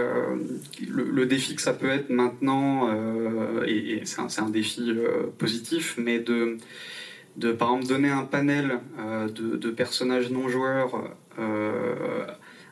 le, 0.88 1.05
le, 1.11 1.26
défi 1.26 1.55
que 1.55 1.61
ça 1.61 1.74
peut 1.74 1.90
être 1.90 2.09
maintenant, 2.09 2.88
et, 3.66 4.01
c'est 4.05 4.20
un, 4.20 4.47
un, 4.47 4.49
défi 4.49 4.90
positif, 5.38 5.97
mais 5.99 6.18
de 6.18 6.57
de 7.36 7.53
par 7.53 7.68
exemple 7.68 7.88
donner 7.88 8.11
un 8.11 8.24
panel 8.24 8.80
euh, 8.99 9.28
de, 9.28 9.70
personnages 9.70 10.30
non 10.30 10.49
joueurs 10.49 11.03
euh, 11.38 12.26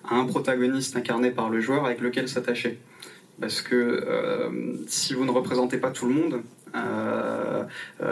à 0.05 0.17
un 0.17 0.27
protagoniste 0.27 0.97
incarné 0.97 1.31
par 1.31 1.51
le 1.51 1.61
joueur 1.61 1.87
avec 1.87 2.01
lequel 2.01 2.29
s'attacher. 2.29 2.79
Parce 3.41 3.63
que 3.63 3.75
euh, 3.75 4.51
si 4.87 5.15
vous 5.15 5.25
ne 5.25 5.31
représentez 5.31 5.79
pas 5.79 5.91
tout 5.91 6.07
le 6.07 6.15
monde, 6.15 6.43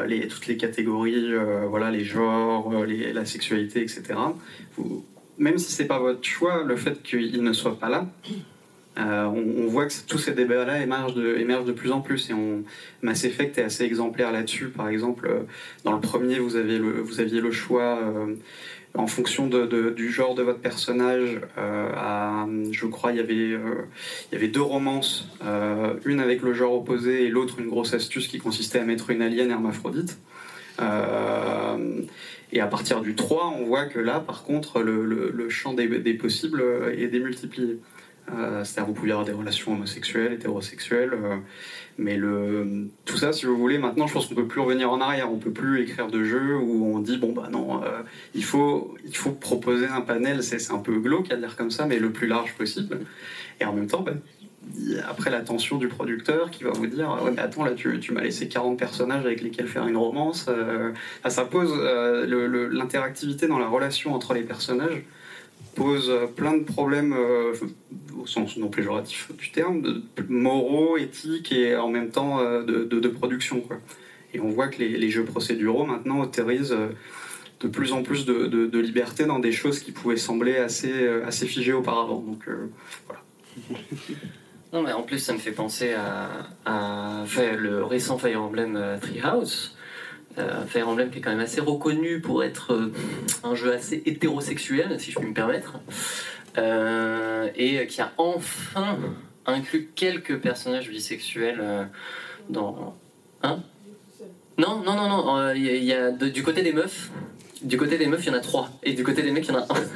les, 0.06 0.26
toutes 0.28 0.46
les 0.46 0.56
catégories, 0.56 1.32
les 1.92 2.04
genres, 2.04 2.72
la 2.86 3.24
sexualité, 3.24 3.82
etc., 3.82 4.14
même 5.38 5.58
si 5.58 5.72
c'est 5.72 5.86
pas 5.86 6.00
votre 6.00 6.24
choix, 6.24 6.64
le 6.64 6.76
fait 6.76 7.00
qu'il 7.02 7.42
ne 7.42 7.52
soit 7.52 7.78
pas 7.78 7.88
là, 7.88 8.06
on, 8.96 9.66
voit 9.68 9.86
que 9.86 9.92
tous 10.08 10.18
ces 10.18 10.32
débats-là 10.32 10.82
émergent 10.82 11.14
de, 11.14 11.72
plus 11.72 11.92
en 11.92 12.00
plus 12.00 12.30
et 12.30 12.34
Mass 13.02 13.24
Effect 13.24 13.58
est 13.58 13.62
assez 13.62 13.84
exemplaire 13.84 14.32
là-dessus. 14.32 14.70
Par 14.70 14.88
exemple, 14.88 15.30
dans 15.84 15.92
le 15.92 16.00
premier, 16.00 16.40
vous 16.40 16.56
aviez 16.56 17.40
le 17.40 17.52
choix 17.52 18.00
en 18.94 19.06
fonction 19.06 19.48
du 19.48 20.10
genre 20.10 20.34
de 20.34 20.42
votre 20.42 20.60
personnage, 20.60 21.40
à, 21.56 22.46
je 22.72 22.86
crois 22.86 23.12
il 23.12 23.18
y 23.18 23.20
avait, 23.20 23.58
avait 24.32 24.48
deux 24.48 24.62
romances, 24.62 25.28
une 26.04 26.20
avec 26.20 26.42
le 26.42 26.52
genre 26.52 26.74
opposé 26.74 27.24
et 27.24 27.28
l'autre 27.28 27.60
une 27.60 27.68
grosse 27.68 27.94
astuce 27.94 28.26
qui 28.26 28.38
consistait 28.38 28.80
à 28.80 28.84
mettre 28.84 29.10
une 29.10 29.22
alien 29.22 29.50
hermaphrodite. 29.50 30.18
Euh, 30.80 32.02
et 32.52 32.60
à 32.60 32.66
partir 32.66 33.00
du 33.00 33.14
3, 33.14 33.54
on 33.58 33.64
voit 33.64 33.86
que 33.86 33.98
là, 33.98 34.20
par 34.20 34.44
contre, 34.44 34.80
le, 34.80 35.48
champ 35.48 35.74
des, 35.74 36.14
possibles 36.14 36.62
est 36.96 37.08
démultiplié. 37.08 37.78
C'est-à-dire 38.64 38.86
vous 38.86 38.92
pouvez 38.92 39.10
avoir 39.10 39.24
des 39.24 39.32
relations 39.32 39.72
homosexuelles, 39.72 40.32
hétérosexuelles, 40.32 41.12
euh, 41.12 41.36
mais 41.96 42.16
le, 42.16 42.88
tout 43.04 43.16
ça, 43.16 43.32
si 43.32 43.46
vous 43.46 43.56
voulez, 43.56 43.78
maintenant, 43.78 44.06
je 44.06 44.12
pense 44.12 44.26
qu'on 44.26 44.34
peut 44.34 44.46
plus 44.46 44.60
revenir 44.60 44.90
en 44.90 45.00
arrière. 45.00 45.32
On 45.32 45.38
peut 45.38 45.50
plus 45.50 45.82
écrire 45.82 46.08
de 46.08 46.22
jeux 46.24 46.56
où 46.56 46.94
on 46.94 47.00
dit 47.00 47.16
bon 47.16 47.32
bah 47.32 47.48
non, 47.50 47.82
euh, 47.82 48.02
il 48.34 48.44
faut 48.44 48.96
il 49.04 49.16
faut 49.16 49.32
proposer 49.32 49.86
un 49.86 50.00
panel. 50.00 50.42
C'est 50.42 50.72
un 50.72 50.78
peu 50.78 50.98
glauque 50.98 51.30
à 51.32 51.36
dire 51.36 51.56
comme 51.56 51.70
ça, 51.70 51.86
mais 51.86 51.98
le 51.98 52.10
plus 52.10 52.26
large 52.26 52.54
possible. 52.54 53.00
Et 53.60 53.64
en 53.64 53.72
même 53.72 53.88
temps, 53.88 54.02
bah, 54.02 54.12
après 55.08 55.30
l'attention 55.30 55.76
du 55.78 55.88
producteur 55.88 56.50
qui 56.50 56.62
va 56.62 56.70
vous 56.70 56.86
dire 56.86 57.08
ouais 57.22 57.30
mais 57.30 57.40
attends 57.40 57.64
là 57.64 57.72
tu, 57.72 57.98
tu 58.00 58.12
m'as 58.12 58.20
laissé 58.20 58.48
40 58.48 58.78
personnages 58.78 59.24
avec 59.24 59.40
lesquels 59.40 59.66
faire 59.66 59.86
une 59.86 59.96
romance 59.96 60.46
euh, 60.48 60.92
ça 61.26 61.46
pose 61.46 61.72
l'interactivité 62.70 63.46
dans 63.46 63.58
la 63.58 63.68
relation 63.68 64.14
entre 64.14 64.34
les 64.34 64.42
personnages 64.42 65.04
pose 65.74 66.12
plein 66.36 66.56
de 66.56 66.64
problèmes 66.64 67.12
euh, 67.12 67.54
au 68.20 68.26
sens 68.26 68.56
non 68.56 68.68
péjoratif 68.68 69.30
du 69.36 69.50
terme 69.50 70.02
moraux 70.28 70.96
éthiques 70.96 71.52
et 71.52 71.76
en 71.76 71.88
même 71.88 72.10
temps 72.10 72.42
de, 72.42 72.84
de, 72.84 73.08
production 73.08 73.60
quoi. 73.60 73.76
Et 74.34 74.40
on 74.40 74.48
voit 74.48 74.68
que 74.68 74.82
les, 74.82 75.10
jeux 75.10 75.24
procéduraux 75.24 75.86
maintenant 75.86 76.20
autorisent 76.20 76.76
de 77.60 77.68
plus 77.68 77.92
en 77.92 78.02
plus 78.02 78.26
de, 78.26 78.78
liberté 78.78 79.24
dans 79.24 79.38
des 79.38 79.52
choses 79.52 79.80
qui 79.80 79.92
pouvaient 79.92 80.16
sembler 80.16 80.56
assez, 80.56 81.08
assez 81.24 81.46
figées 81.46 81.72
auparavant. 81.72 82.20
Donc 82.20 82.48
voilà. 83.06 83.22
Non, 84.72 84.82
mais 84.82 84.92
en 84.92 85.02
plus, 85.02 85.18
ça 85.18 85.32
me 85.32 85.38
fait 85.38 85.52
penser 85.52 85.94
à, 85.94 87.24
le 87.56 87.84
récent 87.84 88.18
Fire 88.18 88.42
Emblem 88.42 88.76
euh, 88.76 88.98
Treehouse. 88.98 89.76
Euh, 90.38 90.64
Fire 90.66 90.88
Emblem 90.88 91.10
qui 91.10 91.18
est 91.18 91.20
quand 91.20 91.30
même 91.30 91.40
assez 91.40 91.60
reconnu 91.60 92.20
pour 92.20 92.44
être 92.44 92.72
euh, 92.72 92.92
un 93.44 93.54
jeu 93.54 93.72
assez 93.72 94.02
hétérosexuel, 94.06 94.98
si 95.00 95.10
je 95.10 95.18
puis 95.18 95.28
me 95.28 95.34
permettre, 95.34 95.80
et 97.56 97.86
qui 97.86 98.00
a 98.00 98.12
enfin 98.18 98.98
inclus 99.46 99.90
quelques 99.94 100.38
personnages 100.40 100.88
bisexuels 100.88 101.88
dans. 102.48 102.96
Hein 103.42 103.62
Non, 104.56 104.82
non, 104.84 104.94
non, 104.94 105.08
non. 105.08 105.52
Il 105.54 105.84
y 105.84 105.92
a, 105.92 106.10
du 106.10 106.42
côté 106.42 106.62
des 106.62 106.72
meufs, 106.72 107.10
du 107.62 107.76
côté 107.76 107.96
des 107.96 108.06
meufs, 108.06 108.24
il 108.24 108.28
y 108.28 108.30
en 108.30 108.38
a 108.38 108.40
trois, 108.40 108.70
et 108.82 108.92
du 108.92 109.04
côté 109.04 109.22
des 109.22 109.30
mecs, 109.30 109.46
il 109.46 109.52
y 109.52 109.56
en 109.56 109.60
a 109.60 109.62
un. 109.62 109.86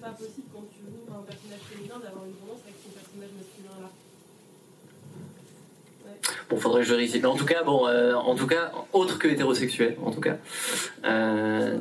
pas 0.00 0.16
possible 0.16 0.48
quand 0.52 0.64
tu 0.72 0.80
ouvres 0.88 1.18
un 1.18 1.22
personnage 1.22 1.60
féminin 1.68 2.00
d'avoir 2.00 2.24
une 2.24 2.32
romance 2.40 2.64
avec 2.64 2.76
son 2.82 2.88
personnage 2.88 3.36
masculin 3.36 3.76
là. 3.84 3.90
Bon, 6.48 6.56
faudrait 6.56 6.82
que 6.82 6.88
je 6.88 6.94
vérifie. 6.94 7.20
Mais 7.20 7.26
en 7.26 7.36
tout 7.36 7.44
cas, 7.44 7.62
bon, 7.62 7.86
euh, 7.86 8.14
en 8.14 8.34
tout 8.34 8.46
cas, 8.46 8.72
autre 8.92 9.18
que 9.18 9.28
hétérosexuel, 9.28 9.96
en 10.04 10.10
tout 10.10 10.20
cas. 10.20 10.36
Euh... 11.04 11.78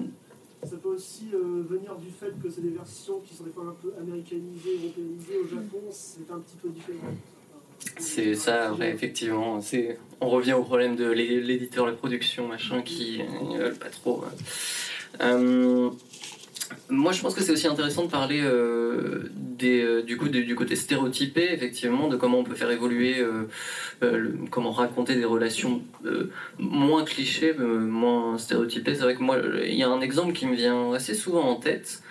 Ça 0.64 0.76
peut 0.76 0.90
aussi 0.90 1.30
euh, 1.34 1.64
venir 1.70 1.96
du 1.96 2.12
fait 2.12 2.34
que 2.42 2.50
c'est 2.50 2.62
des 2.62 2.72
versions 2.72 3.22
qui 3.22 3.34
sont 3.34 3.46
des 3.46 3.52
fois 3.52 3.64
un 3.64 3.76
peu 3.82 3.94
américanisées, 4.00 4.78
européanisées. 4.84 5.38
Au 5.42 5.48
Japon, 5.48 5.82
c'est 5.90 6.30
un 6.32 6.40
petit 6.40 6.58
peu 6.62 6.70
différent. 6.70 7.14
C'est 7.98 8.36
ça, 8.36 8.76
effectivement. 8.82 9.60
On 10.20 10.30
revient 10.30 10.54
au 10.54 10.64
problème 10.64 10.98
de 10.98 11.10
l'éditeur, 11.10 11.86
la 11.86 11.94
production, 11.94 12.48
machin, 12.48 12.82
qui 12.82 13.22
ne 13.50 13.58
veulent 13.58 13.78
pas 13.78 13.90
trop. 13.90 14.26
Euh, 15.22 15.90
moi, 16.90 17.12
je 17.12 17.22
pense 17.22 17.36
que 17.36 17.42
c'est 17.42 17.52
aussi 17.52 17.68
intéressant 17.68 18.06
de 18.06 18.12
parler 18.12 18.42
euh, 18.42 19.30
euh, 19.64 20.02
du, 20.02 20.56
côté 20.56 20.76
stéréotypé, 20.76 21.52
effectivement, 21.52 22.08
de 22.08 22.16
comment 22.16 22.40
on 22.40 22.44
peut 22.44 22.56
faire 22.56 22.72
évoluer, 22.72 23.20
euh, 23.20 24.34
comment 24.50 24.72
raconter 24.72 25.16
des 25.16 25.26
relations 25.26 25.82
moins 26.58 27.06
clichés, 27.06 27.54
moins 27.54 28.38
stéréotypées. 28.38 28.96
C'est 28.96 29.04
vrai 29.04 29.16
que 29.16 29.24
moi, 29.24 29.38
il 29.66 29.76
y 29.76 29.84
a 29.84 29.90
un 29.90 30.02
exemple 30.02 30.34
qui 30.34 30.46
me 30.46 30.56
vient 30.56 30.94
assez 30.94 31.14
souvent 31.14 31.48
en 31.48 31.56
tête, 31.56 32.02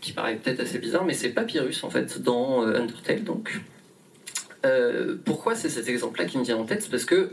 qui 0.00 0.12
paraît 0.12 0.36
peut-être 0.36 0.60
assez 0.60 0.78
bizarre, 0.78 1.04
mais 1.04 1.14
c'est 1.14 1.30
Papyrus, 1.30 1.84
en 1.84 1.90
fait, 1.90 2.22
dans 2.22 2.62
Undertale, 2.62 3.24
donc. 3.24 3.60
pourquoi 5.24 5.54
c'est 5.54 5.70
cet 5.70 5.88
exemple-là 5.88 6.26
qui 6.26 6.38
me 6.38 6.44
vient 6.44 6.58
en 6.58 6.64
tête? 6.64 6.88
Parce 6.90 7.04
que, 7.04 7.30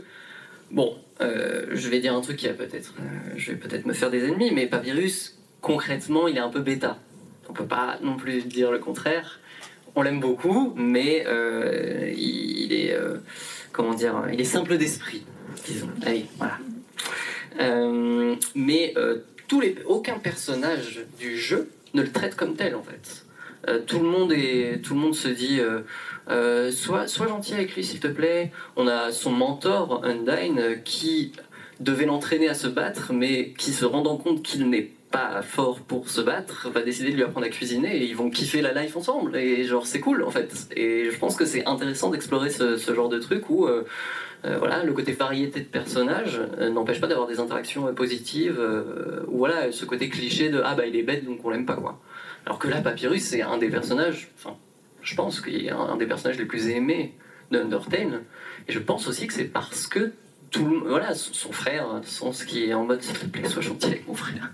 bon, 0.70 0.96
je 1.20 1.88
vais 1.88 2.00
dire 2.00 2.14
un 2.14 2.20
truc 2.20 2.36
qui 2.36 2.48
a 2.48 2.54
peut-être... 2.54 2.94
je 3.36 3.52
vais 3.52 3.58
peut-être 3.58 3.86
me 3.86 3.92
faire 3.92 4.10
des 4.10 4.24
ennemis, 4.24 4.52
mais 4.52 4.66
Papyrus 4.66 5.37
concrètement, 5.60 6.28
il 6.28 6.36
est 6.36 6.40
un 6.40 6.50
peu 6.50 6.60
bêta. 6.60 6.98
On 7.48 7.52
peut 7.52 7.66
pas 7.66 7.98
non 8.02 8.16
plus 8.16 8.42
dire 8.42 8.70
le 8.70 8.78
contraire. 8.78 9.40
On 9.94 10.02
l'aime 10.02 10.20
beaucoup, 10.20 10.74
mais 10.76 11.24
euh, 11.26 12.12
il, 12.16 12.72
est 12.72 12.92
euh, 12.92 13.18
comment 13.72 13.94
dire, 13.94 14.26
il 14.32 14.40
est 14.40 14.44
simple 14.44 14.76
d'esprit, 14.76 15.24
disons. 15.66 15.88
Allez, 16.04 16.26
voilà. 16.36 16.58
Euh, 17.60 18.36
mais 18.54 18.94
tous 19.48 19.60
les, 19.60 19.76
aucun 19.86 20.18
personnage 20.18 21.00
du 21.18 21.36
jeu 21.36 21.70
ne 21.94 22.02
le 22.02 22.12
traite 22.12 22.36
comme 22.36 22.54
tel 22.54 22.76
en 22.76 22.82
fait. 22.82 23.24
tout 23.86 23.98
le 23.98 24.04
monde 24.04 24.32
tout 24.82 24.94
le 24.94 25.00
monde 25.00 25.14
se 25.14 25.28
dit, 25.28 25.60
sois, 26.76 27.08
sois 27.08 27.26
gentil 27.26 27.54
avec 27.54 27.74
lui 27.74 27.82
s'il 27.82 27.98
te 27.98 28.06
plaît. 28.06 28.52
On 28.76 28.86
a 28.86 29.10
son 29.10 29.32
mentor 29.32 30.04
Undyne 30.04 30.82
qui 30.84 31.32
devait 31.80 32.06
l'entraîner 32.06 32.48
à 32.48 32.54
se 32.54 32.68
battre, 32.68 33.12
mais 33.12 33.52
qui 33.58 33.72
se 33.72 33.84
rendant 33.84 34.16
compte 34.16 34.42
qu'il 34.42 34.68
n'est 34.68 34.90
pas 35.10 35.42
fort 35.42 35.80
pour 35.80 36.08
se 36.08 36.20
battre 36.20 36.68
va 36.70 36.82
décider 36.82 37.10
de 37.10 37.16
lui 37.16 37.22
apprendre 37.22 37.46
à 37.46 37.48
cuisiner 37.48 37.96
et 37.96 38.04
ils 38.04 38.16
vont 38.16 38.30
kiffer 38.30 38.60
la 38.60 38.72
life 38.72 38.96
ensemble. 38.96 39.36
Et 39.36 39.64
genre 39.64 39.86
c'est 39.86 40.00
cool 40.00 40.22
en 40.22 40.30
fait. 40.30 40.68
Et 40.76 41.10
je 41.10 41.18
pense 41.18 41.36
que 41.36 41.44
c'est 41.44 41.66
intéressant 41.66 42.10
d'explorer 42.10 42.50
ce, 42.50 42.76
genre 42.76 43.08
de 43.08 43.18
truc 43.18 43.48
où 43.48 43.66
euh, 43.66 43.86
euh, 44.44 44.58
voilà 44.58 44.84
le 44.84 44.92
côté 44.92 45.12
variété 45.12 45.60
de 45.60 45.66
personnages 45.66 46.40
euh, 46.58 46.70
n'empêche 46.70 47.00
pas 47.00 47.06
d'avoir 47.06 47.26
des 47.26 47.40
interactions 47.40 47.92
positives 47.94 48.60
ou 49.28 49.38
voilà 49.38 49.72
ce 49.72 49.84
côté 49.84 50.08
cliché 50.08 50.50
de 50.50 50.60
ah 50.64 50.74
bah 50.74 50.86
il 50.86 50.94
est 50.96 51.02
bête 51.02 51.24
donc 51.24 51.44
on 51.44 51.50
l'aime 51.50 51.66
pas 51.66 51.76
quoi. 51.76 52.00
Alors 52.44 52.58
que 52.58 52.68
là 52.68 52.80
Papyrus 52.80 53.22
c'est 53.22 53.42
un 53.42 53.58
des 53.58 53.68
personnages 53.68 54.30
enfin 54.38 54.56
je 55.02 55.14
pense 55.14 55.40
qu'il 55.40 55.66
est 55.66 55.70
un 55.70 55.96
des 55.96 56.06
personnages 56.06 56.38
les 56.38 56.44
plus 56.44 56.68
aimés 56.68 57.14
d'Undertale. 57.50 58.24
Et 58.68 58.72
je 58.72 58.78
pense 58.78 59.08
aussi 59.08 59.26
que 59.26 59.32
c'est 59.32 59.44
parce 59.44 59.86
que 59.86 60.12
tout 60.50 60.82
voilà, 60.86 61.14
son 61.14 61.52
frère, 61.52 62.00
ce 62.04 62.44
qui 62.44 62.64
est 62.64 62.74
en 62.74 62.84
mode 62.84 63.02
s'il 63.02 63.18
te 63.18 63.26
plaît, 63.26 63.48
sois 63.48 63.62
gentil 63.62 63.86
avec 63.86 64.06
mon 64.06 64.14
frère. 64.14 64.52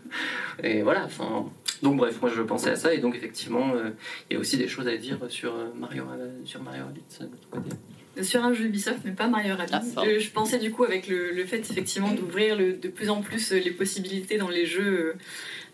Et 0.63 0.83
voilà, 0.83 1.05
enfin. 1.05 1.47
Donc 1.83 1.97
bref, 1.97 2.19
moi 2.23 2.31
je 2.35 2.41
pensais 2.41 2.71
à 2.71 2.77
ça 2.77 2.95
et 2.95 2.99
donc 2.99 3.15
effectivement, 3.15 3.75
euh, 3.75 3.91
il 4.31 4.35
y 4.35 4.37
a 4.37 4.41
aussi 4.41 4.57
des 4.57 4.69
choses 4.69 4.89
à 4.89 4.97
dire 4.97 5.19
sur 5.29 5.55
euh, 5.55 5.67
Mario, 5.77 6.05
euh, 6.05 6.31
sur 6.45 6.63
Mario 6.63 6.85
Rabbids. 6.85 8.23
Sur 8.23 8.45
un 8.45 8.55
jeu 8.55 8.67
Ubisoft, 8.67 9.01
mais 9.05 9.11
pas 9.11 9.27
Mario 9.27 9.55
Rabbids. 9.57 9.93
Ah, 9.97 10.03
je, 10.19 10.31
pensais 10.31 10.59
du 10.59 10.71
coup 10.71 10.85
avec 10.85 11.09
le, 11.09 11.33
le 11.33 11.45
fait 11.45 11.59
effectivement 11.59 12.13
d'ouvrir 12.13 12.57
de 12.57 12.89
plus 12.89 13.11
en 13.11 13.21
plus 13.21 13.53
les 13.53 13.73
possibilités 13.73 14.39
dans 14.39 14.49
les 14.49 14.65
jeux 14.65 15.17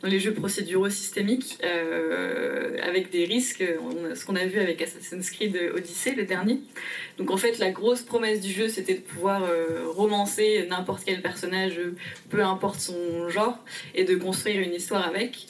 dans 0.02 0.08
les 0.08 0.18
jeux 0.18 0.32
procéduraux 0.32 0.88
systémiques, 0.88 1.58
euh, 1.62 2.76
avec 2.82 3.10
des 3.10 3.26
risques, 3.26 3.64
ce 4.14 4.24
qu'on 4.24 4.36
a 4.36 4.46
vu 4.46 4.58
avec 4.58 4.80
Assassin's 4.80 5.30
Creed 5.30 5.58
Odyssey, 5.74 6.14
le 6.14 6.24
dernier. 6.24 6.60
Donc 7.18 7.30
en 7.30 7.36
fait, 7.36 7.58
la 7.58 7.70
grosse 7.70 8.02
promesse 8.02 8.40
du 8.40 8.50
jeu, 8.50 8.68
c'était 8.68 8.94
de 8.94 9.00
pouvoir 9.00 9.44
euh, 9.44 9.84
romancer 9.88 10.66
n'importe 10.68 11.02
quel 11.04 11.20
personnage, 11.20 11.78
peu 12.30 12.42
importe 12.42 12.80
son 12.80 13.28
genre, 13.28 13.58
et 13.94 14.04
de 14.04 14.14
construire 14.16 14.60
une 14.60 14.74
histoire 14.74 15.06
avec. 15.06 15.46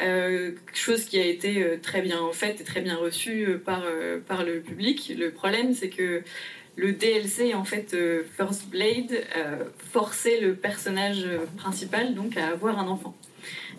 Euh, 0.00 0.50
chose 0.72 1.04
qui 1.04 1.20
a 1.20 1.24
été 1.24 1.78
très 1.80 2.02
bien 2.02 2.20
faite 2.32 2.60
et 2.60 2.64
très 2.64 2.80
bien 2.80 2.96
reçue 2.96 3.58
par, 3.64 3.84
par 4.26 4.44
le 4.44 4.60
public. 4.60 5.12
Le 5.16 5.30
problème, 5.30 5.72
c'est 5.72 5.88
que 5.88 6.22
le 6.76 6.92
DLC, 6.92 7.54
en 7.54 7.64
fait, 7.64 7.96
First 8.36 8.68
Blade, 8.68 9.24
forçait 9.92 10.40
le 10.40 10.56
personnage 10.56 11.24
principal 11.56 12.14
donc 12.14 12.36
à 12.36 12.48
avoir 12.48 12.80
un 12.80 12.88
enfant 12.88 13.14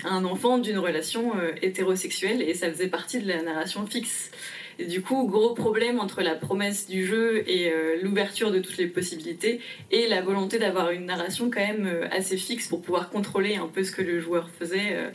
un 0.04 0.26
enfant 0.26 0.58
d'une 0.58 0.78
relation 0.78 1.38
euh, 1.38 1.52
hétérosexuelle 1.62 2.42
et 2.42 2.54
ça 2.54 2.70
faisait 2.70 2.88
partie 2.88 3.20
de 3.20 3.28
la 3.28 3.42
narration 3.42 3.86
fixe. 3.86 4.32
Et 4.78 4.86
du 4.86 5.02
coup, 5.02 5.28
gros 5.28 5.54
problème 5.54 6.00
entre 6.00 6.22
la 6.22 6.36
promesse 6.36 6.88
du 6.88 7.06
jeu 7.06 7.50
et 7.50 7.70
euh, 7.70 7.98
l'ouverture 8.02 8.52
de 8.52 8.60
toutes 8.60 8.78
les 8.78 8.88
possibilités 8.88 9.62
et 9.92 10.08
la 10.08 10.22
volonté 10.22 10.60
d'avoir 10.60 10.92
une 10.92 11.06
narration 11.06 11.50
quand 11.50 11.62
même 11.62 11.86
euh, 11.88 12.08
assez 12.12 12.36
fixe 12.36 12.68
pour 12.68 12.82
pouvoir 12.82 13.10
contrôler 13.10 13.56
un 13.56 13.68
peu 13.68 13.84
ce 13.84 13.92
que 13.92 14.02
le 14.02 14.20
joueur 14.20 14.50
faisait. 14.50 15.12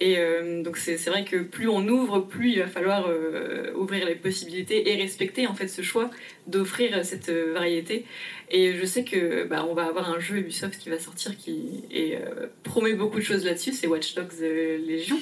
Et 0.00 0.18
donc 0.62 0.76
c'est 0.76 0.96
vrai 1.06 1.24
que 1.24 1.36
plus 1.36 1.68
on 1.68 1.86
ouvre, 1.88 2.20
plus 2.20 2.52
il 2.52 2.58
va 2.58 2.66
falloir 2.66 3.08
ouvrir 3.76 4.06
les 4.06 4.14
possibilités 4.14 4.90
et 4.90 4.96
respecter 4.96 5.46
en 5.46 5.54
fait 5.54 5.68
ce 5.68 5.82
choix 5.82 6.10
d'offrir 6.46 7.04
cette 7.04 7.30
variété. 7.30 8.04
Et 8.50 8.74
je 8.74 8.84
sais 8.84 9.04
que 9.04 9.44
bah, 9.44 9.66
on 9.68 9.74
va 9.74 9.86
avoir 9.86 10.10
un 10.10 10.20
jeu 10.20 10.36
Ubisoft 10.36 10.78
qui 10.78 10.88
va 10.88 10.98
sortir 10.98 11.36
qui 11.36 11.84
et, 11.90 12.16
promet 12.62 12.92
beaucoup 12.94 13.18
de 13.18 13.24
choses 13.24 13.44
là-dessus, 13.44 13.72
c'est 13.72 13.86
Watch 13.86 14.14
Dogs 14.14 14.40
Légion. 14.40 15.18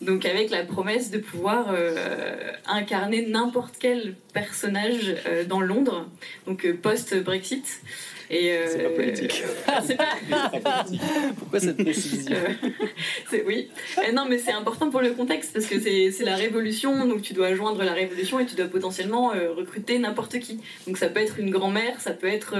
Donc 0.00 0.26
avec 0.26 0.50
la 0.50 0.64
promesse 0.64 1.10
de 1.10 1.18
pouvoir 1.18 1.74
incarner 2.66 3.26
n'importe 3.26 3.76
quel 3.78 4.16
personnage 4.32 5.14
dans 5.48 5.60
Londres, 5.60 6.08
donc 6.46 6.70
post-Brexit. 6.82 7.82
Euh, 8.32 8.66
c'est 8.66 8.82
pas 8.82 8.90
politique. 8.90 9.42
c'est 9.86 9.96
pas... 9.96 10.84
Pourquoi 11.38 11.60
cette 11.60 11.76
précision 11.84 12.36
Oui. 13.46 13.68
Euh, 13.98 14.12
non, 14.12 14.24
mais 14.28 14.38
c'est 14.38 14.52
important 14.52 14.90
pour 14.90 15.00
le 15.00 15.10
contexte 15.10 15.52
parce 15.52 15.66
que 15.66 15.78
c'est 15.78 16.24
la 16.24 16.36
révolution, 16.36 17.06
donc 17.06 17.22
tu 17.22 17.34
dois 17.34 17.54
joindre 17.54 17.82
la 17.82 17.92
révolution 17.92 18.40
et 18.40 18.46
tu 18.46 18.54
dois 18.54 18.66
potentiellement 18.66 19.34
euh, 19.34 19.52
recruter 19.52 19.98
n'importe 19.98 20.38
qui. 20.38 20.60
Donc 20.86 20.96
ça 20.96 21.08
peut 21.08 21.20
être 21.20 21.38
une 21.38 21.50
grand-mère, 21.50 22.00
ça 22.00 22.12
peut 22.12 22.26
être 22.26 22.54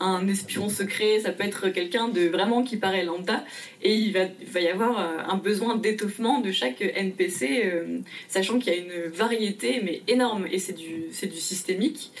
un 0.00 0.28
espion 0.28 0.68
secret, 0.68 1.20
ça 1.20 1.32
peut 1.32 1.44
être 1.44 1.68
quelqu'un 1.70 2.08
de 2.08 2.28
vraiment 2.28 2.62
qui 2.62 2.76
paraît 2.76 3.04
lambda. 3.04 3.44
Et 3.82 3.94
il 3.94 4.12
va, 4.12 4.24
il 4.40 4.46
va 4.46 4.60
y 4.60 4.68
avoir 4.68 4.98
un 5.28 5.36
besoin 5.36 5.76
d'étoffement 5.76 6.40
de 6.40 6.50
chaque 6.50 6.80
NPC, 6.80 7.72
sachant 8.28 8.58
qu'il 8.58 8.72
y 8.72 8.76
a 8.76 8.78
une 8.80 9.10
variété 9.10 9.80
mais 9.82 10.02
énorme 10.08 10.46
et 10.50 10.58
c'est 10.58 10.72
du, 10.72 11.06
du 11.08 11.40
systémique. 11.40 12.12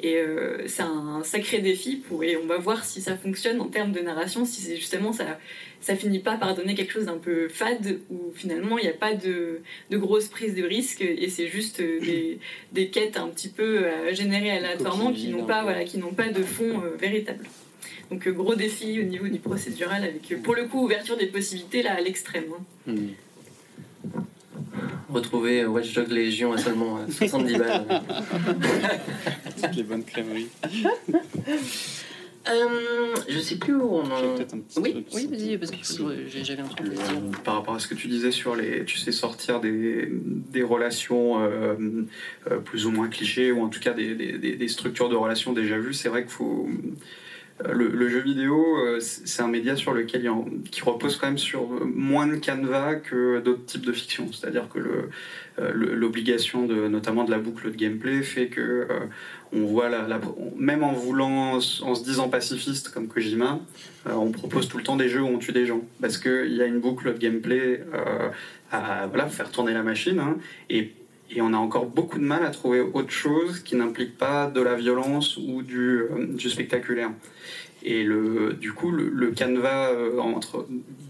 Et 0.00 0.16
euh, 0.16 0.66
c'est 0.66 0.82
un 0.82 1.22
sacré 1.24 1.60
défi 1.60 1.96
pour, 1.96 2.22
et 2.22 2.36
on 2.36 2.46
va 2.46 2.58
voir 2.58 2.84
si 2.84 3.00
ça 3.00 3.16
fonctionne 3.16 3.60
en 3.60 3.68
termes 3.68 3.92
de 3.92 4.00
narration, 4.00 4.44
si 4.44 4.60
c'est 4.60 4.76
justement 4.76 5.12
ça, 5.12 5.38
ça 5.80 5.96
finit 5.96 6.18
pas 6.18 6.36
par 6.36 6.54
donner 6.54 6.74
quelque 6.74 6.92
chose 6.92 7.06
d'un 7.06 7.16
peu 7.16 7.48
fade 7.48 8.00
où 8.10 8.30
finalement 8.34 8.76
il 8.78 8.82
n'y 8.82 8.90
a 8.90 8.94
pas 8.94 9.14
de, 9.14 9.60
de 9.90 9.96
grosse 9.96 10.28
prise 10.28 10.54
de 10.54 10.62
risque 10.62 11.00
et 11.00 11.28
c'est 11.30 11.48
juste 11.48 11.80
euh, 11.80 11.98
des, 12.00 12.38
des, 12.72 12.88
quêtes 12.88 13.16
un 13.16 13.28
petit 13.28 13.48
peu 13.48 13.86
euh, 13.86 14.12
générées 14.12 14.50
aléatoirement 14.50 15.12
qui 15.12 15.28
n'ont 15.28 15.46
pas, 15.46 15.62
voilà, 15.62 15.84
qui 15.84 15.96
n'ont 15.96 16.12
pas 16.12 16.28
de 16.28 16.42
fond 16.42 16.82
véritable. 16.98 17.46
Donc 18.10 18.28
gros 18.28 18.54
défi 18.54 19.00
au 19.00 19.04
niveau 19.04 19.28
du 19.28 19.38
procédural 19.38 20.04
avec 20.04 20.42
pour 20.42 20.54
le 20.54 20.68
coup 20.68 20.84
ouverture 20.84 21.16
des 21.16 21.26
possibilités 21.26 21.82
là 21.82 21.94
à 21.94 22.00
l'extrême. 22.00 22.44
Hein. 22.86 22.92
Hmm 22.92 23.08
retrouver 25.10 25.64
Watch 25.64 25.94
Dogs 25.94 26.10
Légion 26.10 26.52
à 26.52 26.58
seulement 26.58 26.98
70 27.08 27.54
euh, 27.54 27.58
balles. 27.58 27.86
Toutes 29.62 29.76
les 29.76 29.82
bonnes 29.82 30.04
crèmeries. 30.04 30.48
Euh, 32.48 33.14
je 33.28 33.38
sais 33.40 33.56
plus 33.56 33.74
où 33.74 33.96
on 33.96 34.04
en. 34.04 34.36
Oui, 34.76 35.04
oui 35.12 35.26
vas-y, 35.26 35.58
parce 35.58 35.72
que 35.72 35.76
j'avais 36.28 36.62
un 36.62 36.66
truc 36.66 36.86
à 36.86 36.90
dire. 36.90 37.00
Euh, 37.10 37.32
par 37.44 37.54
rapport 37.54 37.74
à 37.74 37.80
ce 37.80 37.88
que 37.88 37.94
tu 37.94 38.06
disais 38.06 38.30
sur 38.30 38.54
les. 38.54 38.84
Tu 38.84 38.98
sais, 38.98 39.10
sortir 39.10 39.60
des, 39.60 40.08
des 40.10 40.62
relations 40.62 41.40
plus 42.64 42.86
ou 42.86 42.90
moins 42.90 43.08
clichés, 43.08 43.50
ou 43.50 43.62
en 43.62 43.68
tout 43.68 43.80
cas 43.80 43.94
des, 43.94 44.14
des, 44.14 44.56
des 44.56 44.68
structures 44.68 45.08
de 45.08 45.16
relations 45.16 45.52
déjà 45.52 45.78
vues, 45.78 45.94
c'est 45.94 46.08
vrai 46.08 46.22
qu'il 46.22 46.32
faut 46.32 46.68
le, 47.64 48.08
jeu 48.08 48.20
vidéo, 48.20 48.76
euh, 48.78 49.00
c'est 49.00 49.42
un 49.42 49.48
média 49.48 49.76
sur 49.76 49.94
lequel 49.94 50.30
qui 50.70 50.82
repose 50.82 51.16
quand 51.16 51.26
même 51.26 51.38
sur 51.38 51.68
moins 51.86 52.26
de 52.26 52.36
canevas 52.36 52.96
que 52.96 53.40
d'autres 53.40 53.64
types 53.64 53.86
de 53.86 53.92
fiction. 53.92 54.30
C'est-à-dire 54.32 54.68
que 54.68 54.78
euh, 55.58 55.72
l'obligation 55.72 56.66
de, 56.66 56.86
notamment 56.86 57.24
de 57.24 57.30
la 57.30 57.38
boucle 57.38 57.70
de 57.70 57.76
gameplay 57.76 58.22
fait 58.22 58.48
que 58.48 58.60
euh, 58.60 58.86
on 59.52 59.64
voit 59.64 59.88
la, 59.88 60.20
même 60.56 60.84
en 60.84 60.92
voulant, 60.92 61.54
en 61.54 61.60
se 61.60 62.04
disant 62.04 62.28
pacifiste 62.28 62.90
comme 62.90 63.08
Kojima, 63.08 63.60
on 64.04 64.30
propose 64.30 64.68
tout 64.68 64.76
le 64.76 64.84
temps 64.84 64.96
des 64.96 65.08
jeux 65.08 65.22
où 65.22 65.28
on 65.28 65.38
tue 65.38 65.52
des 65.52 65.66
gens 65.66 65.80
parce 66.00 66.18
qu'il 66.18 66.52
y 66.52 66.60
a 66.60 66.66
une 66.66 66.80
boucle 66.80 67.12
de 67.12 67.18
gameplay 67.18 67.82
à 68.70 69.06
voilà, 69.06 69.28
faire 69.28 69.50
tourner 69.50 69.72
la 69.72 69.82
machine 69.82 70.18
hein, 70.18 70.36
et 70.68 70.92
et 71.30 71.42
on 71.42 71.52
a 71.52 71.56
encore 71.56 71.86
beaucoup 71.86 72.18
de 72.18 72.24
mal 72.24 72.44
à 72.44 72.50
trouver 72.50 72.80
autre 72.80 73.10
chose 73.10 73.60
qui 73.60 73.76
n'implique 73.76 74.16
pas 74.16 74.46
de 74.46 74.60
la 74.60 74.74
violence 74.74 75.36
ou 75.36 75.62
du, 75.62 76.02
du 76.34 76.48
spectaculaire. 76.48 77.10
Et 77.82 78.02
le, 78.02 78.54
du 78.54 78.72
coup, 78.72 78.90
le, 78.90 79.30
canevas 79.30 79.90
euh, 79.92 80.20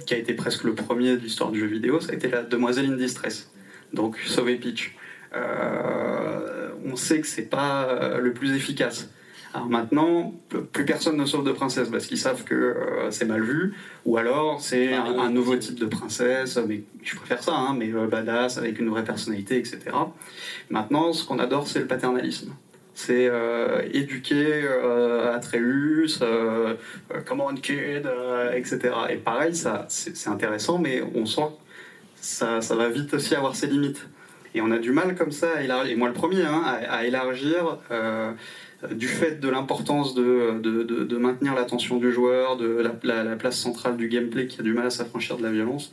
qui 0.07 0.14
a 0.14 0.19
été 0.19 0.35
presque 0.35 0.64
le 0.64 0.75
premier 0.75 1.17
de 1.17 1.23
l'histoire 1.23 1.51
du 1.51 1.61
jeu 1.61 1.67
vidéo, 1.67 2.01
ça 2.01 2.12
a 2.12 2.14
été 2.14 2.29
la 2.29 2.43
Demoiselle 2.43 2.87
in 2.87 2.97
Distress. 2.97 3.51
Donc, 3.93 4.19
sauver 4.27 4.57
Peach. 4.57 4.95
Euh, 5.35 6.69
on 6.85 6.97
sait 6.97 7.21
que 7.21 7.27
c'est 7.27 7.49
pas 7.49 7.89
euh, 7.89 8.19
le 8.19 8.33
plus 8.33 8.55
efficace. 8.55 9.11
Alors 9.57 9.69
maintenant, 9.69 10.35
plus 10.73 10.85
personne 10.85 11.17
ne 11.17 11.25
sauve 11.25 11.45
de 11.45 11.53
princesse 11.53 11.89
parce 11.89 12.07
qu'ils 12.07 12.19
savent 12.19 12.45
que 12.45 12.77
c'est 13.11 13.25
mal 13.25 13.43
vu, 13.43 13.75
ou 14.05 14.17
alors 14.19 14.61
c'est 14.61 14.93
un, 14.95 15.31
nouveau 15.31 15.57
type 15.57 15.79
de 15.79 15.87
princesse, 15.87 16.59
mais 16.69 16.83
je 17.03 17.17
préfère 17.17 17.43
ça, 17.43 17.55
hein, 17.55 17.75
mais 17.77 17.89
badass, 17.89 18.59
avec 18.59 18.79
une 18.79 18.91
vraie 18.91 19.05
personnalité, 19.05 19.57
etc. 19.57 19.81
Maintenant, 20.71 21.13
ce 21.13 21.25
qu'on 21.25 21.39
adore, 21.39 21.67
c'est 21.67 21.81
le 21.81 21.87
paternalisme 21.87 22.53
c'est 22.97 23.29
euh, 23.29 23.83
éduquer 23.93 24.63
euh, 24.65 25.35
Atreus, 25.35 26.19
euh, 26.23 26.75
come 27.27 27.43
on 27.43 27.55
kid, 27.55 28.09
etc. 28.55 28.95
Et 29.11 29.17
pareil, 29.17 29.55
ça, 29.55 29.85
c'est 29.89 30.29
intéressant, 30.29 30.79
mais 30.79 31.03
on 31.15 31.27
sent 31.27 31.43
que 31.43 32.23
ça, 32.23 32.63
ça, 32.63 32.75
va 32.75 32.89
vite 32.89 33.13
aussi 33.13 33.35
avoir 33.35 33.55
ses 33.55 33.67
limites. 33.67 34.09
Et 34.55 34.63
on 34.63 34.71
a 34.71 34.79
du 34.79 34.93
mal 34.93 35.15
comme 35.15 35.31
ça 35.31 35.57
à 35.57 35.61
élargir, 35.61 35.93
et 35.93 35.97
moi 35.97 36.09
le 36.09 36.15
premier, 36.15 36.43
hein, 36.43 36.63
à, 36.89 37.05
élargir 37.05 37.79
du 38.93 39.09
fait 39.09 39.41
de 39.41 39.49
l'importance 39.49 40.14
de, 40.14 40.61
de, 40.61 40.83
de, 40.83 41.16
maintenir 41.16 41.55
l'attention 41.55 41.97
du 41.97 42.12
joueur, 42.12 42.57
de 42.57 42.83
la, 43.03 43.24
la, 43.24 43.37
place 43.37 43.57
centrale 43.59 43.97
du 43.97 44.09
gameplay 44.09 44.47
qui 44.47 44.61
a 44.61 44.62
du 44.62 44.74
mal 44.74 44.87
à 44.87 44.91
s'affranchir 44.91 45.39
de 45.39 45.43
la 45.43 45.51
violence 45.51 45.93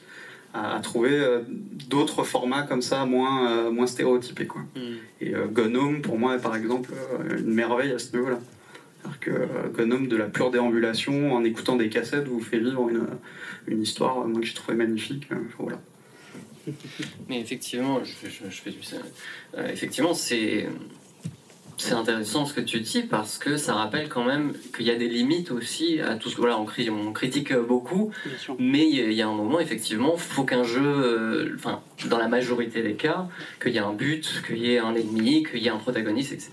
à, 0.53 0.79
trouver 0.81 1.11
euh, 1.11 1.39
d'autres 1.49 2.23
formats 2.23 2.63
comme 2.63 2.81
ça, 2.81 3.05
moins, 3.05 3.51
euh, 3.51 3.71
moins 3.71 3.87
stéréotypés. 3.87 4.45
Quoi. 4.45 4.61
Mm. 4.75 4.79
Et 5.21 5.35
euh, 5.35 5.47
Gnome, 5.47 6.01
pour 6.01 6.17
moi, 6.19 6.35
est 6.35 6.41
par 6.41 6.55
exemple 6.55 6.91
une 7.37 7.53
merveille 7.53 7.91
à 7.91 7.99
ce 7.99 8.15
niveau-là. 8.15 8.39
Alors 9.03 9.19
que 9.19 9.31
Gnome, 9.75 10.07
de 10.07 10.15
la 10.15 10.27
pure 10.27 10.51
déambulation, 10.51 11.33
en 11.33 11.43
écoutant 11.43 11.75
des 11.75 11.89
cassettes, 11.89 12.27
vous 12.27 12.39
fait 12.39 12.59
vivre 12.59 12.87
une, 12.89 13.07
une 13.67 13.81
histoire 13.81 14.25
moi, 14.27 14.39
que 14.39 14.45
j'ai 14.45 14.53
trouvé 14.53 14.77
magnifique. 14.77 15.27
voilà. 15.57 15.81
Mais 17.27 17.41
effectivement, 17.41 18.01
je, 18.03 18.29
je, 18.29 18.49
je 18.49 18.61
fais 18.61 18.71
du 18.71 18.77
effectivement, 19.69 20.13
c'est 20.13 20.69
c'est 21.77 21.93
intéressant 21.93 22.45
ce 22.45 22.53
que 22.53 22.61
tu 22.61 22.79
dis 22.79 23.03
parce 23.03 23.37
que 23.37 23.57
ça 23.57 23.73
rappelle 23.73 24.09
quand 24.09 24.23
même 24.23 24.53
qu'il 24.75 24.85
y 24.85 24.91
a 24.91 24.95
des 24.95 25.07
limites 25.07 25.51
aussi 25.51 25.99
à 25.99 26.15
tout 26.15 26.29
ce 26.29 26.35
que 26.35 26.41
voilà 26.41 26.59
on, 26.59 26.67
on 26.67 27.11
critique 27.13 27.53
beaucoup 27.53 28.11
mais 28.59 28.87
il 28.89 29.13
y 29.13 29.21
a 29.21 29.27
un 29.27 29.33
moment 29.33 29.59
effectivement 29.59 30.15
faut 30.17 30.43
qu'un 30.43 30.63
jeu 30.63 30.81
euh, 30.83 31.57
dans 32.07 32.17
la 32.17 32.27
majorité 32.27 32.81
des 32.81 32.93
cas 32.93 33.27
qu'il 33.61 33.73
y 33.73 33.77
ait 33.77 33.79
un 33.79 33.93
but 33.93 34.41
qu'il 34.45 34.57
y 34.57 34.73
ait 34.73 34.79
un 34.79 34.95
ennemi 34.95 35.43
qu'il 35.43 35.61
y 35.61 35.67
ait 35.67 35.71
un 35.71 35.77
protagoniste 35.77 36.31
etc 36.31 36.51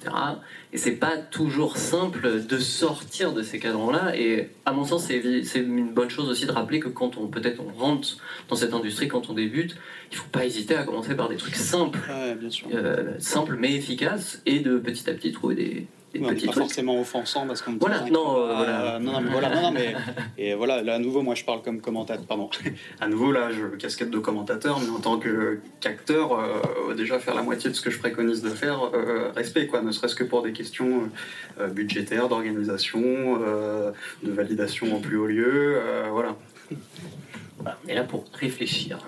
et 0.72 0.78
c'est 0.78 0.96
pas 0.96 1.16
toujours 1.16 1.76
simple 1.76 2.44
de 2.46 2.58
sortir 2.58 3.32
de 3.32 3.42
ces 3.42 3.58
cadrans 3.58 3.90
là 3.90 4.16
et 4.16 4.50
à 4.66 4.72
mon 4.72 4.84
sens 4.84 5.06
c'est 5.06 5.58
une 5.58 5.92
bonne 5.92 6.10
chose 6.10 6.28
aussi 6.28 6.46
de 6.46 6.52
rappeler 6.52 6.80
que 6.80 6.88
quand 6.88 7.16
on 7.16 7.26
peut-être 7.28 7.60
on 7.60 7.72
rentre 7.78 8.16
dans 8.48 8.56
cette 8.56 8.74
industrie 8.74 9.08
quand 9.08 9.30
on 9.30 9.34
débute 9.34 9.76
il 10.10 10.16
faut 10.16 10.28
pas 10.30 10.44
hésiter 10.44 10.74
à 10.74 10.82
commencer 10.82 11.14
par 11.14 11.28
des 11.28 11.36
trucs 11.36 11.54
simples, 11.54 12.00
euh, 12.72 13.14
simples 13.18 13.56
mais 13.58 13.74
efficaces, 13.74 14.42
et 14.46 14.60
de 14.60 14.78
petit 14.78 15.08
à 15.08 15.14
petit 15.14 15.32
trouver 15.32 15.54
des, 15.54 15.86
des 16.12 16.20
petits 16.20 16.46
pas 16.46 16.52
trucs. 16.52 16.64
forcément 16.64 17.00
offensant 17.00 17.46
parce 17.46 17.62
qu'on 17.62 17.76
voilà, 17.76 18.02
non, 18.10 18.38
euh, 18.38 18.54
voilà. 18.54 18.98
non, 18.98 19.12
non, 19.12 19.20
mais 19.20 19.30
voilà, 19.30 19.54
non, 19.54 19.62
non, 19.62 19.70
mais 19.72 19.94
et 20.38 20.54
voilà, 20.54 20.82
là 20.82 20.94
à 20.94 20.98
nouveau, 20.98 21.22
moi 21.22 21.34
je 21.34 21.44
parle 21.44 21.62
comme 21.62 21.80
commentateur, 21.80 22.24
pardon. 22.26 22.50
à 23.00 23.08
nouveau 23.08 23.32
là, 23.32 23.50
je 23.52 23.76
casquette 23.76 24.10
de 24.10 24.18
commentateur, 24.18 24.80
mais 24.80 24.90
en 24.90 25.00
tant 25.00 25.20
qu'acteur, 25.20 26.32
euh, 26.32 26.94
déjà 26.94 27.18
faire 27.18 27.34
la 27.34 27.42
moitié 27.42 27.70
de 27.70 27.74
ce 27.74 27.80
que 27.80 27.90
je 27.90 27.98
préconise 27.98 28.42
de 28.42 28.50
faire, 28.50 28.90
respect 29.34 29.66
quoi, 29.66 29.82
ne 29.82 29.92
serait-ce 29.92 30.14
que 30.14 30.24
pour 30.24 30.42
des 30.42 30.52
questions 30.52 31.10
budgétaires, 31.70 32.28
d'organisation, 32.28 33.38
de 33.38 34.30
validation 34.30 34.96
en 34.96 35.00
plus 35.00 35.16
haut 35.16 35.26
lieu, 35.26 35.80
voilà. 36.12 36.36
On 37.64 37.88
est 37.88 37.94
là 37.94 38.04
pour 38.04 38.24
réfléchir. 38.32 38.98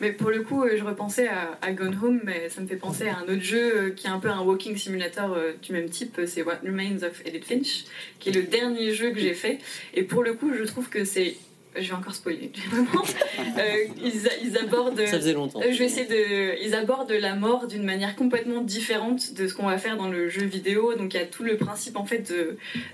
Mais 0.00 0.12
pour 0.12 0.30
le 0.30 0.42
coup, 0.42 0.64
euh, 0.64 0.76
je 0.78 0.82
repensais 0.84 1.28
à, 1.28 1.72
Gone 1.72 1.96
Home, 2.02 2.20
mais 2.24 2.48
ça 2.48 2.62
me 2.62 2.66
fait 2.66 2.76
penser 2.76 3.08
à 3.08 3.18
un 3.18 3.22
autre 3.24 3.42
jeu 3.42 3.76
euh, 3.76 3.90
qui 3.90 4.06
est 4.06 4.10
un 4.10 4.18
peu 4.18 4.30
un 4.30 4.40
walking 4.40 4.76
simulator 4.76 5.34
euh, 5.34 5.52
du 5.60 5.72
même 5.72 5.90
type, 5.90 6.18
c'est 6.26 6.42
What 6.42 6.60
Remains 6.64 7.02
of 7.02 7.20
Edith 7.26 7.44
Finch, 7.44 7.84
qui 8.18 8.30
est 8.30 8.32
le 8.32 8.42
dernier 8.42 8.94
jeu 8.94 9.10
que 9.10 9.20
j'ai 9.20 9.34
fait. 9.34 9.58
Et 9.92 10.02
pour 10.02 10.22
le 10.22 10.32
coup, 10.32 10.52
je 10.54 10.64
trouve 10.64 10.88
que 10.88 11.04
c'est 11.04 11.36
je 11.76 11.88
vais 11.88 11.94
encore 11.94 12.14
spoiler, 12.14 12.50
vraiment. 12.70 13.04
Euh, 13.58 13.86
ils, 14.02 14.58
abordent. 14.58 15.06
Ça 15.06 15.18
faisait 15.18 15.32
longtemps. 15.32 15.60
Euh, 15.60 15.70
je 15.70 15.78
vais 15.78 15.84
essayer 15.84 16.06
de. 16.06 16.62
Ils 16.64 16.74
abordent 16.74 17.12
la 17.12 17.36
mort 17.36 17.68
d'une 17.68 17.84
manière 17.84 18.16
complètement 18.16 18.60
différente 18.60 19.34
de 19.34 19.46
ce 19.46 19.54
qu'on 19.54 19.66
va 19.66 19.78
faire 19.78 19.96
dans 19.96 20.08
le 20.08 20.28
jeu 20.28 20.44
vidéo. 20.44 20.94
Donc 20.94 21.14
il 21.14 21.18
y 21.18 21.22
a 21.22 21.26
tout 21.26 21.44
le 21.44 21.56
principe 21.56 21.96
en 21.96 22.04
fait 22.04 22.32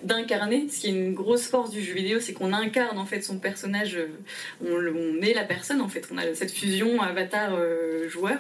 d'incarner. 0.03 0.68
Ce 0.70 0.81
qui 0.81 0.89
est 0.89 0.91
une 0.91 1.14
grosse 1.14 1.47
force 1.47 1.70
du 1.70 1.83
jeu 1.83 1.95
vidéo, 1.95 2.20
c'est 2.20 2.35
qu'on 2.35 2.53
incarne 2.53 2.99
en 2.99 3.07
fait 3.07 3.22
son 3.22 3.39
personnage. 3.39 3.97
Euh, 3.97 4.09
on, 4.64 5.22
est 5.22 5.33
la 5.33 5.45
personne 5.45 5.81
en 5.81 5.89
fait. 5.89 6.09
On 6.12 6.18
a 6.18 6.35
cette 6.35 6.53
fusion 6.53 7.01
avatar-joueur. 7.01 8.39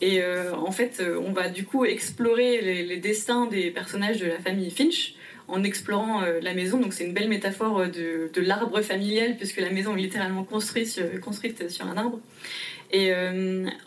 Et 0.00 0.20
en 0.52 0.72
fait, 0.72 1.02
on 1.22 1.32
va 1.32 1.48
du 1.48 1.64
coup 1.64 1.86
explorer 1.86 2.60
les, 2.60 2.82
les 2.82 2.96
destins 2.98 3.46
des 3.46 3.70
personnages 3.70 4.18
de 4.18 4.26
la 4.26 4.38
famille 4.38 4.70
Finch 4.70 5.14
en 5.48 5.62
explorant 5.62 6.22
la 6.42 6.54
maison. 6.54 6.78
Donc 6.78 6.92
c'est 6.92 7.04
une 7.04 7.12
belle 7.12 7.28
métaphore 7.28 7.86
de, 7.86 8.30
de 8.32 8.40
l'arbre 8.40 8.80
familial 8.80 9.36
puisque 9.36 9.58
la 9.60 9.70
maison 9.70 9.96
est 9.96 10.00
littéralement 10.00 10.44
construite 10.44 10.88
sur, 10.88 11.86
un 11.86 11.96
arbre. 11.96 12.20
Et 12.92 13.12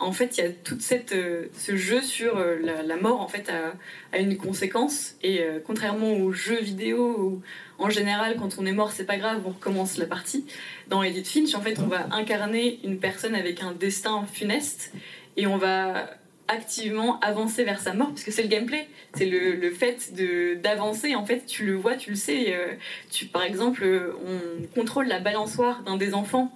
en 0.00 0.12
fait, 0.12 0.36
il 0.36 0.44
y 0.44 0.46
a 0.46 0.50
tout 0.50 0.78
ce 0.80 1.76
jeu 1.76 2.02
sur 2.02 2.38
la, 2.62 2.96
mort 2.96 3.20
en 3.20 3.28
fait 3.28 3.50
a, 3.50 4.18
une 4.18 4.36
conséquence. 4.36 5.16
Et 5.22 5.40
contrairement 5.66 6.12
aux 6.12 6.32
jeux 6.32 6.60
vidéo 6.60 7.16
où 7.18 7.42
en 7.78 7.90
général, 7.90 8.36
quand 8.36 8.56
on 8.58 8.66
est 8.66 8.72
mort, 8.72 8.90
c'est 8.90 9.04
pas 9.04 9.16
grave, 9.16 9.40
on 9.46 9.50
recommence 9.50 9.98
la 9.98 10.06
partie. 10.06 10.44
Dans 10.88 11.02
Edith 11.02 11.28
Finch, 11.28 11.54
en 11.54 11.60
fait, 11.60 11.78
on 11.78 11.86
va 11.86 12.08
incarner 12.10 12.80
une 12.84 12.98
personne 12.98 13.34
avec 13.34 13.62
un 13.62 13.72
destin 13.72 14.26
funeste 14.32 14.92
et 15.36 15.46
on 15.46 15.56
va 15.56 16.10
activement 16.48 17.20
avancer 17.20 17.64
vers 17.64 17.80
sa 17.80 17.94
mort 17.94 18.08
parce 18.08 18.24
que 18.24 18.30
c'est 18.30 18.42
le 18.42 18.48
gameplay. 18.48 18.88
C'est 19.14 19.26
le, 19.26 19.54
le, 19.54 19.70
fait 19.70 20.12
d'avancer 20.60 21.14
en 21.14 21.24
fait 21.24 21.46
tu 21.46 21.64
le 21.64 21.74
vois 21.74 21.94
tu 21.96 22.10
le 22.10 22.16
sais 22.16 22.54
euh, 22.54 22.74
tu 23.10 23.24
par 23.24 23.42
exemple 23.42 23.84
on 24.26 24.66
contrôle 24.78 25.06
la 25.06 25.18
balançoire 25.18 25.82
d'un 25.82 25.96
des 25.96 26.12
enfants 26.12 26.52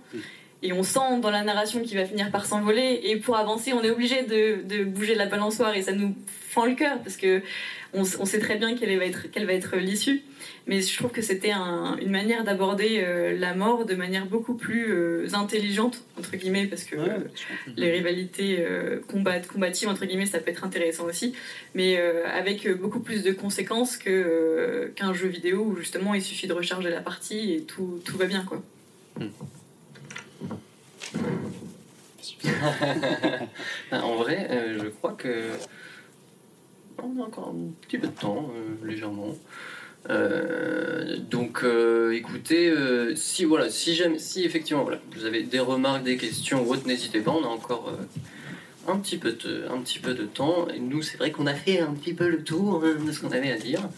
et 0.63 0.73
on 0.73 0.83
sent 0.83 1.21
dans 1.21 1.31
la 1.31 1.43
narration 1.43 1.81
qu'il 1.81 1.97
va 1.97 2.05
finir 2.05 2.31
par 2.31 2.47
s'envoler 2.47 3.01
et 3.05 3.17
pour 3.17 3.37
avancer 3.37 3.73
on 3.73 3.83
est 3.83 3.91
obligé 3.91 4.23
de, 4.23 4.63
de, 4.63 4.85
bouger 4.85 5.15
la 5.15 5.27
balançoire 5.27 5.75
et 5.75 5.83
ça 5.83 5.93
nous 5.93 6.15
fend 6.27 6.67
le 6.67 6.75
cœur 6.75 6.99
parce 6.99 7.17
que 7.17 7.43
on, 7.95 8.05
sait 8.05 8.39
très 8.39 8.57
bien 8.57 8.77
quelle 8.77 8.97
va 8.99 9.05
être, 9.05 9.31
quelle 9.31 9.47
va 9.47 9.53
être 9.53 9.77
l'issue 9.77 10.23
mais 10.67 10.81
je 10.81 10.97
trouve 10.97 11.11
que 11.11 11.23
c'était 11.23 11.53
une 11.53 12.11
manière 12.11 12.45
d'aborder 12.45 13.03
euh, 13.03 13.37
la 13.37 13.55
mort 13.55 13.85
de 13.85 13.95
manière 13.95 14.27
beaucoup 14.27 14.55
plus 14.55 14.93
euh, 14.93 15.27
intelligente 15.35 16.03
entre 16.19 16.37
guillemets 16.37 16.67
parce 16.67 16.85
que 16.85 16.97
les 17.77 17.91
rivalités 17.91 18.59
euh, 18.61 19.01
combatives 19.09 19.89
entre 19.89 20.05
guillemets 20.05 20.27
ça 20.27 20.39
peut 20.39 20.51
être 20.51 20.65
intéressant 20.65 21.05
aussi 21.05 21.35
mais 21.75 21.97
avec 21.97 22.69
beaucoup 22.79 23.01
plus 23.01 23.23
de 23.23 23.33
conséquences 23.33 23.97
que 23.97 24.93
qu'un 24.95 25.13
jeu 25.15 25.29
vidéo 25.29 25.63
où 25.63 25.77
justement 25.77 26.15
il 26.15 26.23
suffit 26.23 26.47
de 26.47 26.53
recharger 26.53 26.91
la 26.91 27.01
partie 27.01 27.53
et 27.55 27.63
tout, 27.63 28.01
tout 28.05 28.17
va 28.17 28.27
bien 28.27 28.45
quoi 28.45 28.63
hmm. 29.19 29.29
en 33.93 34.17
vrai, 34.17 34.49
je 34.79 34.89
crois 34.89 35.13
que 35.13 35.45
on 36.99 37.21
a 37.21 37.27
encore 37.27 37.49
un 37.49 37.71
petit 37.83 37.99
peu 37.99 38.07
de 38.07 38.13
temps, 38.13 38.51
légèrement. 38.85 39.35
Euh, 40.11 41.17
donc, 41.31 41.61
euh, 41.63 42.13
écoutez, 42.13 42.69
euh, 42.69 43.15
si 43.15 43.45
voilà, 43.45 43.71
si 43.71 44.01
effectivement, 44.45 44.87
vous 45.17 45.25
avez 45.25 45.43
des 45.43 45.61
remarques, 45.61 46.05
des 46.05 46.17
questions 46.17 46.67
n'hésitez 46.87 47.21
pas. 47.21 47.31
On 47.31 47.45
a 47.45 47.49
encore 47.49 47.93
un 48.89 48.97
petit 48.97 49.17
peu 49.17 49.33
de, 49.33 49.65
un 49.71 49.79
petit 49.79 49.99
peu 49.99 50.15
de 50.15 50.25
temps. 50.25 50.67
Et 50.75 50.81
nous, 50.81 51.03
c'est 51.03 51.17
vrai 51.17 51.31
qu'on 51.31 51.47
a 51.47 51.55
fait 51.55 51.81
un 51.81 51.93
petit 51.93 52.15
peu 52.15 52.29
le 52.29 52.43
tour 52.43 52.83
hein, 52.85 53.05
de 53.05 53.13
ce 53.13 53.21
qu'on 53.21 53.31
avait 53.31 53.53
à 53.53 53.59
dire. 53.59 53.89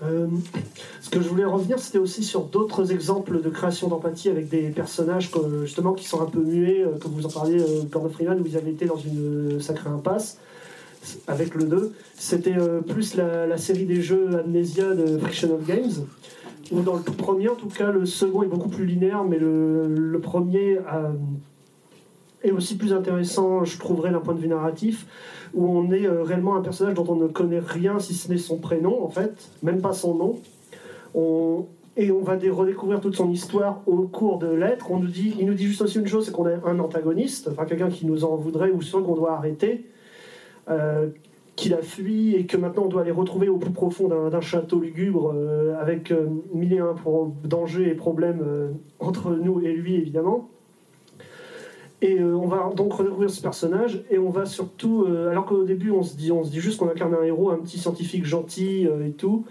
ce 0.00 1.10
que 1.10 1.20
je 1.20 1.28
voulais 1.28 1.44
revenir, 1.44 1.78
c'était 1.78 1.98
aussi 1.98 2.24
sur 2.24 2.44
d'autres 2.44 2.92
exemples 2.92 3.42
de 3.42 3.50
création 3.50 3.88
d'empathie 3.88 4.30
avec 4.30 4.48
des 4.48 4.70
personnages 4.70 5.30
justement 5.62 5.92
qui 5.92 6.06
sont 6.06 6.22
un 6.22 6.30
peu 6.30 6.40
muets, 6.40 6.84
comme 7.00 7.12
vous 7.12 7.26
en 7.26 7.30
parliez, 7.30 7.62
Gordon 7.90 8.08
Freeman, 8.08 8.40
où 8.40 8.46
ils 8.46 8.56
avaient 8.56 8.70
été 8.70 8.86
dans 8.86 8.96
une 8.96 9.60
sacrée 9.60 9.90
impasse 9.90 10.38
avec 11.26 11.54
le 11.54 11.64
2, 11.64 11.92
c'était 12.14 12.56
euh, 12.56 12.80
plus 12.80 13.16
la, 13.16 13.56
série 13.56 13.84
des 13.84 14.00
jeux 14.00 14.38
Amnesia 14.38 14.94
de 14.94 15.18
Friction 15.18 15.54
of 15.54 15.66
Games, 15.66 16.06
où 16.70 16.80
dans 16.80 16.96
le 16.96 17.02
tout 17.02 17.12
premier, 17.12 17.48
en 17.48 17.54
tout 17.54 17.68
cas, 17.68 17.90
le 17.90 18.06
second 18.06 18.42
est 18.42 18.48
beaucoup 18.48 18.68
plus 18.68 18.84
linéaire, 18.84 19.24
mais 19.24 19.38
le, 19.38 20.18
premier 20.22 20.78
est 22.42 22.50
aussi 22.50 22.76
plus 22.76 22.92
intéressant, 22.92 23.64
je 23.64 23.78
trouverais, 23.78 24.10
d'un 24.10 24.20
point 24.20 24.34
de 24.34 24.40
vue 24.40 24.48
narratif, 24.48 25.06
où 25.54 25.66
on 25.66 25.90
est 25.92 26.06
euh, 26.06 26.22
réellement 26.22 26.56
un 26.56 26.60
personnage 26.60 26.94
dont 26.94 27.06
on 27.08 27.16
ne 27.16 27.28
connaît 27.28 27.60
rien 27.60 27.98
si 27.98 28.14
ce 28.14 28.30
n'est 28.30 28.38
son 28.38 28.58
prénom, 28.58 29.02
en 29.02 29.08
fait, 29.08 29.50
même 29.62 29.80
pas 29.80 29.92
son 29.92 30.14
nom. 30.14 30.36
Et 32.00 32.12
on 32.12 32.20
va 32.20 32.34
redécouvrir 32.34 33.00
toute 33.00 33.16
son 33.16 33.28
histoire 33.28 33.82
au 33.88 34.02
cours 34.02 34.38
de 34.38 34.46
l'être. 34.46 34.86
Il 35.36 35.46
nous 35.46 35.54
dit 35.54 35.66
juste 35.66 35.82
aussi 35.82 35.98
une 35.98 36.06
chose, 36.06 36.26
c'est 36.26 36.30
qu'on 36.30 36.46
a 36.46 36.64
un 36.64 36.78
antagoniste, 36.78 37.48
enfin 37.50 37.64
quelqu'un 37.64 37.88
qui 37.88 38.06
nous 38.06 38.24
en 38.24 38.36
voudrait 38.36 38.70
ou 38.70 38.80
soit 38.82 39.02
qu'on 39.02 39.16
doit 39.16 39.32
arrêter. 39.32 39.84
Euh, 40.70 41.08
qu'il 41.56 41.74
a 41.74 41.82
fui 41.82 42.36
et 42.36 42.46
que 42.46 42.56
maintenant 42.56 42.84
on 42.84 42.88
doit 42.88 43.00
aller 43.02 43.10
retrouver 43.10 43.48
au 43.48 43.56
plus 43.56 43.72
profond 43.72 44.06
d'un 44.06 44.40
château 44.40 44.78
lugubre 44.78 45.32
euh, 45.34 45.74
avec 45.80 46.12
euh, 46.12 46.28
mille 46.54 46.72
et 46.72 46.78
un 46.78 46.94
dangers 47.42 47.88
et 47.88 47.94
problèmes 47.94 48.44
entre 49.00 49.30
nous 49.32 49.60
et 49.60 49.72
lui 49.72 49.96
évidemment. 49.96 50.50
Et 52.00 52.22
on 52.22 52.46
va 52.46 52.70
donc 52.76 52.92
redécouvrir 52.92 53.28
ce 53.28 53.42
personnage 53.42 54.04
et 54.08 54.20
on 54.20 54.30
va 54.30 54.46
surtout, 54.46 55.04
alors 55.28 55.46
qu'au 55.46 55.64
début 55.64 55.90
on 55.90 56.04
se 56.04 56.16
dit, 56.16 56.30
on 56.30 56.44
se 56.44 56.50
dit 56.52 56.60
juste 56.60 56.78
qu'on 56.78 56.88
incarne 56.88 57.14
un 57.14 57.24
héros, 57.24 57.50
un 57.50 57.58
petit 57.58 57.78
scientifique 57.78 58.24
gentil 58.24 58.86
et 59.04 59.10
tout, 59.10 59.44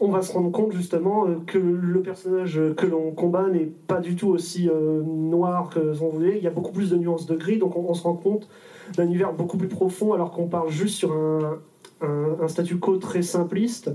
on 0.00 0.08
va 0.08 0.22
se 0.22 0.32
rendre 0.32 0.50
compte 0.50 0.72
justement 0.72 1.26
que 1.46 1.58
le 1.58 2.00
personnage 2.00 2.58
que 2.78 2.86
l'on 2.86 3.10
combat 3.10 3.50
n'est 3.50 3.68
pas 3.88 4.00
du 4.00 4.16
tout 4.16 4.28
aussi 4.28 4.70
noir 5.04 5.68
que 5.68 5.92
ce 5.92 6.00
qu'on 6.00 6.08
voulait. 6.08 6.38
Il 6.38 6.42
y 6.42 6.46
a 6.46 6.50
beaucoup 6.50 6.72
plus 6.72 6.88
de 6.88 6.96
nuances 6.96 7.26
de 7.26 7.36
gris, 7.36 7.58
donc 7.58 7.76
on 7.76 7.92
se 7.92 8.04
rend 8.04 8.14
compte 8.14 8.48
d'un 8.96 9.04
univers 9.04 9.32
beaucoup 9.32 9.56
plus 9.56 9.68
profond 9.68 10.12
alors 10.12 10.30
qu'on 10.30 10.48
parle 10.48 10.70
juste 10.70 10.96
sur 10.96 11.12
un, 11.12 12.48
statu 12.48 12.76
quo 12.78 12.96
très 12.96 13.22
simpliste. 13.22 13.90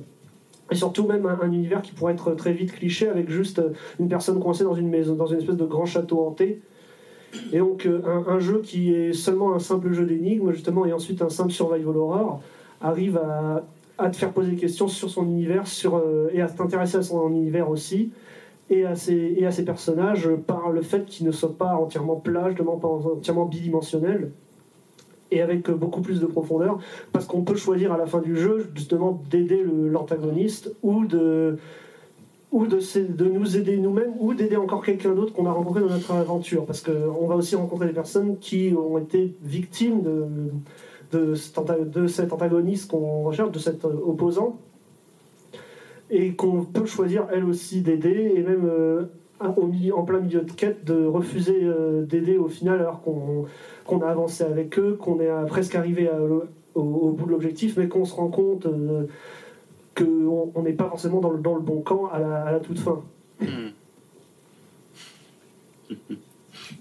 Et 0.72 0.76
surtout 0.76 1.06
même 1.06 1.26
un, 1.26 1.52
univers 1.52 1.82
qui 1.82 1.92
pourrait 1.92 2.14
être 2.14 2.34
très 2.34 2.54
vite 2.54 2.72
cliché 2.72 3.08
avec 3.08 3.30
juste 3.30 3.62
une 4.00 4.08
personne 4.08 4.40
coincée 4.40 4.64
dans 4.64 4.74
une 4.74 4.90
maison, 4.90 5.16
dans 5.16 5.26
une 5.28 5.40
espèce 5.40 5.58
de 5.58 5.66
grand 5.66 5.86
château 5.86 6.26
hanté. 6.26 6.62
Et 7.52 7.60
donc 7.60 7.86
euh, 7.86 8.02
un, 8.28 8.40
jeu 8.40 8.62
qui 8.62 8.94
est 8.94 9.14
seulement 9.14 9.54
un 9.54 9.60
simple 9.60 9.92
jeu 9.94 10.06
d'énigmes 10.06 10.52
justement 10.52 10.86
et 10.86 10.94
ensuite 10.94 11.22
un 11.22 11.30
simple 11.30 11.52
survival 11.52 11.96
horror 11.96 12.42
arrive 12.82 13.18
à, 13.18 14.10
te 14.10 14.18
faire 14.18 14.32
poser 14.32 14.52
des 14.52 14.58
questions 14.58 14.88
sur 14.88 15.10
son 15.10 15.26
univers 15.26 15.64
euh, 15.86 16.30
et 16.34 16.42
à 16.42 16.48
t'intéresser 16.48 16.98
à 16.98 17.04
son 17.04 17.30
univers 17.30 17.70
aussi 17.70 18.12
et 18.70 18.86
à 18.86 18.96
ses, 18.96 19.36
et 19.38 19.46
à 19.46 19.52
ses 19.52 19.64
personnages 19.64 20.30
par 20.48 20.72
le 20.72 20.82
fait 20.82 21.06
qu'ils 21.06 21.28
ne 21.28 21.32
soient 21.32 21.58
pas 21.58 21.76
entièrement 21.76 22.16
plats, 22.16 22.50
justement 22.50 22.78
pas 22.78 22.88
entièrement 22.88 23.46
bidimensionnels 23.46 24.32
et 25.32 25.42
avec 25.42 25.70
beaucoup 25.72 26.02
plus 26.02 26.20
de 26.20 26.26
profondeur, 26.26 26.80
parce 27.12 27.26
qu'on 27.26 27.42
peut 27.42 27.56
choisir 27.56 27.92
à 27.94 27.98
la 27.98 28.06
fin 28.06 28.20
du 28.20 28.38
jeu 28.38 28.70
justement 28.76 29.22
d'aider 29.30 29.66
l'antagoniste 29.66 30.76
ou 30.84 31.06
de 31.06 31.58
ou 32.52 32.68
de, 32.68 33.26
nous 33.30 33.58
aider 33.58 33.78
nous-mêmes, 33.78 34.12
ou 34.20 34.34
d'aider 34.34 34.58
encore 34.58 34.84
quelqu'un 34.84 35.14
d'autre 35.14 35.32
qu'on 35.32 35.46
a 35.46 35.52
rencontré 35.54 35.80
dans 35.80 35.90
notre 35.90 36.12
aventure. 36.12 36.66
Parce 36.66 36.82
qu'on 36.82 37.26
va 37.26 37.36
aussi 37.36 37.56
rencontrer 37.56 37.88
des 37.88 37.94
personnes 37.94 38.38
qui 38.40 38.74
ont 38.78 38.98
été 38.98 39.34
victimes 39.42 40.02
de, 40.02 40.26
de, 41.14 41.34
de 41.86 42.08
cet 42.08 42.34
antagoniste 42.34 42.92
qu'on 42.92 43.24
recherche, 43.24 43.52
de 43.52 43.60
cet 43.60 43.86
opposant, 43.86 44.60
et 46.10 46.34
qu'on 46.34 46.66
peut 46.66 46.86
choisir 46.86 47.28
elle 47.32 47.46
aussi 47.46 47.80
d'aider, 47.82 48.34
et 48.36 48.44
même 48.44 48.66
euh, 48.66 49.06
au 49.50 49.68
milieu, 49.68 49.96
en 49.96 50.04
plein 50.04 50.20
milieu 50.20 50.42
de 50.42 50.52
quête, 50.52 50.86
de 50.86 51.06
refuser 51.06 51.60
euh, 51.64 52.04
d'aider 52.06 52.38
au 52.38 52.48
final 52.48 52.80
alors 52.80 53.02
qu'on 53.02 54.02
a 54.02 54.08
avancé 54.08 54.44
avec 54.44 54.78
eux, 54.80 54.96
qu'on 55.00 55.20
est 55.20 55.30
presque 55.48 55.76
arrivé 55.76 56.10
au, 56.76 57.12
bout 57.12 57.26
de 57.26 57.32
l'objectif, 57.32 57.78
mais 57.78 57.88
qu'on 57.88 58.06
se 58.06 58.16
rend 58.16 58.30
compte 58.30 58.66
euh, 58.66 59.08
qu'on 59.96 60.62
n'est 60.64 60.74
pas 60.74 60.88
forcément 60.88 61.20
dans 61.20 61.32
le, 61.32 61.40
dans 61.40 61.56
le, 61.56 61.62
bon 61.62 61.82
camp 61.82 62.08
à 62.08 62.20
la, 62.20 62.60
toute 62.60 62.80
fin. 62.80 63.02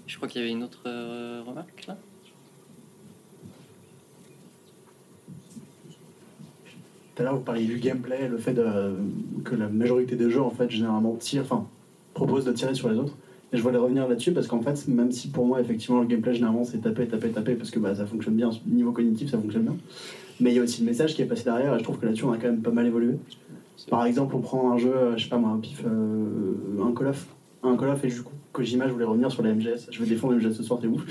Je 0.07 0.15
crois 0.15 0.27
qu'il 0.27 0.41
y 0.41 0.43
avait 0.43 0.53
une 0.53 0.63
autre 0.63 0.83
euh, 0.85 1.41
remarque 1.45 1.87
là? 1.87 1.97
Tout 7.13 7.23
à 7.23 7.25
l'heure, 7.25 7.35
vous 7.35 7.43
parliez 7.43 7.65
du 7.65 7.77
gameplay, 7.77 8.29
le 8.29 8.37
fait 8.37 8.57
que 9.43 9.55
la 9.55 9.67
majorité 9.67 10.15
des 10.15 10.29
jeux, 10.29 10.41
en 10.41 10.49
fait, 10.49 10.69
généralement 10.69 11.13
tirent, 11.15 11.41
enfin, 11.41 11.67
proposent 12.21 12.45
de 12.45 12.51
tirer 12.51 12.75
sur 12.75 12.89
les 12.89 12.97
autres. 12.97 13.17
Et 13.51 13.57
je 13.57 13.63
voulais 13.63 13.77
revenir 13.77 14.07
là-dessus 14.07 14.31
parce 14.31 14.47
qu'en 14.47 14.61
fait, 14.61 14.87
même 14.87 15.11
si 15.11 15.29
pour 15.29 15.45
moi, 15.45 15.59
effectivement, 15.59 15.99
le 15.99 16.07
gameplay, 16.07 16.35
généralement, 16.35 16.63
c'est 16.63 16.77
taper, 16.77 17.07
taper, 17.07 17.29
taper, 17.29 17.55
parce 17.55 17.71
que 17.71 17.79
bah, 17.79 17.95
ça 17.95 18.05
fonctionne 18.05 18.35
bien, 18.35 18.51
niveau 18.67 18.91
cognitif, 18.91 19.31
ça 19.31 19.39
fonctionne 19.39 19.63
bien. 19.63 19.75
Mais 20.39 20.51
il 20.51 20.55
y 20.55 20.59
a 20.59 20.63
aussi 20.63 20.81
le 20.81 20.87
message 20.87 21.15
qui 21.15 21.23
est 21.23 21.25
passé 21.25 21.43
derrière, 21.43 21.75
et 21.75 21.79
je 21.79 21.83
trouve 21.83 21.97
que 21.97 22.05
là-dessus, 22.05 22.25
on 22.25 22.31
a 22.31 22.37
quand 22.37 22.47
même 22.47 22.61
pas 22.61 22.71
mal 22.71 22.85
évolué. 22.85 23.15
Par 23.89 24.05
exemple, 24.05 24.35
on 24.35 24.39
prend 24.39 24.71
un 24.71 24.77
jeu, 24.77 24.95
euh, 24.95 25.17
je 25.17 25.23
sais 25.23 25.29
pas 25.29 25.37
moi, 25.37 25.49
un 25.49 25.57
pif, 25.57 25.83
euh, 25.85 26.83
un 26.83 26.93
Call 26.93 27.07
of. 27.07 27.25
Un 27.63 27.75
Call 27.75 27.89
of, 27.89 28.05
et 28.05 28.07
du 28.07 28.21
coup, 28.21 28.33
Kojima, 28.53 28.87
je 28.87 28.93
voulais 28.93 29.05
revenir 29.05 29.31
sur 29.31 29.41
la 29.41 29.53
MGS. 29.53 29.87
Je 29.89 29.99
vais 29.99 30.07
défendre 30.07 30.35
MGS 30.35 30.53
ce 30.53 30.63
soir, 30.63 30.79
t'es 30.79 30.87
ouf. 30.87 31.03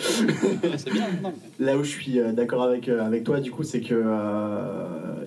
c'est 0.77 0.93
bien, 0.93 1.09
Là 1.59 1.77
où 1.77 1.83
je 1.83 1.91
suis 1.91 2.21
euh, 2.21 2.33
d'accord 2.33 2.63
avec, 2.63 2.89
avec 2.89 3.25
toi, 3.25 3.41
du 3.41 3.51
coup, 3.51 3.65
c'est 3.65 3.81
que 3.81 4.05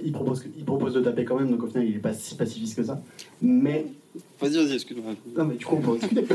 il, 0.04 0.14
propose, 0.14 0.46
il 0.58 0.64
propose 0.64 0.94
de 0.94 1.02
taper 1.02 1.26
quand 1.26 1.38
même, 1.38 1.52
donc 1.52 1.64
au 1.64 1.68
final, 1.68 1.86
il 1.86 1.96
est 1.96 2.00
pas 2.00 2.14
si 2.14 2.36
pacifiste 2.36 2.78
que 2.78 2.84
ça. 2.84 3.02
Mais 3.42 3.86
Vas-y, 4.40 4.58
vas-y, 4.58 4.74
excuse-moi. 4.74 5.14
Non, 5.36 5.46
mais 5.46 5.56
du 5.56 5.66
coup, 5.66 5.76
on 5.78 5.82
peut 5.82 5.98
discuter. 5.98 6.26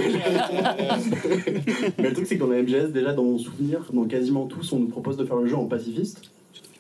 mais 1.99 2.09
le 2.09 2.13
truc, 2.13 2.27
c'est 2.27 2.37
que 2.37 2.41
dans 2.41 2.51
la 2.51 2.63
MGS, 2.63 2.93
déjà, 2.93 3.13
dans 3.13 3.25
mon 3.25 3.39
souvenir, 3.39 3.85
dans 3.93 4.05
quasiment 4.05 4.47
tous, 4.47 4.73
on 4.73 4.81
nous 4.81 4.89
propose 4.89 5.17
de 5.17 5.25
faire 5.25 5.37
le 5.37 5.47
jeu 5.47 5.57
en 5.57 5.67
pacifiste. 5.67 6.31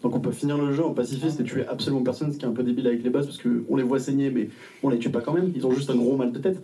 Donc 0.03 0.15
on 0.15 0.20
peut 0.20 0.31
finir 0.31 0.57
le 0.59 0.73
jeu 0.73 0.85
en 0.85 0.93
pacifiste 0.93 1.41
et 1.41 1.45
tuer 1.45 1.66
absolument 1.66 2.03
personne, 2.03 2.33
ce 2.33 2.39
qui 2.39 2.45
est 2.45 2.49
un 2.49 2.53
peu 2.53 2.62
débile 2.62 2.87
avec 2.87 3.03
les 3.03 3.11
boss 3.11 3.27
parce 3.27 3.39
qu'on 3.39 3.77
les 3.77 3.83
voit 3.83 3.99
saigner, 3.99 4.31
mais 4.31 4.49
on 4.83 4.91
les 4.91 4.99
tue 4.99 5.11
pas 5.11 5.20
quand 5.20 5.33
même. 5.33 5.53
Ils 5.57 5.66
ont 5.66 5.73
juste 5.73 5.91
un 5.91 5.97
gros 5.97 6.16
mal 6.16 6.31
de 6.31 6.39
tête. 6.39 6.59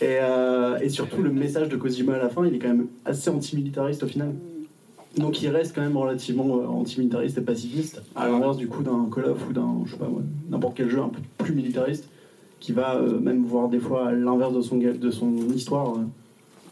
Et, 0.00 0.18
euh, 0.20 0.78
et 0.78 0.88
surtout, 0.88 1.22
le 1.22 1.30
message 1.30 1.68
de 1.68 1.76
Kojima 1.76 2.14
à 2.14 2.18
la 2.18 2.28
fin, 2.28 2.44
il 2.46 2.54
est 2.54 2.58
quand 2.58 2.68
même 2.68 2.86
assez 3.04 3.30
antimilitariste 3.30 4.02
au 4.02 4.08
final. 4.08 4.34
Donc 5.16 5.42
il 5.42 5.48
reste 5.48 5.74
quand 5.74 5.80
même 5.80 5.96
relativement 5.96 6.58
euh, 6.58 6.66
antimilitariste 6.66 7.38
et 7.38 7.40
pacifiste, 7.40 8.02
à 8.14 8.28
l'inverse 8.28 8.56
du 8.56 8.68
coup 8.68 8.82
d'un 8.82 9.08
Call 9.12 9.24
of 9.26 9.48
ou 9.48 9.52
d'un, 9.52 9.82
je 9.84 9.92
sais 9.92 9.98
pas 9.98 10.08
moi, 10.08 10.22
n'importe 10.48 10.76
quel 10.76 10.88
jeu 10.88 11.00
un 11.00 11.08
peu 11.08 11.20
plus 11.38 11.54
militariste, 11.54 12.08
qui 12.60 12.72
va 12.72 12.96
euh, 12.96 13.18
même 13.20 13.44
voir 13.44 13.68
des 13.68 13.78
fois 13.80 14.08
à 14.08 14.12
l'inverse 14.12 14.52
de 14.54 14.60
son, 14.62 14.76
de 14.76 15.10
son 15.10 15.32
histoire, 15.54 15.94
euh, 15.96 16.00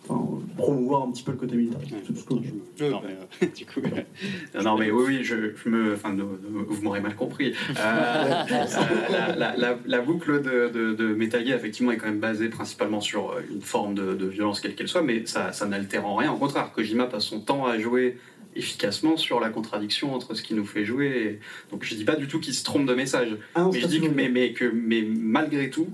enfin, 0.08 0.24
promouvoir 0.56 1.02
un 1.04 1.10
petit 1.12 1.22
peu 1.22 1.32
le 1.32 1.38
côté 1.38 1.56
militariste. 1.56 1.94
C'est 2.06 2.12
tout 2.12 2.20
ce 2.20 2.24
que 2.24 2.34
je- 2.78 2.84
Non, 2.90 3.00
mais, 3.04 3.46
euh, 3.46 3.50
du 3.56 3.66
coup, 3.66 3.80
euh, 3.80 4.62
non, 4.62 4.76
mais 4.76 4.90
oui, 4.90 5.04
oui, 5.06 5.18
je, 5.24 5.34
je 5.56 5.68
me, 5.68 5.94
enfin, 5.94 6.14
vous 6.16 6.82
m'aurez 6.82 7.00
mal 7.00 7.14
compris. 7.14 7.52
Euh, 7.70 8.44
euh, 8.52 8.64
la, 9.10 9.34
la- 9.36 9.56
la- 9.56 9.78
la 9.86 10.00
boucle 10.00 10.42
de, 10.42 10.68
de, 10.72 10.94
de 10.94 11.14
Metal 11.14 11.44
Gear, 11.46 11.56
effectivement, 11.56 11.92
est 11.92 11.96
quand 11.96 12.06
même 12.06 12.20
basée 12.20 12.48
principalement 12.48 13.00
sur 13.00 13.34
une 13.50 13.62
forme 13.62 13.94
de, 13.94 14.14
de 14.14 14.26
violence, 14.26 14.60
quelle 14.60 14.74
qu'elle 14.74 14.88
soit, 14.88 15.02
mais 15.02 15.24
ça, 15.26 15.52
ça 15.52 15.66
n'altère 15.66 16.06
en 16.06 16.16
rien. 16.16 16.32
Au 16.32 16.36
contraire, 16.36 16.70
Kojima 16.74 17.06
passe 17.06 17.24
son 17.24 17.40
temps 17.40 17.64
à 17.66 17.78
jouer 17.78 18.18
efficacement 18.56 19.16
sur 19.16 19.40
la 19.40 19.48
contradiction 19.50 20.14
entre 20.14 20.34
ce 20.34 20.42
qui 20.42 20.54
nous 20.54 20.64
fait 20.66 20.84
jouer. 20.84 21.06
et- 21.06 21.38
Donc 21.70 21.84
je 21.84 21.94
dis 21.94 22.04
pas 22.04 22.16
du 22.16 22.26
tout 22.28 22.40
qu'il 22.40 22.54
se 22.54 22.64
trompe 22.64 22.86
de 22.86 22.94
message, 22.94 23.36
Ah 23.54 23.68
mais 23.72 23.80
je 23.80 23.86
dis 23.86 24.00
que, 24.00 24.08
mais, 24.08 24.28
mais 24.28 24.52
que, 24.52 24.64
mais 24.72 25.02
malgré 25.02 25.70
tout, 25.70 25.88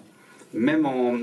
même 0.54 0.86
en. 0.86 1.16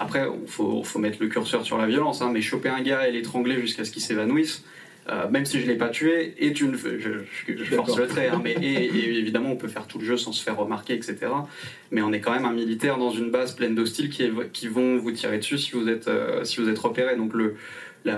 Après, 0.00 0.26
il 0.42 0.48
faut, 0.48 0.84
faut 0.84 0.98
mettre 1.00 1.18
le 1.20 1.28
curseur 1.28 1.64
sur 1.66 1.76
la 1.78 1.86
violence, 1.86 2.22
hein, 2.22 2.30
mais 2.32 2.40
choper 2.40 2.68
un 2.68 2.82
gars 2.82 3.08
et 3.08 3.12
l'étrangler 3.12 3.60
jusqu'à 3.60 3.84
ce 3.84 3.90
qu'il 3.90 4.00
s'évanouisse, 4.00 4.62
euh, 5.10 5.28
même 5.28 5.44
si 5.44 5.58
je 5.58 5.66
ne 5.66 5.72
l'ai 5.72 5.76
pas 5.76 5.88
tué, 5.88 6.34
est 6.38 6.60
une. 6.60 6.76
Je, 6.76 6.98
je- 7.00 7.56
je 7.56 7.64
force 7.74 7.96
le 7.98 8.06
trait, 8.06 8.28
hein, 8.28 8.40
mais 8.44 8.52
et, 8.62 8.84
et 8.84 9.18
évidemment, 9.18 9.50
on 9.50 9.56
peut 9.56 9.66
faire 9.66 9.88
tout 9.88 9.98
le 9.98 10.04
jeu 10.04 10.16
sans 10.16 10.30
se 10.30 10.40
faire 10.42 10.56
remarquer, 10.56 10.94
etc. 10.94 11.16
Mais 11.90 12.00
on 12.02 12.12
est 12.12 12.20
quand 12.20 12.30
même 12.32 12.44
un 12.44 12.52
militaire 12.52 12.96
dans 12.98 13.10
une 13.10 13.30
base 13.32 13.56
pleine 13.56 13.74
d'hostiles 13.74 14.08
qui, 14.10 14.30
qui 14.52 14.68
vont 14.68 14.98
vous 14.98 15.10
tirer 15.10 15.38
dessus 15.38 15.58
si 15.58 15.72
vous 15.72 15.88
êtes, 15.88 16.06
euh, 16.06 16.44
si 16.44 16.60
vous 16.60 16.68
êtes 16.68 16.78
repéré. 16.78 17.16
Donc 17.16 17.34
le, 17.34 17.56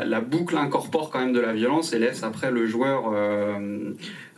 la, 0.04 0.20
boucle 0.20 0.56
incorpore 0.56 1.10
quand 1.10 1.20
même 1.20 1.32
de 1.32 1.40
la 1.40 1.52
violence 1.52 1.92
et 1.92 1.98
laisse 1.98 2.22
après 2.22 2.50
le 2.50 2.66
joueur. 2.66 3.12
euh, 3.12 3.92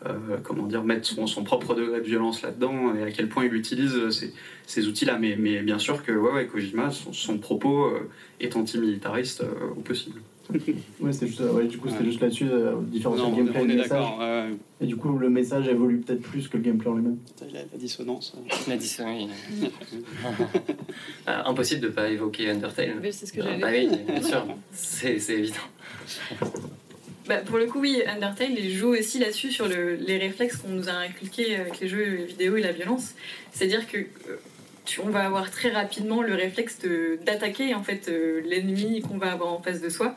euh, 0.07 0.39
comment 0.43 0.67
dire, 0.67 0.83
mettre 0.83 1.07
son, 1.07 1.45
propre 1.45 1.77
degré 1.77 2.01
de 2.01 2.05
violence 2.05 2.43
là-dedans 2.43 2.93
et 2.97 3.05
à 3.05 3.13
quel 3.13 3.29
point 3.29 3.45
il 3.45 3.55
utilise 3.55 3.95
ces, 4.67 4.89
outils-là. 4.89 5.17
Mais, 5.19 5.37
bien 5.63 5.79
sûr 5.79 6.03
que 6.03 6.11
ouais, 6.11 6.33
ouais, 6.33 6.47
Kojima, 6.49 6.91
son, 6.91 7.13
son 7.13 7.39
propos 7.39 7.93
est 8.41 8.57
antimilitariste 8.57 9.43
euh, 9.43 9.71
au 9.77 9.81
possible. 9.81 10.21
Ouais, 11.01 11.13
c'était 11.13 11.27
juste, 11.27 11.41
ouais, 11.41 11.67
du 11.67 11.79
coup, 11.79 11.89
c'était 11.89 12.05
juste 12.05 12.21
là-dessus, 12.21 12.49
euh, 12.51 12.73
différence 12.87 13.21
entre 13.21 13.39
le 13.39 13.45
gameplay 13.45 13.61
on 13.61 13.65
et 13.69 13.71
est 13.73 13.75
le 13.75 13.83
message. 13.83 14.05
Et 14.81 14.87
du 14.87 14.97
coup, 14.97 15.17
le 15.19 15.31
message 15.31 15.69
évolue 15.69 15.99
peut-être 15.99 16.23
plus 16.23 16.49
que 16.49 16.57
le 16.57 16.63
gameplay 16.63 16.89
en 16.91 16.95
lui-même. 16.95 17.19
La, 17.53 17.61
la 17.61 17.79
dissonance. 17.79 18.35
La 18.69 18.77
dissonance, 18.77 19.29
oui. 19.61 19.69
Ah, 21.27 21.49
impossible 21.49 21.81
de 21.83 21.87
ne 21.89 21.93
pas 21.93 22.09
évoquer 22.11 22.51
Undertale. 22.51 22.97
Mais 23.01 23.13
c'est 23.13 23.27
ce 23.27 23.33
que 23.33 23.41
Ah, 23.43 23.57
bah 23.61 23.69
oui, 23.71 23.89
bien 24.07 24.23
sûr, 24.23 24.45
c'est 24.73 25.19
c'est 25.19 25.35
évident. 25.39 25.57
Bah, 27.29 27.37
pour 27.39 27.59
le 27.59 27.67
coup, 27.67 27.79
oui, 27.81 28.03
Undertale 28.07 28.53
il 28.59 28.73
joue 28.73 28.89
aussi 28.97 29.19
là-dessus 29.21 29.53
sur 29.53 29.69
le- 29.69 29.95
les 29.95 30.19
réflexes 30.19 30.57
qu'on 30.57 30.71
nous 30.71 30.89
a 30.89 30.93
inculqués 30.93 31.55
avec 31.57 31.79
les 31.81 31.87
jeux 31.89 32.25
vidéo 32.27 32.57
et 32.57 32.61
la 32.63 32.73
violence. 32.73 33.15
C'est-à-dire 33.53 33.87
que 33.87 33.99
euh, 33.99 34.05
on 35.03 35.11
va 35.11 35.25
avoir 35.25 35.51
très 35.51 35.71
rapidement 35.71 36.23
le 36.23 36.35
réflexe 36.35 36.79
d'attaquer 37.25 37.75
en 37.75 37.83
fait 37.83 38.09
euh, 38.09 38.41
l'ennemi 38.45 39.01
qu'on 39.01 39.19
va 39.19 39.33
avoir 39.33 39.53
en 39.53 39.63
face 39.63 39.81
de 39.81 39.89
soi. 39.89 40.15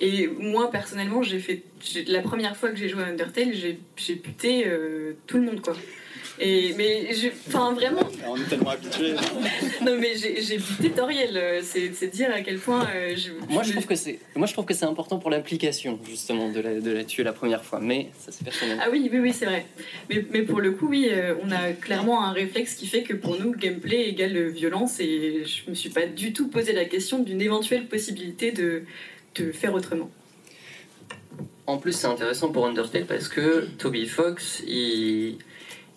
Et 0.00 0.26
moi 0.26 0.70
personnellement, 0.70 1.22
j'ai 1.22 1.38
fait 1.38 1.62
la 2.06 2.20
première 2.20 2.56
fois 2.56 2.70
que 2.70 2.76
j'ai 2.76 2.88
joué 2.88 3.02
à 3.02 3.06
Undertale, 3.06 3.52
j'ai 3.54 3.78
j'ai 3.96 4.14
buté 4.14 4.64
euh, 4.66 5.14
tout 5.26 5.38
le 5.38 5.44
monde 5.44 5.60
quoi. 5.60 5.74
Et 6.38 6.74
mais 6.78 7.12
je- 7.14 7.28
enfin 7.48 7.72
vraiment, 7.74 8.00
On 8.26 8.36
est 8.36 8.44
tellement 8.48 8.70
habitués. 8.70 9.14
non 9.84 9.96
mais 9.98 10.14
j'ai 10.16 10.56
buté 10.58 10.90
Toriel. 10.90 11.36
euh, 11.36 11.60
C'est 11.62 12.06
dire 12.10 12.30
à 12.32 12.40
quel 12.40 12.58
point 12.58 12.88
euh, 12.94 13.14
je, 13.16 13.30
Moi, 13.52 13.62
je 13.62 13.72
trouve 13.72 13.86
que 13.86 13.94
c'est, 13.94 14.18
moi, 14.34 14.46
je 14.46 14.52
trouve 14.54 14.64
que 14.64 14.74
c'est 14.74 14.86
important 14.86 15.18
pour 15.18 15.30
l'application 15.30 15.98
justement 16.08 16.48
de 16.50 16.60
la, 16.60 16.80
de 16.80 16.90
la 16.90 17.04
tuer 17.04 17.22
la 17.22 17.32
première 17.34 17.62
fois, 17.64 17.80
mais 17.80 18.08
ça 18.18 18.32
c'est 18.32 18.44
personnel. 18.44 18.78
Ah 18.80 18.88
oui, 18.90 19.08
oui, 19.12 19.18
oui, 19.18 19.32
c'est 19.32 19.44
vrai. 19.46 19.66
Mais, 20.08 20.24
mais 20.32 20.42
pour 20.42 20.60
le 20.60 20.72
coup, 20.72 20.88
oui, 20.88 21.08
euh, 21.10 21.34
on 21.44 21.50
a 21.52 21.72
clairement 21.72 22.24
un 22.24 22.32
réflexe 22.32 22.74
qui 22.74 22.86
fait 22.86 23.02
que 23.02 23.14
pour 23.14 23.38
nous, 23.38 23.52
gameplay 23.52 24.08
égale 24.08 24.48
violence 24.48 25.00
et 25.00 25.44
je 25.44 25.68
me 25.70 25.74
suis 25.74 25.90
pas 25.90 26.06
du 26.06 26.32
tout 26.32 26.48
posé 26.48 26.72
la 26.72 26.86
question 26.86 27.18
d'une 27.18 27.42
éventuelle 27.42 27.86
possibilité 27.86 28.52
de, 28.52 28.82
de 29.36 29.52
faire 29.52 29.74
autrement. 29.74 30.10
En 31.66 31.78
plus, 31.78 31.92
c'est 31.92 32.06
intéressant 32.08 32.50
pour 32.50 32.66
Undertale 32.66 33.04
parce 33.06 33.28
que 33.28 33.66
Toby 33.78 34.06
Fox, 34.06 34.62
il, 34.66 35.36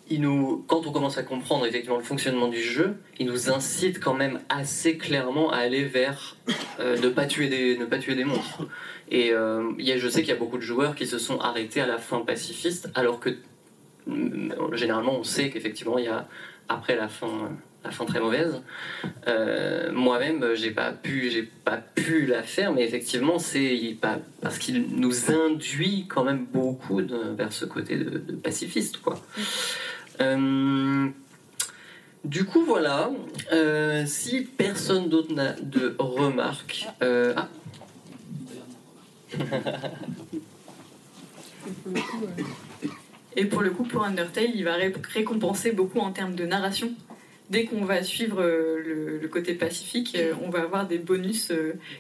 il 0.10 0.22
nous, 0.22 0.64
quand 0.68 0.86
on 0.86 0.91
commence 0.91 1.18
à 1.18 1.23
comprendre 1.23 1.65
effectivement 1.65 1.98
le 1.98 2.03
fonctionnement 2.03 2.48
du 2.48 2.61
jeu, 2.61 2.98
il 3.19 3.26
nous 3.26 3.49
incite 3.49 3.99
quand 3.99 4.14
même 4.14 4.40
assez 4.49 4.98
clairement 4.98 5.52
à 5.52 5.57
aller 5.57 5.84
vers 5.84 6.38
euh, 6.80 6.98
ne 6.98 7.10
pas 7.10 7.26
tuer 7.26 7.48
des, 7.48 7.77
ne 7.77 7.86
pas 7.86 7.98
tuer 7.98 8.15
des 8.15 8.26
monstres. 8.26 8.68
Et 9.10 9.32
euh, 9.32 9.72
y 9.80 9.91
a, 9.91 9.98
je 9.98 10.07
sais 10.07 10.22
qu'il 10.22 10.30
y 10.30 10.38
a 10.38 10.40
beaucoup 10.40 10.57
de 10.57 10.64
joueurs 10.64 10.95
qui 10.95 11.07
se 11.07 11.18
sont 11.18 11.40
arrêtés 11.40 11.82
à 11.82 11.88
la 11.88 11.98
fin 11.98 12.19
pacifiste, 12.19 12.90
alors 12.94 13.19
que 13.19 13.32
mm, 14.07 14.73
généralement 14.73 15.18
on 15.18 15.23
sait 15.23 15.49
qu'effectivement 15.49 15.98
il 15.98 16.06
y 16.06 16.10
a 16.10 16.27
après 16.69 16.95
la 16.95 17.07
fin 17.07 17.52
la 17.84 17.91
fin 17.91 18.06
très 18.06 18.19
mauvaise. 18.19 18.61
Euh, 19.27 19.91
Moi-même, 19.91 20.56
j'ai 20.56 20.72
pas 20.72 20.91
pu, 20.91 21.52
pas 21.64 21.77
pu 21.77 22.26
la 22.26 22.41
faire, 22.41 22.73
mais 22.73 22.84
effectivement, 22.84 23.38
c'est 23.38 23.95
parce 24.41 24.57
qu'il 24.57 24.88
nous 24.98 25.32
induit 25.32 26.07
quand 26.07 26.23
même 26.23 26.45
beaucoup 26.52 26.99
vers 27.38 27.53
ce 27.53 27.65
côté 27.65 27.98
de 27.98 28.36
pacifiste, 28.36 28.98
quoi. 28.98 29.22
Euh, 30.22 31.08
du 32.24 32.46
coup, 32.46 32.64
voilà. 32.66 33.12
Euh, 33.52 34.06
si 34.06 34.42
personne 34.42 35.10
d'autre 35.10 35.34
n'a 35.34 35.54
de 35.54 35.96
remarques, 36.00 36.88
euh, 37.02 37.34
ah. 37.36 37.50
Et 43.38 43.46
pour 43.46 43.62
le 43.62 43.72
coup, 43.72 43.84
pour 43.84 44.06
Undertale, 44.06 44.52
il 44.56 44.64
va 44.64 44.76
ré- 44.76 44.94
récompenser 45.14 45.72
beaucoup 45.74 46.00
en 46.00 46.12
termes 46.12 46.36
de 46.36 46.46
narration. 46.46 46.94
Dès 47.50 47.66
qu'on 47.66 47.84
va 47.84 48.02
suivre 48.02 48.42
le, 48.42 49.28
côté 49.32 49.54
pacifique, 49.54 50.18
on 50.42 50.50
va 50.50 50.62
avoir 50.62 50.88
des 50.88 50.98
bonus 50.98 51.52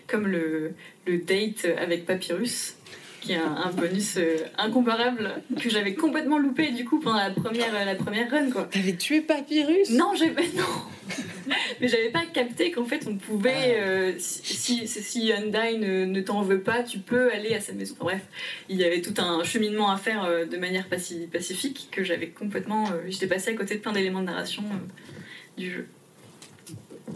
comme 0.07 0.27
le 0.27 0.73
date 1.07 1.67
avec 1.77 2.05
Papyrus, 2.05 2.77
qui 3.25 3.31
est 3.33 3.37
un, 3.37 3.55
un 3.55 3.71
bonus 3.71 4.17
euh, 4.17 4.37
incomparable 4.57 5.41
que 5.59 5.67
j'avais 5.69 5.95
complètement 5.95 6.37
loupé 6.37 6.71
du 6.71 6.85
coup 6.85 6.99
pendant 6.99 7.17
la 7.17 7.31
première, 7.31 7.73
la 7.85 7.95
première 7.95 8.29
run. 8.29 8.51
quoi. 8.51 8.63
T'avais 8.65 8.95
tué 8.95 9.21
Papyrus? 9.21 9.89
Non, 9.89 10.11
j'ai 10.15 10.29
non. 10.29 11.53
Mais 11.81 11.87
j'avais 11.87 12.09
pas 12.09 12.23
capté 12.31 12.71
qu'en 12.71 12.85
fait 12.85 13.05
on 13.07 13.15
pouvait, 13.17 13.77
euh, 13.79 14.13
si, 14.19 14.87
si, 14.87 14.87
si 14.87 15.25
Hyundai 15.27 15.77
ne, 15.77 16.05
ne 16.05 16.21
t'en 16.21 16.41
veut 16.41 16.61
pas, 16.61 16.83
tu 16.83 16.99
peux 16.99 17.31
aller 17.31 17.53
à 17.55 17.59
sa 17.61 17.73
maison. 17.73 17.95
Enfin, 17.99 18.05
bref, 18.05 18.21
il 18.69 18.77
y 18.77 18.83
avait 18.83 19.01
tout 19.01 19.13
un 19.19 19.43
cheminement 19.43 19.89
à 19.91 19.97
faire 19.97 20.23
euh, 20.25 20.45
de 20.45 20.57
manière 20.57 20.87
paci- 20.87 21.27
pacifique 21.27 21.87
que 21.91 22.03
j'avais 22.03 22.27
complètement. 22.29 22.85
euh, 22.91 23.01
J'étais 23.07 23.27
passé 23.27 23.51
à 23.51 23.53
côté 23.55 23.75
de 23.75 23.79
plein 23.79 23.91
d'éléments 23.93 24.21
de 24.21 24.25
narration 24.25 24.63
euh, 24.63 25.57
du 25.61 25.71
jeu. 25.71 25.87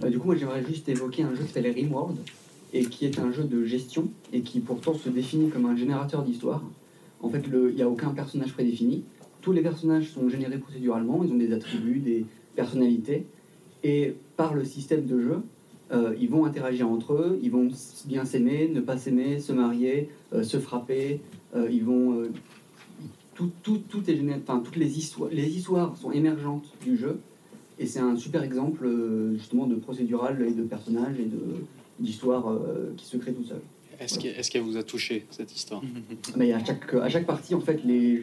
Euh, 0.04 0.10
du 0.10 0.20
coup, 0.20 0.28
moi 0.28 0.36
j'aimerais 0.36 0.64
juste 0.68 0.88
évoquer 0.90 1.24
un 1.24 1.36
jeu 1.36 1.44
qui 1.44 1.52
s'appelle 1.54 1.72
Rimworld 1.74 2.18
et 2.74 2.86
qui 2.86 3.06
est 3.06 3.20
un 3.20 3.32
jeu 3.32 3.44
de 3.44 3.64
gestion 3.64 4.10
et 4.32 4.42
qui 4.42 4.60
pourtant 4.60 4.94
se 4.94 5.10
définit 5.10 5.50
comme 5.50 5.66
un 5.66 5.76
générateur 5.76 6.24
d'histoire. 6.24 6.64
En 7.22 7.30
fait, 7.30 7.44
il 7.48 7.76
n'y 7.76 7.82
a 7.82 7.90
aucun 7.90 8.10
personnage 8.10 8.54
prédéfini. 8.54 9.04
Tous 9.42 9.52
les 9.52 9.62
personnages 9.62 10.10
sont 10.10 10.30
générés 10.30 10.58
procéduralement, 10.58 11.24
ils 11.24 11.32
ont 11.32 11.38
des 11.38 11.54
attributs, 11.54 12.00
des 12.00 12.26
personnalités. 12.56 13.26
Et 13.84 14.16
par 14.36 14.54
le 14.54 14.64
système 14.64 15.06
de 15.06 15.20
jeu, 15.20 15.42
euh, 15.92 16.14
ils 16.20 16.30
vont 16.30 16.46
interagir 16.46 16.90
entre 16.90 17.14
eux, 17.14 17.40
ils 17.42 17.50
vont 17.50 17.70
bien 18.06 18.26
s'aimer, 18.26 18.70
ne 18.72 18.82
pas 18.82 18.98
s'aimer, 18.98 19.40
se 19.40 19.54
marier, 19.54 20.10
euh, 20.34 20.44
se 20.44 20.58
frapper, 20.58 21.22
euh, 21.56 21.68
ils 21.72 21.84
vont... 21.84 22.24
tout, 23.34 23.52
toutes 23.64 24.08
les 24.08 24.98
histoires, 25.58 25.98
sont 25.98 26.12
émergentes 26.12 26.72
du 26.84 26.98
jeu 26.98 27.20
et 27.80 27.86
c'est 27.86 28.02
un 28.02 28.18
super 28.18 28.44
exemple 28.44 28.88
justement 29.36 29.66
de 29.66 29.76
procédural 29.76 30.46
et 30.46 30.52
de 30.52 30.64
personnages 30.64 31.18
et 31.18 31.26
de 31.26 31.64
d'histoire 32.00 32.50
euh, 32.52 32.94
qui 32.98 33.06
se 33.06 33.18
crée 33.18 33.34
tout 33.34 33.44
seul. 33.44 33.60
Est-ce 34.00 34.18
qu'elle 34.18 34.32
est-ce 34.38 34.50
qu'elle 34.50 34.62
vous 34.62 34.78
a 34.78 34.84
touché, 34.84 35.26
cette 35.30 35.54
histoire? 35.54 35.82
Mais 36.38 36.54
à 36.54 36.64
chaque, 36.64 36.94
à 36.94 37.10
chaque 37.10 37.26
partie, 37.26 37.54
en 37.54 37.60
fait, 37.60 37.82
les, 37.84 38.22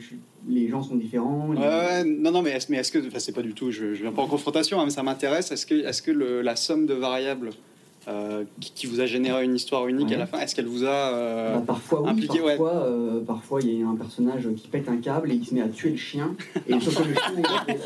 les 0.49 0.69
gens 0.69 0.83
sont 0.83 0.97
différents. 0.97 1.53
les- 1.53 2.05
non, 2.11 2.31
non, 2.33 2.41
mais 2.43 2.51
est-ce, 2.53 2.71
mais 2.73 2.79
est-ce 2.79 2.91
que, 2.91 3.07
enfin, 3.07 3.19
c'est 3.19 3.33
pas 3.35 3.43
du 3.43 3.53
tout, 3.53 3.71
je, 3.71 3.93
je 3.95 4.03
viens 4.03 4.13
pas 4.13 4.23
en 4.23 4.27
confrontation, 4.27 4.81
hein, 4.81 4.85
mais 4.87 4.91
ça 4.91 5.03
m'intéresse. 5.03 5.51
Est-ce 5.51 5.67
que, 5.67 5.75
est-ce 5.75 6.01
que 6.01 6.11
le- 6.13 6.41
la 6.41 6.57
somme 6.57 6.87
de 6.87 6.95
variables 6.95 7.51
euh, 8.09 8.45
qui, 8.61 8.71
qui 8.73 8.87
vous 8.87 9.01
a 9.01 9.07
généré 9.07 9.45
une 9.45 9.55
histoire 9.57 9.87
unique 9.89 10.13
à 10.13 10.17
la 10.17 10.27
fin, 10.27 10.39
est-ce 10.41 10.55
qu'elle 10.55 10.67
vous 10.67 10.85
a 10.85 10.89
euh, 10.89 11.55
Bah, 11.57 11.63
parfois 11.67 12.03
oui, 12.03 12.11
impliqué 12.11 12.41
ouais. 12.41 12.57
euh, 12.61 13.21
parfois 13.27 13.61
il 13.63 13.81
y 13.81 13.83
a 13.83 13.87
un 13.89 13.97
personnage 13.97 14.49
qui 14.57 14.69
pète 14.69 14.89
un 14.89 14.97
câble 14.99 15.33
et 15.33 15.35
il 15.35 15.45
se 15.45 15.53
met 15.55 15.61
à 15.63 15.69
tuer 15.69 15.91
le 15.91 15.97
chien. 15.97 16.35
Et 16.69 16.79
sauf 16.81 17.03
que 17.03 17.09
le 17.09 17.15
chien, 17.15 17.35
il 17.37 17.47
avait, 17.47 17.79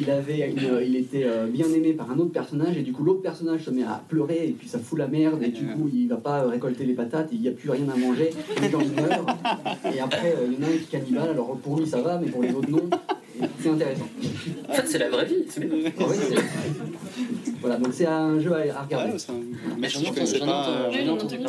il, 0.00 0.10
avait 0.10 0.50
une- 0.50 0.80
il 0.86 0.96
était 0.96 1.24
euh, 1.24 1.46
bien 1.46 1.66
aimé 1.74 1.92
par 1.92 2.10
un 2.10 2.18
autre 2.18 2.32
personnage 2.32 2.76
et 2.76 2.82
du 2.82 2.92
coup 2.92 3.02
l'autre 3.04 3.22
personnage 3.22 3.64
se 3.64 3.70
met 3.70 3.82
à 3.82 4.02
pleurer 4.08 4.46
et 4.48 4.52
puis 4.52 4.68
ça 4.68 4.78
fout 4.78 4.98
la 4.98 5.08
merde 5.08 5.42
et 5.42 5.48
du 5.48 5.66
coup 5.66 5.90
il 5.92 6.06
va 6.08 6.16
pas 6.16 6.42
récolter 6.48 6.84
les 6.84 6.94
patates 6.94 7.32
et 7.32 7.34
il 7.34 7.40
n'y 7.40 7.48
a 7.48 7.52
plus 7.52 7.70
rien 7.70 7.88
à 7.92 7.96
manger. 7.96 8.30
Les 8.62 8.70
gens 8.70 8.78
meurent. 8.78 9.36
Et 9.94 10.00
après 10.00 10.34
il 10.46 10.54
y 10.54 10.56
en 10.58 10.62
a 10.62 10.70
un 10.70 10.76
qui 10.76 10.84
est 10.84 10.90
cannibale, 10.98 11.30
alors 11.30 11.56
pour 11.58 11.78
lui 11.78 11.86
ça 11.86 12.00
va 12.00 12.18
mais 12.18 12.28
pour 12.30 12.42
les 12.42 12.52
autres 12.54 12.70
non. 12.70 12.88
C'est 13.58 13.70
intéressant. 13.70 14.06
En 14.68 14.72
fait, 14.74 14.86
c'est 14.86 14.98
la 14.98 15.08
vraie 15.08 15.24
vie. 15.24 15.44
Ouais, 17.62 17.68
voilà, 17.68 17.76
donc 17.76 17.92
c'est 17.92 18.06
un 18.06 18.40
jeu 18.40 18.52
à, 18.54 18.78
à 18.78 18.82
regarder. 18.82 19.12
Mais 19.78 19.88
je 19.88 19.98
entendu, 19.98 20.14
connaissais 20.14 20.38
j'en 20.38 20.44
ai 20.44 20.48
pas, 20.48 20.68
entendu- 20.68 20.88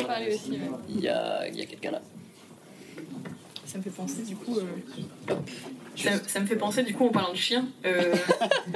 parler. 0.06 0.34
aussi, 0.34 0.50
ouais. 0.52 0.58
Il 0.88 1.00
y 1.00 1.08
a, 1.08 1.48
il 1.48 1.56
y 1.58 1.62
a 1.62 1.66
quelqu'un 1.66 1.90
là. 1.92 2.00
Ça 3.72 3.78
me 3.78 3.82
fait 3.82 3.90
penser 3.90 4.20
du 4.22 4.36
coup. 4.36 4.58
Euh, 4.58 5.34
ça, 6.26 6.40
me 6.40 6.46
fait 6.46 6.56
penser 6.56 6.82
du 6.82 6.92
coup 6.92 7.06
en 7.06 7.08
parlant 7.08 7.32
de 7.32 7.38
chiens. 7.38 7.66
Euh, 7.86 8.14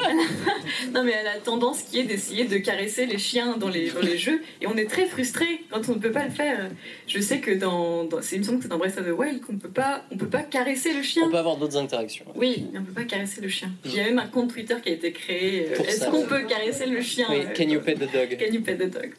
non 0.94 1.04
mais 1.04 1.12
elle 1.12 1.26
a 1.26 1.38
tendance 1.38 1.82
qui 1.82 2.00
est 2.00 2.04
d'essayer 2.04 2.46
de 2.46 2.56
caresser 2.56 3.04
les 3.04 3.18
chiens 3.18 3.58
dans 3.58 3.68
les, 3.68 3.90
dans 3.90 4.00
les 4.00 4.16
jeux 4.16 4.40
et 4.62 4.66
on 4.66 4.74
est 4.78 4.88
très 4.88 5.04
frustré 5.04 5.44
quand 5.70 5.86
on 5.90 5.96
ne 5.96 5.98
peut 5.98 6.12
pas 6.12 6.24
le 6.24 6.30
faire. 6.30 6.70
Je 7.06 7.20
sais 7.20 7.40
que 7.40 7.50
dans, 7.50 8.04
dans 8.04 8.22
c'est 8.22 8.36
une 8.36 8.44
que 8.44 8.62
c'est 8.62 8.68
dans 8.68 8.78
Breath 8.78 8.96
of 8.96 9.06
the 9.06 9.10
Wild 9.10 9.42
qu'on 9.42 9.58
peut 9.58 9.68
pas 9.68 10.02
on 10.10 10.16
peut 10.16 10.30
pas 10.30 10.42
caresser 10.42 10.94
le 10.94 11.02
chien. 11.02 11.24
On 11.26 11.30
peut 11.30 11.36
avoir 11.36 11.58
d'autres 11.58 11.76
interactions. 11.76 12.24
Oui, 12.34 12.66
mais 12.72 12.78
on 12.78 12.84
peut 12.84 12.92
pas 12.92 13.04
caresser 13.04 13.42
le 13.42 13.48
chien. 13.48 13.70
Il 13.84 13.94
y 13.94 14.00
a 14.00 14.04
même 14.04 14.18
un 14.18 14.28
compte 14.28 14.50
Twitter 14.50 14.76
qui 14.82 14.88
a 14.88 14.92
été 14.92 15.12
créé. 15.12 15.72
Est-ce 15.72 16.08
qu'on 16.08 16.24
peut 16.24 16.44
caresser 16.44 16.86
le 16.86 17.02
chien 17.02 17.26
oui, 17.28 17.44
Can 17.54 17.68
you 17.68 17.80
pet 17.80 17.96
the 17.96 18.10
dog? 18.10 18.38
Can 18.38 18.50
you 18.50 18.62
pet 18.62 18.78
the 18.78 18.90
dog 18.90 19.12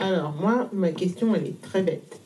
Alors 0.00 0.32
moi 0.32 0.68
ma 0.72 0.90
question 0.90 1.32
elle 1.36 1.46
est 1.46 1.62
très 1.62 1.82
bête. 1.82 2.18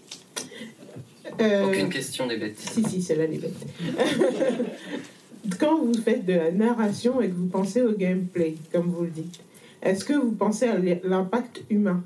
Euh, 1.40 1.68
Aucune 1.68 1.88
question 1.88 2.26
des 2.26 2.36
bêtes. 2.36 2.58
Si, 2.58 2.82
si, 2.84 3.02
celle-là, 3.02 3.26
les 3.26 3.38
bêtes. 3.38 3.66
Quand 5.58 5.78
vous 5.78 5.94
faites 5.94 6.24
de 6.24 6.34
la 6.34 6.52
narration 6.52 7.20
et 7.20 7.28
que 7.28 7.34
vous 7.34 7.46
pensez 7.46 7.82
au 7.82 7.92
gameplay, 7.92 8.54
comme 8.72 8.90
vous 8.90 9.04
le 9.04 9.10
dites, 9.10 9.40
est-ce 9.82 10.04
que 10.04 10.12
vous 10.12 10.32
pensez 10.32 10.66
à 10.66 10.78
l'impact 11.02 11.62
humain? 11.70 12.04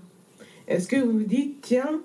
Est-ce 0.68 0.88
que 0.88 0.96
vous 0.96 1.18
vous 1.18 1.24
dites, 1.24 1.60
tiens, 1.60 2.00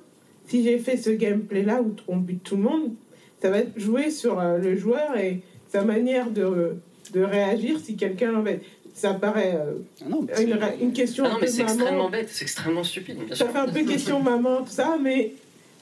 si 0.48 0.64
j'ai 0.64 0.78
fait 0.78 0.98
ce 0.98 1.10
gameplay-là 1.10 1.82
où 1.82 1.96
on 2.08 2.18
bute 2.18 2.44
tout 2.44 2.58
le 2.58 2.64
monde, 2.64 2.94
ça 3.42 3.50
va 3.50 3.60
jouer 3.78 4.12
sur 4.12 4.40
euh, 4.40 4.58
le 4.58 4.76
joueur 4.76 5.18
et 5.18 5.42
sa 5.70 5.84
manière 5.84 6.30
de, 6.30 6.76
de 7.14 7.24
réagir 7.24 7.80
si 7.80 7.96
quelqu'un 7.96 8.32
l'embête 8.32 8.62
ça 8.94 9.14
paraît 9.14 9.56
euh, 9.56 9.74
ah 10.02 10.42
une, 10.42 10.60
une, 10.82 10.94
question 10.94 11.24
ah 11.26 11.30
non, 11.30 11.38
mais 11.40 11.48
c'est 11.48 11.62
extrêmement 11.62 12.10
bête, 12.10 12.30
c'est 12.30 12.44
extrêmement 12.44 12.84
stupide. 12.84 13.18
Bien 13.26 13.36
ça 13.36 13.48
fait 13.48 13.58
un 13.58 13.68
peu 13.68 13.84
question 13.84 14.22
maman, 14.24 14.64
tout 14.64 14.72
ça, 14.72 14.98
mais 15.02 15.34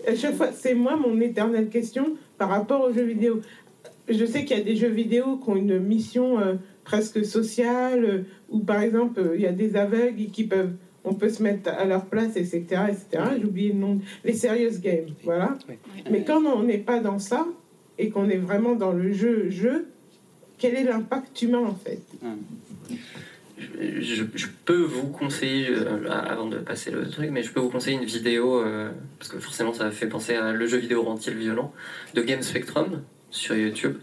à 0.07 0.15
chaque 0.15 0.35
fois, 0.35 0.51
c'est 0.51 0.73
moi 0.73 0.95
mon 0.95 1.19
éternelle 1.19 1.69
question 1.69 2.15
par 2.37 2.49
rapport 2.49 2.81
aux 2.81 2.93
jeux 2.93 3.03
vidéo. 3.03 3.41
Je 4.07 4.25
sais 4.25 4.43
qu'il 4.43 4.57
y 4.57 4.61
a 4.61 4.63
des 4.63 4.75
jeux 4.75 4.89
vidéo 4.89 5.37
qui 5.37 5.49
ont 5.49 5.55
une 5.55 5.79
mission 5.79 6.39
euh, 6.39 6.55
presque 6.83 7.23
sociale, 7.23 8.05
euh, 8.05 8.23
où 8.49 8.59
par 8.59 8.81
exemple, 8.81 9.19
euh, 9.19 9.35
il 9.35 9.41
y 9.41 9.47
a 9.47 9.51
des 9.51 9.75
aveugles 9.75 10.25
qui 10.31 10.45
peuvent, 10.45 10.73
on 11.03 11.13
peut 11.13 11.29
se 11.29 11.43
mettre 11.43 11.69
à 11.69 11.85
leur 11.85 12.05
place, 12.05 12.35
etc. 12.35 12.63
etc. 12.89 13.23
J'ai 13.37 13.45
oublié 13.45 13.73
le 13.73 13.79
nom. 13.79 13.99
Les 14.23 14.33
serious 14.33 14.79
games, 14.81 15.09
voilà. 15.23 15.57
Mais 16.09 16.23
quand 16.23 16.43
on 16.43 16.63
n'est 16.63 16.79
pas 16.79 16.99
dans 16.99 17.19
ça, 17.19 17.45
et 17.99 18.09
qu'on 18.09 18.29
est 18.29 18.37
vraiment 18.37 18.75
dans 18.75 18.93
le 18.93 19.11
jeu, 19.11 19.49
jeu, 19.49 19.89
quel 20.57 20.75
est 20.75 20.83
l'impact 20.83 21.41
humain 21.41 21.63
en 21.65 21.75
fait? 21.75 22.01
Je, 23.59 24.47
peux 24.65 24.81
vous 24.81 25.07
conseiller, 25.07 25.69
euh, 25.69 26.09
avant 26.09 26.47
de 26.47 26.57
passer 26.57 26.91
le 26.91 27.09
truc, 27.09 27.29
mais 27.31 27.43
je 27.43 27.51
peux 27.51 27.59
vous 27.59 27.69
conseiller 27.69 27.97
une 27.97 28.05
vidéo, 28.05 28.61
euh, 28.61 28.89
parce 29.17 29.31
que 29.31 29.39
forcément 29.39 29.73
ça 29.73 29.91
fait 29.91 30.07
penser 30.07 30.35
à 30.35 30.51
le 30.51 30.67
jeu 30.67 30.77
vidéo 30.77 31.03
rentier 31.03 31.33
le 31.33 31.39
violent, 31.39 31.73
de 32.13 32.21
Game 32.21 32.41
Spectrum 32.41 33.01
sur 33.31 33.55
YouTube, 33.55 33.97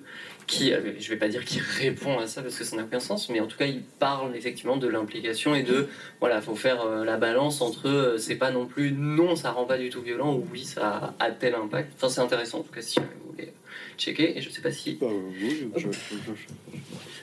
qui, 0.47 0.73
euh, 0.73 0.93
je 0.99 1.09
vais 1.09 1.17
pas 1.17 1.29
dire 1.29 1.45
qu'il 1.45 1.63
répond 1.63 2.19
à 2.19 2.27
ça 2.27 2.43
parce 2.43 2.57
que 2.57 2.65
ça 2.65 2.77
n'a 2.77 2.85
aucun 2.85 3.01
sens, 3.01 3.29
mais 3.29 3.41
en 3.41 3.47
tout 3.47 3.57
cas 3.57 3.67
il 3.67 3.83
parle 3.83 4.37
effectivement 4.37 4.77
de 4.77 4.87
l'implication 4.87 5.55
et 5.55 5.63
de, 5.63 5.89
voilà, 6.21 6.41
faut 6.41 6.55
faire 6.55 6.85
la 7.05 7.17
balance 7.17 7.61
entre, 7.61 8.17
c'est 8.19 8.37
pas 8.37 8.51
non 8.51 8.67
plus, 8.67 8.93
non 8.93 9.37
ça 9.37 9.51
rend 9.51 9.65
pas 9.65 9.79
du 9.79 9.91
tout 9.91 10.03
violent, 10.03 10.35
ou 10.35 10.47
oui 10.53 10.65
ça 10.65 11.15
a 11.19 11.31
tel 11.31 11.55
impact. 11.55 11.93
Enfin 11.97 12.09
c'est 12.09 12.21
intéressant 12.21 12.61
en 12.61 12.63
tout 12.63 12.73
cas 12.73 12.83
si 12.83 13.01
vous 13.01 13.33
voulez 13.33 13.53
checker, 13.97 14.37
et 14.37 14.41
je 14.41 14.51
sais 14.51 14.61
pas 14.61 14.71
si... 14.71 14.95
Bah, 14.95 15.07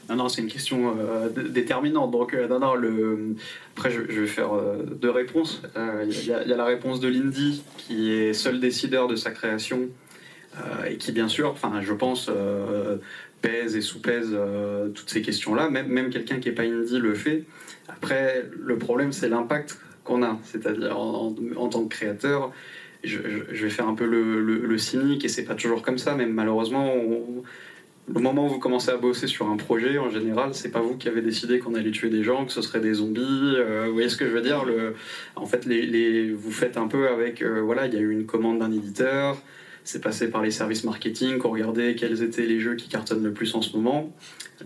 non, 0.09 0.15
non, 0.15 0.29
c'est 0.29 0.41
une 0.41 0.49
question 0.49 0.95
euh, 0.99 1.29
déterminante. 1.29 2.11
Donc, 2.11 2.33
euh, 2.33 2.47
non, 2.47 2.59
non, 2.59 2.75
le... 2.75 3.35
après, 3.75 3.89
je, 3.91 4.01
vais 4.01 4.27
faire 4.27 4.53
euh, 4.53 4.83
deux 4.83 5.09
réponses. 5.09 5.61
Il 5.75 6.25
y, 6.25 6.33
a 6.33 6.43
la 6.43 6.65
réponse 6.65 6.99
de 6.99 7.07
Lindy, 7.07 7.63
qui 7.77 8.11
est 8.11 8.33
seul 8.33 8.59
décideur 8.59 9.07
de 9.07 9.15
sa 9.15 9.31
création, 9.31 9.89
et 10.87 10.97
qui, 10.97 11.11
bien 11.11 11.27
sûr, 11.27 11.49
enfin, 11.51 11.81
je 11.81 11.93
pense, 11.93 12.29
pèse 13.41 13.75
et 13.75 13.81
sous-pèse 13.81 14.37
toutes 14.93 15.09
ces 15.09 15.21
questions-là. 15.21 15.69
Même, 15.69 15.87
même 15.87 16.09
quelqu'un 16.09 16.39
qui 16.39 16.49
n'est 16.49 16.55
pas 16.55 16.63
Indy 16.63 16.99
le 16.99 17.15
fait. 17.15 17.45
Après, 17.87 18.45
le 18.55 18.77
problème, 18.77 19.11
c'est 19.11 19.29
l'impact 19.29 19.79
qu'on 20.03 20.21
a. 20.21 20.37
C'est-à-dire, 20.43 20.97
en, 20.97 21.33
tant 21.69 21.85
que 21.85 21.95
créateur, 21.95 22.51
je, 23.03 23.17
vais 23.17 23.69
faire 23.69 23.87
un 23.87 23.95
peu 23.95 24.05
le, 24.05 24.77
cynique, 24.77 25.25
et 25.25 25.27
c'est 25.27 25.43
pas 25.43 25.55
toujours 25.55 25.81
comme 25.81 25.97
ça, 25.97 26.15
mais 26.15 26.25
malheureusement, 26.25 26.93
on, 26.93 27.43
le 28.07 28.19
moment 28.19 28.45
où 28.45 28.49
vous 28.49 28.59
commencez 28.59 28.91
à 28.91 28.97
bosser 28.97 29.27
sur 29.27 29.47
un 29.47 29.55
projet, 29.55 29.97
en 29.97 30.09
général, 30.09 30.53
c'est 30.53 30.71
pas 30.71 30.81
vous 30.81 30.97
qui 30.97 31.07
avez 31.07 31.21
décidé 31.21 31.59
qu'on 31.59 31.73
allait 31.73 31.91
tuer 31.91 32.09
des 32.09 32.23
gens, 32.23 32.45
que 32.45 32.51
ce 32.51 32.61
serait 32.61 32.81
des 32.81 32.95
zombies. 32.95 33.21
Euh, 33.21 33.85
vous 33.87 33.93
voyez 33.93 34.09
ce 34.09 34.17
que 34.17 34.25
je 34.27 34.31
veux 34.31 34.41
dire? 34.41 34.65
En 35.35 35.45
fait, 35.45 35.65
vous 36.33 36.51
faites 36.51 36.77
un 36.77 36.87
peu 36.87 37.07
avec. 37.07 37.41
Euh, 37.41 37.61
voilà, 37.61 37.87
il 37.87 37.93
y 37.93 37.97
a 37.97 38.01
eu 38.01 38.11
une 38.11 38.25
commande 38.25 38.59
d'un 38.59 38.71
éditeur, 38.71 39.41
c'est 39.83 40.01
passé 40.01 40.29
par 40.29 40.41
les 40.41 40.51
services 40.51 40.83
marketing, 40.83 41.37
qu'on 41.37 41.49
regardait 41.49 41.95
quels 41.95 42.23
étaient 42.23 42.45
les 42.45 42.59
jeux 42.59 42.75
qui 42.75 42.87
cartonnent 42.89 43.23
le 43.23 43.33
plus 43.33 43.53
en 43.55 43.61
ce 43.61 43.75
moment. 43.75 44.11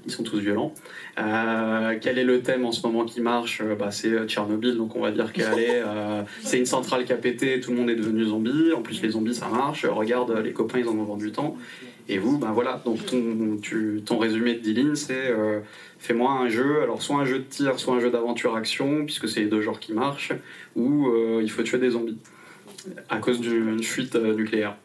Ils 0.06 0.12
sont 0.12 0.24
tous 0.24 0.40
violents. 0.40 0.74
Euh, 1.18 1.98
quel 2.00 2.20
est 2.20 2.24
le 2.24 2.42
thème 2.42 2.66
en 2.66 2.72
ce 2.72 2.86
moment 2.86 3.04
qui 3.06 3.22
marche? 3.22 3.64
Bah, 3.80 3.90
C'est 3.90 4.28
Tchernobyl, 4.28 4.78
donc 4.78 4.96
on 4.96 5.02
va 5.02 5.12
dire 5.12 5.34
qu'allez, 5.34 5.82
c'est 6.44 6.60
une 6.60 6.66
centrale 6.66 7.06
qui 7.06 7.14
a 7.14 7.18
pété, 7.18 7.60
tout 7.60 7.72
le 7.72 7.78
monde 7.78 7.90
est 7.90 7.96
devenu 7.96 8.26
zombie. 8.26 8.74
En 8.74 8.82
plus, 8.82 9.02
les 9.02 9.10
zombies, 9.10 9.34
ça 9.34 9.48
marche. 9.48 9.86
Regarde, 9.86 10.38
les 10.44 10.54
copains, 10.54 10.80
ils 10.80 10.88
en 10.88 10.98
ont 10.98 11.04
vendu 11.04 11.32
tant. 11.32 11.58
Et 12.10 12.20
vous, 12.20 12.38
ben 12.38 12.52
voilà, 12.52 12.82
donc 12.86 13.06
ton, 13.06 13.58
tu, 13.62 14.02
ton 14.06 14.18
résumé 14.18 14.54
de 14.54 14.60
10 14.60 14.74
lignes, 14.74 14.96
c'est 14.96 15.30
euh, 15.30 15.60
fais-moi 16.00 16.32
un 16.32 16.48
jeu, 16.48 16.82
alors 16.82 17.02
soit 17.02 17.18
un 17.18 17.26
jeu 17.26 17.40
de 17.40 17.44
tir, 17.44 17.78
soit 17.80 17.96
un 17.96 18.00
jeu 18.00 18.10
d'aventure-action, 18.10 19.04
puisque 19.04 19.28
c'est 19.28 19.42
les 19.42 19.48
deux 19.48 19.62
genres 19.62 19.80
qui 19.80 19.92
marchent, 19.92 20.32
ou 20.78 21.08
euh, 21.08 21.42
il 21.44 21.52
faut 21.52 21.64
tuer 21.64 21.80
des 21.80 21.90
zombies 21.90 22.18
à 23.10 23.18
cause 23.18 23.42
d'une 23.42 23.84
fuite 23.84 24.16
euh, 24.16 24.34
nucléaire. 24.36 24.78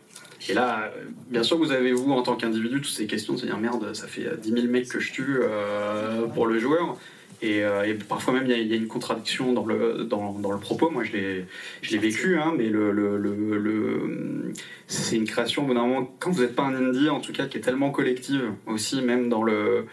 Et 0.49 0.55
là, 0.55 0.93
bien 1.31 1.43
sûr, 1.43 1.57
vous 1.57 1.73
avez, 1.73 1.93
vous, 1.93 2.11
en 2.13 2.23
tant 2.23 2.37
qu'individu, 2.37 2.81
toutes 2.81 2.93
ces 2.93 3.07
questions 3.07 3.35
de 3.35 3.39
se 3.39 3.47
dire 3.47 3.59
merde, 3.59 3.95
ça 3.95 4.09
fait 4.09 4.29
10 4.41 4.51
000 4.51 4.67
mecs 4.67 4.89
que 4.89 5.01
je 5.01 5.13
tue 5.13 5.41
pour 6.35 6.47
le 6.47 6.59
joueur. 6.59 6.97
Euh, 7.45 7.83
et, 7.85 7.95
parfois 7.95 8.35
même, 8.35 8.47
il 8.47 8.67
y, 8.69 8.73
a 8.73 8.77
une 8.77 8.87
contradiction 8.87 9.53
dans 9.53 9.67
le, 9.67 10.05
dans, 10.05 10.33
dans 10.33 10.53
le 10.53 10.59
propos. 10.59 10.91
Moi, 10.91 11.03
je 11.05 11.13
l'ai 11.13 11.99
vécu, 11.99 12.39
hein, 12.39 12.55
mais 12.57 12.69
le, 12.69 12.93
le, 12.93 13.19
le 13.19 14.53
c'est 14.87 15.17
une 15.17 15.27
création, 15.27 15.65
au 15.65 15.67
moment, 15.67 16.09
quand 16.21 16.31
vous 16.31 16.43
n'êtes 16.43 16.55
pas 16.55 16.65
un 16.65 16.75
indie, 16.75 17.09
en 17.09 17.21
tout 17.21 17.33
cas, 17.33 17.47
qui 17.47 17.59
est 17.59 17.63
tellement 17.63 17.91
collective 17.91 18.53
aussi, 18.67 19.03
même 19.03 19.29
dans 19.29 19.43
le. 19.43 19.87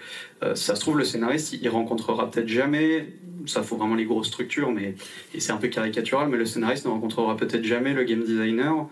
Euh, 0.43 0.55
ça 0.55 0.75
se 0.75 0.81
trouve, 0.81 0.97
le 0.97 1.05
scénariste, 1.05 1.53
il, 1.53 1.69
rencontrera 1.69 2.29
peut-être 2.29 2.47
jamais. 2.47 3.07
Ça 3.45 3.63
faut 3.63 3.77
vraiment 3.77 3.95
les 3.95 4.05
grosses 4.05 4.27
structures, 4.27 4.71
mais 4.71 4.95
et 5.33 5.39
c'est 5.39 5.53
un 5.53 5.57
peu 5.57 5.69
caricatural, 5.69 6.29
mais 6.29 6.37
le 6.37 6.45
scénariste 6.45 6.85
ne 6.85 6.91
rencontrera 6.91 7.35
peut-être 7.37 7.63
jamais 7.63 7.93
le 7.93 8.03
game 8.03 8.23
designer 8.23 8.87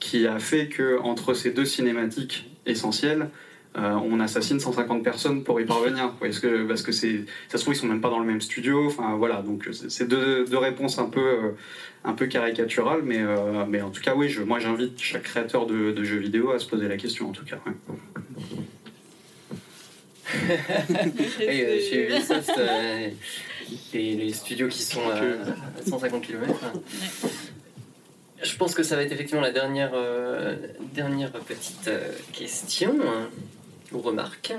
qui 0.00 0.26
a 0.26 0.38
fait 0.38 0.68
que 0.68 0.98
entre 1.00 1.34
ces 1.34 1.50
deux 1.50 1.64
cinématiques 1.64 2.50
essentielles, 2.66 3.28
euh, 3.76 3.94
on 3.94 4.20
assassine 4.20 4.60
150 4.60 5.02
personnes 5.02 5.42
pour 5.42 5.60
y 5.60 5.64
parvenir. 5.64 6.12
Parce 6.20 6.38
que, 6.38 6.64
parce 6.64 6.82
que 6.82 6.92
c'est, 6.92 7.24
ça 7.48 7.58
se 7.58 7.62
trouve, 7.62 7.74
ils 7.74 7.78
sont 7.78 7.86
même 7.86 8.00
pas 8.00 8.10
dans 8.10 8.20
le 8.20 8.26
même 8.26 8.40
studio. 8.40 8.86
Enfin, 8.86 9.16
voilà, 9.16 9.42
donc 9.42 9.68
c'est 9.88 10.08
deux, 10.08 10.44
deux, 10.44 10.58
réponses 10.58 10.98
un 10.98 11.06
peu, 11.06 11.20
euh, 11.20 11.50
un 12.04 12.12
peu 12.12 12.26
caricaturales, 12.26 13.02
mais, 13.02 13.18
euh, 13.18 13.64
mais 13.68 13.82
en 13.82 13.90
tout 13.90 14.00
cas, 14.00 14.14
oui, 14.14 14.28
je, 14.28 14.42
moi 14.42 14.60
j'invite 14.60 15.00
chaque 15.02 15.24
créateur 15.24 15.66
de, 15.66 16.04
jeux 16.04 16.18
vidéo 16.18 16.52
à 16.52 16.60
se 16.60 16.66
poser 16.66 16.86
la 16.86 16.96
question, 16.96 17.30
en 17.30 17.32
tout 17.32 17.44
cas. 17.44 17.58
Et 21.40 21.80
chez 21.80 22.06
Ubisoft, 22.06 22.52
les, 23.92 24.32
studios 24.32 24.68
qui 24.68 24.82
sont 24.82 25.08
à, 25.10 25.20
150 25.84 26.22
km. 26.22 26.54
Je 28.42 28.56
pense 28.56 28.74
que 28.74 28.82
ça 28.82 28.96
va 28.96 29.02
être 29.02 29.12
effectivement 29.12 29.40
la 29.40 29.52
dernière, 29.52 29.92
dernière 30.94 31.30
petite 31.32 31.90
question 32.32 32.94
remarques 33.98 34.54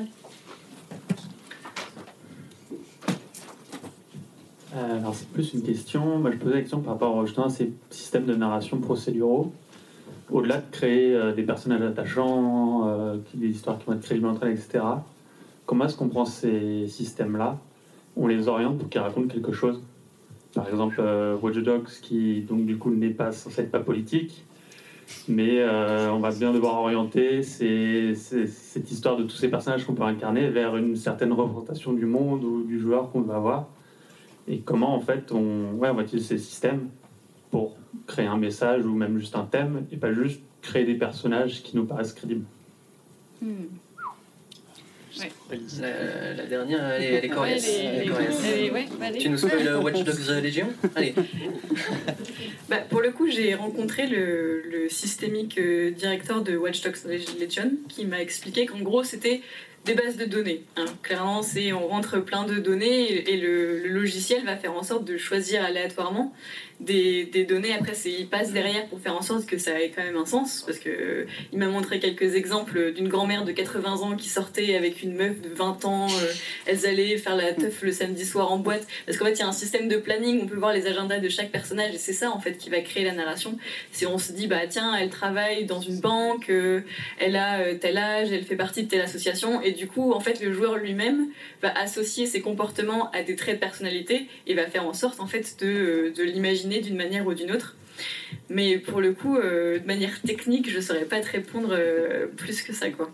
euh, 4.76 4.98
alors 4.98 5.16
c'est 5.16 5.28
plus 5.30 5.54
une 5.54 5.64
question, 5.64 6.20
moi 6.20 6.32
je 6.32 6.38
posais 6.38 6.56
la 6.56 6.62
question 6.62 6.82
par 6.82 6.94
rapport 6.94 7.26
justement 7.26 7.48
à 7.48 7.50
ces 7.50 7.72
systèmes 7.90 8.26
de 8.26 8.36
narration 8.36 8.80
procéduraux. 8.80 9.54
Au-delà 10.32 10.58
de 10.58 10.72
créer 10.72 11.14
euh, 11.14 11.34
des 11.34 11.44
personnages 11.44 11.82
attachants, 11.82 12.88
euh, 12.88 13.18
des 13.34 13.48
histoires 13.48 13.78
qui 13.78 13.86
vont 13.86 13.94
être 13.94 14.02
crédibles 14.02 14.28
entre 14.28 14.44
elles, 14.44 14.54
etc., 14.54 14.84
comment 15.66 15.86
est-ce 15.86 15.96
qu'on 15.96 16.10
prend 16.10 16.26
ces 16.26 16.88
systèmes-là? 16.88 17.58
On 18.18 18.28
les 18.28 18.48
oriente 18.48 18.80
pour 18.80 18.90
qu'ils 18.90 19.02
racontent 19.02 19.28
quelque 19.28 19.54
chose? 19.54 19.82
Par 20.56 20.68
exemple, 20.68 21.04
Watch 21.42 21.58
Dogs, 21.58 21.90
qui 22.02 22.42
donc 22.42 22.66
du 22.66 22.78
coup 22.78 22.90
n'est 22.90 23.10
pas 23.10 23.32
censé 23.32 23.62
être 23.62 23.72
pas 23.72 23.82
politique, 23.82 24.46
mais 25.28 25.60
euh, 25.60 26.12
on 26.12 26.20
va 26.20 26.32
bien 26.32 26.52
devoir 26.52 26.80
orienter 26.80 27.44
cette 27.44 28.92
histoire 28.92 29.18
de 29.18 29.24
tous 29.24 29.36
ces 29.36 29.50
personnages 29.50 29.86
qu'on 29.86 29.94
peut 29.94 30.04
incarner 30.04 30.50
vers 30.50 30.76
une 30.78 30.96
certaine 30.96 31.32
représentation 31.32 31.94
du 31.94 32.06
monde 32.06 32.44
ou 32.44 32.64
du 32.64 32.80
joueur 32.80 33.12
qu'on 33.12 33.22
va 33.22 33.36
avoir. 33.36 33.68
Et 34.48 34.60
comment 34.60 34.96
en 34.96 35.00
fait 35.00 35.32
on, 35.32 35.74
ouais, 35.74 35.90
on 35.90 35.96
va 35.96 36.04
utiliser 36.04 36.38
ces 36.38 36.44
systèmes 36.44 36.90
pour 37.52 37.78
créer 38.08 38.28
un 38.28 38.38
message 38.38 38.86
ou 38.86 38.94
même 38.96 39.18
juste 39.18 39.36
un 39.36 39.46
thème 39.46 39.86
et 39.92 39.98
pas 39.98 40.14
juste 40.14 40.42
créer 40.62 40.86
des 40.86 40.96
personnages 40.96 41.64
qui 41.64 41.76
nous 41.76 41.86
paraissent 41.86 42.14
crédibles. 42.14 42.46
Hmm. 43.42 43.66
La, 45.82 46.34
la 46.34 46.46
dernière, 46.46 46.86
elle 46.92 47.04
est, 47.04 47.14
elle 47.24 47.30
coriace. 47.30 47.66
Ouais, 47.68 48.70
ouais. 48.72 49.18
Tu 49.20 49.30
nous 49.30 49.38
spoil 49.38 49.76
Watch 49.84 50.04
Dogs 50.04 50.44
Legion 50.44 50.68
Allez. 50.96 51.14
Bah, 52.70 52.78
pour 52.90 53.02
le 53.02 53.12
coup, 53.12 53.30
j'ai 53.30 53.54
rencontré 53.54 54.08
le, 54.08 54.62
le 54.70 54.90
systémique 54.90 55.58
euh, 55.60 55.92
directeur 55.92 56.42
de 56.42 56.58
Watch 56.58 56.82
Dogs 56.82 56.96
Legion 57.40 57.72
qui 57.90 58.06
m'a 58.06 58.20
expliqué 58.22 58.66
qu'en 58.66 58.80
gros, 58.80 59.04
c'était 59.04 59.42
des 59.86 59.94
bases 59.94 60.18
de 60.18 60.26
données. 60.26 60.64
hein. 60.78 60.86
Clairement, 61.04 61.44
c'est 61.44 61.72
on 61.74 61.88
rentre 61.88 62.20
plein 62.20 62.44
de 62.46 62.56
données 62.56 63.04
et, 63.04 63.34
et 63.34 63.38
le, 63.38 63.80
le 63.84 63.90
logiciel 63.90 64.44
va 64.44 64.58
faire 64.58 64.74
en 64.74 64.82
sorte 64.82 65.06
de 65.06 65.16
choisir 65.18 65.64
aléatoirement 65.64 66.34
des, 66.80 67.26
des 67.26 67.46
données. 67.46 67.74
Après, 67.74 67.94
il 68.06 68.28
passe 68.28 68.52
derrière 68.52 68.86
pour 68.88 69.00
faire 69.00 69.16
en 69.16 69.22
sorte 69.22 69.46
que 69.46 69.58
ça 69.58 69.80
ait 69.80 69.92
quand 69.96 70.04
même 70.04 70.18
un 70.18 70.26
sens 70.26 70.64
parce 70.66 70.78
que 70.80 70.90
euh, 70.90 71.26
il 71.54 71.60
m'a 71.60 71.68
montré 71.68 72.00
quelques 72.00 72.36
exemples 72.36 72.92
d'une 72.94 73.08
grand-mère 73.08 73.46
de 73.46 73.52
80 73.52 74.02
ans 74.02 74.16
qui 74.16 74.30
sortait 74.30 74.76
avec 74.76 75.02
une 75.02 75.16
meuf 75.16 75.40
de 75.42 75.50
20 75.50 75.86
ans. 75.86 76.08
euh, 76.08 76.34
elles 76.66 76.86
allaient 76.86 77.18
faire 77.18 77.36
la 77.36 77.54
teuf 77.54 77.82
le 77.82 77.92
samedi 77.92 78.26
soir 78.26 78.52
en 78.52 78.58
boîte 78.58 78.86
parce 79.06 79.18
qu'en 79.18 79.26
fait, 79.26 79.34
il 79.34 79.40
y 79.40 79.44
a 79.44 79.48
un 79.48 79.54
système 79.54 79.88
de 79.88 79.98
planning. 79.98 80.42
On 80.44 80.48
peut 80.48 80.58
voir 80.58 80.74
les 80.74 80.86
agendas 80.88 81.20
de 81.20 81.30
chaque 81.30 81.52
personnage 81.52 81.96
et 81.96 81.98
c'est 81.98 82.14
ça 82.14 82.32
en 82.32 82.40
fait 82.40 82.58
qui 82.58 82.70
va 82.70 82.82
créer 82.82 83.06
la 83.06 83.14
narration. 83.14 83.58
C'est 83.92 84.06
on 84.06 84.18
se 84.18 84.34
dit 84.34 84.48
bah 84.48 84.68
tiens, 84.68 84.96
elle 84.96 85.10
travaille 85.10 85.66
dans 85.66 85.80
une 85.80 86.00
banque, 86.02 86.50
euh, 86.50 86.82
elle 87.20 87.38
a 87.38 87.60
euh, 87.60 87.76
tel 87.80 87.98
âge, 87.98 88.32
elle 88.32 88.44
fait 88.44 88.56
partie 88.58 88.84
de 88.84 88.90
telle 88.90 89.02
association 89.02 89.62
et 89.62 89.72
du 89.72 89.88
coup, 89.88 90.12
en 90.12 90.20
fait, 90.20 90.42
le 90.42 90.52
joueur 90.52 90.76
lui-même 90.76 91.28
va 91.62 91.72
associer 91.78 92.26
ses 92.26 92.42
comportements 92.42 93.10
à 93.12 93.24
des 93.24 93.36
traits 93.36 93.56
de 93.56 93.60
personnalité 93.60 94.28
et 94.46 94.54
va 94.54 94.68
faire 94.68 94.86
en 94.86 94.94
sorte 94.94 95.20
en 95.22 95.28
fait 95.28 95.56
de, 95.62 96.12
de 96.16 96.24
l'imaginer 96.24 96.65
d'une 96.82 96.96
manière 96.96 97.26
ou 97.26 97.34
d'une 97.34 97.52
autre. 97.52 97.76
Mais 98.50 98.78
pour 98.78 99.02
le 99.02 99.14
coup, 99.14 99.38
euh, 99.38 99.80
de 99.80 99.86
manière 99.86 100.22
technique, 100.22 100.70
je 100.70 100.80
saurais 100.80 101.06
pas 101.06 101.22
te 101.22 101.32
répondre 101.32 101.70
euh, 101.72 102.28
plus 102.28 102.62
que 102.62 102.74
ça 102.74 102.90
quoi. 102.90 103.12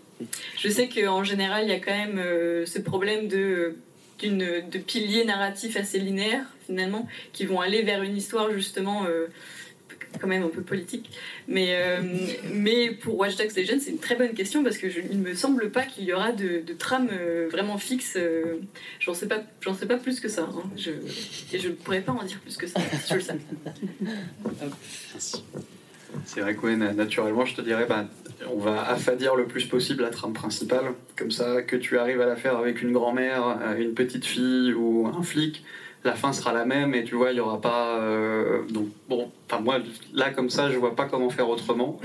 Je 0.58 0.68
sais 0.68 0.88
qu'en 0.88 1.24
général, 1.24 1.64
il 1.64 1.70
y 1.70 1.74
a 1.74 1.78
quand 1.78 1.96
même 1.96 2.18
euh, 2.18 2.66
ce 2.66 2.78
problème 2.78 3.28
de 3.28 3.76
de 4.24 4.78
piliers 4.78 5.24
narratifs 5.24 5.76
assez 5.76 5.98
linéaires 5.98 6.46
finalement 6.66 7.08
qui 7.32 7.44
vont 7.44 7.60
aller 7.60 7.82
vers 7.82 8.04
une 8.04 8.16
histoire 8.16 8.52
justement 8.52 9.04
quand 10.20 10.26
même 10.28 10.42
un 10.42 10.48
peu 10.48 10.62
politique. 10.62 11.10
Mais, 11.48 11.68
euh, 11.76 12.00
mais 12.52 12.90
pour 12.90 13.18
Watch 13.18 13.36
Dogs 13.36 13.56
Legion, 13.56 13.76
c'est 13.80 13.90
une 13.90 13.98
très 13.98 14.14
bonne 14.16 14.32
question 14.34 14.62
parce 14.62 14.78
que 14.78 14.88
je, 14.90 15.00
il 15.10 15.18
me 15.18 15.34
semble 15.34 15.70
pas 15.70 15.82
qu'il 15.82 16.04
y 16.04 16.12
aura 16.12 16.32
de, 16.32 16.62
de 16.64 16.72
trame 16.72 17.08
euh, 17.12 17.48
vraiment 17.50 17.78
fixe. 17.78 18.14
euh, 18.16 18.56
j'en 19.00 19.14
sais 19.14 19.26
pas, 19.26 19.42
j'en 19.60 19.74
sais 19.74 19.86
pas 19.86 19.96
plus 19.96 20.20
que 20.20 20.28
ça. 20.28 20.42
hein. 20.42 20.62
Je, 20.76 20.90
et 21.52 21.58
je 21.58 21.68
ne 21.68 21.74
pourrais 21.74 22.00
pas 22.02 22.12
en 22.12 22.22
dire 22.22 22.38
plus 22.40 22.56
que 22.56 22.66
ça. 22.66 22.80
si 22.80 23.10
je 23.10 23.14
le 23.14 23.20
savais. 23.20 23.40
C'est 26.26 26.40
vrai 26.40 26.54
que 26.54 26.66
naturellement, 26.94 27.44
je 27.46 27.54
te 27.56 27.62
dirais, 27.62 27.86
bah, 27.88 28.06
on 28.52 28.58
va 28.58 28.86
affadir 28.88 29.34
le 29.34 29.46
plus 29.46 29.64
possible 29.64 30.02
la 30.02 30.10
trame 30.10 30.34
principale. 30.34 30.92
Comme 31.16 31.30
ça, 31.30 31.62
que 31.62 31.76
tu 31.76 31.98
arrives 31.98 32.20
à 32.20 32.26
la 32.26 32.36
faire 32.36 32.56
avec 32.56 32.82
une 32.82 32.92
grand-mère, 32.92 33.58
une 33.78 33.94
petite 33.94 34.24
fille 34.26 34.74
ou 34.74 35.06
un 35.06 35.22
flic, 35.22 35.64
la 36.04 36.14
fin 36.14 36.32
sera 36.32 36.52
la 36.52 36.64
même 36.64 36.94
et 36.94 37.04
tu 37.04 37.14
vois, 37.14 37.30
il 37.30 37.34
n'y 37.34 37.40
aura 37.40 37.60
pas. 37.60 37.98
euh, 38.00 38.62
donc, 38.70 38.88
bon, 39.08 39.30
enfin, 39.48 39.62
moi, 39.62 39.78
là, 40.14 40.30
comme 40.30 40.50
ça, 40.50 40.70
je 40.70 40.76
vois 40.78 40.96
pas 40.96 41.04
comment 41.06 41.30
faire 41.30 41.48
autrement. 41.48 42.00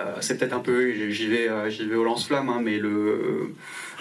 Euh, 0.00 0.14
c'est 0.20 0.38
peut-être 0.38 0.52
un 0.54 0.60
peu. 0.60 0.92
J'y 1.10 1.26
vais, 1.28 1.48
euh, 1.48 1.70
j'y 1.70 1.84
vais 1.86 1.96
au 1.96 2.04
lance-flamme, 2.04 2.48
hein, 2.48 2.60
mais 2.62 2.78
le. 2.78 3.54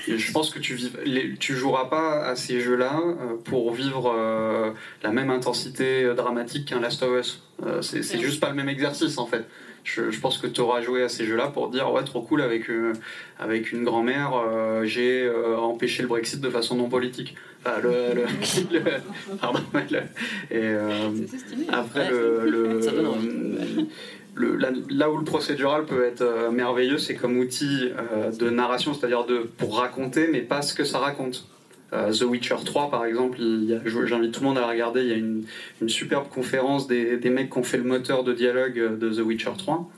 Je 0.07 0.31
pense 0.31 0.51
que 0.51 0.59
tu, 0.59 0.79
les- 1.03 1.35
tu 1.35 1.53
joueras 1.55 1.85
pas 1.85 2.23
à 2.25 2.35
ces 2.37 2.61
jeux-là 2.61 2.97
pour 3.43 3.73
vivre 3.73 4.13
euh, 4.15 4.71
la 5.03 5.11
même 5.11 5.29
intensité 5.29 6.05
dramatique 6.15 6.65
qu'un 6.69 6.79
Last 6.79 7.03
of 7.03 7.19
Us. 7.19 7.43
C'est 7.81 8.03
c'est 8.03 8.19
juste 8.19 8.39
pas 8.39 8.49
le 8.49 8.55
même 8.55 8.69
exercice 8.69 9.17
en 9.17 9.25
fait. 9.25 9.45
Je, 9.89 10.11
je 10.11 10.19
pense 10.19 10.37
que 10.37 10.47
tu 10.47 10.59
auras 10.59 10.81
joué 10.81 11.01
à 11.01 11.07
ces 11.07 11.23
jeux-là 11.25 11.47
pour 11.47 11.69
dire 11.69 11.89
ouais 11.93 12.03
trop 12.03 12.21
cool 12.21 12.41
avec, 12.41 12.69
euh, 12.69 12.91
avec 13.39 13.71
une 13.71 13.85
grand-mère 13.85 14.31
euh, 14.35 14.83
j'ai 14.83 15.23
euh, 15.23 15.55
empêché 15.57 16.01
le 16.01 16.09
Brexit 16.09 16.41
de 16.41 16.49
façon 16.49 16.75
non 16.75 16.89
politique. 16.89 17.35
Enfin, 17.65 17.79
le, 17.81 18.13
le- 18.13 18.25
le- 18.79 19.37
pardon, 19.37 19.59
le- 19.73 20.55
et 20.55 20.61
après 21.71 22.09
le, 22.09 22.41
le- 22.49 22.79
le- 24.35 24.55
là, 24.57 24.69
là 24.89 25.09
où 25.09 25.17
le 25.17 25.23
procédural 25.23 25.85
peut 25.85 26.03
être 26.03 26.21
euh, 26.21 26.51
merveilleux, 26.51 26.97
c'est 26.97 27.15
comme 27.15 27.37
outil 27.37 27.89
euh, 28.13 28.29
de 28.31 28.49
narration, 28.49 28.93
c'est-à-dire 28.93 29.25
de 29.25 29.37
pour 29.57 29.77
raconter, 29.79 30.27
mais 30.29 30.41
pas 30.41 30.61
ce 30.61 30.73
que 30.73 30.83
ça 30.83 30.99
raconte. 30.99 31.47
Euh, 31.93 32.11
The 32.11 32.23
Witcher 32.23 32.57
3, 32.65 32.89
par 32.89 33.05
exemple, 33.05 33.37
j'invite 34.05 34.33
tout 34.33 34.41
le 34.41 34.47
monde 34.47 34.57
à 34.57 34.61
la 34.61 34.67
regarder. 34.67 35.01
Il 35.01 35.07
y 35.07 35.13
a 35.13 35.15
une, 35.15 35.45
superbe 35.87 36.27
conférence 36.29 36.87
des, 36.87 37.17
mecs 37.29 37.49
qui 37.49 37.57
ont 37.57 37.63
fait 37.63 37.77
le 37.77 37.83
moteur 37.83 38.23
de 38.23 38.33
dialogue 38.33 38.97
de 38.97 39.09
The 39.09 39.25
Witcher 39.25 39.51
3. 39.57 39.89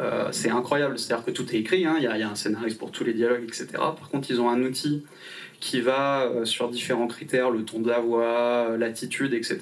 Euh, 0.00 0.28
c'est 0.30 0.50
incroyable, 0.50 0.98
c'est-à-dire 0.98 1.24
que 1.24 1.32
tout 1.32 1.52
est 1.52 1.58
écrit, 1.58 1.84
hein, 1.84 1.96
il, 1.98 2.04
y 2.04 2.06
a, 2.06 2.28
un 2.28 2.34
scénariste 2.36 2.78
pour 2.78 2.92
tous 2.92 3.02
les 3.02 3.14
dialogues, 3.14 3.42
etc. 3.42 3.66
Par 3.72 4.08
contre, 4.10 4.30
ils 4.30 4.40
ont 4.40 4.48
un 4.48 4.62
outil 4.62 5.02
qui 5.58 5.80
va 5.80 6.22
euh, 6.22 6.44
sur 6.44 6.68
différents 6.68 7.08
critères, 7.08 7.50
le 7.50 7.64
ton 7.64 7.80
de 7.80 7.88
la 7.88 7.98
voix, 7.98 8.76
l'attitude, 8.78 9.34
etc. 9.34 9.60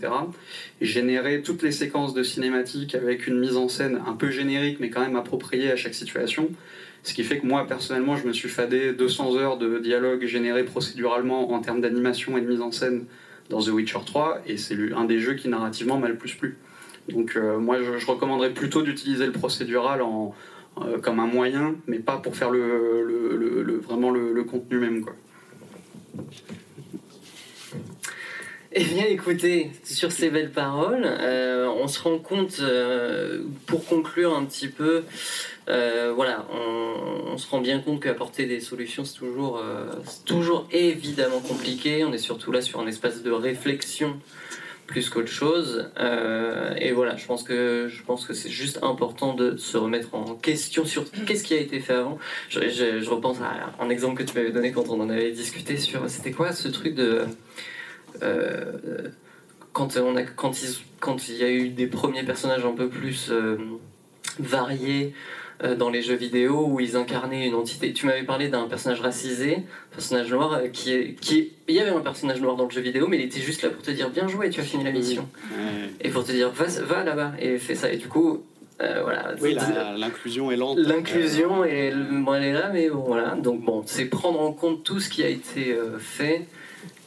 Et 0.83 0.87
générer 0.87 1.41
toutes 1.41 1.63
les 1.63 1.73
séquences 1.73 2.13
de 2.13 2.23
cinématiques 2.23 2.95
avec 2.95 3.27
une 3.27 3.39
mise 3.39 3.57
en 3.57 3.69
scène 3.69 4.01
un 4.07 4.13
peu 4.13 4.31
générique, 4.31 4.79
mais 4.79 4.91
quand 4.91 5.01
même 5.01 5.17
appropriée 5.17 5.71
à 5.71 5.77
chaque 5.77 5.95
situation. 5.95 6.51
Ce 7.07 7.15
qui 7.15 7.23
fait 7.23 7.39
que 7.39 7.47
moi, 7.47 7.69
personnellement, 7.69 8.17
je 8.17 8.27
me 8.27 8.33
suis 8.33 8.49
fadé 8.49 8.93
200 8.93 9.37
heures 9.37 9.59
de 9.59 9.79
dialogue 9.79 10.27
généré 10.27 10.65
procéduralement 10.65 11.53
en 11.53 11.61
termes 11.61 11.81
d'animation 11.81 12.37
et 12.37 12.41
de 12.41 12.49
mise 12.49 12.61
en 12.61 12.73
scène 12.73 13.05
dans 13.49 13.63
The 13.63 13.69
Witcher 13.69 14.01
3, 14.05 14.41
et 14.49 14.57
c'est 14.57 14.77
un 14.93 15.05
des 15.05 15.21
jeux 15.21 15.35
qui 15.35 15.49
narrativement 15.49 15.99
m'a 15.99 16.09
le 16.09 16.17
plus 16.17 16.35
plu. 16.35 16.59
Donc 17.09 17.37
euh, 17.37 17.59
moi, 17.59 17.79
je, 17.81 18.05
recommanderais 18.05 18.51
plutôt 18.53 18.83
d'utiliser 18.83 19.25
le 19.25 19.31
procédural 19.31 20.03
en, 20.03 20.35
euh, 20.83 20.99
comme 20.99 21.21
un 21.21 21.29
moyen, 21.29 21.77
mais 21.87 22.01
pas 22.01 22.17
pour 22.17 22.35
faire 22.35 22.51
le, 22.51 23.05
le- 23.07 23.63
le- 23.63 23.77
vraiment 23.79 24.11
le, 24.11 24.43
contenu 24.43 24.79
même. 24.79 25.05
Quoi. 25.05 25.15
Eh 28.73 28.83
bien, 28.83 29.05
écoutez, 29.09 29.71
sur 29.85 30.11
ces 30.11 30.29
belles 30.29 30.51
paroles, 30.51 31.05
euh, 31.05 31.69
on 31.69 31.87
se 31.87 32.01
rend 32.01 32.19
compte, 32.19 32.61
pour 33.67 33.87
conclure 33.87 34.37
un 34.37 34.45
petit 34.45 34.69
peu, 34.69 35.05
euh, 35.69 36.13
voilà, 36.15 36.47
on, 36.53 37.37
se 37.37 37.51
rend 37.51 37.61
bien 37.61 37.81
compte 37.81 38.01
qu'apporter 38.01 38.47
des 38.47 38.61
solutions, 38.61 39.05
c'est 39.05 39.19
toujours, 39.19 39.59
euh, 39.59 39.91
toujours 40.25 40.67
évidemment 40.71 41.41
compliqué. 41.41 42.05
On 42.05 42.13
est 42.13 42.19
surtout 42.19 42.51
là 42.51 42.63
sur 42.63 42.81
un 42.81 42.87
espace 42.87 43.23
de 43.23 43.31
réflexion 43.31 44.19
plus 44.87 45.11
qu'autre 45.11 45.29
chose. 45.29 45.91
Euh, 45.99 46.75
et 46.79 46.93
voilà, 46.93 47.17
je 47.17 47.27
pense 47.27 47.43
que 47.43 47.89
je 47.91 48.03
pense 48.05 48.25
que 48.25 48.33
c'est 48.33 48.49
juste 48.49 48.79
important 48.83 49.35
de 49.35 49.57
se 49.57 49.77
remettre 49.77 50.15
en 50.15 50.35
question 50.35 50.85
sur 50.85 51.05
qu'est-ce 51.27 51.45
qui 51.45 51.55
a 51.55 51.59
été 51.59 51.81
fait 51.81 51.95
avant. 51.95 52.19
Je, 52.49 53.09
repense 53.11 53.39
à 53.41 53.75
un 53.83 53.91
exemple 53.91 54.23
que 54.23 54.31
tu 54.31 54.37
m'avais 54.37 54.53
donné 54.53 54.73
quand 54.73 54.89
on 54.89 55.01
en 55.01 55.11
avait 55.11 55.33
discuté 55.33 55.77
sur 55.77 56.09
c'était 56.09 56.33
quoi 56.33 56.53
ce 56.53 56.69
truc 56.69 56.95
de 56.95 57.25
quand 59.73 59.97
on 59.99 60.17
a 60.17 60.23
quand 60.23 60.63
ils, 60.63 60.75
quand 61.01 61.29
il 61.29 61.37
y 61.37 61.45
a 61.45 61.51
eu 61.51 61.69
des 61.69 61.87
premiers 61.87 62.23
personnages 62.23 62.65
un 62.65 62.73
peu 62.73 62.89
plus 62.89 63.31
variés 64.39 65.13
dans 65.79 65.89
les 65.91 66.03
jeux 66.03 66.15
vidéo 66.17 66.67
où 66.69 66.81
ils 66.81 66.97
incarnaient 66.97 67.47
une 67.47 67.55
entité. 67.55 67.93
Tu 67.93 68.07
m'avais 68.07 68.25
parlé 68.25 68.49
d'un 68.49 68.67
personnage 68.69 69.01
racisé, 69.01 69.59
personnage 69.91 70.31
noir, 70.31 70.53
euh, 70.55 70.69
qui 70.69 70.93
est, 70.93 71.15
qui 71.21 71.39
est- 71.39 71.51
Il 71.69 71.75
y 71.75 71.81
avait 71.81 71.91
un 71.91 72.01
personnage 72.01 72.41
noir 72.41 72.57
dans 72.57 72.65
le 72.65 72.71
jeu 72.71 72.81
vidéo, 72.83 73.07
mais 73.09 73.17
il 73.19 73.25
était 73.25 73.41
juste 73.41 73.63
là 73.63 73.71
pour 73.71 73.83
te 73.83 73.91
dire 73.91 74.11
bien 74.11 74.29
joué, 74.29 74.51
tu 74.51 74.61
as 74.61 74.65
fini 74.65 74.85
la 74.85 74.91
mission. 74.93 75.27
Et 76.01 76.11
pour 76.11 76.25
te 76.25 76.33
dire 76.33 76.51
va, 76.51 76.67
va 76.83 77.05
là-bas 77.05 77.33
et 77.41 77.59
fais 77.59 77.75
ça. 77.75 77.91
Et 77.91 77.97
du 77.97 78.07
coup, 78.09 78.45
euh, 78.83 79.01
voilà. 79.03 79.35
Oui, 79.41 79.55
l'inclusion 79.97 80.51
est 80.53 80.57
lente. 80.57 80.79
L'inclusion, 80.79 81.65
est, 81.65 81.93
bon, 81.95 82.35
elle 82.35 82.45
est 82.45 82.53
là, 82.53 82.71
mais 82.73 82.91
bon, 82.91 83.01
voilà. 83.07 83.35
Donc 83.35 83.63
bon, 83.65 83.83
c'est 83.87 84.05
prendre 84.05 84.41
en 84.41 84.53
compte 84.53 84.85
tout 84.85 85.01
ce 85.01 85.09
qui 85.09 85.23
a 85.25 85.29
été 85.29 85.73
euh, 85.73 85.99
fait. 85.99 86.47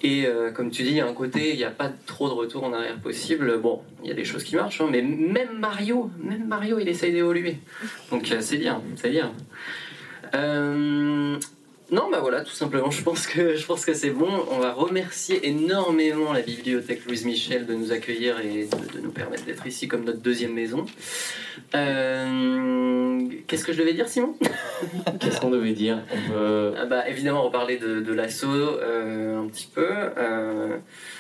Et 0.01 0.25
euh, 0.25 0.51
comme 0.51 0.71
tu 0.71 0.83
dis, 0.83 0.91
il 0.91 0.95
y 0.95 1.01
a 1.01 1.07
un 1.07 1.13
côté, 1.13 1.51
il 1.51 1.57
n'y 1.57 1.63
a 1.65 1.71
pas 1.71 1.89
trop 2.05 2.29
de 2.29 2.33
retour 2.33 2.63
en 2.63 2.73
arrière 2.73 2.97
possible. 2.99 3.59
Bon, 3.59 3.81
il 4.01 4.09
y 4.09 4.11
a 4.11 4.15
des 4.15 4.23
choses 4.23 4.43
qui 4.43 4.55
marchent, 4.55 4.79
hein, 4.81 4.87
mais 4.89 5.01
même 5.01 5.59
Mario, 5.59 6.09
même 6.23 6.47
Mario, 6.47 6.79
il 6.79 6.87
essaye 6.87 7.11
d'évoluer. 7.11 7.57
Donc 8.09 8.31
euh, 8.31 8.37
c'est 8.39 8.57
bien, 8.57 8.81
c'est 8.95 9.09
bien. 9.09 9.33
Euh, 10.35 11.37
non, 11.91 12.09
bah 12.11 12.19
voilà, 12.21 12.41
tout 12.41 12.51
simplement, 12.51 12.91
je 12.91 13.01
pense 13.03 13.25
que 13.27 13.55
je 13.55 13.65
pense 13.65 13.83
que 13.85 13.93
c'est 13.93 14.11
bon. 14.11 14.29
On 14.51 14.59
va 14.59 14.73
remercier 14.73 15.47
énormément 15.47 16.31
la 16.33 16.41
bibliothèque 16.41 17.05
Louise 17.05 17.25
Michel 17.25 17.65
de 17.65 17.73
nous 17.73 17.91
accueillir 17.91 18.39
et 18.39 18.65
de, 18.67 18.97
de 18.97 19.01
nous 19.01 19.11
permettre 19.11 19.45
d'être 19.45 19.65
ici 19.65 19.87
comme 19.87 20.03
notre 20.03 20.19
deuxième 20.21 20.53
maison. 20.53 20.85
Euh, 21.75 23.19
Qu'est-ce 23.47 23.65
que 23.65 23.73
je 23.73 23.79
devais 23.79 23.93
dire, 23.93 24.07
Simon? 24.07 24.35
Qu'est-ce 25.19 25.39
qu'on 25.41 25.49
devait 25.49 25.73
dire? 25.73 25.99
On 26.11 26.31
peut- 26.31 26.73
Ah 26.77 26.85
bah, 26.85 27.07
évidemment, 27.09 27.43
reparler 27.43 27.77
de, 27.77 27.99
de 28.01 28.13
l'assaut 28.13 28.47
euh, 28.53 29.41
un 29.41 29.47
petit 29.47 29.67
peu. 29.73 29.87
Euh, 30.17 30.77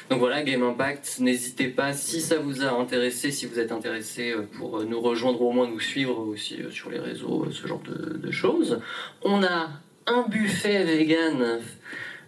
donc 0.09 0.19
voilà, 0.19 0.43
Game 0.43 0.63
Impact, 0.63 1.17
n'hésitez 1.19 1.67
pas, 1.67 1.93
si 1.93 2.21
ça 2.21 2.37
vous 2.37 2.63
a 2.63 2.69
intéressé, 2.71 3.31
si 3.31 3.45
vous 3.45 3.59
êtes 3.59 3.71
intéressé 3.71 4.33
pour 4.57 4.83
nous 4.83 4.99
rejoindre 5.01 5.41
ou 5.41 5.49
au 5.49 5.51
moins 5.51 5.67
nous 5.67 5.79
suivre 5.79 6.19
aussi 6.19 6.57
sur 6.71 6.89
les 6.89 6.99
réseaux, 6.99 7.45
ce 7.51 7.67
genre 7.67 7.81
de, 7.81 8.17
de 8.17 8.31
choses. 8.31 8.79
On 9.23 9.43
a 9.43 9.69
un 10.09 10.23
buffet 10.27 10.83
vegan. 10.83 11.41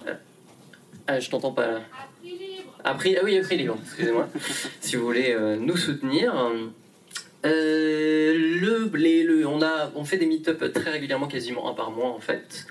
Euh, 0.08 0.14
ah, 1.08 1.20
je 1.20 1.30
t'entends 1.30 1.52
pas 1.52 1.68
là. 1.68 1.82
À 2.84 2.94
prix, 2.96 3.16
ah 3.18 3.22
oui, 3.24 3.38
à 3.38 3.42
prix 3.42 3.58
libre, 3.58 3.78
excusez-moi. 3.84 4.28
si 4.80 4.96
vous 4.96 5.06
voulez 5.06 5.32
euh, 5.34 5.56
nous 5.58 5.78
soutenir. 5.78 6.34
Euh, 7.44 8.34
le, 8.62 8.92
les- 8.96 9.24
le- 9.24 9.48
on, 9.48 9.62
a, 9.64 9.92
on 9.96 10.04
fait 10.06 10.18
des 10.18 10.28
meet-up 10.28 10.72
très 10.74 10.92
régulièrement, 10.92 11.28
quasiment 11.28 11.70
un 11.70 11.74
par 11.74 11.90
mois 11.92 12.10
en 12.10 12.20
fait. 12.20 12.68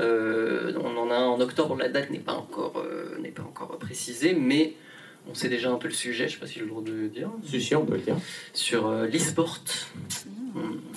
Euh, 0.00 0.72
on 0.82 0.96
en 0.96 1.10
a 1.10 1.14
un 1.14 1.26
en 1.26 1.40
octobre, 1.40 1.76
la 1.76 1.88
date 1.90 2.08
n'est 2.10 2.18
pas 2.20 2.32
encore, 2.32 2.78
euh, 2.78 3.18
n'est 3.20 3.28
pas 3.30 3.42
encore 3.42 3.76
précisée, 3.78 4.32
mais 4.34 4.72
on 5.30 5.34
sait 5.34 5.48
déjà 5.50 5.70
un 5.70 5.76
peu 5.76 5.88
le 5.88 5.94
sujet, 5.94 6.26
je 6.28 6.34
sais 6.34 6.40
pas 6.40 6.46
si 6.46 6.54
j'ai 6.54 6.60
le 6.62 6.68
droit 6.68 6.82
de 6.82 6.90
le 6.92 7.08
dire. 7.08 7.30
Si, 7.46 7.60
si, 7.60 7.74
on 7.74 7.84
peut 7.84 7.94
le 7.96 8.00
dire. 8.00 8.16
Sur 8.54 8.86
euh, 8.86 9.06
l'e-sport. 9.06 9.58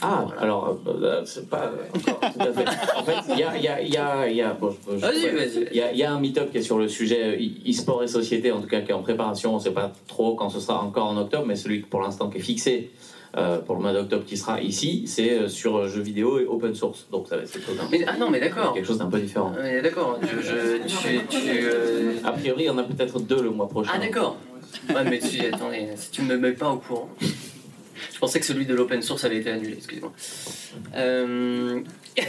Ah, 0.01 0.27
alors, 0.39 0.77
euh, 0.87 1.21
c'est 1.25 1.49
pas 1.49 1.71
encore 1.95 2.19
tout 2.31 2.39
à 2.39 2.53
fait. 2.53 2.65
En 2.95 3.03
fait, 3.03 3.33
il 3.33 3.39
y 3.39 3.43
a, 3.43 3.57
il 3.57 3.63
y 3.63 3.67
a, 3.67 3.81
il 3.81 3.89
y 3.93 3.97
a, 3.97 4.27
il 4.29 4.35
y 4.35 4.41
a- 4.41 4.53
bon, 4.53 4.69
je- 4.89 4.95
je- 4.97 5.01
Vas-y, 5.01 5.23
ouais. 5.23 5.31
vas-y. 5.31 5.67
Il 5.71 5.77
y 5.77 5.81
a, 5.81 5.91
il 5.91 5.97
y 5.97 6.03
a 6.03 6.11
un 6.11 6.19
meet-up 6.19 6.51
qui 6.51 6.59
est 6.59 6.61
sur 6.61 6.77
le 6.77 6.87
sujet 6.87 7.37
e- 7.39 7.69
e-sport 7.69 8.03
et 8.03 8.07
société, 8.07 8.51
en 8.51 8.61
tout 8.61 8.67
cas 8.67 8.81
qui 8.81 8.91
est 8.91 8.93
en 8.93 9.01
préparation. 9.01 9.53
On 9.53 9.57
ne 9.57 9.61
sait 9.61 9.71
pas 9.71 9.91
trop 10.07 10.35
quand 10.35 10.49
ce 10.49 10.59
sera 10.59 10.81
encore 10.83 11.07
en 11.07 11.17
octobre, 11.17 11.45
mais 11.47 11.55
celui 11.55 11.79
pour 11.79 12.01
l'instant 12.01 12.29
qui 12.29 12.37
est 12.37 12.41
fixé 12.41 12.91
euh, 13.35 13.57
pour 13.59 13.75
le 13.75 13.81
mois 13.81 13.93
d'octobre 13.93 14.23
qui 14.25 14.37
sera 14.37 14.61
ici, 14.61 15.03
c'est 15.07 15.31
euh, 15.31 15.47
sur 15.49 15.75
euh, 15.77 15.87
jeux 15.87 16.01
vidéo 16.01 16.39
et 16.39 16.45
open 16.45 16.73
source. 16.75 17.07
Donc 17.11 17.27
ça 17.27 17.35
va 17.37 17.43
être 17.43 17.51
quelque 17.51 17.65
chose 17.65 17.77
d'un 17.77 17.87
Mais- 17.91 18.05
ah 18.07 18.15
non, 18.19 18.29
mais 18.29 18.39
d'accord. 18.39 18.73
quelque 18.73 18.85
chose 18.87 18.97
d'un 18.99 19.09
peu 19.09 19.19
différent. 19.19 19.51
Ah, 19.57 19.61
mais 19.63 19.81
d'accord, 19.81 20.19
euh, 20.23 22.13
A 22.23 22.31
priori, 22.31 22.63
il 22.63 22.67
y 22.67 22.69
en 22.69 22.77
a 22.77 22.83
peut-être 22.83 23.19
deux 23.19 23.41
le 23.41 23.49
mois 23.49 23.67
prochain. 23.67 23.91
Ah 23.93 23.97
d'accord. 23.99 24.37
Ouais, 24.89 25.03
mais 25.09 25.19
tu, 25.19 25.39
attendez, 25.45 25.87
si 25.95 26.11
tu 26.11 26.21
ne 26.23 26.27
me 26.27 26.37
mets 26.37 26.51
pas 26.51 26.69
au 26.69 26.77
courant. 26.77 27.09
Je 28.17 28.19
pensais 28.19 28.39
que 28.39 28.47
celui 28.47 28.65
de 28.65 28.73
l'open 28.73 29.03
source 29.03 29.25
avait 29.25 29.37
été 29.37 29.51
annulé, 29.51 29.73
excuse-moi. 29.73 30.11
Euh... 30.95 31.81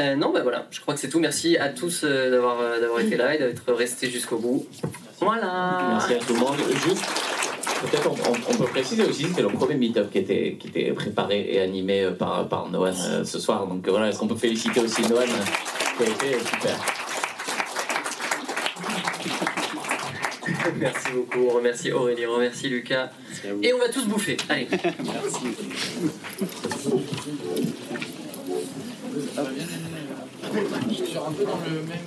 euh, 0.00 0.14
non, 0.14 0.32
bah 0.32 0.42
voilà, 0.44 0.68
je 0.70 0.80
crois 0.80 0.94
que 0.94 1.00
c'est 1.00 1.08
tout. 1.08 1.18
Merci 1.18 1.56
à 1.56 1.70
tous 1.70 2.02
euh, 2.04 2.30
d'avoir 2.30 2.78
d'avoir 2.78 3.00
été 3.00 3.16
là 3.16 3.34
et 3.34 3.38
d'être 3.38 3.72
restés 3.72 4.08
jusqu'au 4.08 4.38
bout. 4.38 4.68
Voilà. 5.18 5.88
Merci 5.90 6.14
à 6.14 6.18
tout 6.18 6.32
le 6.32 6.38
monde. 6.38 6.54
Juste, 6.86 7.04
peut-être 7.82 8.08
on, 8.08 8.54
peut 8.54 8.70
préciser 8.70 9.02
aussi 9.02 9.24
que 9.24 9.30
c'était 9.30 9.42
le 9.42 9.48
premier 9.48 9.74
meet-up 9.74 10.08
qui 10.12 10.18
était, 10.18 10.58
qui 10.60 10.68
était 10.68 10.92
préparé 10.92 11.48
et 11.50 11.60
animé 11.60 12.08
par, 12.16 12.46
par 12.46 12.70
Noan 12.70 12.94
ce 13.24 13.40
soir. 13.40 13.66
Donc 13.66 13.88
voilà, 13.88 14.10
est-ce 14.10 14.20
qu'on 14.20 14.28
peut 14.28 14.36
féliciter 14.36 14.78
aussi 14.78 15.02
Noan 15.08 15.26
qui 15.98 16.04
a 16.04 16.06
été 16.06 16.38
super. 16.38 17.03
Merci 20.78 21.12
beaucoup. 21.12 21.48
On 21.50 21.54
remercie 21.56 21.92
Aurélie, 21.92 22.26
on 22.26 22.34
remercie 22.34 22.68
Lucas. 22.68 23.10
Et 23.62 23.72
on 23.72 23.78
va 23.78 23.88
tous 23.88 24.06
bouffer. 24.06 24.36
Allez. 24.48 24.68
Sur 31.06 31.26
un 31.26 31.32
peu 31.32 31.44
dans 31.44 31.58
le 31.66 31.82
même. 31.82 32.04